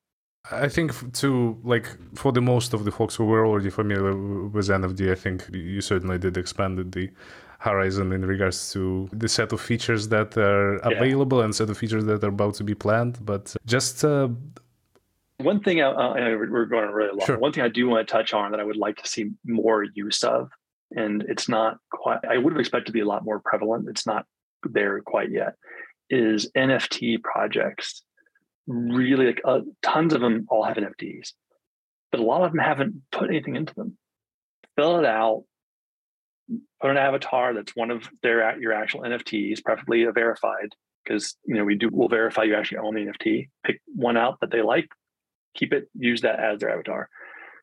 I 0.50 0.68
think 0.68 1.12
to 1.14 1.58
like 1.64 1.86
for 2.14 2.30
the 2.30 2.42
most 2.42 2.74
of 2.74 2.84
the 2.84 2.90
folks 2.90 3.14
who 3.14 3.24
were 3.24 3.46
already 3.46 3.70
familiar 3.70 4.14
with 4.48 4.68
NFD, 4.68 5.10
I 5.10 5.14
think 5.14 5.48
you 5.52 5.80
certainly 5.80 6.18
did 6.18 6.36
expand 6.36 6.92
the 6.92 7.10
horizon 7.60 8.12
in 8.12 8.26
regards 8.26 8.70
to 8.72 9.08
the 9.12 9.28
set 9.28 9.52
of 9.52 9.60
features 9.60 10.08
that 10.08 10.36
are 10.36 10.76
available 10.76 11.40
and 11.40 11.54
set 11.54 11.70
of 11.70 11.78
features 11.78 12.04
that 12.04 12.22
are 12.22 12.28
about 12.28 12.54
to 12.56 12.64
be 12.64 12.74
planned. 12.74 13.24
But 13.24 13.56
just 13.64 14.04
uh, 14.04 14.28
one 15.38 15.60
thing, 15.60 15.80
uh, 15.80 15.92
we're 16.14 16.66
going 16.66 16.90
really 16.90 17.10
long. 17.10 17.26
Sure. 17.26 17.38
One 17.38 17.52
thing 17.52 17.64
I 17.64 17.68
do 17.68 17.88
want 17.88 18.06
to 18.06 18.12
touch 18.12 18.34
on 18.34 18.50
that 18.52 18.60
I 18.60 18.64
would 18.64 18.76
like 18.76 18.96
to 18.96 19.08
see 19.08 19.30
more 19.44 19.82
use 19.82 20.22
of, 20.22 20.50
and 20.94 21.24
it's 21.28 21.48
not 21.48 21.78
quite, 21.90 22.20
I 22.28 22.38
would 22.38 22.52
have 22.52 22.60
expected 22.60 22.86
to 22.86 22.92
be 22.92 23.00
a 23.00 23.06
lot 23.06 23.24
more 23.24 23.40
prevalent. 23.40 23.88
It's 23.88 24.06
not 24.06 24.26
there 24.62 25.00
quite 25.00 25.30
yet, 25.30 25.54
is 26.10 26.50
NFT 26.56 27.22
projects. 27.22 28.02
Really, 28.66 29.26
like 29.26 29.42
uh, 29.44 29.60
tons 29.82 30.14
of 30.14 30.20
them 30.20 30.46
all 30.48 30.64
have 30.64 30.76
NFTs, 30.76 31.32
but 32.10 32.20
a 32.20 32.24
lot 32.24 32.42
of 32.42 32.52
them 32.52 32.60
haven't 32.60 33.02
put 33.12 33.28
anything 33.28 33.56
into 33.56 33.74
them. 33.74 33.98
Fill 34.76 34.98
it 34.98 35.04
out, 35.04 35.44
put 36.80 36.90
an 36.90 36.96
avatar 36.96 37.54
that's 37.54 37.76
one 37.76 37.90
of 37.90 38.08
their 38.22 38.58
your 38.60 38.72
actual 38.72 39.02
NFTs, 39.02 39.62
preferably 39.62 40.04
a 40.04 40.12
verified, 40.12 40.70
because 41.04 41.36
you 41.44 41.54
know 41.54 41.64
we 41.64 41.76
do 41.76 41.88
we'll 41.92 42.08
verify 42.08 42.44
you 42.44 42.54
actually 42.54 42.78
own 42.78 42.94
the 42.94 43.06
NFT. 43.06 43.48
Pick 43.64 43.80
one 43.94 44.16
out 44.16 44.38
that 44.40 44.50
they 44.50 44.62
like, 44.62 44.88
keep 45.54 45.72
it, 45.72 45.88
use 45.94 46.22
that 46.22 46.40
as 46.40 46.60
their 46.60 46.70
avatar. 46.70 47.08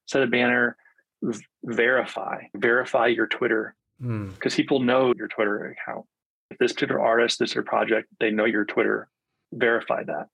Set 0.05 0.23
a 0.23 0.27
banner, 0.27 0.77
v- 1.21 1.45
verify, 1.63 2.43
verify 2.55 3.07
your 3.07 3.27
Twitter 3.27 3.75
because 3.99 4.53
mm. 4.53 4.57
people 4.57 4.79
know 4.79 5.13
your 5.15 5.27
Twitter 5.27 5.65
account. 5.65 6.05
If 6.49 6.57
this 6.57 6.73
particular 6.73 7.01
artist, 7.01 7.39
this 7.39 7.55
your 7.55 7.63
project, 7.63 8.07
they 8.19 8.31
know 8.31 8.45
your 8.45 8.65
Twitter. 8.65 9.09
Verify 9.53 10.03
that. 10.03 10.27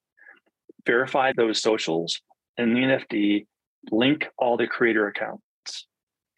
Verify 0.88 1.34
those 1.36 1.62
socials 1.62 2.20
and 2.58 2.76
the 2.76 2.82
NFT. 2.82 3.46
Link 3.92 4.28
all 4.38 4.58
the 4.58 4.68
creator 4.68 5.08
accounts, 5.08 5.86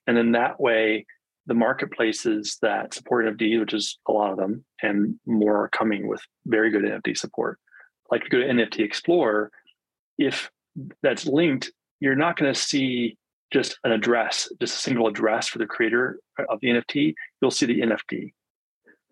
and 0.05 0.15
then 0.15 0.33
that 0.33 0.59
way, 0.59 1.05
the 1.47 1.55
marketplaces 1.55 2.57
that 2.61 2.93
support 2.93 3.25
NFT, 3.25 3.59
which 3.59 3.73
is 3.73 3.97
a 4.07 4.11
lot 4.11 4.31
of 4.31 4.37
them, 4.37 4.63
and 4.83 5.19
more 5.25 5.63
are 5.63 5.69
coming 5.69 6.07
with 6.07 6.21
very 6.45 6.69
good 6.69 6.83
NFT 6.83 7.17
support. 7.17 7.57
Like 8.11 8.21
if 8.21 8.31
you 8.31 8.39
go 8.39 8.45
to 8.45 8.53
NFT 8.53 8.81
Explorer, 8.81 9.51
if 10.19 10.51
that's 11.01 11.25
linked, 11.25 11.71
you're 11.99 12.15
not 12.15 12.37
going 12.37 12.53
to 12.53 12.59
see 12.59 13.17
just 13.51 13.79
an 13.83 13.91
address, 13.91 14.47
just 14.59 14.75
a 14.75 14.79
single 14.79 15.07
address 15.07 15.47
for 15.47 15.57
the 15.57 15.65
creator 15.65 16.19
of 16.49 16.59
the 16.61 16.67
NFT. 16.67 17.15
You'll 17.41 17.51
see 17.51 17.65
the 17.65 17.81
NFT. 17.81 18.33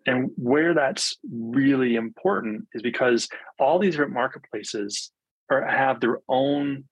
And 0.06 0.30
where 0.36 0.74
that's 0.74 1.16
really 1.28 1.96
important 1.96 2.68
is 2.72 2.82
because 2.82 3.28
all 3.58 3.78
these 3.78 3.94
different 3.94 4.12
marketplaces 4.12 5.10
are, 5.50 5.66
have 5.66 6.00
their 6.00 6.18
own, 6.28 6.84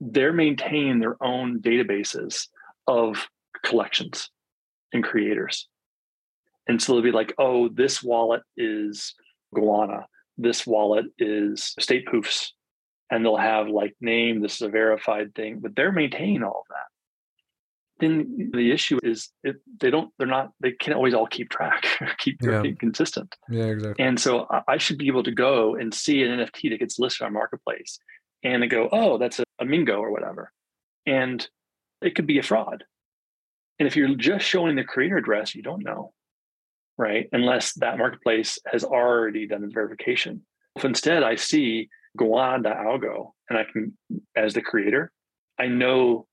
they're 0.00 0.32
maintaining 0.32 1.00
their 1.00 1.22
own 1.22 1.60
databases 1.60 2.48
of 2.86 3.28
collections 3.64 4.30
and 4.92 5.04
creators. 5.04 5.68
And 6.66 6.80
so 6.80 6.92
they'll 6.92 7.02
be 7.02 7.12
like, 7.12 7.34
oh, 7.38 7.68
this 7.68 8.02
wallet 8.02 8.42
is 8.56 9.14
Goanna. 9.54 10.04
This 10.36 10.66
wallet 10.66 11.06
is 11.18 11.74
State 11.78 12.06
Poofs 12.06 12.50
and 13.10 13.24
they'll 13.24 13.36
have 13.36 13.68
like 13.68 13.94
name 14.00 14.40
this 14.40 14.56
is 14.56 14.62
a 14.62 14.68
verified 14.68 15.34
thing 15.34 15.60
but 15.60 15.74
they're 15.74 15.92
maintaining 15.92 16.42
all 16.42 16.64
of 16.64 16.68
that 16.68 16.88
then 18.00 18.50
the 18.52 18.70
issue 18.70 18.98
is 19.02 19.30
it, 19.42 19.56
they 19.80 19.90
don't 19.90 20.10
they're 20.18 20.26
not 20.26 20.52
they 20.60 20.72
can't 20.72 20.96
always 20.96 21.14
all 21.14 21.26
keep 21.26 21.50
track 21.50 21.86
keep 22.18 22.38
yeah. 22.42 22.62
consistent. 22.78 23.34
Yeah 23.50 23.64
exactly. 23.64 24.04
And 24.04 24.18
so 24.18 24.46
i 24.66 24.78
should 24.78 24.98
be 24.98 25.08
able 25.08 25.22
to 25.24 25.32
go 25.32 25.74
and 25.74 25.92
see 25.92 26.22
an 26.22 26.38
nft 26.38 26.70
that 26.70 26.78
gets 26.78 26.98
listed 26.98 27.26
on 27.26 27.32
marketplace 27.32 27.98
and 28.42 28.62
they 28.62 28.66
go 28.66 28.88
oh 28.92 29.18
that's 29.18 29.38
a, 29.40 29.44
a 29.60 29.64
mingo 29.64 29.98
or 29.98 30.10
whatever. 30.10 30.52
And 31.06 31.46
it 32.02 32.14
could 32.14 32.26
be 32.26 32.38
a 32.38 32.42
fraud. 32.42 32.84
And 33.78 33.86
if 33.86 33.96
you're 33.96 34.14
just 34.14 34.44
showing 34.44 34.76
the 34.76 34.84
creator 34.84 35.16
address 35.16 35.54
you 35.54 35.62
don't 35.62 35.84
know 35.84 36.12
right? 36.98 37.28
Unless 37.32 37.74
that 37.74 37.96
marketplace 37.96 38.58
has 38.66 38.84
already 38.84 39.46
done 39.46 39.62
the 39.62 39.70
verification. 39.72 40.42
If 40.76 40.84
instead 40.84 41.22
i 41.22 41.36
see 41.36 41.88
Goanna.algo, 42.18 43.32
and 43.48 43.58
I 43.58 43.64
can, 43.64 43.96
as 44.36 44.54
the 44.54 44.62
creator, 44.62 45.12
I 45.58 45.66
know 45.66 46.26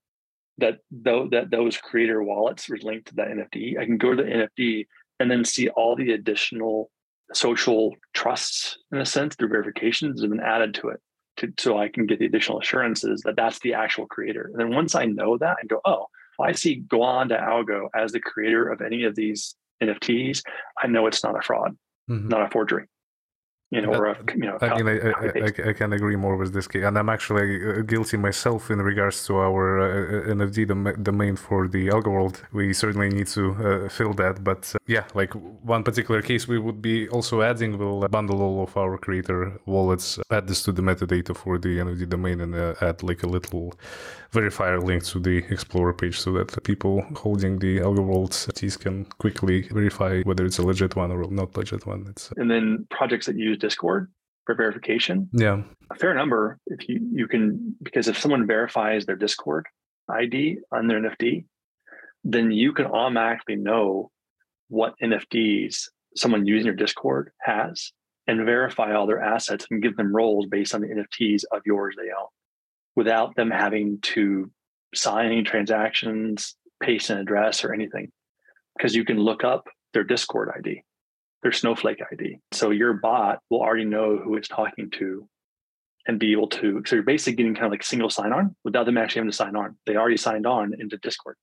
that 0.58 0.78
though 0.90 1.28
that 1.30 1.50
those 1.50 1.76
creator 1.76 2.22
wallets 2.22 2.70
are 2.70 2.78
linked 2.78 3.08
to 3.08 3.14
that 3.16 3.28
NFT. 3.28 3.78
I 3.78 3.84
can 3.84 3.98
go 3.98 4.14
to 4.14 4.22
the 4.22 4.28
NFT 4.28 4.86
and 5.20 5.30
then 5.30 5.44
see 5.44 5.68
all 5.70 5.96
the 5.96 6.12
additional 6.12 6.90
social 7.32 7.94
trusts, 8.14 8.78
in 8.92 8.98
a 8.98 9.06
sense, 9.06 9.34
through 9.34 9.48
verifications 9.48 10.20
have 10.20 10.30
been 10.30 10.40
added 10.40 10.74
to 10.74 10.88
it, 10.88 11.00
to, 11.38 11.52
so 11.58 11.78
I 11.78 11.88
can 11.88 12.06
get 12.06 12.18
the 12.18 12.26
additional 12.26 12.60
assurances 12.60 13.22
that 13.22 13.36
that's 13.36 13.58
the 13.60 13.74
actual 13.74 14.06
creator. 14.06 14.50
And 14.52 14.60
then 14.60 14.74
once 14.74 14.94
I 14.94 15.06
know 15.06 15.36
that, 15.38 15.56
I 15.62 15.66
go, 15.66 15.80
oh, 15.84 16.06
if 16.38 16.40
I 16.40 16.52
see 16.52 16.82
Goanna.algo 16.86 17.88
as 17.94 18.12
the 18.12 18.20
creator 18.20 18.68
of 18.68 18.80
any 18.80 19.04
of 19.04 19.16
these 19.16 19.56
NFTs, 19.82 20.42
I 20.82 20.86
know 20.86 21.06
it's 21.06 21.24
not 21.24 21.36
a 21.36 21.42
fraud, 21.42 21.76
mm-hmm. 22.08 22.28
not 22.28 22.42
a 22.42 22.50
forgery 22.50 22.86
you 23.70 23.80
know, 23.80 23.92
or 23.92 24.06
a, 24.06 24.16
you 24.34 24.46
know. 24.46 24.58
I 24.60 24.80
mean, 24.80 24.88
I, 24.88 25.10
I, 25.10 25.70
I, 25.70 25.72
can 25.72 25.92
agree 25.92 26.14
more 26.14 26.36
with 26.36 26.52
this 26.52 26.68
case, 26.68 26.84
and 26.84 26.96
I'm 26.96 27.08
actually 27.08 27.48
uh, 27.68 27.80
guilty 27.82 28.16
myself 28.16 28.70
in 28.70 28.80
regards 28.80 29.26
to 29.26 29.36
our 29.38 29.80
uh, 29.80 30.30
uh 30.30 30.34
NFD 30.34 31.02
domain 31.02 31.34
for 31.34 31.66
the 31.66 31.88
Algo 31.88 32.12
World. 32.12 32.42
We 32.52 32.72
certainly 32.72 33.08
need 33.08 33.26
to 33.28 33.44
uh, 33.54 33.88
fill 33.88 34.12
that, 34.14 34.44
but 34.44 34.72
uh, 34.74 34.78
yeah, 34.86 35.04
like 35.14 35.32
one 35.64 35.82
particular 35.82 36.22
case 36.22 36.46
we 36.46 36.60
would 36.60 36.80
be 36.80 37.08
also 37.08 37.42
adding 37.42 37.76
will 37.76 38.06
bundle 38.08 38.40
all 38.40 38.62
of 38.62 38.76
our 38.76 38.96
creator 38.98 39.60
wallets, 39.66 40.20
add 40.30 40.46
this 40.46 40.62
to 40.62 40.72
the 40.72 40.82
metadata 40.82 41.36
for 41.36 41.58
the 41.58 41.78
NFD 41.78 42.08
domain, 42.08 42.40
and 42.40 42.54
uh, 42.54 42.74
add 42.80 43.02
like 43.02 43.24
a 43.24 43.26
little 43.26 43.74
verifier 44.32 44.82
link 44.82 45.02
to 45.04 45.18
the 45.18 45.38
Explorer 45.50 45.94
page 45.94 46.20
so 46.20 46.32
that 46.32 46.62
people 46.62 47.04
holding 47.16 47.58
the 47.58 47.78
Algo 47.78 48.04
World 48.04 48.46
keys 48.54 48.76
can 48.76 49.04
quickly 49.18 49.62
verify 49.62 50.22
whether 50.22 50.44
it's 50.44 50.58
a 50.58 50.62
legit 50.62 50.94
one 50.94 51.10
or 51.10 51.28
not 51.30 51.56
legit 51.56 51.86
one. 51.86 52.06
It's 52.10 52.32
and 52.36 52.50
then 52.50 52.86
projects 52.90 53.26
that 53.26 53.36
use 53.36 53.55
use 53.56 53.60
Discord 53.60 54.10
for 54.44 54.54
verification. 54.54 55.28
Yeah. 55.32 55.62
A 55.90 55.94
fair 55.96 56.14
number, 56.14 56.58
if 56.66 56.88
you, 56.88 57.00
you 57.12 57.26
can, 57.26 57.76
because 57.82 58.08
if 58.08 58.18
someone 58.18 58.46
verifies 58.46 59.06
their 59.06 59.16
Discord 59.16 59.66
ID 60.08 60.58
on 60.72 60.86
their 60.86 61.00
NFT, 61.00 61.46
then 62.24 62.50
you 62.50 62.72
can 62.72 62.86
automatically 62.86 63.56
know 63.56 64.10
what 64.68 64.94
NFTs 65.02 65.88
someone 66.16 66.46
using 66.46 66.66
your 66.66 66.74
Discord 66.74 67.30
has 67.40 67.92
and 68.26 68.44
verify 68.44 68.94
all 68.94 69.06
their 69.06 69.22
assets 69.22 69.66
and 69.70 69.82
give 69.82 69.96
them 69.96 70.14
roles 70.14 70.46
based 70.46 70.74
on 70.74 70.80
the 70.80 70.88
NFTs 70.88 71.44
of 71.52 71.62
yours 71.64 71.94
they 71.96 72.10
own 72.10 72.28
without 72.96 73.36
them 73.36 73.50
having 73.50 73.98
to 74.00 74.50
sign 74.94 75.26
any 75.26 75.42
transactions, 75.42 76.56
paste 76.82 77.10
an 77.10 77.18
address 77.18 77.64
or 77.64 77.72
anything. 77.72 78.10
Because 78.76 78.94
you 78.94 79.04
can 79.04 79.18
look 79.18 79.44
up 79.44 79.68
their 79.94 80.04
Discord 80.04 80.50
ID, 80.56 80.82
their 81.46 81.52
Snowflake 81.52 82.00
ID. 82.10 82.40
So 82.50 82.70
your 82.70 82.94
bot 82.94 83.38
will 83.50 83.60
already 83.60 83.84
know 83.84 84.16
who 84.16 84.34
it's 84.34 84.48
talking 84.48 84.90
to 84.98 85.28
and 86.08 86.18
be 86.18 86.32
able 86.32 86.48
to. 86.48 86.82
So 86.84 86.96
you're 86.96 87.04
basically 87.04 87.36
getting 87.36 87.54
kind 87.54 87.66
of 87.66 87.70
like 87.70 87.84
single 87.84 88.10
sign 88.10 88.32
on 88.32 88.56
without 88.64 88.84
them 88.84 88.98
actually 88.98 89.20
having 89.20 89.30
to 89.30 89.36
sign 89.36 89.54
on. 89.54 89.76
They 89.86 89.94
already 89.94 90.16
signed 90.16 90.44
on 90.44 90.74
into 90.76 90.96
Discord. 90.96 91.36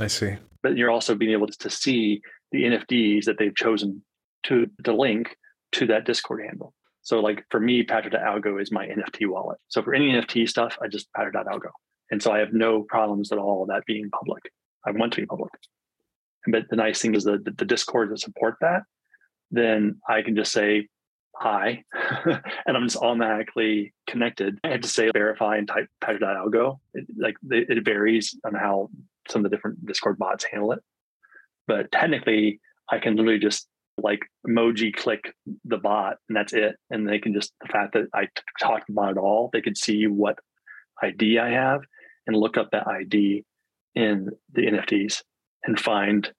I 0.00 0.06
see. 0.06 0.36
But 0.62 0.78
you're 0.78 0.90
also 0.90 1.14
being 1.14 1.32
able 1.32 1.48
to 1.48 1.68
see 1.68 2.22
the 2.50 2.62
NFTs 2.62 3.26
that 3.26 3.36
they've 3.38 3.54
chosen 3.54 4.02
to, 4.44 4.66
to 4.84 4.94
link 4.94 5.36
to 5.72 5.86
that 5.88 6.06
Discord 6.06 6.42
handle. 6.46 6.72
So 7.02 7.20
like 7.20 7.44
for 7.50 7.60
me, 7.60 7.82
Patrick.algo 7.82 8.58
is 8.58 8.72
my 8.72 8.86
NFT 8.86 9.28
wallet. 9.28 9.58
So 9.68 9.82
for 9.82 9.92
any 9.92 10.10
NFT 10.12 10.48
stuff, 10.48 10.78
I 10.82 10.88
just 10.88 11.12
Patrick.algo. 11.12 11.72
And 12.10 12.22
so 12.22 12.32
I 12.32 12.38
have 12.38 12.54
no 12.54 12.84
problems 12.88 13.32
at 13.32 13.38
all 13.38 13.66
that 13.66 13.84
being 13.84 14.08
public. 14.08 14.44
I 14.86 14.92
want 14.92 15.12
to 15.12 15.20
be 15.20 15.26
public. 15.26 15.52
But 16.46 16.70
the 16.70 16.76
nice 16.76 17.02
thing 17.02 17.14
is 17.14 17.24
that 17.24 17.44
the, 17.44 17.50
the 17.50 17.66
Discord 17.66 18.10
that 18.10 18.20
support 18.20 18.54
that, 18.62 18.84
then 19.50 20.00
I 20.08 20.22
can 20.22 20.36
just 20.36 20.52
say 20.52 20.88
hi, 21.34 21.84
and 22.24 22.76
I'm 22.76 22.86
just 22.86 23.02
automatically 23.02 23.94
connected. 24.06 24.58
I 24.64 24.68
had 24.68 24.82
to 24.82 24.88
say 24.88 25.10
verify 25.12 25.56
and 25.56 25.66
type 25.66 25.88
Patrick.algo. 26.00 26.78
It, 26.94 27.06
like 27.18 27.36
it, 27.50 27.78
it 27.78 27.84
varies 27.84 28.38
on 28.44 28.54
how 28.54 28.90
some 29.28 29.44
of 29.44 29.50
the 29.50 29.56
different 29.56 29.84
Discord 29.86 30.18
bots 30.18 30.44
handle 30.44 30.72
it. 30.72 30.80
But 31.66 31.90
technically, 31.92 32.60
I 32.90 32.98
can 32.98 33.16
literally 33.16 33.38
just 33.38 33.68
like 34.02 34.20
emoji 34.46 34.94
click 34.94 35.34
the 35.64 35.76
bot 35.76 36.16
and 36.28 36.36
that's 36.36 36.52
it. 36.52 36.76
And 36.90 37.08
they 37.08 37.18
can 37.18 37.34
just, 37.34 37.52
the 37.60 37.68
fact 37.68 37.94
that 37.94 38.06
I 38.14 38.28
talked 38.60 38.88
about 38.88 39.12
it 39.12 39.18
all, 39.18 39.50
they 39.52 39.60
can 39.60 39.74
see 39.74 40.06
what 40.06 40.38
ID 41.02 41.38
I 41.38 41.50
have 41.50 41.82
and 42.26 42.36
look 42.36 42.56
up 42.56 42.70
that 42.72 42.88
ID 42.88 43.44
in 43.94 44.30
the 44.52 44.66
NFTs 44.66 45.22
and 45.64 45.78
find 45.78 46.30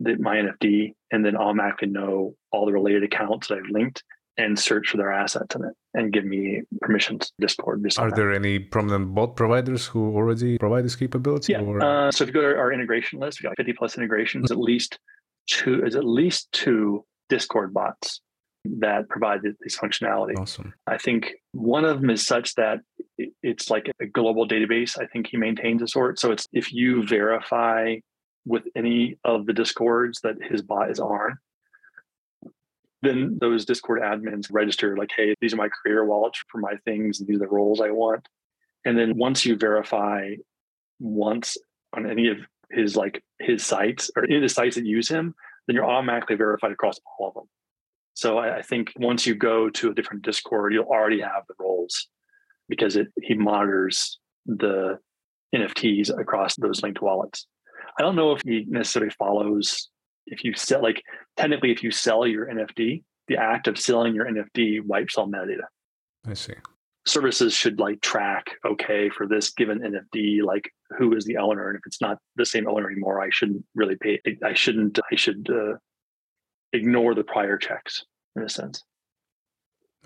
the, 0.00 0.16
my 0.18 0.36
NFT 0.36 0.94
and 1.12 1.24
then 1.24 1.36
automatically 1.36 1.88
know 1.88 2.34
all 2.50 2.66
the 2.66 2.72
related 2.72 3.04
accounts 3.04 3.48
that 3.48 3.58
I've 3.58 3.70
linked 3.70 4.02
and 4.36 4.58
search 4.58 4.88
for 4.88 4.96
their 4.96 5.12
assets 5.12 5.54
in 5.54 5.64
it 5.64 5.74
and 5.94 6.12
give 6.12 6.24
me 6.24 6.62
permissions 6.80 7.26
to 7.26 7.32
discord 7.40 7.84
are 7.98 8.10
there 8.12 8.32
any 8.32 8.58
prominent 8.58 9.12
bot 9.12 9.36
providers 9.36 9.86
who 9.86 10.14
already 10.14 10.56
provide 10.56 10.84
this 10.84 10.94
capability 10.94 11.52
yeah 11.52 11.60
uh, 11.60 12.10
so 12.10 12.22
if 12.22 12.28
you 12.28 12.32
go 12.32 12.40
to 12.40 12.56
our 12.56 12.72
integration 12.72 13.18
list 13.18 13.42
we 13.42 13.48
got 13.48 13.56
50 13.56 13.72
plus 13.72 13.96
integrations 13.98 14.50
at 14.50 14.58
least 14.58 14.98
two 15.48 15.84
is 15.84 15.96
at 15.96 16.04
least 16.04 16.50
two 16.52 17.04
discord 17.28 17.74
bots 17.74 18.20
that 18.64 19.08
provide 19.08 19.40
this 19.42 19.78
functionality. 19.78 20.38
Awesome. 20.38 20.74
I 20.86 20.98
think 20.98 21.32
one 21.52 21.84
of 21.84 22.00
them 22.00 22.10
is 22.10 22.26
such 22.26 22.54
that 22.56 22.80
it's 23.42 23.70
like 23.70 23.90
a 24.00 24.06
global 24.06 24.48
database 24.48 24.98
i 24.98 25.04
think 25.06 25.26
he 25.26 25.36
maintains 25.36 25.82
a 25.82 25.86
sort 25.86 26.18
so 26.18 26.32
it's 26.32 26.46
if 26.52 26.72
you 26.72 27.06
verify 27.06 27.94
with 28.46 28.64
any 28.74 29.18
of 29.24 29.46
the 29.46 29.52
discords 29.52 30.20
that 30.22 30.36
his 30.42 30.62
bot 30.62 30.90
is 30.90 30.98
on 30.98 31.38
then 33.02 33.38
those 33.40 33.64
Discord 33.64 34.02
admins 34.02 34.48
register 34.50 34.96
like, 34.96 35.10
hey, 35.16 35.34
these 35.40 35.54
are 35.54 35.58
my 35.58 35.68
creator 35.68 36.04
wallets 36.04 36.42
for 36.48 36.58
my 36.58 36.74
things, 36.84 37.20
and 37.20 37.28
these 37.28 37.36
are 37.36 37.40
the 37.40 37.48
roles 37.48 37.80
I 37.80 37.90
want. 37.90 38.28
And 38.84 38.98
then 38.98 39.16
once 39.16 39.44
you 39.44 39.56
verify 39.56 40.34
once 40.98 41.56
on 41.94 42.08
any 42.08 42.28
of 42.28 42.38
his 42.70 42.96
like 42.96 43.22
his 43.38 43.64
sites 43.64 44.10
or 44.14 44.24
any 44.24 44.36
of 44.36 44.42
the 44.42 44.48
sites 44.48 44.76
that 44.76 44.84
use 44.84 45.08
him, 45.08 45.34
then 45.66 45.76
you're 45.76 45.88
automatically 45.88 46.36
verified 46.36 46.72
across 46.72 46.98
all 47.18 47.28
of 47.28 47.34
them. 47.34 47.48
So 48.14 48.38
I, 48.38 48.58
I 48.58 48.62
think 48.62 48.92
once 48.96 49.26
you 49.26 49.34
go 49.34 49.70
to 49.70 49.90
a 49.90 49.94
different 49.94 50.22
Discord, 50.22 50.72
you'll 50.72 50.84
already 50.84 51.20
have 51.20 51.44
the 51.48 51.54
roles 51.58 52.08
because 52.68 52.96
it 52.96 53.08
he 53.22 53.34
monitors 53.34 54.18
the 54.46 54.98
NFTs 55.54 56.16
across 56.18 56.54
those 56.56 56.82
linked 56.82 57.00
wallets. 57.00 57.46
I 57.98 58.02
don't 58.02 58.16
know 58.16 58.32
if 58.32 58.42
he 58.44 58.64
necessarily 58.68 59.12
follows 59.18 59.88
if 60.26 60.44
you 60.44 60.54
sell 60.54 60.82
like 60.82 61.02
technically 61.36 61.72
if 61.72 61.82
you 61.82 61.90
sell 61.90 62.26
your 62.26 62.46
nft 62.46 63.02
the 63.28 63.36
act 63.36 63.68
of 63.68 63.78
selling 63.78 64.14
your 64.14 64.26
nft 64.26 64.84
wipes 64.84 65.16
all 65.16 65.28
metadata. 65.28 65.66
I 66.26 66.34
see. 66.34 66.54
Services 67.06 67.54
should 67.54 67.80
like 67.80 68.00
track 68.00 68.50
okay 68.66 69.08
for 69.08 69.26
this 69.26 69.50
given 69.50 69.80
nft 69.80 70.42
like 70.42 70.70
who 70.98 71.14
is 71.14 71.24
the 71.24 71.36
owner? 71.36 71.68
And 71.68 71.78
if 71.78 71.82
it's 71.86 72.00
not 72.00 72.18
the 72.36 72.46
same 72.46 72.68
owner 72.68 72.90
anymore 72.90 73.20
i 73.20 73.30
shouldn't 73.30 73.64
really 73.74 73.96
pay 73.96 74.20
i 74.44 74.54
shouldn't 74.54 74.98
i 75.10 75.16
should 75.16 75.48
uh, 75.50 75.76
ignore 76.72 77.14
the 77.14 77.24
prior 77.24 77.56
checks 77.56 78.04
in 78.36 78.42
a 78.42 78.48
sense 78.48 78.82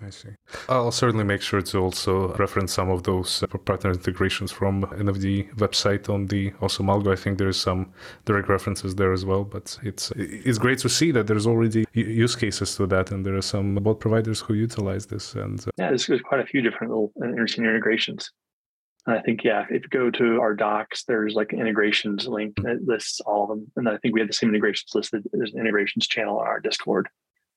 I 0.03 0.09
see. 0.09 0.29
I'll 0.67 0.91
certainly 0.91 1.23
make 1.23 1.41
sure 1.41 1.61
to 1.61 1.77
also 1.77 2.33
reference 2.35 2.73
some 2.73 2.89
of 2.89 3.03
those 3.03 3.43
uh, 3.43 3.47
partner 3.47 3.91
integrations 3.91 4.51
from 4.51 4.83
NFD 4.83 5.55
website 5.55 6.09
on 6.09 6.25
the 6.25 6.51
Awesome 6.61 6.87
Algo. 6.87 7.13
I 7.13 7.15
think 7.15 7.37
there's 7.37 7.59
some 7.59 7.93
direct 8.25 8.49
references 8.49 8.95
there 8.95 9.13
as 9.13 9.23
well, 9.23 9.45
but 9.45 9.77
it's 9.83 10.11
it's 10.17 10.57
great 10.57 10.79
to 10.79 10.89
see 10.89 11.11
that 11.11 11.27
there's 11.27 11.47
already 11.47 11.85
use 11.93 12.35
cases 12.35 12.75
to 12.75 12.87
that, 12.87 13.11
and 13.11 13.25
there 13.25 13.37
are 13.37 13.41
some 13.41 13.75
bot 13.75 14.01
providers 14.01 14.41
who 14.41 14.53
utilize 14.53 15.05
this. 15.05 15.33
And 15.33 15.61
uh, 15.61 15.71
yeah, 15.77 15.89
there's, 15.89 16.07
there's 16.07 16.21
quite 16.21 16.41
a 16.41 16.45
few 16.45 16.61
different 16.61 16.91
little 16.91 17.13
interesting 17.23 17.63
integrations. 17.63 18.31
And 19.07 19.17
I 19.17 19.21
think 19.21 19.45
yeah, 19.45 19.65
if 19.69 19.83
you 19.83 19.89
go 19.89 20.11
to 20.11 20.41
our 20.41 20.55
docs, 20.55 21.05
there's 21.05 21.35
like 21.35 21.53
integrations 21.53 22.27
link 22.27 22.55
that 22.63 22.85
lists 22.85 23.21
all 23.21 23.43
of 23.43 23.49
them, 23.49 23.71
and 23.77 23.87
I 23.87 23.97
think 23.97 24.13
we 24.13 24.19
have 24.19 24.27
the 24.27 24.33
same 24.33 24.49
integrations 24.49 24.93
listed. 24.93 25.23
There's 25.31 25.53
an 25.53 25.61
integrations 25.61 26.05
channel 26.05 26.39
on 26.39 26.47
our 26.47 26.59
Discord 26.59 27.07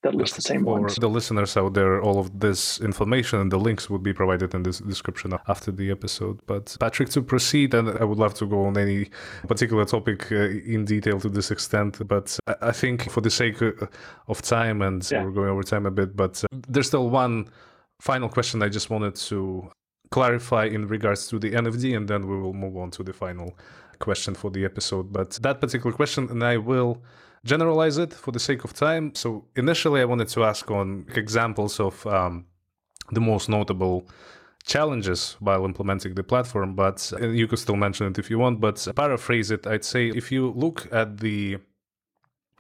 that 0.03 0.15
lists 0.15 0.37
the 0.37 0.43
same 0.43 0.65
For 0.65 0.81
ones. 0.81 0.95
the 0.95 1.09
listeners 1.09 1.57
out 1.57 1.75
there, 1.75 2.01
all 2.01 2.21
of 2.21 2.39
this 2.39 2.81
information 2.81 3.41
and 3.41 3.51
the 3.51 3.59
links 3.59 3.91
would 3.91 4.03
be 4.03 4.13
provided 4.13 4.55
in 4.55 4.63
this 4.63 4.79
description 4.79 5.35
after 5.49 5.73
the 5.73 5.91
episode. 5.91 6.41
But 6.47 6.77
Patrick, 6.79 7.09
to 7.11 7.23
proceed, 7.23 7.75
and 7.75 7.89
I 7.99 8.05
would 8.05 8.19
love 8.19 8.35
to 8.35 8.47
go 8.47 8.67
on 8.67 8.79
any 8.79 9.11
particular 9.49 9.85
topic 9.85 10.31
uh, 10.31 10.37
in 10.37 10.85
detail 10.85 11.19
to 11.21 11.29
this 11.29 11.51
extent, 11.51 12.07
but 12.07 12.39
I 12.63 12.71
think 12.71 13.11
for 13.11 13.21
the 13.21 13.31
sake 13.31 13.61
uh, 13.61 13.73
of 14.29 14.41
time, 14.43 14.83
and 14.83 15.09
yeah. 15.11 15.25
we're 15.25 15.33
going 15.33 15.51
over 15.51 15.65
time 15.65 15.85
a 15.87 15.91
bit, 15.91 16.15
but 16.17 16.45
uh, 16.45 16.57
there's 16.69 16.87
still 16.87 17.11
one 17.11 17.49
final 18.01 18.29
question 18.29 18.63
I 18.63 18.69
just 18.69 18.91
wanted 18.91 19.17
to 19.17 19.69
clarify 20.11 20.67
in 20.67 20.87
regards 20.87 21.27
to 21.29 21.41
the 21.41 21.51
NFD, 21.53 21.97
and 21.97 22.07
then 22.07 22.29
we 22.29 22.39
will 22.39 22.55
move 22.55 22.77
on 22.77 22.93
to 22.93 23.03
the 23.03 23.13
final 23.13 23.59
question 23.99 24.35
for 24.35 24.51
the 24.51 24.65
episode. 24.65 25.13
But 25.13 25.31
that 25.43 25.61
particular 25.61 25.95
question, 25.95 26.29
and 26.31 26.45
I 26.45 26.57
will 26.57 27.03
generalize 27.49 27.97
it 27.99 28.13
for 28.13 28.33
the 28.33 28.41
sake 28.41 28.63
of 28.65 28.73
time. 28.73 29.15
So 29.15 29.45
initially, 29.57 30.01
I 30.01 30.05
wanted 30.05 30.29
to 30.29 30.45
ask 30.45 30.71
on 30.71 31.07
examples 31.15 31.81
of 31.81 32.07
um, 32.07 32.47
the 33.11 33.21
most 33.21 33.49
notable 33.49 34.07
challenges 34.65 35.37
while 35.41 35.65
implementing 35.65 36.15
the 36.15 36.23
platform, 36.23 36.75
but 36.75 37.13
uh, 37.21 37.29
you 37.41 37.47
could 37.49 37.59
still 37.59 37.77
mention 37.77 38.07
it 38.07 38.19
if 38.19 38.31
you 38.31 38.39
want. 38.39 38.61
But 38.61 38.87
paraphrase 38.95 39.51
it, 39.51 39.67
I'd 39.67 39.85
say 39.85 40.09
if 40.09 40.31
you 40.31 40.53
look 40.65 40.87
at 40.93 41.19
the 41.19 41.59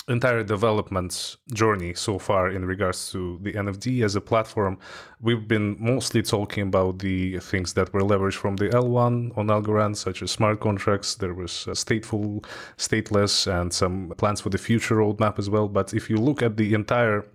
entire 0.08 0.42
development 0.42 1.36
journey 1.52 1.94
so 1.94 2.18
far 2.18 2.50
in 2.50 2.64
regards 2.64 3.12
to 3.12 3.38
the 3.42 3.52
NFD 3.52 4.04
as 4.04 4.16
a 4.16 4.20
platform, 4.20 4.78
we've 5.20 5.46
been 5.46 5.76
mostly 5.78 6.22
talking 6.22 6.64
about 6.68 6.98
the 6.98 7.38
things 7.38 7.74
that 7.74 7.92
were 7.92 8.00
leveraged 8.00 8.34
from 8.34 8.56
the 8.56 8.68
L1 8.68 9.36
on 9.36 9.46
Algorand, 9.48 9.96
such 9.96 10.22
as 10.22 10.30
smart 10.30 10.60
contracts. 10.60 11.14
There 11.14 11.34
was 11.34 11.50
stateful, 11.52 12.44
stateless, 12.76 13.46
and 13.46 13.72
some 13.72 14.12
plans 14.16 14.40
for 14.40 14.50
the 14.50 14.58
future 14.58 14.96
roadmap 14.96 15.38
as 15.38 15.50
well. 15.50 15.68
But 15.68 15.94
if 15.94 16.08
you 16.08 16.16
look 16.16 16.42
at 16.42 16.56
the 16.56 16.74
entire 16.74 17.26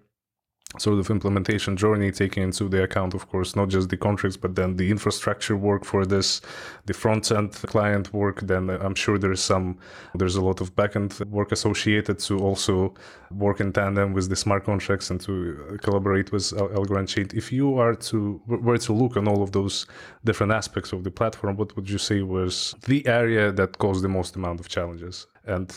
sort 0.80 1.00
of 1.00 1.10
implementation 1.10 1.78
journey 1.78 2.12
taking 2.12 2.44
into 2.44 2.68
the 2.68 2.84
account 2.84 3.14
of 3.14 3.28
course 3.30 3.56
not 3.56 3.70
just 3.70 3.90
the 3.90 3.98
contracts 3.98 4.38
but 4.38 4.56
then 4.56 4.76
the 4.78 4.90
infrastructure 4.90 5.56
work 5.56 5.86
for 5.86 6.06
this 6.06 6.42
the 6.86 6.94
front 6.94 7.32
end 7.32 7.54
client 7.54 8.14
work. 8.14 8.42
Then 8.42 8.70
i'm 8.70 8.96
sure 8.96 9.18
there's 9.18 9.42
some 9.42 9.78
there's 10.16 10.36
a 10.36 10.42
lot 10.42 10.62
of 10.62 10.76
backend 10.76 11.26
work 11.28 11.52
associated 11.52 12.20
to 12.20 12.40
also 12.40 12.94
work 13.32 13.60
in 13.60 13.72
tandem 13.72 14.14
with 14.14 14.30
the 14.30 14.36
smart 14.36 14.66
contracts 14.66 15.10
and 15.10 15.20
to 15.22 15.78
collaborate 15.82 16.32
with 16.32 16.44
algorand 16.52 17.08
chain 17.08 17.28
if 17.34 17.52
you 17.52 17.78
are 17.80 17.96
to 17.96 18.42
were 18.48 18.78
to 18.78 18.94
look 18.94 19.18
on 19.18 19.28
all 19.28 19.42
of 19.42 19.52
those 19.52 19.86
different 20.26 20.52
aspects 20.52 20.94
of 20.94 21.04
the 21.04 21.12
platform 21.12 21.56
what 21.56 21.76
would 21.76 21.90
you 21.90 21.98
say 21.98 22.22
was 22.22 22.76
the 22.86 23.06
area 23.08 23.52
that 23.52 23.78
caused 23.78 24.04
the 24.04 24.10
most 24.10 24.36
amount 24.36 24.60
of 24.60 24.68
challenges? 24.68 25.28
And 25.46 25.68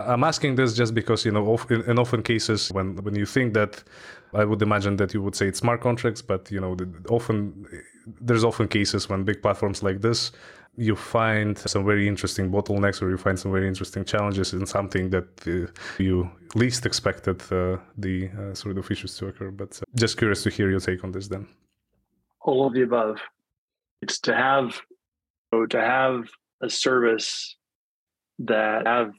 I'm 0.00 0.24
asking 0.24 0.54
this 0.54 0.74
just 0.74 0.94
because 0.94 1.24
you 1.24 1.32
know, 1.32 1.58
in 1.70 1.98
often 1.98 2.22
cases 2.22 2.70
when 2.72 2.96
when 3.04 3.14
you 3.14 3.26
think 3.26 3.54
that, 3.54 3.82
I 4.34 4.44
would 4.44 4.62
imagine 4.62 4.96
that 4.96 5.14
you 5.14 5.22
would 5.22 5.34
say 5.34 5.46
it's 5.48 5.58
smart 5.58 5.80
contracts, 5.80 6.22
but 6.22 6.50
you 6.50 6.60
know, 6.60 6.76
often 7.08 7.66
there's 8.20 8.44
often 8.44 8.68
cases 8.68 9.08
when 9.08 9.24
big 9.24 9.42
platforms 9.42 9.82
like 9.82 10.00
this, 10.00 10.32
you 10.76 10.94
find 10.94 11.58
some 11.58 11.84
very 11.84 12.06
interesting 12.06 12.50
bottlenecks 12.50 13.02
or 13.02 13.10
you 13.10 13.16
find 13.16 13.38
some 13.38 13.50
very 13.50 13.66
interesting 13.66 14.04
challenges 14.04 14.52
in 14.52 14.64
something 14.64 15.10
that 15.10 15.28
uh, 15.46 15.70
you 15.98 16.30
least 16.54 16.86
expected 16.86 17.40
uh, 17.52 17.78
the 17.96 18.30
uh, 18.38 18.54
sort 18.54 18.78
of 18.78 18.90
issues 18.90 19.16
to 19.16 19.26
occur. 19.26 19.50
But 19.50 19.80
uh, 19.82 19.84
just 19.96 20.16
curious 20.16 20.42
to 20.44 20.50
hear 20.50 20.70
your 20.70 20.80
take 20.80 21.02
on 21.02 21.10
this 21.10 21.28
then. 21.28 21.48
All 22.40 22.66
of 22.66 22.74
the 22.74 22.82
above. 22.82 23.18
It's 24.02 24.20
to 24.20 24.34
have 24.34 24.80
to 25.70 25.80
have 25.80 26.28
a 26.62 26.70
service 26.70 27.56
that 28.38 28.86
have 28.86 29.12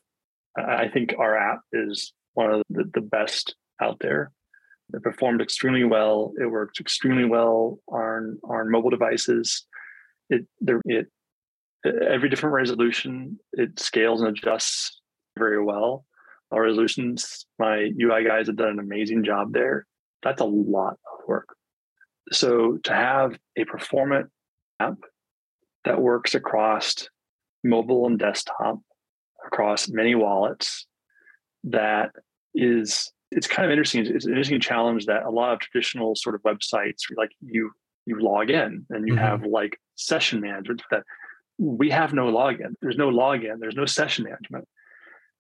I 0.58 0.88
think 0.88 1.14
our 1.18 1.38
app 1.38 1.62
is 1.74 2.14
one 2.34 2.52
of 2.52 2.62
the, 2.70 2.90
the 2.94 3.02
best 3.02 3.56
out 3.82 4.00
there. 4.00 4.32
It 4.94 5.04
performed 5.04 5.42
extremely 5.42 5.84
well. 5.84 6.34
It 6.42 6.48
worked 6.48 6.80
extremely 6.80 7.26
well 7.26 7.80
on 7.88 8.40
on 8.44 8.72
mobile 8.72 8.90
devices. 8.90 9.66
It 10.30 10.48
there 10.60 10.82
it 10.86 11.08
every 11.86 12.30
different 12.30 12.54
resolution 12.54 13.40
it 13.54 13.80
scales 13.80 14.22
and 14.22 14.30
adjusts 14.30 15.00
very 15.38 15.64
well. 15.64 16.06
Our 16.52 16.64
resolutions, 16.64 17.46
my 17.60 17.92
UI 18.02 18.24
guys 18.26 18.48
have 18.48 18.56
done 18.56 18.70
an 18.70 18.80
amazing 18.80 19.24
job 19.24 19.54
there. 19.54 19.86
That's 20.24 20.42
a 20.42 20.46
lot 20.46 20.94
of 20.94 21.28
work. 21.28 21.56
So 22.32 22.78
to 22.84 22.94
have 22.94 23.38
a 23.56 23.66
performant 23.66 24.30
app 24.80 24.98
that 25.86 26.02
works 26.02 26.36
across 26.36 27.08
mobile 27.64 28.08
and 28.08 28.18
desktop, 28.18 28.80
across 29.46 29.90
many 29.90 30.16
wallets, 30.16 30.88
that 31.66 32.12
is 32.56 33.12
it's 33.32 33.48
kind 33.48 33.66
of 33.66 33.72
interesting. 33.72 34.06
It's 34.06 34.26
an 34.26 34.32
interesting 34.32 34.60
challenge 34.60 35.06
that 35.06 35.24
a 35.24 35.30
lot 35.30 35.54
of 35.54 35.60
traditional 35.60 36.16
sort 36.16 36.36
of 36.36 36.42
websites, 36.44 37.04
like 37.16 37.32
you 37.42 37.72
you 38.06 38.20
log 38.20 38.50
in 38.50 38.86
and 38.90 39.08
you 39.08 39.14
mm-hmm. 39.14 39.24
have 39.24 39.44
like 39.46 39.80
session 39.96 40.42
management 40.42 40.82
that 40.90 41.04
we 41.60 41.90
have 41.90 42.14
no 42.14 42.32
login. 42.32 42.74
There's 42.82 42.98
no 42.98 43.10
login. 43.10 43.60
There's 43.60 43.76
no 43.76 43.86
session 43.86 44.24
management. 44.24 44.68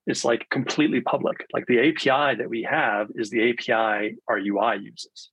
It's 0.05 0.25
like 0.25 0.47
completely 0.49 1.01
public. 1.01 1.45
Like 1.53 1.65
the 1.67 1.79
API 1.79 2.37
that 2.37 2.49
we 2.49 2.63
have 2.63 3.07
is 3.15 3.29
the 3.29 3.49
API 3.49 4.17
our 4.27 4.37
UI 4.37 4.77
uses. 4.81 5.29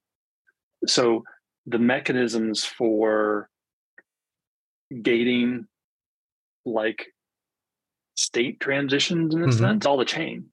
So 0.87 1.25
the 1.67 1.79
mechanisms 1.79 2.65
for 2.65 3.49
gating 5.03 5.67
like 6.65 7.07
state 8.17 8.61
transitions 8.61 9.35
in 9.35 9.43
a 9.43 9.47
mm-hmm. 9.47 9.59
sense, 9.59 9.87
all 9.87 9.97
the 9.97 10.05
chain. 10.05 10.47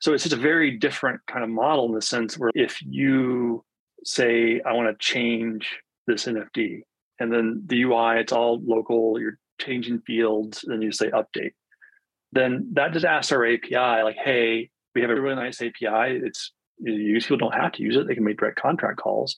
So 0.00 0.12
it's 0.14 0.24
just 0.24 0.34
a 0.34 0.40
very 0.40 0.78
different 0.78 1.20
kind 1.26 1.44
of 1.44 1.50
model 1.50 1.86
in 1.86 1.92
the 1.92 2.02
sense 2.02 2.38
where 2.38 2.50
if 2.54 2.80
you 2.82 3.64
say, 4.04 4.60
I 4.66 4.72
want 4.72 4.88
to 4.88 5.04
change 5.04 5.78
this 6.06 6.24
NFD, 6.24 6.82
and 7.18 7.32
then 7.32 7.62
the 7.66 7.82
UI, 7.82 8.18
it's 8.18 8.32
all 8.32 8.60
local, 8.64 9.20
you're 9.20 9.38
changing 9.60 10.00
fields, 10.00 10.64
and 10.64 10.82
you 10.82 10.90
say 10.90 11.10
update, 11.10 11.52
then 12.32 12.70
that 12.72 12.92
just 12.92 13.04
asks 13.04 13.30
our 13.30 13.44
API, 13.44 14.02
like, 14.02 14.16
hey, 14.16 14.70
we 14.94 15.02
have 15.02 15.10
a 15.10 15.20
really 15.20 15.36
nice 15.36 15.60
API. 15.60 16.16
It's 16.24 16.52
use 16.78 17.24
people 17.24 17.36
don't 17.36 17.54
have 17.54 17.72
to 17.72 17.82
use 17.82 17.96
it, 17.96 18.06
they 18.06 18.14
can 18.14 18.24
make 18.24 18.38
direct 18.38 18.58
contract 18.58 18.98
calls, 18.98 19.36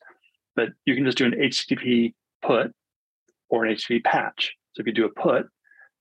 but 0.54 0.68
you 0.84 0.94
can 0.94 1.04
just 1.04 1.18
do 1.18 1.26
an 1.26 1.32
HTTP 1.32 2.14
put 2.40 2.72
or 3.48 3.64
an 3.64 3.74
HTTP 3.74 4.04
patch. 4.04 4.54
So 4.74 4.80
if 4.80 4.86
you 4.86 4.92
do 4.92 5.06
a 5.06 5.08
put, 5.08 5.46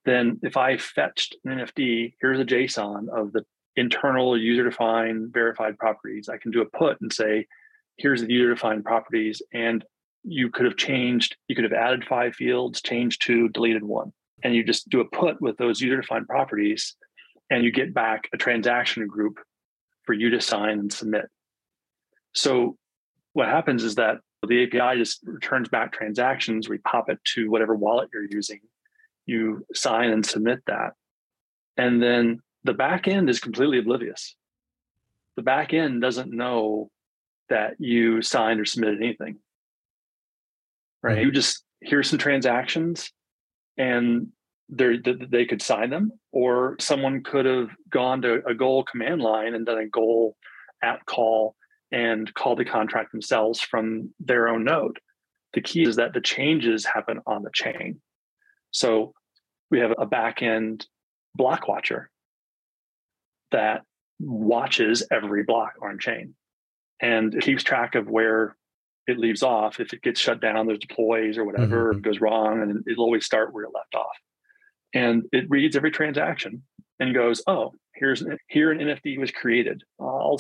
then 0.06 0.40
if 0.44 0.56
I 0.56 0.78
fetched 0.78 1.36
an 1.44 1.58
NFD, 1.58 2.14
here's 2.22 2.40
a 2.40 2.46
JSON 2.46 3.10
of 3.10 3.32
the 3.32 3.44
internal 3.76 4.38
user 4.38 4.64
defined 4.64 5.34
verified 5.34 5.78
properties. 5.78 6.30
I 6.30 6.38
can 6.38 6.52
do 6.52 6.62
a 6.62 6.66
put 6.66 7.00
and 7.02 7.12
say, 7.12 7.48
here's 7.98 8.22
the 8.22 8.32
user 8.32 8.54
defined 8.54 8.84
properties. 8.84 9.42
And 9.54 9.84
you 10.24 10.50
could 10.50 10.66
have 10.66 10.78
changed, 10.78 11.36
you 11.48 11.56
could 11.56 11.64
have 11.64 11.74
added 11.74 12.06
five 12.06 12.36
fields, 12.36 12.82
changed 12.82 13.22
two, 13.26 13.50
deleted 13.50 13.84
one. 13.84 14.12
And 14.44 14.56
you 14.56 14.64
just 14.64 14.90
do 14.90 15.02
a 15.02 15.06
put 15.06 15.42
with 15.42 15.58
those 15.58 15.82
user 15.82 16.02
defined 16.02 16.28
properties 16.28 16.96
and 17.50 17.64
you 17.64 17.72
get 17.72 17.94
back 17.94 18.30
a 18.34 18.38
transaction 18.38 19.06
group 19.08 19.40
for 20.04 20.14
you 20.14 20.30
to 20.32 20.42
sign 20.42 20.80
and 20.80 20.92
submit. 20.92 21.26
So 22.34 22.78
what 23.34 23.48
happens 23.48 23.84
is 23.84 23.96
that 23.96 24.18
the 24.48 24.64
API 24.64 24.98
just 24.98 25.20
returns 25.24 25.70
back 25.70 25.92
transactions. 25.92 26.68
We 26.68 26.80
pop 26.80 27.10
it 27.10 27.20
to 27.36 27.50
whatever 27.50 27.76
wallet 27.76 28.10
you're 28.12 28.26
using. 28.30 28.60
You 29.26 29.66
sign 29.74 30.10
and 30.10 30.26
submit 30.26 30.64
that. 30.66 30.94
And 31.78 32.02
then 32.02 32.40
the 32.64 32.74
back 32.74 33.08
end 33.08 33.30
is 33.30 33.40
completely 33.40 33.80
oblivious. 33.80 34.36
The 35.36 35.42
back 35.42 35.74
end 35.74 36.02
doesn't 36.02 36.32
know 36.32 36.90
that 37.50 37.76
you 37.80 38.22
signed 38.22 38.60
or 38.60 38.66
submitted 38.66 39.02
anything. 39.02 39.38
Right? 41.04 41.24
You 41.24 41.32
just 41.32 41.64
hear 41.82 42.04
some 42.04 42.20
transactions 42.20 43.12
and 43.78 44.28
they 44.70 45.00
they 45.30 45.46
could 45.46 45.62
sign 45.62 45.90
them, 45.90 46.14
or 46.32 46.78
someone 46.80 47.24
could 47.24 47.46
have 47.46 47.70
gone 47.90 48.22
to 48.22 48.42
a 48.48 48.54
goal 48.54 48.84
command 48.84 49.22
line 49.22 49.54
and 49.54 49.66
done 49.66 49.80
a 49.80 49.88
goal 49.88 50.38
app 50.82 51.06
call 51.06 51.56
and 51.92 52.34
call 52.34 52.56
the 52.56 52.64
contract 52.64 53.12
themselves 53.12 53.60
from 53.60 54.14
their 54.20 54.48
own 54.48 54.64
node. 54.64 55.00
The 55.54 55.62
key 55.62 55.84
is 55.84 55.98
that 55.98 56.14
the 56.14 56.22
changes 56.22 56.86
happen 56.86 57.20
on 57.28 57.44
the 57.44 57.52
chain. 57.54 58.02
So 58.72 59.14
we 59.70 59.80
have 59.80 59.92
a 59.92 60.08
backend 60.08 60.86
block 61.36 61.68
watcher 61.68 62.10
that 63.52 63.84
watches 64.20 65.04
every 65.12 65.44
block 65.44 65.74
on 65.82 66.00
chain 66.00 66.36
and 67.02 67.34
it 67.34 67.42
keeps 67.42 67.64
track 67.64 67.96
of 67.96 68.08
where 68.08 68.56
it 69.08 69.18
leaves 69.18 69.44
off. 69.44 69.80
If 69.80 69.94
it 69.94 70.04
gets 70.04 70.20
shut 70.20 70.40
down, 70.40 70.68
there's 70.68 70.80
deploys 70.80 71.38
or 71.38 71.44
whatever 71.44 71.92
mm-hmm. 71.92 72.02
goes 72.02 72.22
wrong, 72.22 72.62
and 72.62 72.84
it'll 72.88 73.04
always 73.04 73.26
start 73.26 73.54
where 73.54 73.66
it 73.66 73.72
left 73.74 73.96
off. 73.96 74.16
And 74.94 75.24
it 75.32 75.50
reads 75.50 75.76
every 75.76 75.92
transaction 75.92 76.64
and 77.00 77.14
goes, 77.14 77.42
"Oh, 77.48 77.74
here's 77.96 78.22
an, 78.22 78.38
here 78.48 78.72
an 78.72 78.80
NFT 78.80 79.18
was 79.18 79.32
created. 79.32 79.84
I'll 80.00 80.40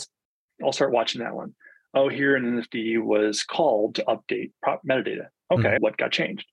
I'll 0.64 0.72
start 0.72 0.92
watching 0.92 1.22
that 1.22 1.36
one. 1.36 1.56
Oh, 1.94 2.08
here 2.08 2.36
an 2.36 2.62
NFT 2.62 3.02
was 3.02 3.44
called 3.44 3.96
to 3.96 4.06
update 4.06 4.52
prop 4.62 4.82
metadata. 4.88 5.28
Okay, 5.52 5.70
mm-hmm. 5.70 5.84
what 5.84 5.98
got 5.98 6.12
changed? 6.12 6.46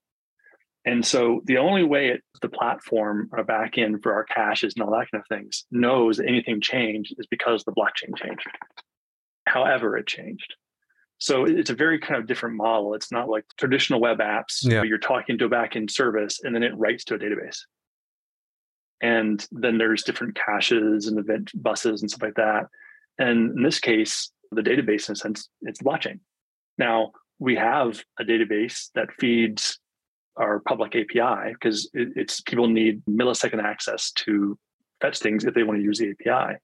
And 0.89 1.05
so 1.05 1.41
the 1.45 1.59
only 1.59 1.83
way 1.83 2.07
it, 2.07 2.23
the 2.41 2.49
platform 2.49 3.29
or 3.31 3.45
backend 3.45 4.01
for 4.01 4.11
our 4.11 4.23
caches 4.23 4.73
and 4.75 4.83
all 4.83 4.89
that 4.89 5.05
kind 5.11 5.21
of 5.21 5.27
things 5.27 5.67
knows 5.69 6.17
that 6.17 6.27
anything 6.27 6.61
changed 6.61 7.13
is 7.19 7.27
because 7.27 7.63
the 7.63 7.71
blockchain 7.71 8.17
changed. 8.17 8.47
However, 9.45 9.97
it 9.97 10.07
changed. 10.07 10.55
So 11.19 11.45
it's 11.45 11.69
a 11.69 11.75
very 11.75 11.99
kind 11.99 12.19
of 12.19 12.25
different 12.25 12.55
model. 12.55 12.95
It's 12.95 13.11
not 13.11 13.29
like 13.29 13.45
traditional 13.55 14.01
web 14.01 14.17
apps 14.17 14.63
yeah. 14.63 14.77
where 14.77 14.85
you're 14.85 14.97
talking 14.97 15.37
to 15.37 15.45
a 15.45 15.49
backend 15.49 15.91
service 15.91 16.39
and 16.43 16.55
then 16.55 16.63
it 16.63 16.75
writes 16.75 17.03
to 17.05 17.13
a 17.13 17.19
database. 17.19 17.59
And 18.99 19.45
then 19.51 19.77
there's 19.77 20.01
different 20.01 20.35
caches 20.43 21.05
and 21.05 21.19
event 21.19 21.51
buses 21.53 22.01
and 22.01 22.09
stuff 22.09 22.23
like 22.23 22.35
that. 22.37 22.63
And 23.19 23.55
in 23.55 23.61
this 23.61 23.79
case, 23.79 24.31
the 24.51 24.63
database, 24.63 25.07
in 25.07 25.13
a 25.13 25.15
sense, 25.15 25.49
it's 25.61 25.83
blockchain. 25.83 26.19
Now, 26.79 27.11
we 27.37 27.57
have 27.57 28.03
a 28.19 28.23
database 28.23 28.89
that 28.95 29.09
feeds 29.19 29.77
our 30.39 30.59
public 30.61 30.95
API 30.95 31.53
because 31.53 31.89
it, 31.93 32.09
it's 32.15 32.41
people 32.41 32.67
need 32.67 33.03
millisecond 33.05 33.63
access 33.63 34.11
to 34.11 34.57
fetch 35.01 35.19
things 35.19 35.45
if 35.45 35.53
they 35.53 35.63
want 35.63 35.77
to 35.77 35.83
use 35.83 35.99
the 35.99 36.11
API. 36.11 36.57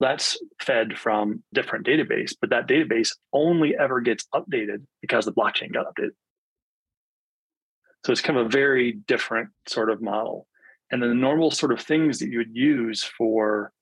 That's 0.00 0.38
fed 0.60 0.96
from 0.98 1.42
different 1.52 1.86
database, 1.86 2.32
but 2.40 2.50
that 2.50 2.66
database 2.66 3.10
only 3.32 3.76
ever 3.78 4.00
gets 4.00 4.26
updated 4.34 4.86
because 5.02 5.26
the 5.26 5.32
blockchain 5.32 5.72
got 5.72 5.86
updated. 5.86 6.12
So 8.06 8.12
it's 8.12 8.22
kind 8.22 8.38
of 8.38 8.46
a 8.46 8.48
very 8.48 8.92
different 8.92 9.50
sort 9.68 9.90
of 9.90 10.00
model. 10.00 10.46
And 10.90 11.02
the 11.02 11.14
normal 11.14 11.50
sort 11.50 11.72
of 11.72 11.80
things 11.80 12.18
that 12.18 12.30
you 12.30 12.38
would 12.38 12.56
use 12.56 13.04
for 13.04 13.72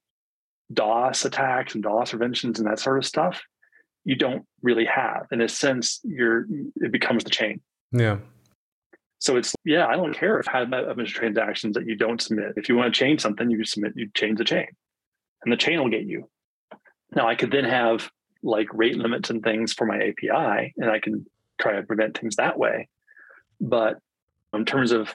DOS 0.73 1.25
attacks 1.25 1.75
and 1.75 1.83
DOS 1.83 2.11
preventions 2.11 2.59
and 2.59 2.69
that 2.69 2.81
sort 2.81 2.99
of 2.99 3.07
stuff, 3.07 3.41
you 4.05 4.17
don't 4.17 4.45
really 4.63 4.85
have. 4.85 5.27
In 5.31 5.41
a 5.41 5.49
sense, 5.49 6.01
you're 6.03 6.47
it 6.77 6.91
becomes 6.91 7.25
the 7.25 7.31
chain. 7.31 7.61
Yeah. 7.93 8.19
So 9.19 9.37
it's 9.37 9.55
yeah, 9.65 9.87
I 9.87 9.97
don't 9.97 10.15
care 10.15 10.39
if 10.39 10.49
I 10.49 10.61
have 10.61 10.73
a 10.73 10.95
bunch 10.95 11.11
of 11.11 11.15
transactions 11.15 11.75
that 11.75 11.87
you 11.87 11.97
don't 11.97 12.23
submit. 12.23 12.55
If 12.57 12.69
you 12.69 12.77
want 12.77 12.93
to 12.93 12.99
change 12.99 13.21
something, 13.21 13.51
you 13.51 13.65
submit, 13.65 13.95
you 13.97 14.09
change 14.15 14.39
the 14.39 14.45
chain, 14.45 14.69
and 15.43 15.53
the 15.53 15.57
chain 15.57 15.81
will 15.81 15.91
get 15.91 16.05
you. 16.05 16.29
Now 17.15 17.29
I 17.29 17.35
could 17.35 17.51
then 17.51 17.65
have 17.65 18.11
like 18.43 18.69
rate 18.73 18.97
limits 18.97 19.31
and 19.31 19.43
things 19.43 19.73
for 19.73 19.87
my 19.87 19.97
API, 19.97 20.75
and 20.77 20.91
I 20.91 21.01
can 21.01 21.27
try 21.61 21.73
to 21.73 21.83
prevent 21.83 22.17
things 22.17 22.37
that 22.37 22.59
way. 22.59 22.89
But 23.61 23.99
in 24.55 24.65
terms 24.65 24.93
of 24.93 25.13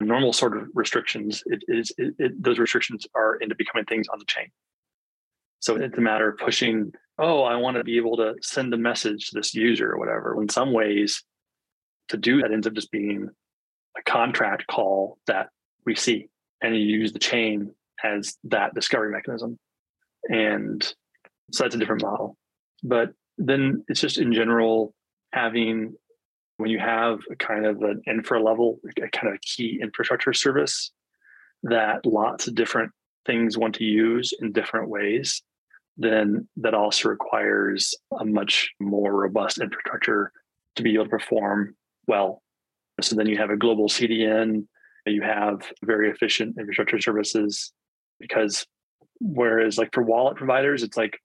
normal 0.00 0.32
sort 0.32 0.56
of 0.56 0.68
restrictions, 0.74 1.42
it 1.46 1.62
is 1.68 1.92
it, 1.98 2.14
it, 2.18 2.42
those 2.42 2.58
restrictions 2.58 3.06
are 3.14 3.36
into 3.36 3.54
becoming 3.54 3.84
things 3.84 4.08
on 4.08 4.18
the 4.18 4.24
chain. 4.24 4.48
So 5.60 5.76
it's 5.76 5.96
a 5.96 6.00
matter 6.00 6.30
of 6.30 6.38
pushing. 6.38 6.92
Oh, 7.18 7.42
I 7.42 7.56
want 7.56 7.76
to 7.76 7.84
be 7.84 7.98
able 7.98 8.16
to 8.16 8.34
send 8.40 8.72
a 8.72 8.78
message 8.78 9.28
to 9.28 9.38
this 9.38 9.54
user 9.54 9.92
or 9.92 9.98
whatever. 9.98 10.40
In 10.40 10.48
some 10.48 10.72
ways, 10.72 11.22
to 12.08 12.16
do 12.16 12.42
that 12.42 12.52
ends 12.52 12.66
up 12.66 12.74
just 12.74 12.90
being 12.90 13.28
a 13.96 14.02
contract 14.02 14.66
call 14.66 15.18
that 15.26 15.48
we 15.84 15.94
see, 15.94 16.28
and 16.62 16.74
you 16.74 16.82
use 16.82 17.12
the 17.12 17.18
chain 17.18 17.74
as 18.04 18.36
that 18.44 18.74
discovery 18.74 19.10
mechanism. 19.10 19.58
And 20.28 20.82
so 21.52 21.64
that's 21.64 21.74
a 21.74 21.78
different 21.78 22.02
model. 22.02 22.36
But 22.82 23.12
then 23.38 23.84
it's 23.88 24.00
just 24.00 24.18
in 24.18 24.32
general 24.32 24.94
having 25.32 25.94
when 26.58 26.70
you 26.70 26.78
have 26.78 27.20
a 27.30 27.36
kind 27.36 27.66
of 27.66 27.82
an 27.82 28.02
infra 28.06 28.42
level, 28.42 28.78
a 28.84 29.08
kind 29.08 29.28
of 29.28 29.34
a 29.34 29.38
key 29.38 29.80
infrastructure 29.82 30.32
service 30.32 30.92
that 31.64 32.04
lots 32.06 32.46
of 32.46 32.54
different 32.54 32.92
things 33.26 33.56
want 33.56 33.74
to 33.76 33.84
use 33.84 34.32
in 34.40 34.52
different 34.52 34.88
ways, 34.88 35.42
then 35.96 36.46
that 36.56 36.74
also 36.74 37.08
requires 37.08 37.94
a 38.18 38.24
much 38.24 38.70
more 38.80 39.12
robust 39.12 39.58
infrastructure 39.60 40.32
to 40.76 40.82
be 40.82 40.94
able 40.94 41.04
to 41.04 41.10
perform 41.10 41.74
well. 42.06 42.42
So 43.00 43.16
then 43.16 43.26
you 43.26 43.38
have 43.38 43.50
a 43.50 43.56
global 43.56 43.88
CDN, 43.88 44.66
you 45.06 45.22
have 45.22 45.62
very 45.82 46.10
efficient 46.10 46.56
infrastructure 46.58 47.00
services 47.00 47.72
because 48.20 48.66
whereas 49.20 49.78
like 49.78 49.92
for 49.92 50.02
wallet 50.02 50.36
providers, 50.36 50.82
it's 50.82 50.96
like 50.96 51.18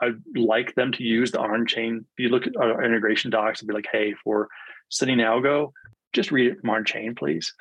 I'd 0.00 0.14
like 0.34 0.74
them 0.74 0.92
to 0.92 1.02
use 1.02 1.30
the 1.30 1.40
on 1.40 1.66
chain. 1.66 2.04
If 2.16 2.22
you 2.22 2.28
look 2.28 2.46
at 2.46 2.56
our 2.56 2.82
integration 2.82 3.30
docs 3.30 3.60
and 3.60 3.68
be 3.68 3.74
like, 3.74 3.88
hey, 3.90 4.14
for 4.24 4.48
sending 4.88 5.18
algo, 5.18 5.72
just 6.12 6.32
read 6.32 6.52
it 6.52 6.60
from 6.60 6.70
on 6.70 6.84
chain, 6.84 7.14
please. 7.14 7.52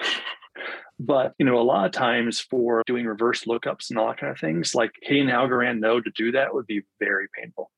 but 1.00 1.34
you 1.38 1.46
know, 1.46 1.60
a 1.60 1.64
lot 1.64 1.86
of 1.86 1.92
times 1.92 2.40
for 2.40 2.84
doing 2.86 3.06
reverse 3.06 3.44
lookups 3.46 3.90
and 3.90 4.00
all 4.00 4.08
that 4.08 4.18
kind 4.18 4.32
of 4.32 4.40
things, 4.40 4.74
like 4.74 4.92
hitting 5.02 5.28
the 5.28 5.34
Algorand 5.34 5.80
node 5.80 6.06
to 6.06 6.12
do 6.16 6.32
that 6.32 6.54
would 6.54 6.68
be 6.68 6.82
very 7.00 7.28
painful. 7.38 7.70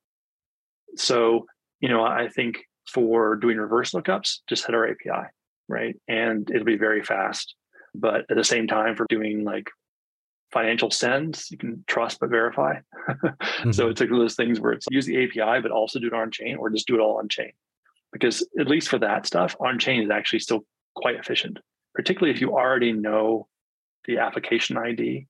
So, 0.95 1.47
you 1.79 1.89
know, 1.89 2.03
I 2.03 2.29
think 2.29 2.63
for 2.87 3.35
doing 3.35 3.57
reverse 3.57 3.91
lookups, 3.91 4.39
just 4.47 4.65
hit 4.65 4.75
our 4.75 4.87
API, 4.87 5.29
right? 5.67 5.95
And 6.07 6.49
it'll 6.49 6.65
be 6.65 6.77
very 6.77 7.03
fast. 7.03 7.55
But 7.93 8.25
at 8.29 8.37
the 8.37 8.43
same 8.43 8.67
time, 8.67 8.95
for 8.95 9.05
doing 9.09 9.43
like 9.43 9.69
financial 10.51 10.91
sends, 10.91 11.49
you 11.51 11.57
can 11.57 11.83
trust 11.87 12.19
but 12.19 12.29
verify. 12.29 12.75
mm-hmm. 13.09 13.71
So 13.71 13.89
it's 13.89 13.99
like 13.99 14.09
one 14.09 14.19
of 14.19 14.23
those 14.23 14.35
things 14.35 14.59
where 14.59 14.73
it's 14.73 14.85
use 14.89 15.05
the 15.05 15.23
API, 15.23 15.61
but 15.61 15.71
also 15.71 15.99
do 15.99 16.07
it 16.07 16.13
on 16.13 16.31
chain 16.31 16.57
or 16.57 16.69
just 16.69 16.87
do 16.87 16.95
it 16.95 16.99
all 16.99 17.17
on 17.17 17.29
chain. 17.29 17.51
Because 18.11 18.47
at 18.59 18.67
least 18.67 18.89
for 18.89 18.99
that 18.99 19.25
stuff, 19.25 19.55
on 19.59 19.79
chain 19.79 20.01
is 20.01 20.09
actually 20.09 20.39
still 20.39 20.65
quite 20.95 21.15
efficient, 21.15 21.59
particularly 21.93 22.33
if 22.33 22.39
you 22.39 22.53
already 22.53 22.93
know 22.93 23.47
the 24.05 24.19
application 24.19 24.77
ID 24.77 25.27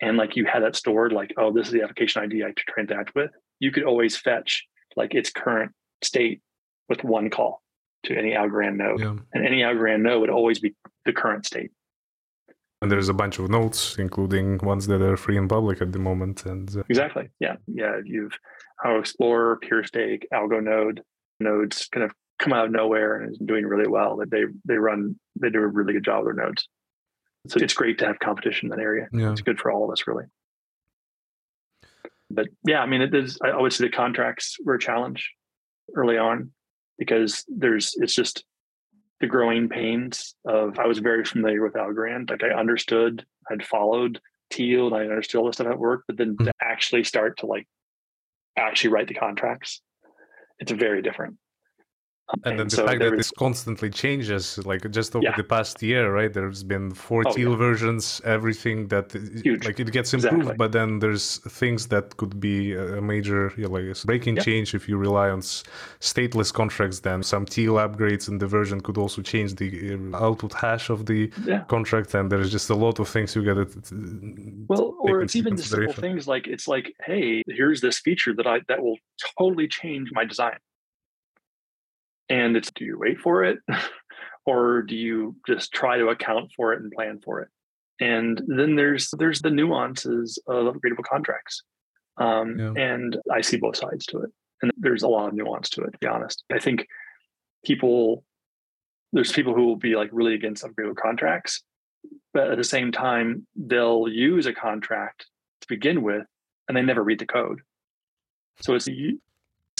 and 0.00 0.16
like 0.16 0.36
you 0.36 0.44
had 0.44 0.62
that 0.64 0.76
stored, 0.76 1.12
like, 1.12 1.32
oh, 1.36 1.52
this 1.52 1.68
is 1.68 1.72
the 1.72 1.82
application 1.82 2.22
ID 2.22 2.44
I 2.44 2.52
transact 2.56 3.14
with. 3.14 3.30
You 3.60 3.70
could 3.70 3.84
always 3.84 4.16
fetch 4.16 4.66
like 4.96 5.14
its 5.14 5.30
current 5.30 5.72
state 6.02 6.42
with 6.88 7.04
one 7.04 7.30
call 7.30 7.62
to 8.04 8.16
any 8.16 8.32
Algorand 8.32 8.76
node. 8.76 9.00
Yeah. 9.00 9.16
And 9.32 9.46
any 9.46 9.60
Algorand 9.60 10.02
node 10.02 10.20
would 10.20 10.30
always 10.30 10.58
be 10.58 10.74
the 11.04 11.12
current 11.12 11.46
state. 11.46 11.70
And 12.80 12.90
there's 12.90 13.08
a 13.08 13.14
bunch 13.14 13.38
of 13.38 13.48
nodes, 13.48 13.96
including 13.98 14.58
ones 14.58 14.88
that 14.88 15.00
are 15.00 15.16
free 15.16 15.36
and 15.36 15.48
public 15.48 15.80
at 15.80 15.92
the 15.92 16.00
moment. 16.00 16.44
And 16.46 16.76
uh... 16.76 16.82
exactly, 16.88 17.28
yeah, 17.38 17.54
yeah. 17.68 18.00
You've 18.04 18.32
Algo 18.84 18.98
Explorer, 18.98 19.60
PureStake, 19.62 20.24
Algo 20.34 20.62
Node 20.62 21.02
nodes 21.38 21.86
kind 21.92 22.04
of 22.04 22.12
come 22.40 22.52
out 22.52 22.66
of 22.66 22.72
nowhere 22.72 23.20
and 23.20 23.30
is 23.30 23.38
doing 23.38 23.66
really 23.66 23.88
well. 23.88 24.16
That 24.16 24.32
they 24.32 24.44
they 24.64 24.74
run 24.74 25.18
they 25.40 25.48
do 25.48 25.60
a 25.60 25.66
really 25.66 25.92
good 25.92 26.04
job 26.04 26.24
with 26.24 26.34
their 26.34 26.44
nodes. 26.44 26.68
So 27.46 27.58
it's 27.60 27.74
great 27.74 27.98
to 27.98 28.06
have 28.06 28.18
competition 28.18 28.66
in 28.66 28.76
that 28.76 28.82
area. 28.82 29.08
Yeah. 29.12 29.30
It's 29.32 29.42
good 29.42 29.58
for 29.58 29.70
all 29.70 29.84
of 29.84 29.90
us, 29.90 30.06
really. 30.06 30.24
But 32.30 32.48
yeah, 32.66 32.80
I 32.80 32.86
mean, 32.86 33.02
it 33.02 33.14
is. 33.14 33.38
I 33.44 33.50
always 33.50 33.76
say 33.76 33.84
the 33.84 33.90
contracts 33.92 34.56
were 34.64 34.74
a 34.74 34.80
challenge 34.80 35.32
early 35.94 36.18
on 36.18 36.50
because 37.04 37.44
there's 37.48 37.94
it's 37.96 38.14
just 38.14 38.44
the 39.20 39.26
growing 39.26 39.68
pains 39.68 40.36
of 40.44 40.78
I 40.78 40.86
was 40.86 40.98
very 40.98 41.24
familiar 41.24 41.62
with 41.64 41.74
Algorand. 41.74 42.30
Like 42.30 42.44
I 42.44 42.54
understood, 42.54 43.26
I'd 43.50 43.66
followed 43.66 44.20
TEAL 44.50 44.86
and 44.86 44.96
I 44.96 45.00
understood 45.00 45.40
all 45.40 45.46
the 45.46 45.52
stuff 45.52 45.66
at 45.66 45.78
work, 45.78 46.04
but 46.06 46.16
then 46.16 46.36
mm-hmm. 46.36 46.44
to 46.44 46.52
actually 46.60 47.04
start 47.04 47.38
to 47.38 47.46
like 47.46 47.66
actually 48.56 48.90
write 48.90 49.08
the 49.08 49.14
contracts, 49.14 49.80
it's 50.60 50.70
very 50.70 51.02
different 51.02 51.38
and 52.44 52.58
then 52.58 52.68
the 52.68 52.76
so 52.76 52.86
fact 52.86 53.00
that 53.00 53.16
this 53.16 53.30
constantly 53.30 53.90
changes 53.90 54.58
like 54.64 54.88
just 54.90 55.14
over 55.14 55.24
yeah. 55.24 55.36
the 55.36 55.44
past 55.44 55.82
year 55.82 56.12
right 56.12 56.32
there's 56.32 56.62
been 56.62 56.90
four 56.92 57.22
oh, 57.26 57.32
TEAL 57.32 57.50
yeah. 57.50 57.56
versions 57.56 58.20
everything 58.24 58.88
that 58.88 59.12
Huge. 59.12 59.64
like 59.64 59.78
it 59.78 59.92
gets 59.92 60.14
improved 60.14 60.36
exactly. 60.36 60.56
but 60.56 60.72
then 60.72 60.98
there's 60.98 61.38
things 61.38 61.88
that 61.88 62.16
could 62.16 62.40
be 62.40 62.74
a 62.74 63.00
major 63.00 63.52
you 63.56 63.64
know, 63.64 63.70
like 63.70 63.84
a 63.84 64.06
breaking 64.06 64.36
yeah. 64.36 64.42
change 64.42 64.74
if 64.74 64.88
you 64.88 64.96
rely 64.96 65.28
on 65.30 65.40
stateless 65.40 66.52
contracts 66.52 67.00
then 67.00 67.22
some 67.22 67.44
TEAL 67.44 67.74
upgrades 67.74 68.28
in 68.28 68.38
the 68.38 68.46
version 68.46 68.80
could 68.80 68.98
also 68.98 69.20
change 69.20 69.56
the 69.56 69.94
uh, 69.94 70.24
output 70.24 70.52
hash 70.54 70.90
of 70.90 71.06
the 71.06 71.28
contract 71.68 72.14
and 72.14 72.30
there's 72.30 72.50
just 72.50 72.70
a 72.70 72.74
lot 72.74 72.98
of 72.98 73.08
things 73.08 73.34
you 73.34 73.42
get. 73.42 73.54
to 73.54 74.64
well 74.68 74.94
or 75.00 75.22
it's 75.22 75.36
even 75.36 75.56
simple 75.56 75.92
things 75.92 76.26
like 76.26 76.46
it's 76.46 76.66
like 76.66 76.94
hey 77.04 77.42
here's 77.48 77.80
this 77.80 77.98
feature 77.98 78.32
that 78.34 78.46
i 78.46 78.60
that 78.68 78.82
will 78.82 78.96
totally 79.36 79.68
change 79.68 80.08
my 80.12 80.24
design 80.24 80.56
and 82.32 82.56
it's 82.56 82.70
do 82.72 82.84
you 82.84 82.98
wait 82.98 83.20
for 83.20 83.44
it 83.44 83.58
or 84.46 84.82
do 84.82 84.96
you 84.96 85.36
just 85.46 85.72
try 85.72 85.98
to 85.98 86.08
account 86.08 86.50
for 86.56 86.72
it 86.72 86.80
and 86.80 86.90
plan 86.90 87.20
for 87.22 87.40
it? 87.40 87.48
And 88.00 88.42
then 88.46 88.74
there's 88.74 89.10
there's 89.18 89.42
the 89.42 89.50
nuances 89.50 90.42
of 90.48 90.74
upgradable 90.74 91.04
contracts. 91.04 91.62
Um, 92.16 92.58
yeah. 92.58 92.72
And 92.76 93.18
I 93.30 93.42
see 93.42 93.58
both 93.58 93.76
sides 93.76 94.06
to 94.06 94.22
it. 94.22 94.30
And 94.62 94.72
there's 94.76 95.02
a 95.02 95.08
lot 95.08 95.28
of 95.28 95.34
nuance 95.34 95.68
to 95.70 95.82
it, 95.82 95.92
to 95.92 95.98
be 95.98 96.06
honest. 96.06 96.42
I 96.52 96.58
think 96.58 96.86
people, 97.64 98.24
there's 99.12 99.32
people 99.32 99.54
who 99.54 99.66
will 99.66 99.76
be 99.76 99.94
like 99.94 100.08
really 100.12 100.34
against 100.34 100.64
upgradable 100.64 100.96
contracts, 100.96 101.62
but 102.32 102.50
at 102.50 102.58
the 102.58 102.64
same 102.64 102.92
time, 102.92 103.46
they'll 103.56 104.08
use 104.08 104.46
a 104.46 104.54
contract 104.54 105.26
to 105.60 105.68
begin 105.68 106.02
with 106.02 106.24
and 106.68 106.76
they 106.76 106.82
never 106.82 107.02
read 107.02 107.18
the 107.18 107.26
code. 107.26 107.60
So 108.60 108.74
it's 108.74 108.88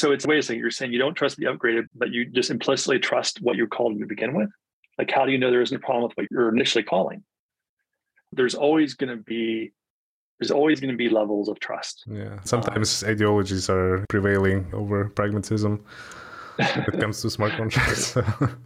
so 0.02 0.10
it's 0.10 0.24
a 0.24 0.28
way 0.28 0.38
of 0.38 0.44
saying 0.44 0.58
you're 0.58 0.72
saying 0.72 0.92
you 0.92 0.98
don't 0.98 1.14
trust 1.14 1.36
the 1.36 1.44
upgraded, 1.44 1.84
but 1.94 2.10
you 2.10 2.24
just 2.26 2.50
implicitly 2.50 2.98
trust 2.98 3.40
what 3.40 3.54
you 3.54 3.68
called 3.68 3.92
them 3.92 4.00
to 4.00 4.06
begin 4.06 4.34
with. 4.34 4.50
Like, 4.98 5.12
how 5.12 5.24
do 5.24 5.30
you 5.30 5.38
know 5.38 5.48
there 5.48 5.62
isn't 5.62 5.76
a 5.76 5.78
problem 5.78 6.02
with 6.02 6.16
what 6.16 6.26
you're 6.28 6.48
initially 6.48 6.82
calling? 6.82 7.22
There's 8.32 8.56
always 8.56 8.94
going 8.94 9.16
to 9.16 9.22
be 9.22 9.72
there's 10.40 10.50
always 10.50 10.80
going 10.80 10.90
to 10.90 10.96
be 10.96 11.08
levels 11.08 11.48
of 11.48 11.60
trust. 11.60 12.02
Yeah. 12.08 12.40
Sometimes 12.42 13.04
um, 13.04 13.10
ideologies 13.10 13.70
are 13.70 14.04
prevailing 14.08 14.68
over 14.72 15.08
pragmatism 15.10 15.84
when 16.56 16.84
it 16.88 16.98
comes 16.98 17.22
to 17.22 17.30
smart 17.38 17.52
contracts. 17.52 18.14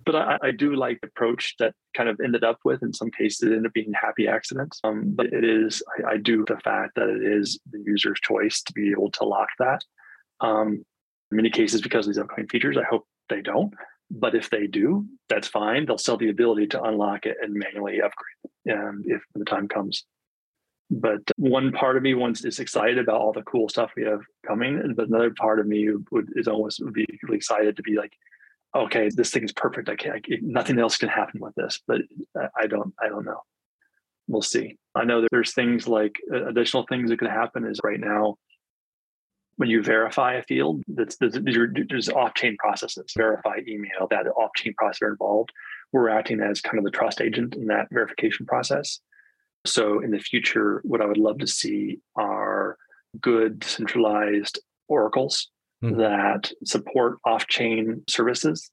but 0.07 0.17
I, 0.17 0.39
I, 0.43 0.51
do 0.53 0.75
like 0.75 1.03
the 1.03 1.09
approach 1.09 1.55
that 1.59 1.75
kind 1.95 2.09
of 2.09 2.19
ended 2.25 2.45
up 2.45 2.61
with, 2.65 2.83
in 2.83 2.95
some 2.95 3.11
cases, 3.11 3.43
it 3.43 3.49
ended 3.49 3.67
up 3.67 3.75
being 3.75 3.93
happy 3.93 4.27
accidents. 4.27 4.81
Um, 4.85 5.13
but 5.15 5.27
it 5.27 5.45
is, 5.45 5.83
I, 5.99 6.13
I, 6.13 6.17
do 6.17 6.47
the 6.49 6.57
fact 6.61 6.95
that 6.95 7.11
it 7.11 7.23
is 7.23 7.61
the 7.71 7.83
user's 7.85 8.21
choice 8.21 8.63
to 8.63 8.73
be 8.73 8.91
able 8.91 9.11
to 9.11 9.25
lock 9.25 9.49
that. 9.59 9.85
Um, 10.41 10.83
many 11.31 11.51
cases, 11.51 11.81
because 11.81 12.07
of 12.07 12.15
these 12.15 12.23
upcoming 12.23 12.49
features, 12.49 12.77
I 12.77 12.85
hope 12.85 13.07
they 13.29 13.43
don't. 13.43 13.73
But 14.11 14.35
if 14.35 14.51
they 14.51 14.67
do, 14.67 15.07
that's 15.29 15.49
fine. 15.49 15.85
They'll 15.85 15.99
sell 15.99 16.17
the 16.17 16.31
ability 16.31 16.69
to 16.69 16.83
unlock 16.83 17.27
it 17.27 17.37
and 17.43 17.53
manually 17.53 18.01
upgrade 18.01 18.79
um, 18.79 19.03
if 19.05 19.23
the 19.35 19.45
time 19.45 19.67
comes. 19.67 20.05
But 20.91 21.23
one 21.37 21.73
part 21.73 21.97
of 21.97 22.05
me 22.05 22.15
wants 22.15 22.45
is 22.45 22.61
excited 22.61 22.99
about 22.99 23.21
all 23.21 23.33
the 23.33 23.43
cool 23.43 23.69
stuff 23.69 23.91
we 23.97 24.05
have 24.05 24.21
coming, 24.47 24.95
but 24.97 25.09
another 25.09 25.33
part 25.37 25.59
of 25.59 25.67
me 25.67 25.91
would 26.13 26.29
is 26.37 26.47
almost 26.47 26.81
would 26.85 26.95
be 26.95 27.07
excited 27.29 27.77
to 27.77 27.83
be 27.83 27.97
like, 27.97 28.13
okay, 28.75 29.11
this 29.13 29.33
thing 29.33 29.43
is 29.43 29.53
perfect. 29.53 29.89
I 29.89 29.97
can't. 29.97 30.17
I, 30.17 30.37
nothing 30.43 30.79
else 30.79 30.97
can 30.97 31.09
happen 31.09 31.41
with 31.41 31.57
this. 31.57 31.81
But 31.89 32.03
I 32.57 32.69
don't. 32.69 32.95
I 33.03 33.09
don't 33.09 33.25
know. 33.25 33.41
We'll 34.29 34.43
see. 34.43 34.77
I 34.95 35.05
know 35.05 35.23
that 35.23 35.29
there's 35.33 35.55
things 35.55 35.89
like 35.89 36.15
uh, 36.33 36.47
additional 36.47 36.87
things 36.89 37.11
that 37.11 37.19
could 37.19 37.31
happen. 37.31 37.65
Is 37.65 37.81
right 37.83 38.01
now 38.01 38.37
when 39.57 39.71
you 39.71 39.83
verify 39.83 40.35
a 40.35 40.43
field, 40.43 40.83
that's, 40.87 41.17
there's, 41.17 41.39
there's 41.89 42.09
off-chain 42.09 42.57
processes, 42.59 43.13
verify 43.17 43.57
email, 43.67 44.07
that 44.11 44.27
off-chain 44.27 44.75
process 44.77 45.03
are 45.03 45.11
involved. 45.11 45.51
We're 45.93 46.11
acting 46.11 46.41
as 46.41 46.61
kind 46.61 46.79
of 46.79 46.85
the 46.85 46.91
trust 46.91 47.21
agent 47.21 47.55
in 47.55 47.67
that 47.67 47.89
verification 47.91 48.47
process. 48.47 49.01
So 49.65 50.01
in 50.01 50.11
the 50.11 50.19
future, 50.19 50.81
what 50.85 51.01
I 51.01 51.07
would 51.07 51.17
love 51.17 51.39
to 51.39 51.47
see 51.47 52.01
are 52.17 52.77
good 53.21 53.65
centralized 53.65 54.61
oracles 54.89 55.51
mm. 55.83 55.97
that 55.97 56.53
support 56.65 57.19
off-chain 57.25 58.03
services 58.09 58.71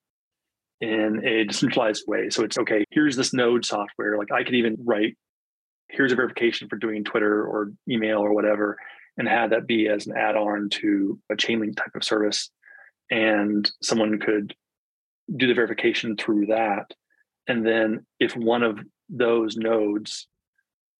in 0.81 1.25
a 1.25 1.45
decentralized 1.45 2.03
way. 2.07 2.29
So 2.29 2.43
it's 2.43 2.57
okay, 2.57 2.83
here's 2.91 3.15
this 3.15 3.33
node 3.33 3.63
software. 3.63 4.17
Like 4.17 4.33
I 4.33 4.43
could 4.43 4.55
even 4.55 4.75
write, 4.83 5.15
here's 5.89 6.11
a 6.11 6.15
verification 6.15 6.67
for 6.67 6.75
doing 6.75 7.05
Twitter 7.05 7.45
or 7.45 7.71
email 7.89 8.19
or 8.19 8.33
whatever 8.33 8.77
and 9.17 9.27
had 9.27 9.51
that 9.51 9.67
be 9.67 9.87
as 9.87 10.07
an 10.07 10.17
add-on 10.17 10.69
to 10.69 11.19
a 11.31 11.35
chainlink 11.35 11.75
type 11.75 11.95
of 11.95 12.03
service. 12.03 12.49
And 13.11 13.69
someone 13.81 14.19
could 14.19 14.55
do 15.35 15.47
the 15.47 15.53
verification 15.53 16.17
through 16.17 16.47
that. 16.47 16.91
And 17.47 17.65
then 17.65 18.05
if 18.19 18.35
one 18.35 18.63
of 18.63 18.79
those 19.09 19.57
nodes 19.57 20.27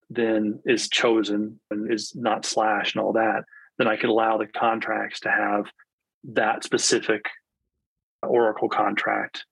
then 0.10 0.60
is 0.65 0.90
chosen 0.90 1.60
and 1.72 1.91
is 1.91 2.14
not 2.15 2.45
slashed 2.45 2.95
and 2.95 3.03
all 3.03 3.14
that 3.14 3.44
then 3.77 3.88
i 3.88 3.95
could 3.95 4.10
allow 4.10 4.38
the 4.38 4.45
contracts 4.45 5.22
to 5.22 5.31
have 5.31 5.65
that 6.26 6.64
specific 6.64 7.23
oracle 8.22 8.69
contract 8.69 9.45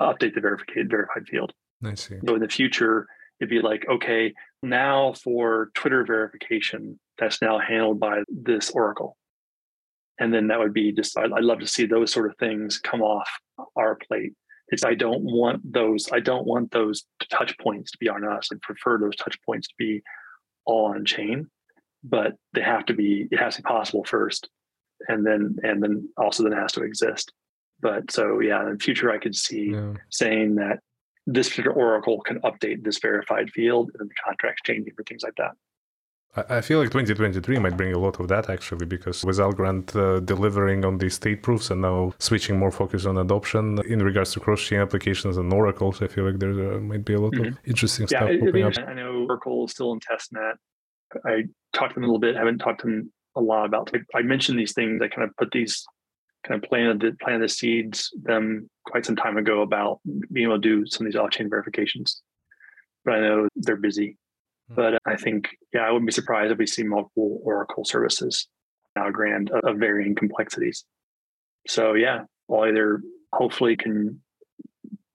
update 0.00 0.34
the 0.34 0.40
verified 0.40 0.88
verified 0.88 1.26
field. 1.28 1.52
I 1.84 1.94
see. 1.94 2.16
So 2.26 2.34
in 2.34 2.40
the 2.40 2.48
future 2.48 3.06
it'd 3.40 3.50
be 3.50 3.60
like 3.60 3.86
okay 3.88 4.34
now 4.62 5.12
for 5.14 5.70
twitter 5.74 6.04
verification 6.04 6.98
that's 7.20 7.40
now 7.42 7.58
handled 7.58 8.00
by 8.00 8.22
this 8.28 8.70
Oracle. 8.70 9.16
And 10.18 10.34
then 10.34 10.48
that 10.48 10.58
would 10.58 10.74
be 10.74 10.92
just, 10.92 11.16
I'd, 11.16 11.32
I'd 11.32 11.44
love 11.44 11.60
to 11.60 11.66
see 11.66 11.86
those 11.86 12.12
sort 12.12 12.28
of 12.28 12.36
things 12.38 12.78
come 12.78 13.02
off 13.02 13.28
our 13.76 13.94
plate. 13.94 14.32
It's, 14.68 14.84
I 14.84 14.94
don't 14.94 15.22
want 15.22 15.60
those, 15.72 16.08
I 16.12 16.20
don't 16.20 16.46
want 16.46 16.70
those 16.72 17.04
touch 17.30 17.56
points 17.58 17.92
to 17.92 17.98
be 17.98 18.08
on 18.08 18.24
us. 18.24 18.48
I 18.52 18.56
prefer 18.62 18.98
those 18.98 19.16
touch 19.16 19.40
points 19.42 19.68
to 19.68 19.74
be 19.78 20.02
all 20.64 20.86
on 20.86 21.04
chain, 21.04 21.48
but 22.02 22.34
they 22.54 22.62
have 22.62 22.86
to 22.86 22.94
be, 22.94 23.28
it 23.30 23.38
has 23.38 23.56
to 23.56 23.62
be 23.62 23.66
possible 23.66 24.04
first. 24.04 24.48
And 25.08 25.26
then, 25.26 25.56
and 25.62 25.82
then 25.82 26.08
also 26.16 26.42
then 26.42 26.52
has 26.52 26.72
to 26.72 26.82
exist. 26.82 27.32
But 27.80 28.10
so, 28.10 28.40
yeah, 28.40 28.62
in 28.62 28.74
the 28.74 28.78
future, 28.78 29.10
I 29.10 29.18
could 29.18 29.34
see 29.34 29.70
yeah. 29.72 29.94
saying 30.10 30.56
that 30.56 30.80
this 31.26 31.48
particular 31.48 31.76
Goracle 31.76 32.24
can 32.24 32.40
update 32.40 32.82
this 32.82 32.98
verified 32.98 33.50
field 33.50 33.90
and 33.98 34.08
the 34.08 34.14
contracts 34.24 34.62
changing 34.64 34.94
for 34.94 35.04
things 35.04 35.22
like 35.22 35.34
that. 35.36 35.52
I 36.48 36.60
feel 36.60 36.78
like 36.78 36.90
2023 36.90 37.58
might 37.58 37.76
bring 37.76 37.92
a 37.92 37.98
lot 37.98 38.20
of 38.20 38.28
that 38.28 38.48
actually, 38.48 38.86
because 38.86 39.24
with 39.24 39.38
Algorand 39.38 39.96
uh, 39.96 40.20
delivering 40.20 40.84
on 40.84 40.96
the 40.98 41.10
state 41.10 41.42
proofs 41.42 41.72
and 41.72 41.82
now 41.82 42.14
switching 42.20 42.56
more 42.56 42.70
focus 42.70 43.04
on 43.04 43.18
adoption 43.18 43.80
in 43.84 44.00
regards 44.00 44.32
to 44.34 44.40
cross 44.40 44.62
chain 44.62 44.78
applications 44.78 45.38
and 45.38 45.52
oracles, 45.52 46.00
I 46.00 46.06
feel 46.06 46.24
like 46.24 46.38
there 46.38 46.74
uh, 46.74 46.78
might 46.78 47.04
be 47.04 47.14
a 47.14 47.20
lot 47.20 47.32
mm-hmm. 47.32 47.48
of 47.48 47.58
interesting 47.64 48.06
yeah, 48.12 48.18
stuff. 48.18 48.30
It, 48.30 48.54
it, 48.54 48.78
I 48.78 48.94
know 48.94 49.26
Oracle 49.28 49.64
is 49.64 49.72
still 49.72 49.92
in 49.92 49.98
testnet. 49.98 50.54
I 51.26 51.46
talked 51.72 51.94
to 51.94 51.94
them 51.94 52.04
a 52.04 52.06
little 52.06 52.20
bit, 52.20 52.36
I 52.36 52.38
haven't 52.38 52.58
talked 52.58 52.82
to 52.82 52.86
them 52.86 53.12
a 53.34 53.40
lot 53.40 53.66
about. 53.66 53.92
I 54.14 54.22
mentioned 54.22 54.56
these 54.56 54.72
things. 54.72 55.02
I 55.02 55.08
kind 55.08 55.28
of 55.28 55.36
put 55.36 55.50
these 55.50 55.84
kind 56.46 56.62
of 56.62 56.68
planted 56.68 57.00
the 57.00 57.16
planted 57.20 57.44
the 57.44 57.48
seeds 57.48 58.10
them 58.22 58.68
quite 58.86 59.04
some 59.04 59.16
time 59.16 59.36
ago 59.36 59.62
about 59.62 60.00
being 60.32 60.46
able 60.46 60.60
to 60.60 60.68
do 60.68 60.86
some 60.86 61.06
of 61.06 61.12
these 61.12 61.20
off 61.20 61.30
chain 61.30 61.50
verifications. 61.50 62.22
But 63.04 63.14
I 63.14 63.20
know 63.20 63.48
they're 63.56 63.76
busy 63.76 64.16
hmm. 64.68 64.74
but 64.74 64.94
uh, 64.94 64.98
I 65.06 65.16
think, 65.16 65.48
yeah, 65.72 65.80
I 65.80 65.90
wouldn't 65.90 66.08
be 66.08 66.12
surprised 66.12 66.52
if 66.52 66.58
we 66.58 66.66
see 66.66 66.82
multiple 66.82 67.40
Oracle 67.42 67.84
services 67.84 68.48
now 68.96 69.10
grand 69.10 69.50
of 69.50 69.76
varying 69.76 70.14
complexities. 70.14 70.84
So 71.68 71.94
yeah, 71.94 72.24
I'll 72.50 72.66
either 72.66 73.02
hopefully 73.32 73.76
can 73.76 74.20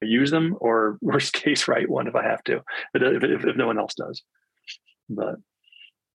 use 0.01 0.31
them 0.31 0.55
or 0.59 0.97
worst 1.01 1.33
case 1.33 1.67
write 1.67 1.89
one 1.89 2.07
if 2.07 2.15
I 2.15 2.23
have 2.23 2.43
to, 2.45 2.61
if, 2.93 3.23
if, 3.23 3.45
if 3.45 3.55
no 3.55 3.67
one 3.67 3.79
else 3.79 3.95
does. 3.95 4.21
But 5.09 5.35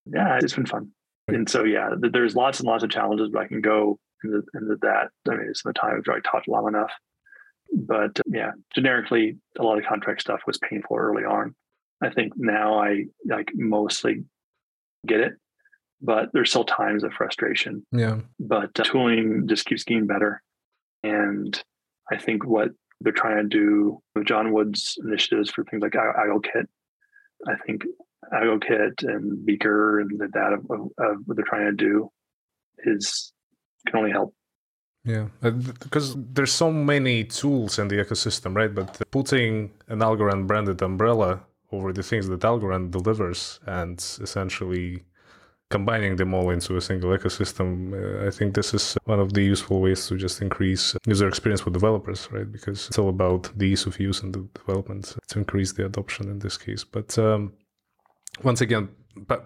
yeah, 0.05 0.39
it's 0.41 0.53
been 0.53 0.65
fun. 0.65 0.91
And 1.27 1.49
so 1.49 1.63
yeah, 1.63 1.89
there's 1.97 2.35
lots 2.35 2.59
and 2.59 2.67
lots 2.67 2.83
of 2.83 2.89
challenges, 2.89 3.29
but 3.31 3.43
I 3.43 3.47
can 3.47 3.61
go 3.61 3.99
into, 4.23 4.43
into 4.53 4.77
that. 4.81 5.09
I 5.29 5.35
mean, 5.35 5.47
it's 5.49 5.63
the 5.63 5.73
time 5.73 5.95
I've 5.97 6.07
already 6.07 6.23
talked 6.23 6.47
long 6.47 6.67
enough. 6.67 6.91
But 7.73 8.19
yeah, 8.25 8.51
generically, 8.75 9.37
a 9.57 9.63
lot 9.63 9.77
of 9.77 9.85
contract 9.85 10.21
stuff 10.21 10.41
was 10.45 10.57
painful 10.57 10.97
early 10.97 11.23
on. 11.23 11.55
I 12.01 12.09
think 12.09 12.33
now 12.35 12.79
I 12.79 13.05
like 13.25 13.51
mostly 13.53 14.23
get 15.07 15.21
it, 15.21 15.33
but 16.01 16.29
there's 16.33 16.49
still 16.49 16.65
times 16.65 17.03
of 17.03 17.13
frustration. 17.13 17.85
Yeah. 17.91 18.19
But 18.39 18.77
uh, 18.79 18.83
tooling 18.83 19.47
just 19.47 19.65
keeps 19.65 19.83
getting 19.83 20.07
better. 20.07 20.41
And 21.03 21.61
I 22.11 22.17
think 22.17 22.45
what 22.45 22.69
they're 22.99 23.13
trying 23.13 23.37
to 23.37 23.43
do 23.43 24.01
with 24.15 24.25
John 24.25 24.51
Woods' 24.51 24.97
initiatives 25.03 25.49
for 25.49 25.63
things 25.63 25.81
like 25.81 25.93
AlgoKit, 25.93 26.65
I 27.47 27.55
think 27.65 27.83
AlgoKit 28.33 29.03
and 29.03 29.45
Beaker 29.45 29.99
and 29.99 30.19
that 30.19 30.31
data 30.31 30.57
of, 30.69 30.91
of 30.97 31.17
what 31.25 31.37
they're 31.37 31.45
trying 31.45 31.65
to 31.65 31.71
do 31.71 32.09
is 32.85 33.31
can 33.87 33.99
only 33.99 34.11
help. 34.11 34.33
Yeah, 35.03 35.29
because 35.41 36.15
there's 36.15 36.51
so 36.51 36.71
many 36.71 37.23
tools 37.23 37.79
in 37.79 37.87
the 37.87 37.95
ecosystem, 37.95 38.55
right? 38.55 38.73
But 38.73 39.01
putting 39.09 39.71
an 39.87 39.99
Algorand 39.99 40.45
branded 40.45 40.81
umbrella 40.83 41.41
over 41.71 41.91
the 41.91 42.03
things 42.03 42.27
that 42.27 42.41
Algorand 42.41 42.91
delivers 42.91 43.59
and 43.65 43.97
essentially 44.21 45.03
combining 45.71 46.17
them 46.17 46.33
all 46.35 46.51
into 46.51 46.75
a 46.75 46.81
single 46.81 47.17
ecosystem, 47.17 47.93
uh, 47.93 48.27
I 48.27 48.29
think 48.29 48.53
this 48.53 48.73
is 48.75 48.95
one 49.05 49.19
of 49.19 49.33
the 49.33 49.41
useful 49.41 49.81
ways 49.81 50.05
to 50.07 50.17
just 50.17 50.41
increase 50.41 50.95
user 51.07 51.27
experience 51.27 51.61
for 51.61 51.71
developers, 51.71 52.27
right? 52.31 52.51
Because 52.51 52.87
it's 52.87 52.99
all 52.99 53.09
about 53.09 53.49
the 53.57 53.65
ease 53.65 53.87
of 53.87 53.99
use 53.99 54.21
and 54.21 54.35
the 54.35 54.47
development 54.53 55.15
to 55.29 55.39
increase 55.39 55.71
the 55.73 55.85
adoption 55.85 56.29
in 56.29 56.39
this 56.39 56.57
case. 56.57 56.83
But 56.83 57.17
um, 57.17 57.53
once 58.43 58.61
again, 58.61 58.89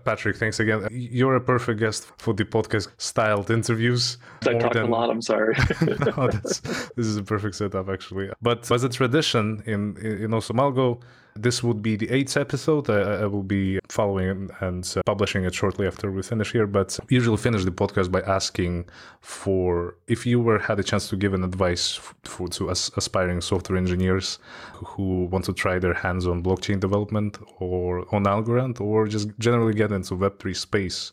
Patrick, 0.03 0.37
thanks 0.37 0.59
again. 0.59 0.87
You're 0.91 1.35
a 1.35 1.41
perfect 1.41 1.79
guest 1.79 2.11
for 2.17 2.33
the 2.33 2.45
podcast 2.45 2.89
styled 2.97 3.49
interviews. 3.49 4.17
I 4.47 4.53
talked 4.53 4.73
than... 4.73 4.83
a 4.83 4.89
lot. 4.89 5.09
I'm 5.09 5.21
sorry. 5.21 5.55
no, 5.81 6.27
this 6.27 6.61
is 6.97 7.17
a 7.17 7.23
perfect 7.23 7.55
setup, 7.55 7.89
actually. 7.89 8.29
But 8.41 8.69
as 8.71 8.83
a 8.83 8.89
tradition 8.89 9.63
in 9.65 9.97
in 9.97 10.31
AwesomeAlgo, 10.31 11.01
this 11.35 11.61
would 11.61 11.81
be 11.81 11.95
the 11.97 12.09
eighth 12.09 12.37
episode. 12.37 12.89
I, 12.89 13.23
I 13.23 13.25
will 13.25 13.43
be 13.43 13.79
following 13.89 14.49
and 14.61 14.93
uh, 14.95 15.01
publishing 15.05 15.43
it 15.43 15.53
shortly 15.53 15.85
after 15.85 16.11
we 16.11 16.21
finish 16.21 16.53
here. 16.53 16.65
But 16.65 16.97
usually 17.09 17.37
finish 17.37 17.65
the 17.65 17.71
podcast 17.71 18.11
by 18.11 18.21
asking 18.21 18.85
for 19.21 19.95
if 20.07 20.25
you 20.25 20.39
were 20.39 20.59
had 20.59 20.79
a 20.79 20.83
chance 20.83 21.09
to 21.09 21.17
give 21.17 21.33
an 21.33 21.43
advice 21.43 21.93
for, 22.23 22.47
to 22.49 22.71
as, 22.71 22.89
aspiring 22.95 23.41
software 23.41 23.77
engineers 23.77 24.39
who 24.73 25.25
want 25.25 25.45
to 25.45 25.53
try 25.53 25.77
their 25.77 25.93
hands 25.93 26.25
on 26.25 26.41
blockchain 26.41 26.79
development 26.79 27.37
or 27.59 28.05
on 28.15 28.23
Algorand 28.23 28.79
or 28.79 29.07
just 29.07 29.27
generally 29.37 29.73
get 29.73 29.91
into 29.91 30.15
Web3 30.15 30.55
space 30.55 31.11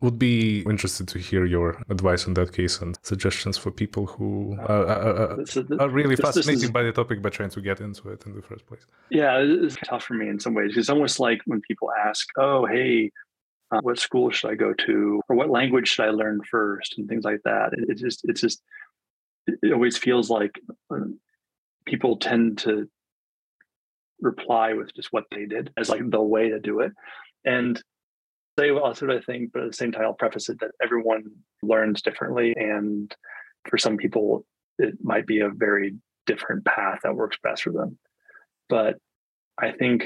would 0.00 0.18
be 0.18 0.60
interested 0.60 1.08
to 1.08 1.18
hear 1.18 1.44
your 1.44 1.82
advice 1.88 2.26
in 2.26 2.34
that 2.34 2.52
case 2.52 2.80
and 2.80 2.96
suggestions 3.02 3.58
for 3.58 3.70
people 3.72 4.06
who 4.06 4.56
uh, 4.60 4.62
uh, 4.62 5.36
uh, 5.36 5.76
are 5.80 5.88
really 5.88 6.14
this, 6.14 6.24
fascinated 6.24 6.54
this 6.54 6.64
is, 6.64 6.70
by 6.70 6.82
the 6.82 6.92
topic 6.92 7.20
but 7.20 7.32
trying 7.32 7.50
to 7.50 7.60
get 7.60 7.80
into 7.80 8.08
it 8.10 8.24
in 8.24 8.34
the 8.34 8.42
first 8.42 8.64
place. 8.66 8.86
Yeah, 9.10 9.38
it's 9.38 9.76
tough 9.84 10.04
for 10.04 10.14
me 10.14 10.28
in 10.28 10.38
some 10.38 10.54
ways. 10.54 10.76
It's 10.76 10.88
almost 10.88 11.18
like 11.18 11.40
when 11.46 11.60
people 11.62 11.90
ask, 11.92 12.28
"Oh, 12.36 12.64
hey, 12.64 13.10
uh, 13.72 13.80
what 13.82 13.98
school 13.98 14.30
should 14.30 14.50
I 14.50 14.54
go 14.54 14.72
to, 14.72 15.20
or 15.28 15.34
what 15.34 15.50
language 15.50 15.88
should 15.88 16.06
I 16.06 16.10
learn 16.10 16.42
first, 16.48 16.96
and 16.96 17.08
things 17.08 17.24
like 17.24 17.40
that." 17.44 17.72
It, 17.72 17.90
it 17.90 17.98
just, 17.98 18.20
it's 18.24 18.40
just, 18.40 18.62
it 19.48 19.72
always 19.72 19.98
feels 19.98 20.30
like 20.30 20.60
uh, 20.94 21.10
people 21.86 22.18
tend 22.18 22.58
to 22.58 22.88
reply 24.20 24.74
with 24.74 24.94
just 24.94 25.12
what 25.12 25.24
they 25.32 25.46
did 25.46 25.72
as 25.76 25.88
like 25.88 26.08
the 26.08 26.22
way 26.22 26.50
to 26.50 26.60
do 26.60 26.80
it, 26.80 26.92
and 27.44 27.82
say 28.58 28.70
well, 28.70 28.86
I 28.86 29.20
think, 29.20 29.52
but 29.52 29.62
at 29.62 29.70
the 29.70 29.76
same 29.76 29.92
time, 29.92 30.02
I'll 30.02 30.14
preface 30.14 30.48
it 30.48 30.60
that 30.60 30.72
everyone 30.82 31.24
learns 31.62 32.02
differently. 32.02 32.54
And 32.56 33.14
for 33.68 33.78
some 33.78 33.96
people, 33.96 34.44
it 34.78 34.94
might 35.02 35.26
be 35.26 35.40
a 35.40 35.48
very 35.48 35.94
different 36.26 36.64
path 36.64 37.00
that 37.02 37.14
works 37.14 37.38
best 37.42 37.62
for 37.62 37.72
them. 37.72 37.98
But 38.68 38.96
I 39.58 39.72
think 39.72 40.04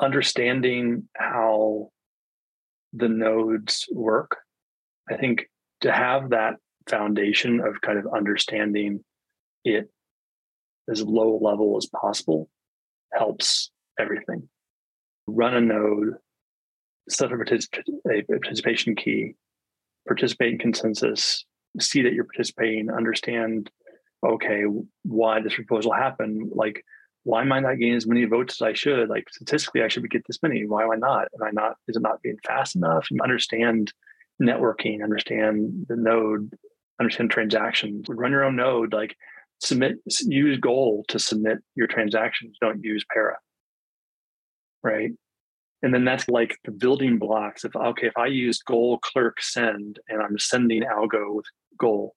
understanding 0.00 1.08
how 1.16 1.90
the 2.92 3.08
nodes 3.08 3.86
work, 3.92 4.38
I 5.10 5.16
think 5.16 5.46
to 5.82 5.92
have 5.92 6.30
that 6.30 6.54
foundation 6.88 7.60
of 7.60 7.80
kind 7.80 7.98
of 7.98 8.06
understanding 8.14 9.04
it 9.64 9.90
as 10.88 11.02
low 11.02 11.38
level 11.42 11.76
as 11.76 11.86
possible 11.86 12.48
helps 13.12 13.70
everything. 13.98 14.48
Run 15.26 15.54
a 15.54 15.60
node 15.60 16.14
set 17.10 17.32
a, 17.32 17.36
particip- 17.36 17.82
a 18.10 18.22
participation 18.22 18.94
key, 18.94 19.34
participate 20.06 20.52
in 20.52 20.58
consensus, 20.58 21.44
see 21.78 22.02
that 22.02 22.12
you're 22.12 22.24
participating, 22.24 22.90
understand, 22.90 23.70
okay, 24.26 24.62
why 25.02 25.40
this 25.40 25.54
proposal 25.54 25.92
happened. 25.92 26.52
Like, 26.54 26.84
why 27.24 27.42
am 27.42 27.52
I 27.52 27.60
not 27.60 27.78
getting 27.78 27.94
as 27.94 28.06
many 28.06 28.24
votes 28.24 28.56
as 28.60 28.62
I 28.62 28.72
should? 28.72 29.08
Like, 29.08 29.28
statistically, 29.30 29.82
I 29.82 29.88
should 29.88 30.08
get 30.10 30.26
this 30.26 30.42
many. 30.42 30.66
Why 30.66 30.84
am 30.84 30.92
I 30.92 30.96
not? 30.96 31.28
Am 31.34 31.42
I 31.42 31.50
not? 31.52 31.76
Is 31.86 31.96
it 31.96 32.02
not 32.02 32.22
being 32.22 32.38
fast 32.46 32.76
enough? 32.76 33.06
And 33.10 33.20
understand 33.20 33.92
networking, 34.42 35.02
understand 35.02 35.86
the 35.88 35.96
node, 35.96 36.52
understand 36.98 37.30
transactions. 37.30 38.06
Run 38.08 38.30
your 38.30 38.44
own 38.44 38.56
node. 38.56 38.92
Like, 38.92 39.16
submit, 39.60 39.98
use 40.22 40.58
Goal 40.58 41.04
to 41.08 41.18
submit 41.18 41.58
your 41.74 41.86
transactions. 41.86 42.56
Don't 42.60 42.82
use 42.82 43.04
Pera. 43.12 43.36
Right 44.82 45.10
and 45.82 45.94
then 45.94 46.04
that's 46.04 46.28
like 46.28 46.58
the 46.64 46.70
building 46.70 47.18
blocks 47.18 47.64
of 47.64 47.74
okay 47.76 48.06
if 48.06 48.16
i 48.16 48.26
use 48.26 48.62
goal 48.62 48.98
clerk 48.98 49.40
send 49.40 49.98
and 50.08 50.22
i'm 50.22 50.38
sending 50.38 50.82
algo 50.82 51.34
with 51.34 51.46
goal 51.78 52.14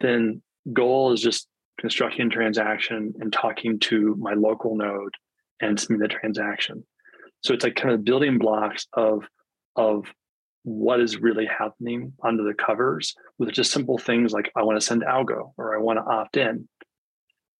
then 0.00 0.42
goal 0.72 1.12
is 1.12 1.20
just 1.20 1.48
constructing 1.78 2.26
a 2.26 2.30
transaction 2.30 3.12
and 3.20 3.32
talking 3.32 3.78
to 3.78 4.14
my 4.18 4.34
local 4.34 4.76
node 4.76 5.14
and 5.60 5.78
submitting 5.78 6.02
the 6.02 6.08
transaction. 6.08 6.84
So 7.42 7.54
it's 7.54 7.64
like 7.64 7.74
kind 7.74 7.94
of 7.94 8.04
building 8.04 8.38
blocks 8.38 8.86
of 8.92 9.24
of 9.76 10.04
what 10.64 11.00
is 11.00 11.16
really 11.16 11.46
happening 11.46 12.12
under 12.22 12.44
the 12.44 12.54
covers 12.54 13.14
with 13.38 13.50
just 13.50 13.72
simple 13.72 13.98
things 13.98 14.32
like 14.32 14.52
i 14.54 14.62
want 14.62 14.78
to 14.78 14.86
send 14.86 15.02
algo 15.02 15.52
or 15.56 15.74
i 15.76 15.80
want 15.80 15.98
to 15.98 16.04
opt 16.04 16.36
in. 16.36 16.68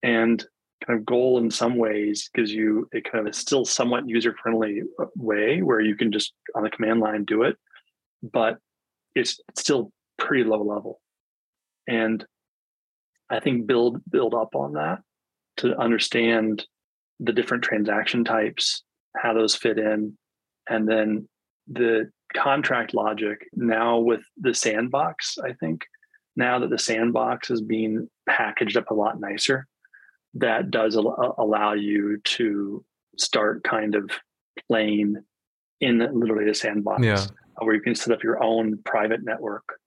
And 0.03 0.45
kind 0.85 0.99
of 0.99 1.05
goal 1.05 1.37
in 1.37 1.49
some 1.49 1.75
ways 1.75 2.29
gives 2.33 2.51
you 2.51 2.87
a 2.93 3.01
kind 3.01 3.25
of 3.25 3.31
a 3.31 3.35
still 3.35 3.65
somewhat 3.65 4.07
user 4.07 4.35
friendly 4.41 4.81
uh, 4.99 5.05
way 5.15 5.61
where 5.61 5.79
you 5.79 5.95
can 5.95 6.11
just 6.11 6.33
on 6.55 6.63
the 6.63 6.69
command 6.69 6.99
line 6.99 7.23
do 7.25 7.43
it, 7.43 7.57
but 8.21 8.57
it's 9.15 9.39
still 9.57 9.91
pretty 10.17 10.43
low 10.43 10.63
level. 10.63 10.99
And 11.87 12.25
I 13.29 13.39
think 13.39 13.67
build 13.67 14.01
build 14.09 14.33
up 14.33 14.55
on 14.55 14.73
that 14.73 14.99
to 15.57 15.77
understand 15.77 16.65
the 17.19 17.33
different 17.33 17.63
transaction 17.63 18.23
types, 18.23 18.83
how 19.15 19.33
those 19.33 19.55
fit 19.55 19.77
in, 19.77 20.17
and 20.69 20.87
then 20.87 21.27
the 21.67 22.11
contract 22.33 22.93
logic 22.93 23.47
now 23.53 23.99
with 23.99 24.21
the 24.37 24.53
sandbox, 24.53 25.37
I 25.43 25.53
think 25.53 25.85
now 26.35 26.59
that 26.59 26.69
the 26.69 26.79
sandbox 26.79 27.51
is 27.51 27.61
being 27.61 28.09
packaged 28.27 28.75
up 28.75 28.89
a 28.89 28.93
lot 28.93 29.19
nicer 29.19 29.67
that 30.35 30.71
does 30.71 30.95
al- 30.95 31.15
uh, 31.19 31.41
allow 31.41 31.73
you 31.73 32.17
to 32.23 32.83
start 33.17 33.63
kind 33.63 33.95
of 33.95 34.09
playing 34.67 35.17
in 35.79 35.99
literally 35.99 36.45
the 36.45 36.53
sandbox 36.53 37.03
yeah. 37.03 37.25
Uh, 37.61 37.65
where 37.65 37.75
you 37.75 37.81
can 37.81 37.95
set 37.95 38.13
up 38.13 38.23
your 38.23 38.43
own 38.43 38.79
private 38.83 39.23
network. 39.23 39.79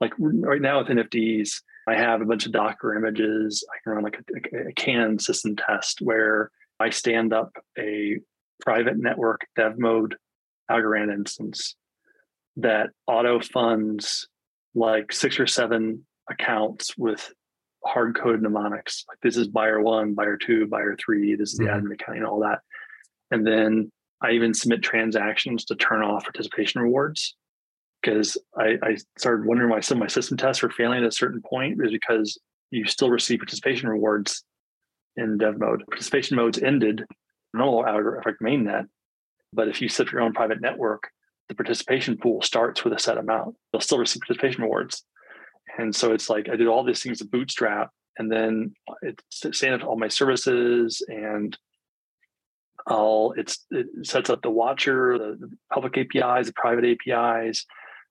Like 0.00 0.12
right 0.18 0.60
now 0.60 0.78
with 0.78 0.88
NFDs, 0.88 1.62
I 1.86 1.94
have 1.94 2.20
a 2.20 2.24
bunch 2.24 2.46
of 2.46 2.52
Docker 2.52 2.96
images. 2.96 3.64
I 3.72 3.78
can 3.82 3.92
run 3.92 4.04
like 4.04 4.18
a, 4.54 4.68
a 4.68 4.72
CAN 4.72 5.18
system 5.18 5.54
test 5.54 6.00
where 6.00 6.50
I 6.80 6.90
stand 6.90 7.32
up 7.32 7.52
a 7.78 8.18
private 8.60 8.96
network 8.96 9.42
dev 9.54 9.78
mode 9.78 10.16
Algorand 10.70 11.12
instance 11.12 11.76
that 12.56 12.90
auto 13.06 13.40
funds 13.40 14.28
like 14.74 15.12
six 15.12 15.38
or 15.38 15.46
seven 15.46 16.06
accounts 16.30 16.96
with 16.96 17.32
hard 17.84 18.16
code 18.16 18.42
mnemonics. 18.42 19.04
Like 19.08 19.18
this 19.22 19.36
is 19.36 19.48
buyer 19.48 19.80
one, 19.80 20.14
buyer 20.14 20.36
two, 20.36 20.66
buyer 20.66 20.96
three, 20.96 21.34
this 21.36 21.52
is 21.52 21.58
the 21.58 21.64
mm-hmm. 21.64 21.86
admin 21.86 21.94
account, 21.94 22.18
and 22.18 22.26
all 22.26 22.40
that. 22.40 22.60
And 23.30 23.46
then 23.46 23.90
I 24.20 24.32
even 24.32 24.54
submit 24.54 24.82
transactions 24.82 25.64
to 25.66 25.76
turn 25.76 26.02
off 26.02 26.24
participation 26.24 26.80
rewards 26.80 27.36
because 28.00 28.36
I, 28.56 28.78
I, 28.82 28.96
started 29.16 29.46
wondering 29.46 29.70
why 29.70 29.80
some 29.80 29.98
of 29.98 30.00
my 30.00 30.08
system 30.08 30.36
tests 30.36 30.62
were 30.62 30.70
failing 30.70 30.98
at 30.98 31.08
a 31.08 31.12
certain 31.12 31.42
point 31.42 31.80
is 31.82 31.90
because 31.90 32.38
you 32.70 32.86
still 32.86 33.10
receive 33.10 33.38
participation 33.38 33.88
rewards 33.88 34.44
in 35.16 35.38
dev 35.38 35.58
mode. 35.58 35.84
Participation 35.86 36.36
mode's 36.36 36.58
ended, 36.58 37.04
no 37.54 37.72
longer 37.72 38.16
affect 38.16 38.42
mainnet. 38.42 38.84
But 39.52 39.68
if 39.68 39.80
you 39.80 39.88
set 39.88 40.12
your 40.12 40.20
own 40.20 40.32
private 40.32 40.60
network, 40.60 41.08
the 41.48 41.54
participation 41.54 42.16
pool 42.16 42.42
starts 42.42 42.84
with 42.84 42.92
a 42.92 42.98
set 42.98 43.18
amount. 43.18 43.56
You'll 43.72 43.80
still 43.80 43.98
receive 43.98 44.20
participation 44.20 44.62
rewards. 44.62 45.04
And 45.78 45.94
so 45.94 46.12
it's 46.12 46.30
like 46.30 46.48
I 46.48 46.56
did 46.56 46.68
all 46.68 46.84
these 46.84 47.02
things 47.02 47.18
to 47.18 47.24
bootstrap 47.24 47.90
and 48.18 48.30
then 48.30 48.74
it 49.02 49.20
stands 49.30 49.82
up 49.82 49.88
all 49.88 49.96
my 49.96 50.08
services 50.08 51.02
and 51.08 51.56
I'll 52.86 53.32
it's 53.36 53.64
it 53.70 53.86
sets 54.02 54.30
up 54.30 54.42
the 54.42 54.50
watcher, 54.50 55.18
the, 55.18 55.36
the 55.40 55.56
public 55.72 55.96
APIs, 55.96 56.46
the 56.46 56.52
private 56.54 56.84
APIs, 56.84 57.64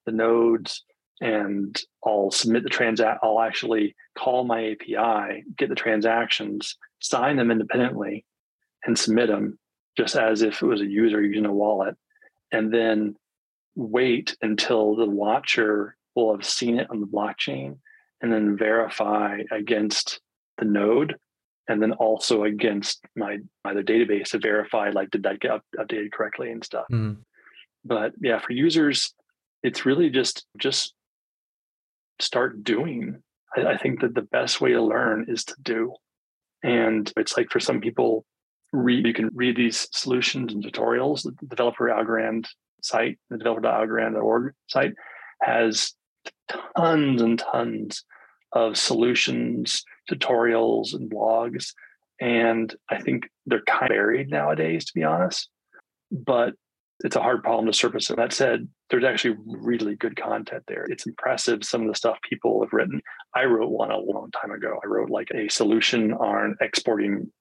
the 0.06 0.12
nodes, 0.12 0.84
and 1.22 1.80
I'll 2.04 2.32
submit 2.32 2.64
the 2.64 2.70
transact. 2.70 3.20
I'll 3.24 3.40
actually 3.40 3.96
call 4.18 4.46
my 4.46 4.72
API, 4.72 5.44
get 5.58 5.70
the 5.70 5.76
transactions, 5.76 6.76
sign 7.00 7.38
them 7.38 7.52
independently, 7.52 8.26
and 8.84 8.98
submit 8.98 9.28
them 9.28 9.60
just 9.96 10.16
as 10.16 10.42
if 10.42 10.62
it 10.62 10.66
was 10.66 10.82
a 10.82 10.88
user 10.88 11.22
using 11.22 11.46
a 11.46 11.54
wallet, 11.54 11.96
and 12.52 12.74
then 12.74 13.16
wait 13.76 14.36
until 14.42 14.96
the 14.96 15.06
watcher 15.06 15.96
will 16.16 16.36
have 16.36 16.46
seen 16.46 16.80
it 16.80 16.90
on 16.90 17.00
the 17.00 17.08
blockchain 17.08 17.78
and 18.22 18.32
then 18.32 18.58
verify 18.58 19.40
against 19.52 20.20
the 20.58 20.66
node 20.66 21.16
and 21.68 21.82
then 21.82 21.94
also 21.94 22.44
against 22.44 23.04
my 23.16 23.38
either 23.66 23.84
database 23.84 24.30
to 24.30 24.40
verify 24.40 24.90
like 24.90 25.10
did 25.12 25.24
that 25.24 25.40
get 25.40 25.52
up, 25.52 25.64
updated 25.78 26.12
correctly 26.12 26.52
and 26.52 26.64
stuff. 26.64 26.86
Mm. 26.92 27.18
but 27.84 28.14
yeah 28.22 28.40
for 28.40 28.54
users 28.54 29.14
it's 29.64 29.86
really 29.86 30.10
just 30.10 30.46
just 30.58 30.94
start 32.20 32.64
doing. 32.64 33.22
I, 33.56 33.74
I, 33.74 33.78
think 33.78 34.02
that 34.02 34.14
the 34.14 34.22
best 34.22 34.62
way 34.62 34.74
to 34.74 34.82
learn 34.82 35.26
is 35.28 35.46
to 35.46 35.56
do. 35.62 35.94
And 36.64 37.12
it's 37.18 37.38
like 37.38 37.50
for 37.50 37.60
some 37.60 37.82
people 37.82 38.26
read 38.72 39.06
you 39.06 39.14
can 39.14 39.30
read 39.34 39.56
these 39.56 39.88
solutions 39.92 40.54
and 40.54 40.64
tutorials. 40.64 41.24
The 41.24 41.48
developer 41.48 41.86
algorand 41.86 42.48
site 42.82 43.18
the 43.30 43.38
developer.algorand.org 43.38 44.54
site 44.68 44.94
has 45.42 45.94
tons 46.76 47.22
and 47.22 47.40
tons 47.40 48.04
of 48.52 48.78
solutions, 48.78 49.84
tutorials, 50.10 50.94
and 50.94 51.10
blogs. 51.12 51.74
And 52.22 52.74
I 52.90 53.02
think 53.02 53.30
they're 53.46 53.64
kind 53.64 53.92
of 53.92 53.96
buried 53.96 54.30
nowadays, 54.30 54.86
to 54.86 54.92
be 54.94 55.04
honest. 55.04 55.50
But 56.12 56.54
it's 57.04 57.16
a 57.16 57.22
hard 57.22 57.44
problem 57.44 57.66
to 57.66 57.74
surface. 57.74 58.10
And 58.10 58.20
that 58.20 58.32
said, 58.32 58.68
there's 58.90 59.04
actually 59.04 59.36
really 59.46 59.96
good 59.96 60.16
content 60.16 60.64
there. 60.68 60.86
It's 60.86 61.06
impressive 61.06 61.64
some 61.64 61.82
of 61.82 61.88
the 61.88 61.96
stuff 61.96 62.18
people 62.28 62.62
have 62.62 62.72
written. 62.72 63.02
I 63.36 63.46
wrote 63.46 63.72
one 63.72 63.92
a 63.92 63.98
long 63.98 64.30
time 64.32 64.52
ago. 64.52 64.80
I 64.84 64.88
wrote 64.88 65.10
like 65.10 65.32
a 65.32 65.50
solution 65.50 66.14
on 66.14 66.56
exporting 66.62 67.32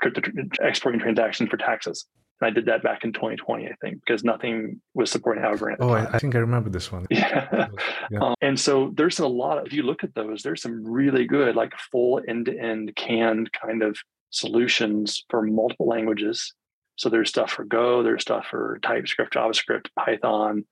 crypto 0.00 0.22
exporting 0.62 1.00
transactions 1.00 1.50
for 1.50 1.58
taxes. 1.58 2.06
And 2.42 2.50
I 2.50 2.52
did 2.52 2.66
that 2.66 2.82
back 2.82 3.04
in 3.04 3.12
2020, 3.12 3.68
I 3.68 3.74
think, 3.80 4.00
because 4.04 4.24
nothing 4.24 4.80
was 4.94 5.12
supporting 5.12 5.44
Algorand. 5.44 5.76
Oh, 5.78 5.90
I, 5.90 6.06
I, 6.12 6.18
think 6.18 6.34
I 6.34 6.38
remember 6.38 6.70
this 6.70 6.90
one. 6.90 7.06
Yeah. 7.10 7.68
yeah. 8.10 8.18
Um, 8.20 8.34
and 8.40 8.58
so 8.58 8.90
there's 8.96 9.20
a 9.20 9.28
lot 9.28 9.58
of, 9.58 9.66
if 9.66 9.72
you 9.72 9.84
look 9.84 10.02
at 10.02 10.12
those, 10.16 10.42
there's 10.42 10.60
some 10.60 10.84
really 10.84 11.24
good, 11.24 11.54
like 11.54 11.72
full 11.92 12.20
end 12.26 12.46
to 12.46 12.58
end 12.58 12.96
canned 12.96 13.50
kind 13.52 13.84
of 13.84 13.96
solutions 14.30 15.24
for 15.30 15.42
multiple 15.42 15.86
languages. 15.86 16.52
So 16.96 17.08
there's 17.08 17.28
stuff 17.28 17.52
for 17.52 17.64
Go, 17.64 18.02
there's 18.02 18.22
stuff 18.22 18.46
for 18.50 18.80
TypeScript, 18.82 19.32
JavaScript, 19.32 19.86
Python, 19.96 20.64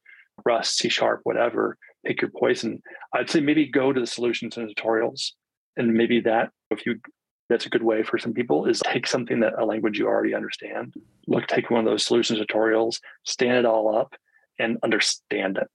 Rust, 0.45 0.77
C 0.77 0.89
Sharp, 0.89 1.21
whatever. 1.23 1.77
Pick 2.05 2.21
your 2.21 2.33
poison. 2.37 2.83
I'd 3.15 3.31
say 3.31 3.41
maybe 3.41 3.67
go 3.67 3.93
to 3.93 4.01
the 4.01 4.09
solutions 4.09 4.57
and 4.57 4.75
tutorials. 4.75 5.35
And 5.77 5.95
maybe 5.95 6.21
that, 6.23 6.51
if 6.73 6.85
you 6.85 6.97
that's 7.51 7.67
a 7.67 7.71
good 7.71 7.83
way 7.83 8.03
for 8.03 8.17
some 8.17 8.33
people 8.33 8.65
is 8.65 8.81
take 8.87 9.07
something 9.07 9.41
that 9.41 9.59
a 9.59 9.65
language 9.67 9.99
you 9.99 10.07
already 10.07 10.35
understand 10.35 10.95
look 11.27 11.47
take 11.47 11.69
one 11.69 11.81
of 11.81 11.87
those 11.87 12.07
solutions 12.07 12.41
tutorials 12.41 13.01
stand 13.25 13.59
it 13.59 13.67
all 13.67 13.95
up 13.95 14.15
and 14.61 14.79
understand 14.83 15.57
it 15.57 15.67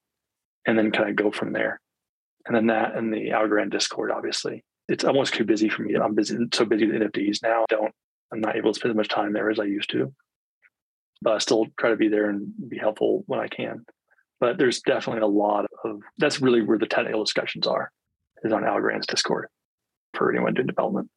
and 0.66 0.78
then 0.78 0.92
kind 0.92 1.10
of 1.10 1.16
go 1.16 1.32
from 1.32 1.52
there. 1.54 1.82
And 2.46 2.56
then 2.56 2.68
that 2.68 2.96
and 2.96 3.12
the 3.12 3.30
algorand 3.30 3.72
discord 3.72 4.12
obviously. 4.12 4.64
It's 4.88 5.04
almost 5.04 5.34
too 5.34 5.46
busy 5.46 5.68
for 5.68 5.82
me. 5.82 5.96
I'm 5.96 6.14
busy 6.14 6.38
so 6.54 6.64
busy 6.64 6.86
with 6.86 7.02
NFDs 7.02 7.42
now. 7.44 7.66
Don't 7.70 7.94
i'm 8.32 8.42
not 8.42 8.56
able 8.56 8.74
to 8.74 8.80
spend 8.80 8.92
as 8.92 8.96
much 8.96 9.08
time 9.08 9.34
there 9.34 9.52
as 9.52 9.60
i 9.60 9.64
used 9.64 9.90
to. 9.92 10.14
But 11.22 11.34
i 11.34 11.38
still 11.40 11.68
try 11.80 11.90
to 11.90 11.96
be 11.96 12.08
there 12.08 12.30
and 12.30 12.52
be 12.70 12.78
helpful 12.78 13.24
when 13.28 13.40
i 13.40 13.48
can. 13.48 13.86
But 14.40 14.58
there's 14.58 14.82
definitely 14.82 15.22
a 15.22 15.28
lot 15.28 15.66
of 15.84 16.02
that's 16.18 16.42
really 16.42 16.62
where 16.62 16.78
the 16.78 16.88
technical 16.88 17.24
discussions 17.24 17.66
are 17.68 17.92
is 18.44 18.54
on 18.54 18.64
algorand's 18.64 19.08
discord 19.08 19.48
for 20.14 20.32
anyone 20.32 20.54
doing 20.54 20.68
development 20.68 21.10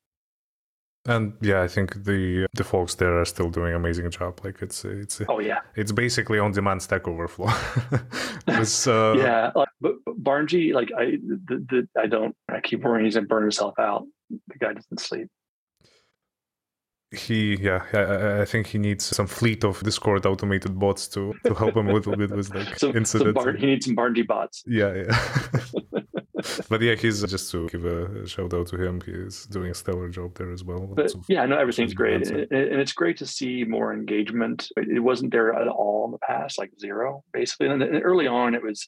and 1.09 1.33
yeah, 1.41 1.63
I 1.63 1.69
think 1.69 2.05
the 2.05 2.47
the 2.55 2.65
folks 2.65 2.95
there 2.95 3.19
are 3.19 3.25
still 3.25 3.51
doing 3.51 3.75
amazing 3.75 4.11
job. 4.11 4.41
Like 4.45 4.63
it's 4.63 4.85
it's 4.85 5.21
oh 5.29 5.41
yeah, 5.41 5.61
it's 5.75 5.91
basically 5.91 6.39
on 6.39 6.53
demand 6.53 6.83
Stack 6.83 7.09
Overflow. 7.09 7.47
uh, 8.49 9.15
yeah, 9.17 9.51
like, 9.55 9.69
but, 9.81 9.95
but 10.05 10.23
Barnji, 10.23 10.75
like 10.75 10.91
I 10.97 11.19
the, 11.49 11.65
the, 11.71 12.01
I 12.01 12.07
don't 12.07 12.37
I 12.49 12.61
keep 12.61 12.83
worrying 12.83 13.07
he's 13.07 13.15
gonna 13.15 13.27
burn 13.27 13.43
himself 13.43 13.75
out. 13.79 14.05
The 14.31 14.59
guy 14.59 14.75
doesn't 14.75 15.01
sleep. 15.01 15.29
He 17.11 17.57
yeah, 17.57 17.85
I, 17.95 18.43
I 18.43 18.45
think 18.45 18.67
he 18.67 18.77
needs 18.77 19.05
some 19.05 19.27
fleet 19.27 19.65
of 19.65 19.83
Discord 19.83 20.27
automated 20.27 20.79
bots 20.79 21.09
to 21.09 21.33
to 21.47 21.55
help 21.55 21.75
him 21.75 21.89
a 21.89 21.93
little 21.95 22.15
bit 22.17 22.31
with 22.31 22.55
like 22.55 22.79
some, 22.79 22.95
incidents. 22.95 23.43
Some 23.43 23.45
bar, 23.45 23.53
he 23.55 23.65
needs 23.65 23.87
some 23.87 23.97
Barnji 23.97 24.27
bots. 24.27 24.63
Yeah, 24.67 24.93
yeah. 24.95 25.65
but 26.69 26.81
yeah, 26.81 26.95
he's 26.95 27.23
uh, 27.23 27.27
just 27.27 27.51
to 27.53 27.69
give 27.69 27.85
a 27.85 28.27
shout 28.27 28.53
out 28.55 28.67
to 28.69 28.77
him. 28.77 29.01
He's 29.01 29.47
doing 29.47 29.71
a 29.71 29.75
stellar 29.75 30.09
job 30.09 30.35
there 30.35 30.53
as 30.53 30.65
well. 30.65 30.87
But, 30.87 31.13
yeah, 31.29 31.45
no, 31.47 31.57
everything's 31.57 31.95
great, 31.95 32.29
and, 32.29 32.41
and, 32.51 32.81
it's 32.81 32.93
great 32.93 33.17
to 33.19 33.27
see 33.27 33.65
more 33.65 33.93
engagement. 33.93 34.69
It 34.77 35.03
wasn't 35.03 35.33
there 35.33 35.55
at 35.55 35.69
all 35.69 36.07
in 36.07 36.13
the 36.13 36.19
past, 36.19 36.59
like 36.59 36.71
zero, 36.81 37.25
basically. 37.33 37.69
And 37.69 37.83
early 38.03 38.27
on, 38.27 38.55
it 38.55 38.63
was 38.63 38.87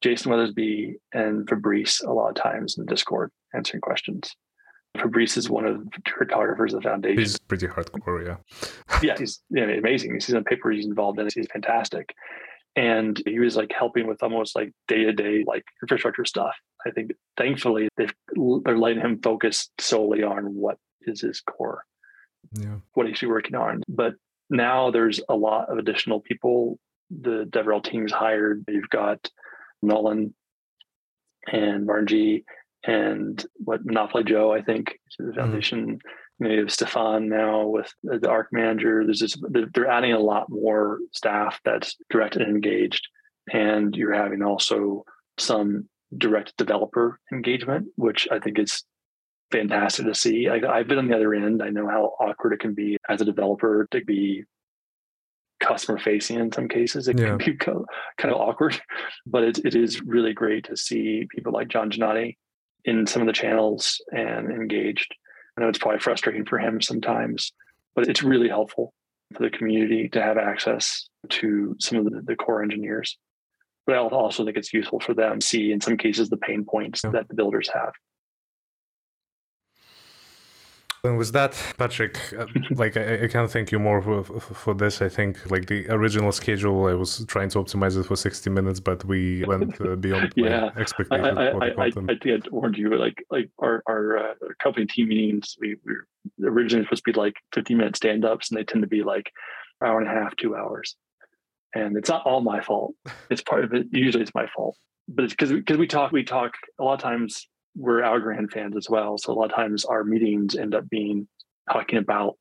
Jason 0.00 0.32
Weathersby 0.32 0.94
and 1.12 1.48
Fabrice 1.48 2.02
a 2.02 2.12
lot 2.12 2.28
of 2.28 2.34
times 2.34 2.76
in 2.76 2.84
the 2.84 2.90
Discord 2.90 3.30
answering 3.54 3.80
questions. 3.80 4.34
Fabrice 4.96 5.36
is 5.36 5.50
one 5.50 5.66
of 5.66 5.84
the 5.84 5.90
cryptographers 6.02 6.72
of 6.72 6.82
the 6.82 6.88
foundation. 6.88 7.18
He's 7.18 7.38
pretty 7.38 7.66
hardcore, 7.66 8.26
yeah. 8.26 8.98
yeah, 9.02 9.16
he's 9.18 9.40
you 9.50 9.64
know, 9.64 9.72
amazing. 9.72 10.14
He's 10.14 10.34
on 10.34 10.44
paper 10.44 10.70
he's 10.70 10.86
involved 10.86 11.18
in. 11.20 11.28
He's 11.32 11.46
fantastic 11.52 12.14
and 12.78 13.20
he 13.26 13.40
was 13.40 13.56
like 13.56 13.72
helping 13.76 14.06
with 14.06 14.22
almost 14.22 14.54
like 14.54 14.72
day 14.86 15.02
to 15.02 15.12
day 15.12 15.44
like 15.46 15.64
infrastructure 15.82 16.24
stuff. 16.24 16.54
I 16.88 16.92
think 16.92 17.12
thankfully 17.36 17.88
they 17.96 18.08
they're 18.64 18.78
letting 18.78 19.00
him 19.00 19.20
focus 19.22 19.70
solely 19.78 20.22
on 20.22 20.54
what 20.54 20.78
is 21.02 21.20
his 21.20 21.40
core, 21.40 21.84
yeah. 22.52 22.76
what 22.94 23.06
he's 23.06 23.22
working 23.22 23.54
on. 23.54 23.82
But 23.88 24.14
now 24.50 24.90
there's 24.90 25.20
a 25.28 25.36
lot 25.36 25.70
of 25.70 25.78
additional 25.78 26.20
people. 26.20 26.78
The 27.10 27.46
DevRel 27.48 27.82
team's 27.82 28.12
hired. 28.12 28.64
You've 28.68 28.90
got 28.90 29.30
Nolan 29.82 30.34
and 31.50 31.86
Margie 31.86 32.44
and 32.84 33.44
what 33.56 33.84
Monopoly 33.84 34.24
Joe, 34.24 34.52
I 34.52 34.62
think, 34.62 34.98
the 35.18 35.24
mm-hmm. 35.24 35.38
foundation. 35.38 35.86
Mm-hmm 35.86 36.08
you 36.40 36.60
have 36.60 36.72
Stefan 36.72 37.28
now 37.28 37.66
with 37.66 37.92
the 38.04 38.28
ARC 38.28 38.48
manager. 38.52 39.04
There's 39.04 39.18
just 39.18 39.42
they're 39.50 39.90
adding 39.90 40.12
a 40.12 40.20
lot 40.20 40.48
more 40.48 40.98
staff 41.12 41.60
that's 41.64 41.96
direct 42.10 42.36
and 42.36 42.46
engaged, 42.46 43.08
and 43.52 43.94
you're 43.96 44.14
having 44.14 44.42
also 44.42 45.04
some 45.36 45.88
direct 46.16 46.56
developer 46.56 47.20
engagement, 47.32 47.88
which 47.96 48.28
I 48.30 48.38
think 48.38 48.58
is 48.58 48.84
fantastic 49.50 50.06
to 50.06 50.14
see. 50.14 50.48
I, 50.48 50.78
have 50.78 50.88
been 50.88 50.98
on 50.98 51.08
the 51.08 51.16
other 51.16 51.34
end. 51.34 51.62
I 51.62 51.70
know 51.70 51.88
how 51.88 52.14
awkward 52.20 52.52
it 52.52 52.60
can 52.60 52.74
be 52.74 52.96
as 53.08 53.20
a 53.20 53.24
developer 53.24 53.88
to 53.90 54.04
be 54.04 54.44
customer 55.60 55.98
facing 55.98 56.38
in 56.38 56.52
some 56.52 56.68
cases. 56.68 57.08
It 57.08 57.18
yeah. 57.18 57.36
can 57.36 57.38
be 57.38 57.56
kind 57.56 58.34
of 58.34 58.40
awkward, 58.40 58.80
but 59.26 59.44
it, 59.44 59.58
it 59.64 59.74
is 59.74 60.02
really 60.02 60.32
great 60.32 60.64
to 60.64 60.76
see 60.76 61.26
people 61.34 61.52
like 61.52 61.68
John 61.68 61.90
Jannotti 61.90 62.36
in 62.84 63.06
some 63.06 63.22
of 63.22 63.26
the 63.26 63.32
channels 63.32 64.00
and 64.12 64.50
engaged. 64.50 65.14
I 65.56 65.60
know 65.60 65.68
it's 65.68 65.78
probably 65.78 66.00
frustrating 66.00 66.44
for 66.44 66.58
him 66.58 66.80
sometimes, 66.80 67.52
but 67.94 68.08
it's 68.08 68.22
really 68.22 68.48
helpful 68.48 68.94
for 69.34 69.42
the 69.42 69.50
community 69.50 70.08
to 70.10 70.22
have 70.22 70.38
access 70.38 71.08
to 71.28 71.76
some 71.80 71.98
of 71.98 72.04
the, 72.04 72.22
the 72.24 72.36
core 72.36 72.62
engineers. 72.62 73.18
But 73.88 73.96
I 73.96 74.00
also 74.00 74.44
think 74.44 74.58
it's 74.58 74.74
useful 74.74 75.00
for 75.00 75.14
them 75.14 75.38
to 75.38 75.46
see, 75.46 75.72
in 75.72 75.80
some 75.80 75.96
cases, 75.96 76.28
the 76.28 76.36
pain 76.36 76.62
points 76.62 77.00
yeah. 77.02 77.10
that 77.12 77.26
the 77.28 77.34
builders 77.34 77.70
have. 77.72 77.94
And 81.04 81.16
with 81.16 81.32
that, 81.32 81.56
Patrick, 81.78 82.18
uh, 82.38 82.44
like 82.72 82.98
I, 82.98 83.24
I, 83.24 83.28
can't 83.28 83.50
thank 83.50 83.72
you 83.72 83.78
more 83.78 84.02
for, 84.02 84.40
for, 84.40 84.74
this. 84.74 85.00
I 85.00 85.08
think 85.08 85.50
like 85.50 85.68
the 85.68 85.88
original 85.88 86.32
schedule, 86.32 86.86
I 86.86 86.92
was 86.92 87.24
trying 87.28 87.48
to 87.50 87.60
optimize 87.60 87.98
it 87.98 88.04
for 88.04 88.14
60 88.14 88.50
minutes, 88.50 88.78
but 88.78 89.06
we 89.06 89.42
went 89.46 89.80
uh, 89.80 89.96
beyond 90.06 90.34
yeah. 90.36 90.70
my 90.74 90.80
expectations. 90.82 91.38
I, 91.38 91.46
I, 91.46 91.68
I, 91.68 91.86
I, 91.86 91.90
think 91.90 92.44
I 92.44 92.48
warned 92.50 92.76
you, 92.76 92.94
like 92.94 93.24
like 93.30 93.48
our 93.58 93.82
our 93.88 94.18
uh, 94.18 94.34
company 94.62 94.84
team 94.84 95.08
meetings, 95.08 95.56
we, 95.58 95.76
we 95.86 96.46
originally 96.46 96.84
supposed 96.84 97.06
to 97.06 97.12
be 97.12 97.18
like 97.18 97.36
15 97.54 97.78
minute 97.78 97.96
stand 97.96 98.26
ups, 98.26 98.50
and 98.50 98.58
they 98.58 98.64
tend 98.64 98.82
to 98.82 98.88
be 98.88 99.02
like 99.02 99.32
hour 99.82 99.98
and 99.98 100.08
a 100.08 100.12
half, 100.12 100.36
two 100.36 100.54
hours. 100.54 100.94
And 101.74 101.96
it's 101.96 102.08
not 102.08 102.24
all 102.24 102.40
my 102.40 102.60
fault. 102.60 102.94
It's 103.30 103.42
part 103.42 103.64
of 103.64 103.74
it. 103.74 103.86
Usually, 103.92 104.22
it's 104.22 104.34
my 104.34 104.46
fault, 104.56 104.76
but 105.06 105.24
it's 105.24 105.34
because 105.34 105.52
because 105.52 105.76
we 105.76 105.86
talk 105.86 106.12
we 106.12 106.24
talk 106.24 106.54
a 106.80 106.84
lot 106.84 106.94
of 106.94 107.00
times 107.00 107.46
we're 107.76 108.00
Algorand 108.00 108.50
fans 108.50 108.76
as 108.76 108.88
well. 108.88 109.18
So 109.18 109.32
a 109.32 109.34
lot 109.34 109.50
of 109.50 109.56
times 109.56 109.84
our 109.84 110.02
meetings 110.02 110.56
end 110.56 110.74
up 110.74 110.88
being 110.88 111.28
talking 111.70 111.98
about, 111.98 112.36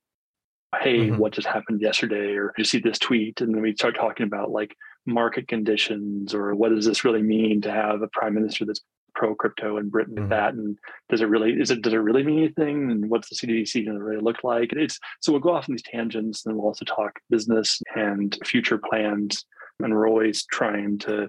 hey, 0.80 1.00
mm-hmm. 1.00 1.18
what 1.18 1.34
just 1.34 1.48
happened 1.48 1.82
yesterday, 1.82 2.36
or 2.36 2.54
you 2.58 2.64
see 2.64 2.80
this 2.80 3.00
tweet, 3.00 3.42
and 3.42 3.54
then 3.54 3.62
we 3.62 3.74
start 3.76 3.96
talking 3.96 4.26
about 4.26 4.50
like 4.50 4.74
market 5.06 5.48
conditions 5.48 6.34
or 6.34 6.54
what 6.54 6.70
does 6.70 6.86
this 6.86 7.04
really 7.06 7.24
mean 7.24 7.62
to 7.62 7.72
have 7.72 8.02
a 8.02 8.08
prime 8.10 8.34
minister 8.34 8.66
that's 8.66 8.82
pro 9.18 9.36
crypto 9.36 9.78
in 9.78 9.90
Britain 9.90 10.16
mm-hmm. 10.16 10.30
that, 10.30 10.54
and 10.54 10.78
does 11.10 11.22
it 11.22 11.26
really 11.26 11.52
is 11.52 11.72
it 11.72 11.82
does 11.82 11.94
it 11.94 11.98
really 11.98 12.24
mean 12.24 12.40
anything, 12.40 12.92
and 12.92 13.10
what's 13.10 13.30
the 13.30 13.36
CBDC 13.36 13.86
going 13.86 13.98
to 13.98 14.04
really 14.04 14.22
look 14.22 14.44
like? 14.44 14.72
It's 14.74 15.00
so 15.20 15.32
we'll 15.32 15.42
go 15.42 15.56
off 15.56 15.68
on 15.68 15.74
these 15.74 15.84
tangents, 15.84 16.46
and 16.46 16.52
then 16.52 16.58
we'll 16.58 16.68
also 16.68 16.86
talk 16.86 17.20
business 17.30 17.82
and 17.96 18.38
future 18.46 18.78
plans, 18.78 19.44
and 19.80 19.94
we're 19.94 20.08
always 20.08 20.46
trying 20.46 21.00
to 21.00 21.28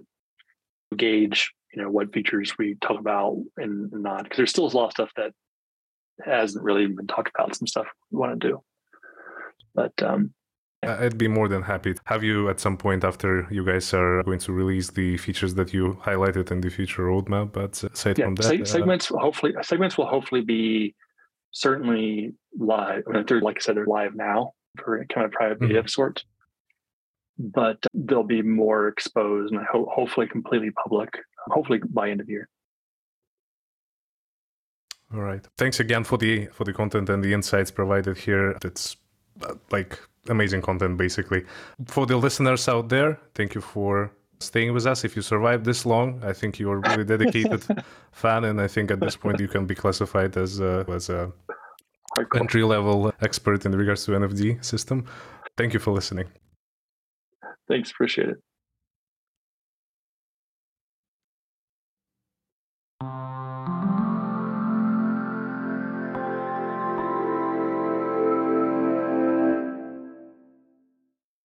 gauge 0.96 1.52
you 1.74 1.82
know 1.82 1.90
what 1.90 2.12
features 2.12 2.56
we 2.58 2.76
talk 2.80 2.98
about 2.98 3.36
and, 3.56 3.92
not 3.92 4.24
because 4.24 4.36
there's 4.38 4.50
still 4.50 4.66
a 4.66 4.68
lot 4.68 4.86
of 4.86 4.92
stuff 4.92 5.10
that 5.16 5.32
hasn't 6.24 6.64
really 6.64 6.86
been 6.86 7.06
talked 7.06 7.30
about 7.34 7.54
some 7.54 7.66
stuff 7.66 7.86
we 8.10 8.18
want 8.18 8.40
to 8.40 8.48
do 8.48 8.62
but 9.74 9.92
um. 10.02 10.32
I'd 10.82 11.18
be 11.18 11.28
more 11.28 11.48
than 11.48 11.62
happy 11.62 11.94
to 11.94 12.00
have 12.04 12.22
you 12.22 12.48
at 12.48 12.60
some 12.60 12.76
point 12.76 13.02
after 13.02 13.48
you 13.50 13.64
guys 13.64 13.92
are 13.92 14.22
going 14.22 14.38
to 14.40 14.52
release 14.52 14.90
the 14.90 15.16
features 15.16 15.54
that 15.54 15.74
you 15.74 15.98
highlighted 16.02 16.50
in 16.52 16.60
the 16.60 16.70
future 16.70 17.02
roadmap. 17.02 17.52
But 17.52 17.82
aside 17.82 18.18
yeah, 18.18 18.26
from 18.26 18.36
that, 18.36 18.60
uh, 18.60 18.64
segments 18.64 19.06
hopefully 19.08 19.54
segments 19.62 19.98
will 19.98 20.06
hopefully 20.06 20.42
be 20.42 20.94
certainly 21.50 22.34
live. 22.56 23.02
I 23.08 23.12
mean, 23.12 23.24
they're 23.26 23.40
like 23.40 23.56
I 23.58 23.60
said, 23.60 23.76
they're 23.76 23.86
live 23.86 24.14
now 24.14 24.52
for 24.76 25.04
kind 25.12 25.24
of 25.26 25.32
private 25.32 25.58
beta 25.58 25.74
mm-hmm. 25.74 25.80
of 25.80 25.90
sorts 25.90 26.24
but 27.38 27.78
they'll 27.94 28.24
be 28.24 28.42
more 28.42 28.88
exposed 28.88 29.52
and 29.52 29.64
ho- 29.70 29.88
hopefully 29.92 30.26
completely 30.26 30.70
public, 30.70 31.08
hopefully 31.48 31.80
by 31.88 32.10
end 32.10 32.20
of 32.20 32.28
year. 32.28 32.48
All 35.14 35.20
right. 35.20 35.46
Thanks 35.56 35.80
again 35.80 36.04
for 36.04 36.18
the 36.18 36.46
for 36.46 36.64
the 36.64 36.72
content 36.72 37.08
and 37.08 37.24
the 37.24 37.32
insights 37.32 37.70
provided 37.70 38.18
here. 38.18 38.58
It's 38.62 38.94
uh, 38.94 38.96
like 39.70 39.98
amazing 40.28 40.62
content 40.62 40.96
basically. 40.96 41.44
For 41.86 42.06
the 42.06 42.16
listeners 42.16 42.68
out 42.68 42.88
there, 42.88 43.18
thank 43.34 43.54
you 43.54 43.60
for 43.60 44.10
staying 44.40 44.72
with 44.72 44.86
us. 44.86 45.04
If 45.04 45.16
you 45.16 45.22
survived 45.22 45.64
this 45.64 45.84
long, 45.84 46.22
I 46.22 46.32
think 46.32 46.58
you're 46.58 46.78
a 46.78 46.90
really 46.90 47.04
dedicated 47.04 47.64
fan 48.12 48.44
and 48.44 48.60
I 48.60 48.68
think 48.68 48.90
at 48.90 49.00
this 49.00 49.16
point 49.16 49.40
you 49.40 49.48
can 49.48 49.66
be 49.66 49.74
classified 49.74 50.36
as 50.36 50.60
a, 50.60 50.84
as 50.88 51.08
a 51.08 51.32
entry 52.34 52.62
level 52.62 53.12
expert 53.20 53.64
in 53.66 53.72
regards 53.72 54.04
to 54.04 54.12
NFD 54.12 54.64
system. 54.64 55.06
Thank 55.56 55.74
you 55.74 55.80
for 55.80 55.92
listening. 55.92 56.26
Thanks. 57.68 57.90
Appreciate 57.90 58.30
it. 58.30 58.38